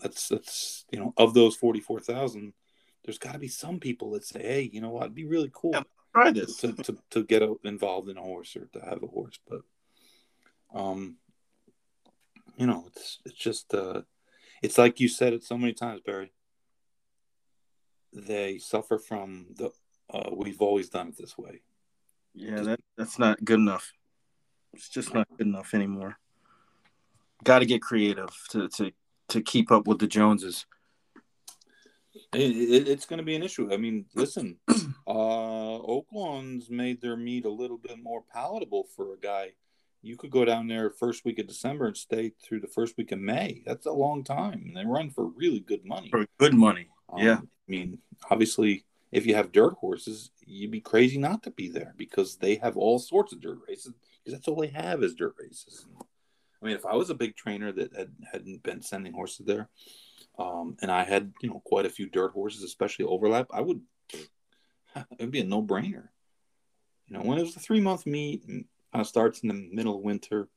That's 0.00 0.28
that's 0.28 0.84
you 0.90 0.98
know 0.98 1.12
of 1.16 1.34
those 1.34 1.56
44,000, 1.56 2.52
there's 3.04 3.18
got 3.18 3.32
to 3.32 3.38
be 3.38 3.48
some 3.48 3.80
people 3.80 4.12
that 4.12 4.24
say, 4.24 4.42
hey, 4.42 4.70
you 4.72 4.80
know 4.80 4.90
what, 4.90 5.04
it'd 5.04 5.14
be 5.14 5.26
really 5.26 5.50
cool 5.52 5.72
yeah, 5.72 5.82
try 6.12 6.30
this 6.30 6.56
to, 6.58 6.72
to, 6.72 6.96
to 7.10 7.24
get 7.24 7.42
a, 7.42 7.54
involved 7.64 8.08
in 8.08 8.16
a 8.16 8.22
horse 8.22 8.56
or 8.56 8.66
to 8.72 8.80
have 8.80 9.02
a 9.02 9.06
horse, 9.06 9.38
but 9.48 9.62
um, 10.74 11.16
you 12.56 12.66
know, 12.66 12.84
it's 12.88 13.18
it's 13.24 13.38
just 13.38 13.74
uh, 13.74 14.02
it's 14.62 14.78
like 14.78 15.00
you 15.00 15.08
said 15.08 15.32
it 15.32 15.44
so 15.44 15.58
many 15.58 15.72
times, 15.72 16.00
Barry 16.04 16.32
they 18.14 18.58
suffer 18.58 18.98
from 18.98 19.46
the 19.56 19.70
uh, 20.12 20.30
we've 20.32 20.60
always 20.60 20.88
done 20.88 21.08
it 21.08 21.16
this 21.18 21.36
way. 21.36 21.62
Yeah, 22.34 22.60
that, 22.60 22.80
that's 22.96 23.18
not 23.18 23.44
good 23.44 23.58
enough. 23.58 23.92
It's 24.72 24.88
just 24.88 25.14
not 25.14 25.28
good 25.36 25.46
enough 25.46 25.74
anymore. 25.74 26.16
Got 27.42 27.60
to 27.60 27.66
get 27.66 27.82
creative 27.82 28.30
to, 28.50 28.68
to 28.68 28.92
to 29.28 29.40
keep 29.40 29.70
up 29.70 29.86
with 29.86 29.98
the 29.98 30.06
Joneses. 30.06 30.66
It, 32.32 32.56
it, 32.56 32.88
it's 32.88 33.06
going 33.06 33.18
to 33.18 33.24
be 33.24 33.36
an 33.36 33.42
issue. 33.42 33.72
I 33.72 33.76
mean, 33.76 34.06
listen, 34.14 34.58
uh, 34.68 35.12
Oaklawn's 35.12 36.70
made 36.70 37.00
their 37.00 37.16
meat 37.16 37.44
a 37.44 37.50
little 37.50 37.78
bit 37.78 37.98
more 38.02 38.22
palatable 38.32 38.86
for 38.96 39.14
a 39.14 39.18
guy. 39.18 39.52
You 40.02 40.16
could 40.16 40.30
go 40.30 40.44
down 40.44 40.68
there 40.68 40.90
first 40.90 41.24
week 41.24 41.38
of 41.38 41.46
December 41.46 41.86
and 41.86 41.96
stay 41.96 42.32
through 42.42 42.60
the 42.60 42.68
first 42.68 42.96
week 42.98 43.10
of 43.12 43.18
May. 43.20 43.62
That's 43.64 43.86
a 43.86 43.92
long 43.92 44.22
time, 44.22 44.62
and 44.66 44.76
they 44.76 44.84
run 44.84 45.10
for 45.10 45.26
really 45.26 45.60
good 45.60 45.84
money. 45.84 46.10
For 46.10 46.26
good 46.38 46.54
money, 46.54 46.88
um, 47.08 47.22
yeah. 47.22 47.38
I 47.38 47.70
mean, 47.70 47.98
obviously, 48.30 48.84
if 49.12 49.26
you 49.26 49.34
have 49.34 49.52
dirt 49.52 49.74
horses, 49.74 50.30
you'd 50.44 50.70
be 50.70 50.80
crazy 50.80 51.18
not 51.18 51.42
to 51.44 51.50
be 51.50 51.68
there 51.68 51.94
because 51.96 52.36
they 52.36 52.56
have 52.56 52.76
all 52.76 52.98
sorts 52.98 53.32
of 53.32 53.40
dirt 53.40 53.58
races 53.66 53.94
because 54.22 54.38
that's 54.38 54.48
all 54.48 54.60
they 54.60 54.68
have 54.68 55.02
is 55.02 55.14
dirt 55.14 55.34
races. 55.38 55.86
I 56.64 56.66
mean, 56.66 56.76
if 56.76 56.86
I 56.86 56.96
was 56.96 57.10
a 57.10 57.14
big 57.14 57.36
trainer 57.36 57.72
that 57.72 57.94
had, 57.94 58.10
hadn't 58.32 58.62
been 58.62 58.80
sending 58.80 59.12
horses 59.12 59.44
there, 59.44 59.68
um, 60.38 60.76
and 60.80 60.90
I 60.90 61.04
had 61.04 61.34
you 61.42 61.50
know 61.50 61.60
quite 61.64 61.84
a 61.84 61.90
few 61.90 62.08
dirt 62.08 62.32
horses, 62.32 62.62
especially 62.62 63.04
overlap, 63.04 63.48
I 63.52 63.60
would 63.60 63.82
it'd 65.18 65.30
be 65.30 65.40
a 65.40 65.44
no 65.44 65.62
brainer. 65.62 66.08
You 67.06 67.18
know, 67.18 67.20
when 67.20 67.36
it 67.36 67.42
was 67.42 67.54
a 67.54 67.60
three 67.60 67.80
month 67.80 68.06
meet 68.06 68.44
and 68.48 68.64
kind 68.92 69.02
of 69.02 69.06
starts 69.06 69.40
in 69.40 69.48
the 69.48 69.68
middle 69.72 69.96
of 69.96 70.02
winter, 70.02 70.48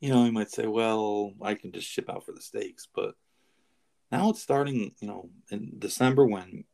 you 0.00 0.10
know, 0.10 0.26
you 0.26 0.32
might 0.32 0.50
say, 0.50 0.66
well, 0.66 1.32
I 1.40 1.54
can 1.54 1.72
just 1.72 1.88
ship 1.88 2.10
out 2.10 2.26
for 2.26 2.32
the 2.32 2.42
stakes, 2.42 2.86
but 2.94 3.14
now 4.12 4.28
it's 4.28 4.42
starting, 4.42 4.92
you 5.00 5.08
know, 5.08 5.30
in 5.50 5.76
December 5.78 6.26
when 6.26 6.64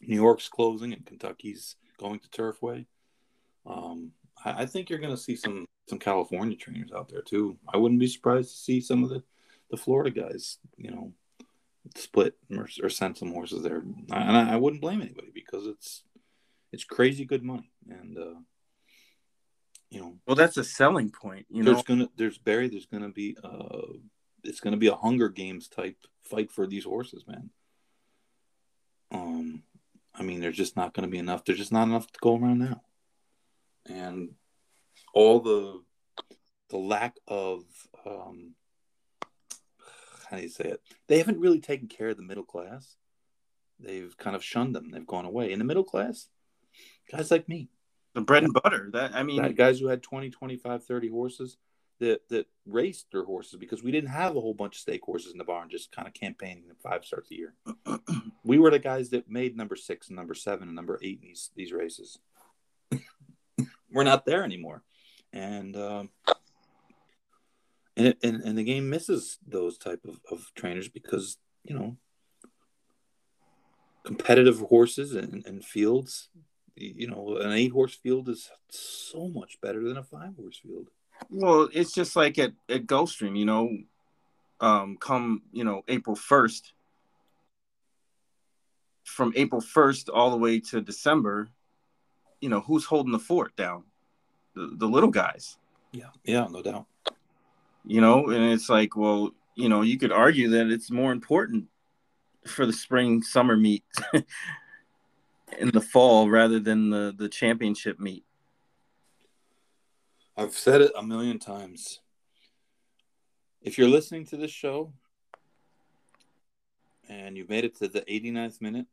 New 0.00 0.16
York's 0.16 0.48
closing 0.48 0.94
and 0.94 1.04
Kentucky's 1.04 1.76
going 1.98 2.20
to 2.20 2.28
Turfway. 2.30 2.86
Um, 3.66 4.12
I, 4.42 4.62
I 4.62 4.66
think 4.66 4.88
you're 4.88 5.00
going 5.00 5.14
to 5.14 5.20
see 5.20 5.36
some 5.36 5.66
some 5.88 5.98
California 5.98 6.56
trainers 6.56 6.90
out 6.94 7.08
there 7.08 7.22
too. 7.22 7.56
I 7.72 7.76
wouldn't 7.76 8.00
be 8.00 8.06
surprised 8.06 8.50
to 8.50 8.56
see 8.56 8.80
some 8.80 9.04
of 9.04 9.10
the 9.10 9.22
the 9.70 9.76
Florida 9.76 10.10
guys, 10.10 10.58
you 10.76 10.90
know, 10.90 11.12
split 11.94 12.34
or, 12.50 12.68
or 12.82 12.88
send 12.88 13.16
some 13.16 13.32
horses 13.32 13.62
there. 13.62 13.78
And 13.78 14.12
I, 14.12 14.52
I, 14.52 14.56
wouldn't 14.56 14.82
blame 14.82 15.02
anybody 15.02 15.30
because 15.34 15.66
it's 15.66 16.04
it's 16.72 16.84
crazy 16.84 17.24
good 17.24 17.42
money, 17.42 17.70
and 17.88 18.18
uh, 18.18 18.40
you 19.90 20.00
know, 20.00 20.16
well, 20.26 20.36
that's 20.36 20.56
a 20.56 20.64
selling 20.64 21.10
point. 21.10 21.46
You 21.48 21.64
there's 21.64 21.78
know, 21.78 21.82
gonna 21.82 22.08
there's 22.16 22.38
Barry. 22.38 22.68
There's 22.68 22.86
gonna 22.86 23.10
be 23.10 23.36
uh, 23.42 23.94
it's 24.44 24.60
gonna 24.60 24.76
be 24.76 24.88
a 24.88 24.94
Hunger 24.94 25.28
Games 25.28 25.68
type 25.68 25.96
fight 26.22 26.50
for 26.50 26.66
these 26.66 26.84
horses, 26.84 27.24
man. 27.26 27.50
Um, 29.12 29.62
I 30.14 30.22
mean, 30.22 30.40
there's 30.40 30.56
just 30.56 30.76
not 30.76 30.92
gonna 30.92 31.08
be 31.08 31.18
enough. 31.18 31.44
There's 31.44 31.58
just 31.58 31.72
not 31.72 31.88
enough 31.88 32.06
to 32.12 32.18
go 32.20 32.36
around 32.36 32.58
now, 32.58 32.82
and 33.86 34.30
all 35.16 35.40
the 35.40 35.80
the 36.68 36.76
lack 36.76 37.16
of 37.26 37.64
um, 38.04 38.54
how 40.28 40.36
do 40.36 40.42
you 40.42 40.48
say 40.50 40.64
it? 40.64 40.82
They 41.08 41.16
haven't 41.18 41.40
really 41.40 41.60
taken 41.60 41.88
care 41.88 42.10
of 42.10 42.18
the 42.18 42.22
middle 42.22 42.44
class. 42.44 42.96
They've 43.80 44.14
kind 44.18 44.36
of 44.36 44.44
shunned 44.44 44.74
them. 44.74 44.90
They've 44.90 45.06
gone 45.06 45.24
away. 45.24 45.52
In 45.52 45.58
the 45.58 45.64
middle 45.64 45.84
class, 45.84 46.28
guys 47.10 47.30
like 47.30 47.48
me, 47.48 47.70
the 48.14 48.20
bread 48.20 48.44
and 48.44 48.52
butter. 48.52 48.90
That 48.92 49.14
I 49.14 49.22
mean, 49.22 49.40
that 49.40 49.56
guys 49.56 49.80
who 49.80 49.88
had 49.88 50.02
20, 50.02 50.28
25, 50.28 50.84
30 50.84 51.08
horses 51.08 51.56
that 51.98 52.28
that 52.28 52.46
raced 52.66 53.06
their 53.10 53.24
horses 53.24 53.58
because 53.58 53.82
we 53.82 53.92
didn't 53.92 54.10
have 54.10 54.36
a 54.36 54.40
whole 54.40 54.52
bunch 54.52 54.74
of 54.76 54.80
stake 54.80 55.02
horses 55.02 55.32
in 55.32 55.38
the 55.38 55.44
barn, 55.44 55.70
just 55.70 55.92
kind 55.92 56.06
of 56.06 56.12
campaigning 56.12 56.64
in 56.68 56.76
five 56.76 57.06
starts 57.06 57.30
a 57.30 57.34
year. 57.34 57.54
we 58.44 58.58
were 58.58 58.70
the 58.70 58.78
guys 58.78 59.08
that 59.10 59.30
made 59.30 59.56
number 59.56 59.76
six 59.76 60.08
and 60.08 60.16
number 60.16 60.34
seven 60.34 60.68
and 60.68 60.76
number 60.76 61.00
eight 61.02 61.20
in 61.22 61.28
these 61.28 61.50
these 61.56 61.72
races. 61.72 62.18
we're 63.90 64.04
not 64.04 64.26
there 64.26 64.44
anymore, 64.44 64.82
and 65.36 65.76
um, 65.76 66.10
and, 67.96 68.08
it, 68.08 68.18
and 68.22 68.40
and 68.42 68.56
the 68.58 68.64
game 68.64 68.88
misses 68.88 69.38
those 69.46 69.76
type 69.76 70.00
of, 70.08 70.18
of 70.30 70.50
trainers 70.54 70.88
because 70.88 71.36
you 71.64 71.74
know 71.74 71.96
competitive 74.04 74.60
horses 74.60 75.14
and, 75.14 75.44
and 75.46 75.64
fields 75.64 76.28
you 76.76 77.08
know 77.08 77.36
an 77.38 77.52
eight 77.52 77.72
horse 77.72 77.94
field 77.94 78.28
is 78.28 78.50
so 78.70 79.28
much 79.28 79.60
better 79.60 79.82
than 79.82 79.96
a 79.96 80.02
five 80.02 80.34
horse 80.36 80.58
field. 80.58 80.88
Well 81.30 81.68
it's 81.72 81.92
just 81.92 82.16
like 82.16 82.38
at, 82.38 82.52
at 82.68 82.86
gulfstream 82.86 83.38
you 83.38 83.44
know 83.44 83.76
um 84.60 84.96
come 84.98 85.42
you 85.52 85.64
know 85.64 85.82
april 85.88 86.16
1st 86.16 86.72
from 89.04 89.32
april 89.36 89.60
1st 89.60 90.08
all 90.12 90.30
the 90.30 90.36
way 90.36 90.60
to 90.60 90.80
december 90.80 91.50
you 92.40 92.48
know 92.48 92.60
who's 92.60 92.86
holding 92.86 93.12
the 93.12 93.18
fort 93.18 93.54
down 93.56 93.84
the, 94.56 94.70
the 94.72 94.86
little 94.86 95.10
guys. 95.10 95.56
Yeah. 95.92 96.10
Yeah 96.24 96.48
no 96.50 96.62
doubt. 96.62 96.86
You 97.84 98.00
know 98.00 98.28
and 98.30 98.52
it's 98.52 98.68
like 98.68 98.96
well 98.96 99.30
you 99.54 99.68
know 99.68 99.82
you 99.82 99.98
could 99.98 100.10
argue 100.10 100.48
that 100.50 100.68
it's 100.68 100.90
more 100.90 101.12
important 101.12 101.66
for 102.44 102.66
the 102.66 102.72
spring 102.72 103.22
summer 103.22 103.56
meet 103.56 103.84
in 105.58 105.70
the 105.72 105.80
fall 105.80 106.28
rather 106.28 106.58
than 106.58 106.90
the 106.90 107.14
the 107.16 107.28
championship 107.28 108.00
meet. 108.00 108.24
I've 110.36 110.52
said 110.52 110.80
it 110.80 110.92
a 110.96 111.02
million 111.02 111.38
times. 111.38 112.00
If 113.62 113.78
you're 113.78 113.88
listening 113.88 114.26
to 114.26 114.36
this 114.36 114.50
show 114.50 114.92
and 117.08 117.36
you've 117.36 117.48
made 117.48 117.64
it 117.64 117.76
to 117.76 117.88
the 117.88 118.02
89th 118.02 118.60
minute 118.60 118.86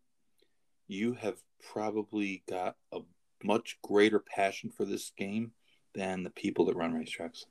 you 0.88 1.14
have 1.14 1.38
probably 1.72 2.44
got 2.48 2.76
a 2.91 2.99
much 3.44 3.78
greater 3.82 4.20
passion 4.20 4.70
for 4.70 4.86
this 4.86 5.11
game 5.18 5.52
than 5.94 6.24
the 6.24 6.30
people 6.30 6.65
that 6.65 6.76
run 6.76 6.94
racetracks 6.94 7.45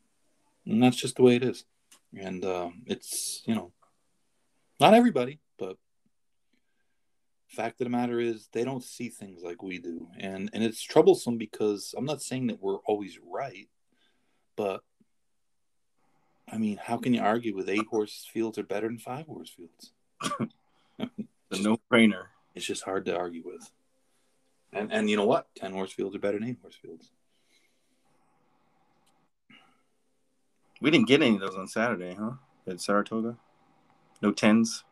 and 0.67 0.83
that's 0.83 0.97
just 0.97 1.17
the 1.17 1.23
way 1.23 1.37
it 1.37 1.45
is. 1.45 1.65
And 2.19 2.45
uh, 2.45 2.71
it's 2.87 3.43
you 3.47 3.55
know, 3.55 3.73
not 4.81 4.95
everybody, 4.95 5.41
but 5.59 5.77
fact 7.49 7.81
of 7.81 7.87
the 7.87 7.91
matter 7.91 8.19
is 8.19 8.49
they 8.53 8.65
don't 8.65 8.85
see 8.85 9.09
things 9.09 9.43
like 9.43 9.63
we 9.63 9.79
do, 9.79 10.09
and 10.19 10.51
and 10.53 10.63
it's 10.63 10.83
troublesome 10.83 11.39
because 11.39 11.95
I'm 11.97 12.05
not 12.05 12.23
saying 12.23 12.49
that 12.49 12.61
we're 12.61 12.79
always 12.79 13.19
right, 13.25 13.69
but 14.57 14.83
I 16.51 16.59
mean, 16.59 16.79
how 16.83 16.99
can 16.99 17.15
you 17.15 17.23
argue 17.23 17.57
with 17.57 17.71
eight 17.71 17.87
horse 17.91 18.29
fields 18.31 18.59
are 18.59 18.65
better 18.65 18.89
than 18.89 18.99
five 18.99 19.27
horse 19.27 19.51
fields? 19.51 19.93
the 20.99 21.59
no 21.59 21.79
brainer. 21.91 22.27
It's 22.55 22.67
just 22.67 22.85
hard 22.85 23.07
to 23.07 23.17
argue 23.17 23.43
with. 23.47 23.71
And 24.73 24.93
and 24.93 25.11
you 25.11 25.17
know 25.17 25.27
what? 25.27 25.49
Ten 25.55 25.73
horse 25.73 25.93
fields 25.93 26.17
are 26.17 26.19
better 26.19 26.39
than 26.39 26.49
eight 26.49 26.59
horse 26.63 26.77
fields. 26.77 27.11
We 30.81 30.91
didn't 30.91 31.09
get 31.09 31.23
any 31.23 31.37
of 31.37 31.41
those 31.41 31.57
on 31.57 31.69
Saturday, 31.69 32.17
huh? 32.19 32.33
At 32.67 32.81
Saratoga, 32.81 33.37
no 34.21 34.33
tens. 34.33 34.85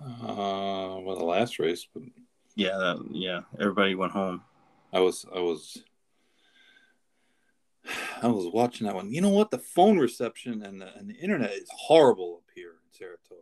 Uh, 0.00 0.98
well, 1.00 1.16
the 1.16 1.24
last 1.24 1.58
race, 1.58 1.86
but 1.92 2.02
yeah, 2.54 2.76
that, 2.76 3.04
yeah, 3.10 3.42
everybody 3.58 3.94
went 3.94 4.12
home. 4.12 4.42
I 4.92 5.00
was, 5.00 5.26
I 5.34 5.38
was, 5.40 5.82
I 8.22 8.26
was 8.28 8.52
watching 8.52 8.86
that 8.86 8.96
one. 8.96 9.12
You 9.12 9.20
know 9.20 9.30
what? 9.30 9.50
The 9.50 9.58
phone 9.58 9.98
reception 9.98 10.62
and 10.62 10.80
the 10.80 10.96
and 10.96 11.08
the 11.08 11.14
internet 11.14 11.52
is 11.52 11.68
horrible 11.70 12.42
up 12.42 12.50
here 12.54 12.70
in 12.70 12.98
Saratoga. 12.98 13.40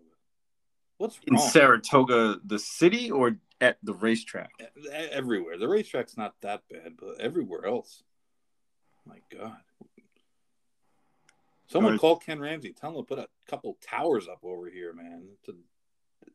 What's 0.98 1.16
wrong? 1.16 1.24
in 1.28 1.51
Saratoga, 1.51 2.40
the 2.44 2.59
city, 2.59 3.11
or 3.11 3.36
at 3.61 3.78
the 3.82 3.95
racetrack? 3.95 4.51
Everywhere. 4.93 5.59
The 5.59 5.69
racetrack's 5.69 6.16
not 6.16 6.35
that 6.43 6.62
bad, 6.70 6.95
but 6.99 7.20
everywhere 7.20 7.66
else. 7.66 8.03
My 9.07 9.19
God. 9.32 9.57
Someone 11.66 11.99
call 11.99 12.16
Ken 12.16 12.41
Ramsey. 12.41 12.73
Tell 12.73 12.91
him 12.91 12.97
to 12.97 13.03
put 13.03 13.19
a 13.19 13.28
couple 13.49 13.78
towers 13.81 14.27
up 14.27 14.41
over 14.43 14.69
here, 14.69 14.93
man. 14.93 15.23
To, 15.47 15.55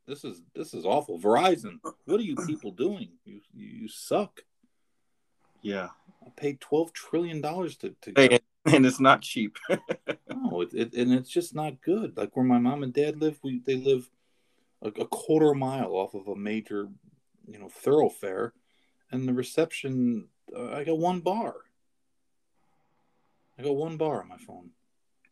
this 0.08 0.24
is 0.24 0.42
this 0.56 0.74
is 0.74 0.86
awful. 0.86 1.20
Verizon, 1.20 1.80
what 2.06 2.20
are 2.20 2.24
you 2.24 2.38
people 2.48 2.72
doing? 2.72 3.10
You 3.26 3.42
you 3.54 3.90
suck. 3.90 4.42
Yeah, 5.62 5.90
I 6.26 6.30
paid 6.38 6.62
twelve 6.62 6.94
trillion 6.94 7.42
dollars 7.42 7.76
to 7.78 7.94
to. 8.04 8.14
Hey, 8.16 8.40
and 8.66 8.86
it's 8.86 9.02
not 9.02 9.22
cheap. 9.22 9.58
no, 9.70 10.62
it, 10.62 10.74
it, 10.74 10.94
and 10.94 11.14
it's 11.14 11.30
just 11.30 11.54
not 11.54 11.82
good. 11.82 12.16
Like 12.16 12.36
where 12.36 12.46
my 12.46 12.58
mom 12.58 12.84
and 12.84 12.94
dad 12.94 13.20
live, 13.22 13.38
we 13.44 13.60
they 13.66 13.76
live 13.76 14.10
a, 14.82 14.88
a 14.88 15.08
quarter 15.08 15.54
mile 15.54 15.92
off 15.92 16.14
of 16.14 16.28
a 16.28 16.36
major, 16.36 16.88
you 17.48 17.60
know, 17.60 17.70
thoroughfare, 17.70 18.54
and 19.12 19.28
the 19.28 19.34
reception. 19.34 20.28
Uh, 20.56 20.72
I 20.72 20.84
got 20.84 20.98
one 20.98 21.22
bar. 21.22 21.56
I 23.58 23.64
got 23.64 23.76
one 23.76 23.98
bar 23.98 24.22
on 24.22 24.28
my 24.28 24.38
phone. 24.38 24.72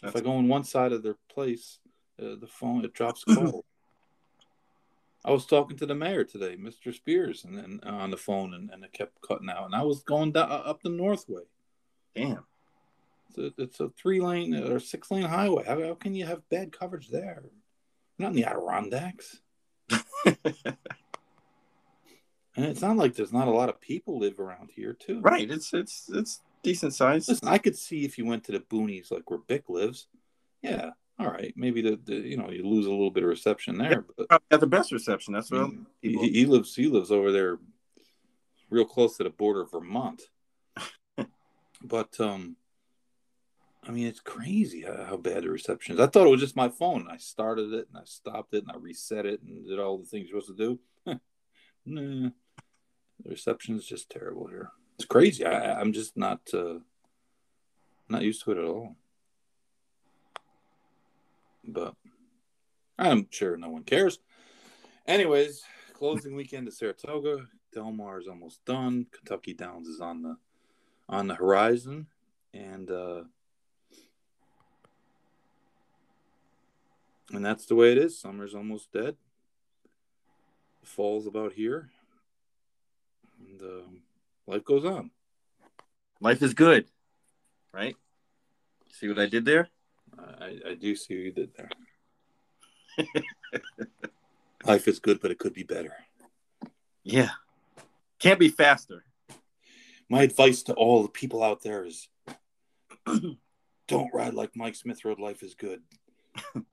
That's 0.01 0.15
if 0.15 0.21
I 0.21 0.23
go 0.23 0.33
on 0.33 0.47
one 0.47 0.63
side 0.63 0.91
of 0.91 1.03
their 1.03 1.17
place, 1.29 1.79
uh, 2.19 2.35
the 2.39 2.47
phone 2.47 2.85
it 2.85 2.93
drops 2.93 3.23
call. 3.23 3.65
I 5.25 5.31
was 5.31 5.45
talking 5.45 5.77
to 5.77 5.85
the 5.85 5.95
mayor 5.95 6.25
today, 6.25 6.57
Mr. 6.57 6.93
Spears, 6.93 7.45
and 7.45 7.57
then 7.57 7.79
on 7.83 8.11
the 8.11 8.17
phone, 8.17 8.53
and, 8.53 8.69
and 8.69 8.83
it 8.83 8.91
kept 8.91 9.21
cutting 9.21 9.49
out. 9.49 9.65
And 9.65 9.75
I 9.75 9.83
was 9.83 10.03
going 10.03 10.33
down, 10.33 10.51
up 10.51 10.83
the 10.83 10.89
Northway. 10.89 11.43
Damn, 12.13 12.43
it's 13.29 13.37
a, 13.37 13.61
it's 13.61 13.79
a 13.79 13.89
three 13.89 14.19
lane 14.19 14.53
or 14.53 14.79
six 14.79 15.09
lane 15.11 15.23
highway. 15.23 15.63
How, 15.65 15.81
how 15.81 15.93
can 15.93 16.13
you 16.13 16.25
have 16.25 16.47
bad 16.49 16.77
coverage 16.77 17.09
there? 17.09 17.43
not 18.19 18.29
in 18.29 18.35
the 18.35 18.45
Adirondacks. 18.45 19.39
and 20.25 20.37
it's 22.55 22.81
not 22.81 22.97
like 22.97 23.15
there's 23.15 23.33
not 23.33 23.47
a 23.47 23.51
lot 23.51 23.69
of 23.69 23.81
people 23.81 24.19
live 24.19 24.39
around 24.39 24.71
here 24.75 24.93
too. 24.93 25.21
Right. 25.21 25.49
It's 25.49 25.73
it's 25.73 26.09
it's 26.13 26.41
decent 26.61 26.93
size. 26.93 27.27
Listen, 27.27 27.47
I 27.47 27.57
could 27.57 27.77
see 27.77 28.05
if 28.05 28.17
you 28.17 28.25
went 28.25 28.43
to 28.45 28.51
the 28.51 28.59
boonies 28.59 29.11
like 29.11 29.29
where 29.29 29.39
Bick 29.39 29.69
lives. 29.69 30.07
Yeah, 30.61 30.91
all 31.19 31.27
right. 31.27 31.53
Maybe 31.55 31.81
the, 31.81 31.99
the 32.03 32.15
you 32.15 32.37
know 32.37 32.49
you 32.49 32.65
lose 32.65 32.85
a 32.85 32.91
little 32.91 33.11
bit 33.11 33.23
of 33.23 33.29
reception 33.29 33.77
there, 33.77 33.91
yeah, 33.91 34.25
but 34.29 34.41
got 34.49 34.59
the 34.59 34.67
best 34.67 34.91
reception. 34.91 35.33
That's 35.33 35.51
what 35.51 35.71
he, 36.01 36.15
he, 36.29 36.45
lives. 36.45 36.75
He 36.75 36.87
lives 36.87 37.11
over 37.11 37.31
there, 37.31 37.59
real 38.69 38.85
close 38.85 39.17
to 39.17 39.23
the 39.23 39.29
border 39.29 39.61
of 39.61 39.71
Vermont. 39.71 40.21
but 41.83 42.19
um, 42.19 42.55
I 43.87 43.91
mean, 43.91 44.07
it's 44.07 44.21
crazy 44.21 44.81
how, 44.81 45.03
how, 45.03 45.17
bad 45.17 45.43
the 45.43 45.49
reception 45.49 45.95
is. 45.95 46.01
I 46.01 46.07
thought 46.07 46.25
it 46.25 46.31
was 46.31 46.39
just 46.39 46.55
my 46.55 46.69
phone. 46.69 47.07
I 47.09 47.17
started 47.17 47.73
it 47.73 47.87
and 47.89 47.97
I 47.97 48.05
stopped 48.05 48.53
it 48.53 48.63
and 48.63 48.71
I 48.71 48.77
reset 48.77 49.25
it 49.25 49.41
and 49.41 49.67
did 49.67 49.79
all 49.79 49.97
the 49.97 50.05
things 50.05 50.29
you're 50.29 50.41
supposed 50.41 50.57
to 50.57 50.77
do. 51.05 51.19
nah, 51.85 52.29
the 53.23 53.29
reception 53.29 53.75
is 53.77 53.85
just 53.85 54.09
terrible 54.09 54.47
here. 54.47 54.69
It's 54.95 55.05
crazy. 55.05 55.45
I, 55.45 55.79
I'm 55.79 55.93
just 55.93 56.17
not 56.17 56.41
uh, 56.53 56.79
not 58.09 58.21
used 58.21 58.43
to 58.43 58.51
it 58.51 58.57
at 58.57 58.65
all. 58.65 58.95
But 61.65 61.95
I'm 62.99 63.27
sure 63.31 63.57
no 63.57 63.69
one 63.69 63.83
cares. 63.83 64.19
Anyways, 65.07 65.63
closing 65.93 66.35
weekend 66.35 66.67
at 66.67 66.73
Saratoga. 66.73 67.47
Del 67.73 67.91
Mar 67.91 68.19
is 68.19 68.27
almost 68.27 68.63
done. 68.65 69.07
Kentucky 69.11 69.53
Downs 69.53 69.87
is 69.87 69.99
on 69.99 70.21
the 70.21 70.37
on 71.09 71.27
the 71.27 71.35
horizon, 71.35 72.07
and 72.53 72.89
uh, 72.91 73.23
and 77.31 77.43
that's 77.43 77.65
the 77.65 77.75
way 77.75 77.91
it 77.91 77.97
is. 77.97 78.19
Summer's 78.19 78.53
almost 78.53 78.91
dead. 78.91 79.15
fall's 80.83 81.25
about 81.25 81.53
here, 81.53 81.89
and 83.59 83.69
uh, 83.69 83.83
life 84.47 84.63
goes 84.63 84.85
on. 84.85 85.11
Life 86.19 86.41
is 86.41 86.53
good, 86.53 86.85
right? 87.73 87.95
See 88.91 89.07
what 89.07 89.19
I 89.19 89.25
did 89.25 89.45
there? 89.45 89.69
I, 90.17 90.59
I 90.69 90.73
do 90.75 90.95
see 90.95 91.15
what 91.15 91.23
you 91.23 91.31
did 91.31 91.51
there. 91.55 91.69
life 94.65 94.87
is 94.87 94.99
good, 94.99 95.19
but 95.19 95.31
it 95.31 95.39
could 95.39 95.53
be 95.53 95.63
better. 95.63 95.93
Yeah, 97.03 97.31
can't 98.19 98.39
be 98.39 98.49
faster. 98.49 99.03
My 100.09 100.23
advice 100.23 100.63
to 100.63 100.73
all 100.73 101.01
the 101.01 101.09
people 101.09 101.43
out 101.43 101.63
there 101.63 101.85
is 101.85 102.07
don't 103.87 104.13
ride 104.13 104.33
like 104.33 104.55
Mike 104.55 104.75
Smith 104.75 105.03
rode. 105.03 105.19
Life 105.19 105.43
is 105.43 105.55
good. 105.55 105.81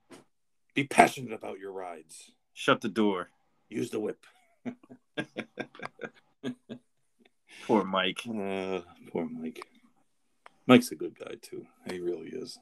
Be 0.73 0.85
passionate 0.85 1.33
about 1.33 1.59
your 1.59 1.73
rides. 1.73 2.31
Shut 2.53 2.79
the 2.79 2.87
door. 2.87 3.29
Use 3.67 3.89
the 3.89 3.99
whip. 3.99 4.25
poor 7.67 7.83
Mike. 7.83 8.21
Uh, 8.27 8.81
poor 9.11 9.27
Mike. 9.29 9.61
Mike's 10.67 10.91
a 10.91 10.95
good 10.95 11.17
guy 11.17 11.35
too. 11.41 11.65
He 11.89 11.99
really 11.99 12.29
is. 12.29 12.57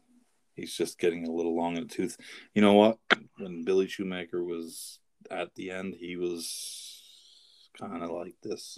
He's 0.55 0.75
just 0.75 0.99
getting 0.99 1.27
a 1.27 1.31
little 1.31 1.55
long 1.55 1.77
in 1.77 1.87
the 1.87 1.93
tooth. 1.93 2.17
You 2.53 2.61
know 2.61 2.73
what? 2.73 2.97
When 3.37 3.63
Billy 3.63 3.87
Shoemaker 3.87 4.43
was 4.43 4.99
at 5.31 5.53
the 5.55 5.71
end, 5.71 5.95
he 5.97 6.15
was 6.15 6.99
kind 7.79 8.03
of 8.03 8.09
like 8.09 8.35
this. 8.43 8.77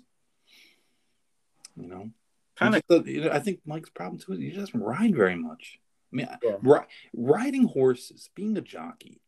You 1.75 1.87
know, 1.87 2.11
kind 2.55 2.75
of. 2.75 3.07
You 3.07 3.21
know, 3.21 3.31
I 3.31 3.39
think 3.39 3.61
Mike's 3.65 3.89
problem 3.89 4.19
too 4.19 4.33
is 4.33 4.39
he 4.39 4.51
doesn't 4.51 4.79
ride 4.79 5.15
very 5.15 5.35
much. 5.35 5.79
I 6.11 6.15
mean, 6.15 6.27
yeah. 6.43 6.57
ri- 6.61 6.87
riding 7.13 7.67
horses, 7.67 8.29
being 8.35 8.57
a 8.57 8.61
jockey, 8.61 9.21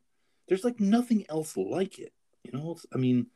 there's 0.47 0.65
like 0.65 0.79
nothing 0.79 1.25
else 1.29 1.55
like 1.55 1.97
it. 1.97 2.11
You 2.43 2.51
know, 2.51 2.77
I 2.93 2.97
mean, 2.97 3.27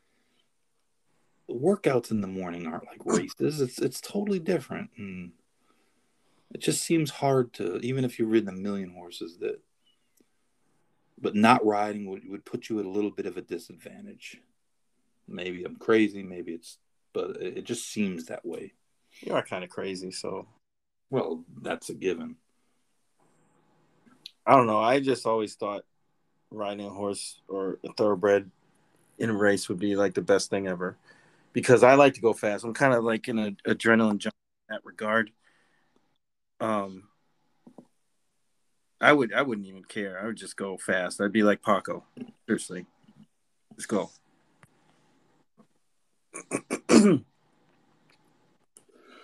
workouts 1.49 2.11
in 2.11 2.21
the 2.21 2.27
morning 2.27 2.67
aren't 2.67 2.85
like 2.85 3.05
races. 3.05 3.61
It's 3.61 3.79
it's 3.79 4.01
totally 4.01 4.39
different, 4.39 4.89
and 4.97 5.31
it 6.53 6.59
just 6.59 6.83
seems 6.83 7.09
hard 7.09 7.53
to 7.53 7.77
even 7.77 8.03
if 8.03 8.19
you've 8.19 8.31
ridden 8.31 8.49
a 8.49 8.53
million 8.53 8.91
horses 8.91 9.37
that, 9.39 9.59
but 11.19 11.35
not 11.35 11.65
riding 11.65 12.09
would 12.09 12.29
would 12.29 12.45
put 12.45 12.69
you 12.69 12.79
at 12.79 12.85
a 12.85 12.89
little 12.89 13.11
bit 13.11 13.25
of 13.25 13.37
a 13.37 13.41
disadvantage. 13.41 14.41
Maybe 15.27 15.63
I'm 15.63 15.75
crazy. 15.75 16.23
Maybe 16.23 16.53
it's, 16.53 16.77
but 17.13 17.37
it 17.37 17.63
just 17.63 17.91
seems 17.91 18.25
that 18.25 18.45
way. 18.45 18.73
You 19.21 19.33
are 19.33 19.43
kind 19.43 19.63
of 19.63 19.69
crazy, 19.69 20.11
so. 20.11 20.47
Well, 21.09 21.45
that's 21.61 21.89
a 21.89 21.93
given. 21.93 22.35
I 24.45 24.55
don't 24.55 24.67
know. 24.67 24.79
I 24.79 24.99
just 24.99 25.25
always 25.25 25.55
thought 25.55 25.85
riding 26.51 26.85
a 26.85 26.89
horse 26.89 27.41
or 27.47 27.79
a 27.85 27.93
thoroughbred 27.93 28.51
in 29.17 29.29
a 29.29 29.33
race 29.33 29.69
would 29.69 29.79
be 29.79 29.95
like 29.95 30.13
the 30.13 30.21
best 30.21 30.49
thing 30.49 30.67
ever 30.67 30.97
because 31.57 31.81
I 31.81 31.95
like 31.95 32.13
to 32.13 32.21
go 32.21 32.33
fast. 32.33 32.63
I'm 32.63 32.75
kind 32.75 32.93
of 32.93 33.03
like 33.03 33.27
in 33.27 33.39
an 33.39 33.57
adrenaline 33.67 34.19
jump 34.19 34.35
in 34.69 34.75
that 34.75 34.85
regard. 34.85 35.31
Um, 36.59 37.05
I 39.01 39.11
would 39.11 39.33
I 39.33 39.41
wouldn't 39.41 39.65
even 39.65 39.83
care. 39.83 40.21
I 40.21 40.27
would 40.27 40.35
just 40.35 40.55
go 40.55 40.77
fast. 40.77 41.19
I'd 41.19 41.31
be 41.31 41.41
like 41.41 41.63
Paco. 41.63 42.03
Seriously, 42.45 42.85
let's 43.71 43.87
go. 43.87 44.11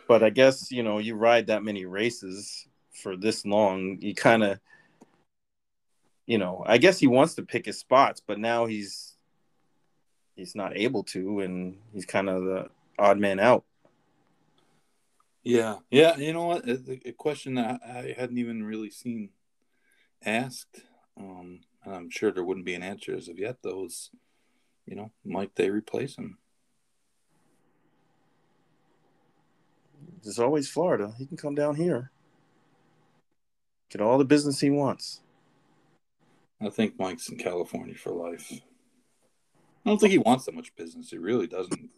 but 0.07 0.23
I 0.23 0.31
guess 0.31 0.71
you 0.71 0.81
know 0.81 0.97
you 0.97 1.13
ride 1.13 1.45
that 1.47 1.61
many 1.61 1.85
races 1.85 2.67
for 3.03 3.15
this 3.15 3.45
long, 3.45 3.99
you 4.01 4.15
kind 4.15 4.43
of 4.43 4.59
you 6.25 6.39
know, 6.39 6.63
I 6.65 6.79
guess 6.79 6.97
he 6.97 7.05
wants 7.05 7.35
to 7.35 7.43
pick 7.43 7.67
his 7.67 7.77
spots, 7.77 8.23
but 8.25 8.39
now 8.39 8.65
he's 8.65 9.12
he's 10.35 10.55
not 10.55 10.77
able 10.77 11.03
to, 11.03 11.39
and 11.41 11.77
he's 11.93 12.05
kind 12.05 12.29
of 12.29 12.43
the 12.43 12.69
odd 12.97 13.19
man 13.19 13.39
out. 13.39 13.63
Yeah, 15.43 15.77
yeah. 15.91 16.15
You 16.17 16.33
know 16.33 16.45
what? 16.45 16.67
A, 16.67 17.11
question 17.11 17.55
that 17.55 17.81
I 17.85 18.15
hadn't 18.17 18.37
even 18.37 18.63
really 18.63 18.89
seen 18.89 19.29
asked, 20.25 20.81
um, 21.17 21.59
and 21.83 21.95
I'm 21.95 22.09
sure 22.09 22.31
there 22.31 22.45
wouldn't 22.45 22.65
be 22.65 22.75
an 22.75 22.83
answer 22.83 23.13
as 23.15 23.27
of 23.27 23.37
yet. 23.37 23.57
Those, 23.61 24.09
you 24.85 24.95
know, 24.95 25.11
might 25.25 25.55
they 25.55 25.69
replace 25.69 26.15
him? 26.15 26.37
There's 30.23 30.39
always 30.39 30.69
Florida. 30.69 31.13
He 31.17 31.25
can 31.25 31.35
come 31.35 31.55
down 31.55 31.75
here, 31.75 32.11
get 33.89 34.01
all 34.01 34.17
the 34.17 34.25
business 34.25 34.61
he 34.61 34.69
wants. 34.69 35.19
I 36.61 36.69
think 36.69 36.97
Mike's 36.97 37.27
in 37.27 37.37
California 37.37 37.95
for 37.95 38.11
life. 38.11 38.49
I 39.85 39.89
don't 39.89 39.99
think 39.99 40.11
he 40.11 40.17
wants 40.17 40.45
that 40.45 40.55
much 40.55 40.75
business. 40.75 41.09
He 41.09 41.17
really 41.17 41.47
doesn't. 41.47 41.89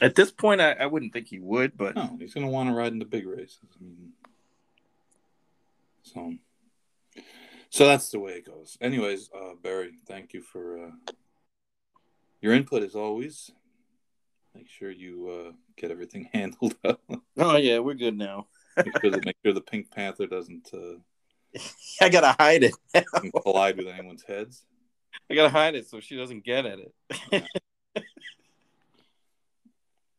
At 0.00 0.16
this 0.16 0.32
point, 0.32 0.60
I, 0.60 0.72
I 0.72 0.86
wouldn't 0.86 1.12
think 1.12 1.28
he 1.28 1.38
would, 1.38 1.76
but 1.76 1.94
no, 1.94 2.16
he's 2.18 2.34
going 2.34 2.46
to 2.46 2.52
want 2.52 2.68
to 2.68 2.74
ride 2.74 2.92
in 2.92 2.98
the 2.98 3.04
big 3.04 3.26
races. 3.26 3.60
I 3.62 3.84
mean, 3.84 4.12
so, 6.02 6.34
so 7.70 7.86
that's 7.86 8.10
the 8.10 8.18
way 8.18 8.32
it 8.32 8.46
goes. 8.46 8.76
Anyways, 8.80 9.30
uh, 9.34 9.54
Barry, 9.62 9.92
thank 10.06 10.32
you 10.32 10.42
for 10.42 10.86
uh, 10.86 11.12
your 12.40 12.54
input 12.54 12.82
as 12.82 12.96
always. 12.96 13.52
Make 14.54 14.68
sure 14.68 14.90
you 14.90 15.28
uh, 15.28 15.52
get 15.76 15.92
everything 15.92 16.28
handled. 16.34 16.74
oh 17.38 17.56
yeah, 17.56 17.78
we're 17.78 17.94
good 17.94 18.18
now. 18.18 18.48
make, 18.76 19.00
sure 19.00 19.10
that, 19.12 19.24
make 19.24 19.36
sure 19.44 19.54
the 19.54 19.60
Pink 19.60 19.92
Panther 19.92 20.26
doesn't 20.26 20.68
uh, 20.74 20.98
I 22.00 22.08
gotta 22.08 22.34
hide 22.38 22.64
it. 22.64 22.74
collide 23.42 23.76
with 23.76 23.86
anyone's 23.86 24.24
heads. 24.24 24.64
I 25.30 25.34
gotta 25.34 25.50
hide 25.50 25.74
it 25.74 25.88
so 25.88 26.00
she 26.00 26.16
doesn't 26.16 26.44
get 26.44 26.66
at 26.66 26.78
it. 26.78 26.94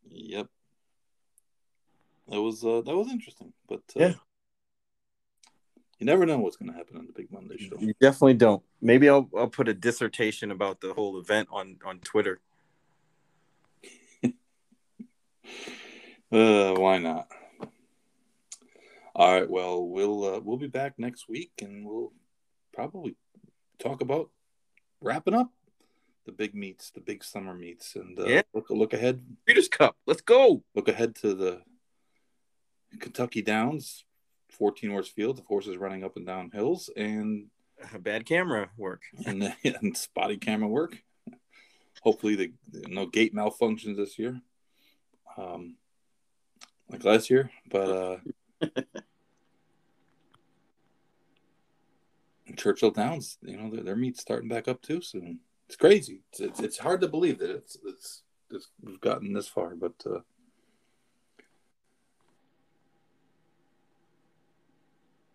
yep. 0.09 0.47
That 2.27 2.41
was 2.41 2.63
uh, 2.63 2.81
that 2.81 2.95
was 2.95 3.09
interesting, 3.09 3.53
but 3.67 3.83
uh, 3.95 3.99
yeah, 3.99 4.13
you 5.99 6.05
never 6.05 6.25
know 6.25 6.39
what's 6.39 6.57
going 6.57 6.71
to 6.71 6.77
happen 6.77 6.97
on 6.97 7.05
the 7.05 7.13
Big 7.13 7.31
Monday 7.31 7.57
show. 7.57 7.77
You 7.79 7.93
definitely 8.01 8.33
don't. 8.33 8.63
Maybe 8.81 9.07
I'll 9.09 9.29
I'll 9.37 9.47
put 9.47 9.69
a 9.69 9.73
dissertation 9.73 10.51
about 10.51 10.81
the 10.81 10.93
whole 10.93 11.19
event 11.19 11.49
on 11.51 11.77
on 11.85 11.99
Twitter. 11.99 12.39
uh, 16.31 16.73
why 16.73 16.97
not? 16.97 17.27
All 19.15 19.31
right. 19.31 19.49
Well, 19.49 19.87
we'll 19.87 20.35
uh, 20.35 20.39
we'll 20.41 20.57
be 20.57 20.67
back 20.67 20.95
next 20.97 21.29
week, 21.29 21.51
and 21.61 21.85
we'll 21.85 22.11
probably 22.73 23.15
talk 23.79 24.01
about 24.01 24.29
wrapping 25.05 25.33
up 25.33 25.51
the 26.25 26.31
big 26.31 26.55
meets, 26.55 26.89
the 26.89 26.99
big 26.99 27.23
summer 27.23 27.53
meets, 27.53 27.95
and 27.95 28.19
uh, 28.19 28.25
yeah. 28.25 28.41
look 28.53 28.69
look 28.69 28.93
ahead. 28.93 29.21
Breeders' 29.45 29.69
Cup. 29.69 29.95
Let's 30.05 30.21
go. 30.21 30.63
Look 30.73 30.87
ahead 30.87 31.15
to 31.17 31.33
the 31.33 31.61
Kentucky 32.99 33.41
Downs, 33.41 34.03
fourteen 34.49 34.89
horse 34.89 35.07
field, 35.07 35.39
of 35.39 35.45
horses 35.45 35.77
running 35.77 36.03
up 36.03 36.17
and 36.17 36.25
down 36.25 36.51
hills, 36.51 36.89
and 36.97 37.47
bad 37.99 38.25
camera 38.25 38.69
work 38.77 39.01
and, 39.25 39.53
and 39.63 39.95
spotty 39.95 40.37
camera 40.37 40.67
work. 40.67 40.97
Hopefully, 42.01 42.35
the 42.35 42.51
no 42.87 43.05
gate 43.05 43.33
malfunctions 43.33 43.97
this 43.97 44.17
year, 44.19 44.41
um, 45.37 45.75
like 46.89 47.03
last 47.03 47.29
year, 47.29 47.51
but. 47.69 47.89
uh 47.89 48.17
Churchill 52.57 52.91
Downs, 52.91 53.37
you 53.41 53.57
know, 53.57 53.69
their, 53.69 53.83
their 53.83 53.95
meet's 53.95 54.21
starting 54.21 54.49
back 54.49 54.67
up 54.67 54.81
too 54.81 55.01
soon. 55.01 55.39
It's 55.67 55.75
crazy. 55.75 56.21
It's, 56.31 56.39
it's, 56.39 56.59
it's 56.59 56.77
hard 56.77 57.01
to 57.01 57.07
believe 57.07 57.39
that 57.39 57.49
it's, 57.49 57.77
it's, 57.85 58.21
it's 58.51 58.67
we've 58.81 59.01
gotten 59.01 59.33
this 59.33 59.47
far, 59.47 59.75
but 59.75 59.93
uh, 60.05 60.19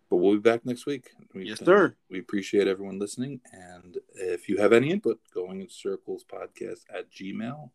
but 0.09 0.15
we'll 0.15 0.35
be 0.35 0.39
back 0.39 0.65
next 0.65 0.85
week. 0.85 1.09
We, 1.33 1.49
yes, 1.49 1.59
sir. 1.59 1.95
We 2.09 2.19
appreciate 2.19 2.67
everyone 2.67 2.97
listening, 2.97 3.41
and 3.51 3.97
if 4.13 4.47
you 4.47 4.57
have 4.57 4.71
any 4.71 4.91
input, 4.91 5.19
going 5.33 5.59
in 5.59 5.69
circles 5.69 6.23
podcast 6.23 6.83
at 6.93 7.11
Gmail, 7.11 7.71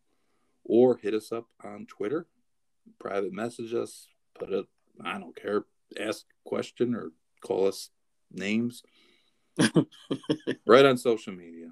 or 0.63 0.97
hit 0.97 1.13
us 1.13 1.31
up 1.31 1.45
on 1.63 1.85
Twitter, 1.85 2.25
private 2.99 3.33
message 3.33 3.75
us, 3.75 4.07
put 4.39 4.51
it 4.51 4.65
I 5.03 5.19
don't 5.19 5.35
care. 5.35 5.65
Ask 5.99 6.25
question 6.43 6.95
or 6.95 7.11
call 7.41 7.67
us 7.67 7.91
names. 8.31 8.83
right 10.67 10.85
on 10.85 10.97
social 10.97 11.33
media. 11.33 11.69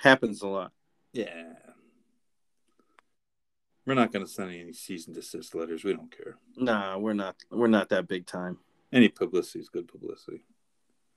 Happens 0.00 0.42
a 0.42 0.48
lot. 0.48 0.72
Yeah. 1.12 1.54
We're 3.86 3.94
not 3.94 4.12
going 4.12 4.24
to 4.24 4.30
send 4.30 4.50
any 4.50 4.72
cease 4.72 5.06
and 5.06 5.14
desist 5.14 5.54
letters. 5.54 5.84
We 5.84 5.94
don't 5.94 6.14
care. 6.16 6.36
Nah, 6.56 6.98
we're 6.98 7.14
not. 7.14 7.36
We're 7.50 7.66
not 7.66 7.88
that 7.88 8.08
big 8.08 8.26
time. 8.26 8.58
Any 8.92 9.08
publicity 9.08 9.60
is 9.60 9.68
good 9.68 9.88
publicity. 9.88 10.44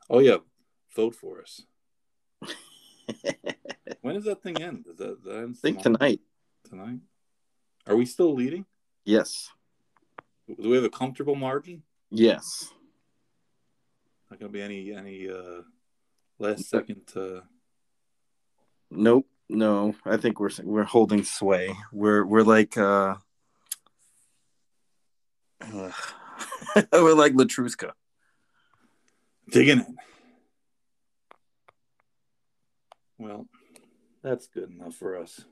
Oh 0.10 0.20
yeah, 0.20 0.38
vote 0.96 1.16
for 1.16 1.42
us. 1.42 1.62
when 4.02 4.16
does 4.16 4.26
that 4.26 4.42
thing 4.42 4.62
end? 4.62 4.86
Does 4.86 4.98
that, 4.98 5.24
that 5.24 5.50
I 5.50 5.54
think 5.62 5.82
tonight. 5.82 6.22
Tonight. 6.70 7.00
Are 7.88 7.96
we 7.96 8.06
still 8.06 8.34
leading? 8.34 8.66
Yes. 9.06 9.50
Do 10.48 10.70
we 10.70 10.76
have 10.76 10.86
a 10.86 10.90
comfortable 10.90 11.36
margin? 11.36 11.84
Yes. 12.10 12.72
Not 14.34 14.40
going 14.40 14.52
to 14.52 14.58
be 14.58 14.64
any 14.64 14.92
any 14.92 15.30
uh, 15.30 15.62
last 16.40 16.68
second. 16.68 17.04
Uh... 17.16 17.42
Nope. 18.90 19.28
No, 19.48 19.94
I 20.06 20.18
think 20.18 20.40
we're 20.40 20.50
we're 20.64 20.86
holding 20.86 21.24
sway. 21.24 21.76
We're 21.92 22.26
we're 22.26 22.42
like 22.42 22.76
uh, 22.76 23.14
we're 25.72 27.14
like 27.14 27.34
Letruska. 27.34 27.92
Digging 29.52 29.82
in. 29.82 29.98
Well, 33.20 33.46
that's 34.24 34.48
good 34.48 34.72
enough 34.72 34.96
for 34.96 35.16
us. 35.16 35.46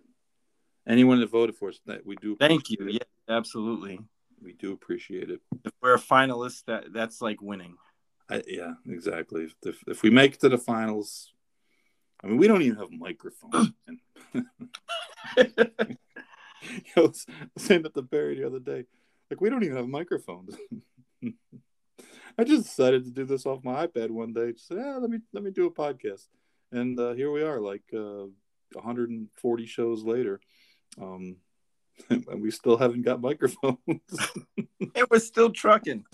Anyone 0.88 1.20
that 1.20 1.30
voted 1.30 1.56
for 1.56 1.70
us, 1.70 1.80
that 1.86 2.04
we 2.04 2.16
do. 2.16 2.36
Thank 2.36 2.72
you. 2.72 2.78
It. 2.88 2.94
Yeah, 2.94 3.38
absolutely. 3.38 4.00
We 4.42 4.54
do 4.54 4.74
appreciate 4.74 5.30
it. 5.30 5.40
If 5.64 5.72
we're 5.84 5.94
a 5.94 6.00
finalist, 6.00 6.66
that 6.66 6.92
that's 6.92 7.22
like 7.22 7.44
winning. 7.44 7.78
I, 8.32 8.42
yeah, 8.48 8.74
exactly. 8.88 9.50
If, 9.64 9.84
if 9.88 10.04
we 10.04 10.10
make 10.10 10.36
it 10.36 10.40
to 10.42 10.50
the 10.50 10.58
finals, 10.58 11.34
I 12.24 12.28
mean, 12.28 12.38
we 12.38 12.48
don't 12.48 12.62
even 12.62 12.78
have 12.78 12.92
microphones. 12.92 13.74
I 15.36 15.98
was 16.96 17.26
saying 17.58 17.86
at 17.86 17.94
the 17.94 18.04
Barry 18.04 18.36
the 18.36 18.48
other 18.48 18.60
day, 18.60 18.86
like 19.30 19.42
we 19.42 19.50
don't 19.50 19.64
even 19.64 19.76
have 19.76 19.88
microphones. 19.88 20.56
I 22.38 22.44
just 22.46 22.64
decided 22.64 23.04
to 23.04 23.12
do 23.12 23.26
this 23.26 23.46
off 23.46 23.64
my 23.64 23.86
iPad 23.86 24.12
one 24.12 24.32
day. 24.32 24.54
Just 24.54 24.68
said, 24.68 24.78
yeah, 24.78 24.96
let 24.98 25.10
me 25.10 25.20
let 25.34 25.44
me 25.44 25.52
do 25.52 25.66
a 25.66 25.72
podcast, 25.72 26.28
and 26.72 26.98
uh, 27.00 27.14
here 27.14 27.32
we 27.32 27.44
are, 27.44 27.60
like 27.60 27.84
uh, 27.94 28.28
140 28.74 29.66
shows 29.66 30.04
later, 30.04 30.40
um, 31.02 31.36
and 32.10 32.42
we 32.42 32.52
still 32.52 32.78
haven't 32.78 33.02
got 33.02 33.20
microphones. 33.20 33.78
and 34.58 35.08
we're 35.10 35.20
still 35.20 35.50
trucking 35.50 36.06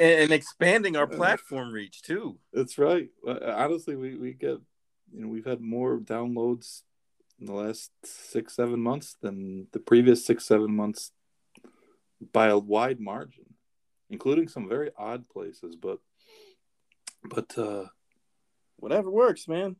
and 0.00 0.32
expanding 0.32 0.96
our 0.96 1.06
platform 1.06 1.72
reach 1.72 2.02
too. 2.02 2.38
That's 2.52 2.78
right. 2.78 3.10
Honestly, 3.26 3.96
we 3.96 4.16
we 4.16 4.32
get 4.32 4.58
you 5.12 5.22
know 5.22 5.28
we've 5.28 5.44
had 5.44 5.60
more 5.60 5.98
downloads 5.98 6.82
in 7.38 7.46
the 7.46 7.52
last 7.52 7.90
six 8.04 8.54
seven 8.54 8.80
months 8.80 9.16
than 9.20 9.66
the 9.72 9.78
previous 9.78 10.24
six 10.24 10.44
seven 10.44 10.74
months 10.74 11.12
by 12.32 12.48
a 12.48 12.58
wide 12.58 13.00
margin 13.00 13.46
including 14.10 14.48
some 14.48 14.68
very 14.68 14.90
odd 14.98 15.28
places 15.28 15.76
but 15.76 15.98
but 17.24 17.56
uh 17.56 17.84
whatever 18.76 19.10
works 19.10 19.48
man. 19.48 19.76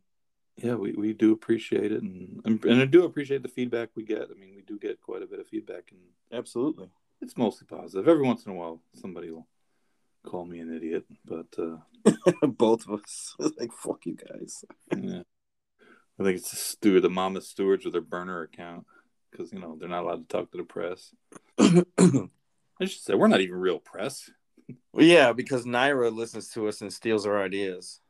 Yeah 0.56 0.74
we, 0.74 0.92
we 0.92 1.12
do 1.12 1.32
appreciate 1.32 1.92
it 1.92 2.02
and, 2.02 2.40
and 2.44 2.64
and 2.64 2.82
i 2.82 2.84
do 2.84 3.04
appreciate 3.04 3.42
the 3.42 3.48
feedback 3.48 3.90
we 3.94 4.04
get. 4.04 4.28
I 4.30 4.38
mean 4.38 4.54
we 4.54 4.62
do 4.62 4.78
get 4.78 5.00
quite 5.00 5.22
a 5.22 5.26
bit 5.26 5.40
of 5.40 5.48
feedback 5.48 5.90
and 5.90 6.00
absolutely. 6.32 6.88
it's 7.20 7.36
mostly 7.36 7.66
positive. 7.66 8.08
Every 8.08 8.24
once 8.24 8.46
in 8.46 8.52
a 8.52 8.54
while 8.54 8.80
somebody 8.94 9.30
will 9.30 9.46
call 10.24 10.44
me 10.44 10.60
an 10.60 10.74
idiot, 10.74 11.04
but 11.24 11.46
uh, 11.58 12.46
both 12.46 12.86
of 12.86 13.00
us 13.00 13.34
like 13.58 13.72
fuck 13.72 14.06
you 14.06 14.16
guys. 14.16 14.64
yeah, 14.96 15.22
I 16.18 16.24
think 16.24 16.38
it's 16.38 16.50
the 16.50 16.56
steward, 16.56 17.02
the 17.02 17.10
mama 17.10 17.40
stewards 17.40 17.84
with 17.84 17.92
their 17.92 18.02
burner 18.02 18.42
account 18.42 18.86
because 19.30 19.52
you 19.52 19.58
know 19.58 19.76
they're 19.78 19.88
not 19.88 20.04
allowed 20.04 20.28
to 20.28 20.36
talk 20.36 20.50
to 20.52 20.58
the 20.58 20.64
press. 20.64 21.14
I 21.58 22.86
should 22.86 23.02
say 23.02 23.14
we're 23.14 23.28
not 23.28 23.40
even 23.40 23.56
real 23.56 23.78
press. 23.78 24.30
Well, 24.92 25.04
yeah, 25.04 25.32
because 25.32 25.64
NYRA 25.64 26.14
listens 26.14 26.48
to 26.50 26.68
us 26.68 26.80
and 26.80 26.92
steals 26.92 27.26
our 27.26 27.42
ideas. 27.42 28.00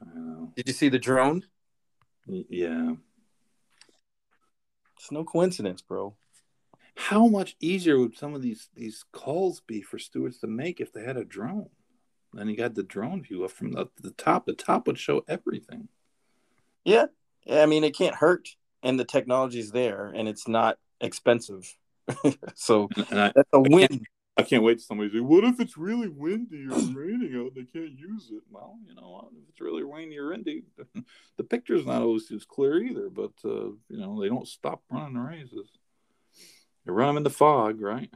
Did 0.56 0.68
you 0.68 0.72
see 0.72 0.88
the 0.88 0.98
drone? 0.98 1.44
Yeah. 2.26 2.94
It's 4.96 5.10
no 5.10 5.24
coincidence, 5.24 5.82
bro 5.82 6.14
how 6.96 7.26
much 7.26 7.56
easier 7.60 7.98
would 7.98 8.16
some 8.16 8.34
of 8.34 8.42
these 8.42 8.68
these 8.74 9.04
calls 9.12 9.60
be 9.60 9.82
for 9.82 9.98
stewards 9.98 10.38
to 10.38 10.46
make 10.46 10.80
if 10.80 10.92
they 10.92 11.04
had 11.04 11.16
a 11.16 11.24
drone? 11.24 11.70
And 12.36 12.50
you 12.50 12.56
got 12.56 12.74
the 12.74 12.82
drone 12.82 13.22
view 13.22 13.44
up 13.44 13.52
from 13.52 13.72
the, 13.72 13.86
the 14.00 14.10
top. 14.10 14.46
The 14.46 14.54
top 14.54 14.86
would 14.86 14.98
show 14.98 15.24
everything. 15.28 15.88
Yeah, 16.84 17.06
I 17.50 17.66
mean 17.66 17.84
it 17.84 17.96
can't 17.96 18.14
hurt, 18.14 18.48
and 18.82 18.98
the 18.98 19.04
technology's 19.04 19.70
there, 19.70 20.12
and 20.14 20.28
it's 20.28 20.48
not 20.48 20.78
expensive. 21.00 21.76
so 22.54 22.88
I, 22.96 23.32
that's 23.34 23.48
a 23.52 23.60
win. 23.60 23.84
I 23.84 23.86
can't, 23.86 24.02
I 24.36 24.42
can't 24.42 24.62
wait 24.62 24.78
to 24.78 24.84
somebody 24.84 25.10
say, 25.10 25.20
"What 25.20 25.44
if 25.44 25.60
it's 25.60 25.76
really 25.76 26.08
windy 26.08 26.66
or 26.66 26.76
raining 26.94 27.34
out? 27.36 27.52
and 27.54 27.56
They 27.56 27.64
can't 27.64 27.98
use 27.98 28.30
it." 28.32 28.42
Well, 28.50 28.78
you 28.86 28.94
know 28.94 29.10
what? 29.10 29.28
If 29.32 29.48
it's 29.48 29.60
really 29.60 29.84
rainy 29.84 30.18
or 30.18 30.30
windy, 30.30 30.64
the 31.36 31.44
picture's 31.44 31.86
not 31.86 32.02
always 32.02 32.30
as 32.30 32.44
clear 32.44 32.82
either. 32.82 33.08
But 33.10 33.32
uh, 33.44 33.70
you 33.88 33.98
know 33.98 34.20
they 34.20 34.28
don't 34.28 34.48
stop 34.48 34.82
running 34.90 35.14
the 35.14 35.20
races. 35.20 35.70
You 36.86 36.92
run 36.92 37.10
him 37.10 37.16
in 37.16 37.22
the 37.22 37.30
fog, 37.30 37.80
right? 37.80 38.10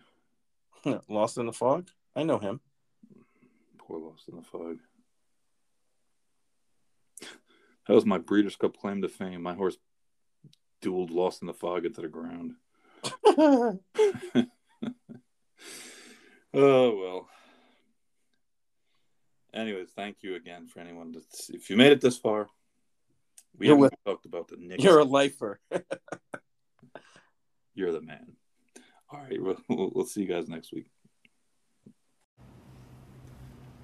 Lost 1.09 1.39
in 1.39 1.47
the 1.47 1.53
fog. 1.53 1.89
I 2.15 2.23
know 2.23 2.39
him. 2.39 2.61
Poor 3.78 3.99
Lost 3.99 4.28
in 4.28 4.36
the 4.36 4.43
fog. 4.43 4.78
That 7.86 7.95
was 7.95 8.05
my 8.05 8.19
Breeders' 8.19 8.57
Cup 8.57 8.77
claim 8.77 9.01
to 9.03 9.09
fame. 9.09 9.43
My 9.43 9.55
horse 9.55 9.78
dueled 10.82 11.11
Lost 11.11 11.40
in 11.40 11.47
the 11.47 11.55
fog 11.55 11.86
into 11.86 12.03
the 12.03 12.09
ground. 12.09 12.55
oh 16.55 16.99
well. 16.99 17.28
Anyways, 19.55 19.89
thank 19.97 20.19
you 20.20 20.35
again 20.35 20.66
for 20.69 20.81
anyone 20.81 21.12
that's 21.12 21.49
if 21.49 21.70
you 21.70 21.77
made 21.77 21.93
it 21.93 22.03
this 22.03 22.19
far. 22.19 22.49
We 23.57 23.69
haven't 23.69 23.95
talked 24.05 24.27
about 24.27 24.49
the 24.49 24.57
Knicks. 24.57 24.85
You're 24.85 24.99
a 24.99 25.05
lifer. 25.05 25.59
You're 27.74 27.93
the 27.93 28.03
man. 28.03 28.36
All 29.10 29.20
right, 29.20 29.39
we'll, 29.68 30.05
see 30.05 30.22
you 30.22 30.26
guys 30.26 30.48
next 30.48 30.72
week. 30.72 30.86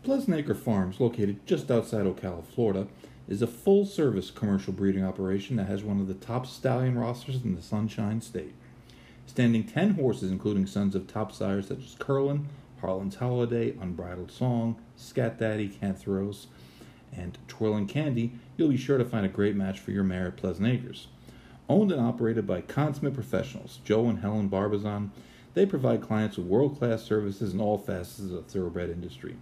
Pleasant 0.02 0.36
Acre 0.36 0.54
Farms, 0.54 1.00
located 1.00 1.46
just 1.46 1.70
outside 1.70 2.04
Ocala, 2.04 2.44
Florida, 2.44 2.88
is 3.26 3.40
a 3.40 3.46
full 3.46 3.86
service 3.86 4.30
commercial 4.30 4.74
breeding 4.74 5.04
operation 5.04 5.56
that 5.56 5.66
has 5.66 5.82
one 5.82 5.98
of 5.98 6.08
the 6.08 6.14
top 6.14 6.46
stallion 6.46 6.98
rosters 6.98 7.42
in 7.42 7.54
the 7.54 7.62
Sunshine 7.62 8.20
State. 8.20 8.54
Standing 9.26 9.64
10 9.64 9.94
horses, 9.94 10.30
including 10.30 10.66
sons 10.66 10.94
of 10.94 11.06
top 11.06 11.32
sires 11.32 11.68
such 11.68 11.78
as 11.78 11.96
Curlin, 11.98 12.48
Harlan's 12.82 13.14
Holiday, 13.14 13.74
Unbridled 13.80 14.30
Song, 14.30 14.76
Scat 14.94 15.38
Daddy, 15.38 15.70
Kantharos, 15.70 16.46
and 17.16 17.38
Twirling 17.48 17.86
Candy, 17.86 18.32
you'll 18.58 18.68
be 18.68 18.76
sure 18.76 18.98
to 18.98 19.04
find 19.06 19.24
a 19.24 19.30
great 19.30 19.56
match 19.56 19.80
for 19.80 19.90
your 19.90 20.04
mare 20.04 20.26
at 20.26 20.36
Pleasant 20.36 20.68
Acres. 20.68 21.06
Owned 21.68 21.92
and 21.92 22.00
operated 22.00 22.46
by 22.46 22.60
consummate 22.60 23.14
professionals, 23.14 23.78
Joe 23.84 24.08
and 24.08 24.18
Helen 24.18 24.48
Barbazon, 24.48 25.12
they 25.54 25.64
provide 25.64 26.02
clients 26.02 26.36
with 26.36 26.46
world 26.46 26.78
class 26.78 27.02
services 27.02 27.54
in 27.54 27.60
all 27.60 27.78
facets 27.78 28.20
of 28.20 28.30
the 28.30 28.42
thoroughbred 28.42 28.90
industry. 28.90 29.36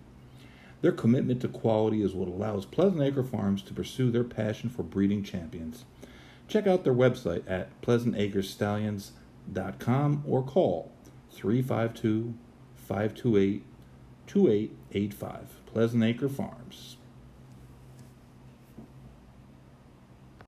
Their 0.82 0.92
commitment 0.92 1.40
to 1.40 1.48
quality 1.48 2.02
is 2.02 2.14
what 2.14 2.28
allows 2.28 2.64
Pleasant 2.64 3.02
Acre 3.02 3.24
Farms 3.24 3.62
to 3.62 3.74
pursue 3.74 4.10
their 4.10 4.24
passion 4.24 4.68
for 4.68 4.82
breeding 4.82 5.22
champions. 5.22 5.84
Check 6.48 6.66
out 6.66 6.82
their 6.84 6.92
website 6.92 7.44
at 7.48 7.80
pleasantacrestallions.com 7.82 10.24
or 10.26 10.42
call 10.42 10.90
352 11.30 12.34
528 12.76 13.64
2885. 14.26 15.60
Pleasant 15.66 16.04
Acre 16.04 16.28
Farms. 16.28 16.96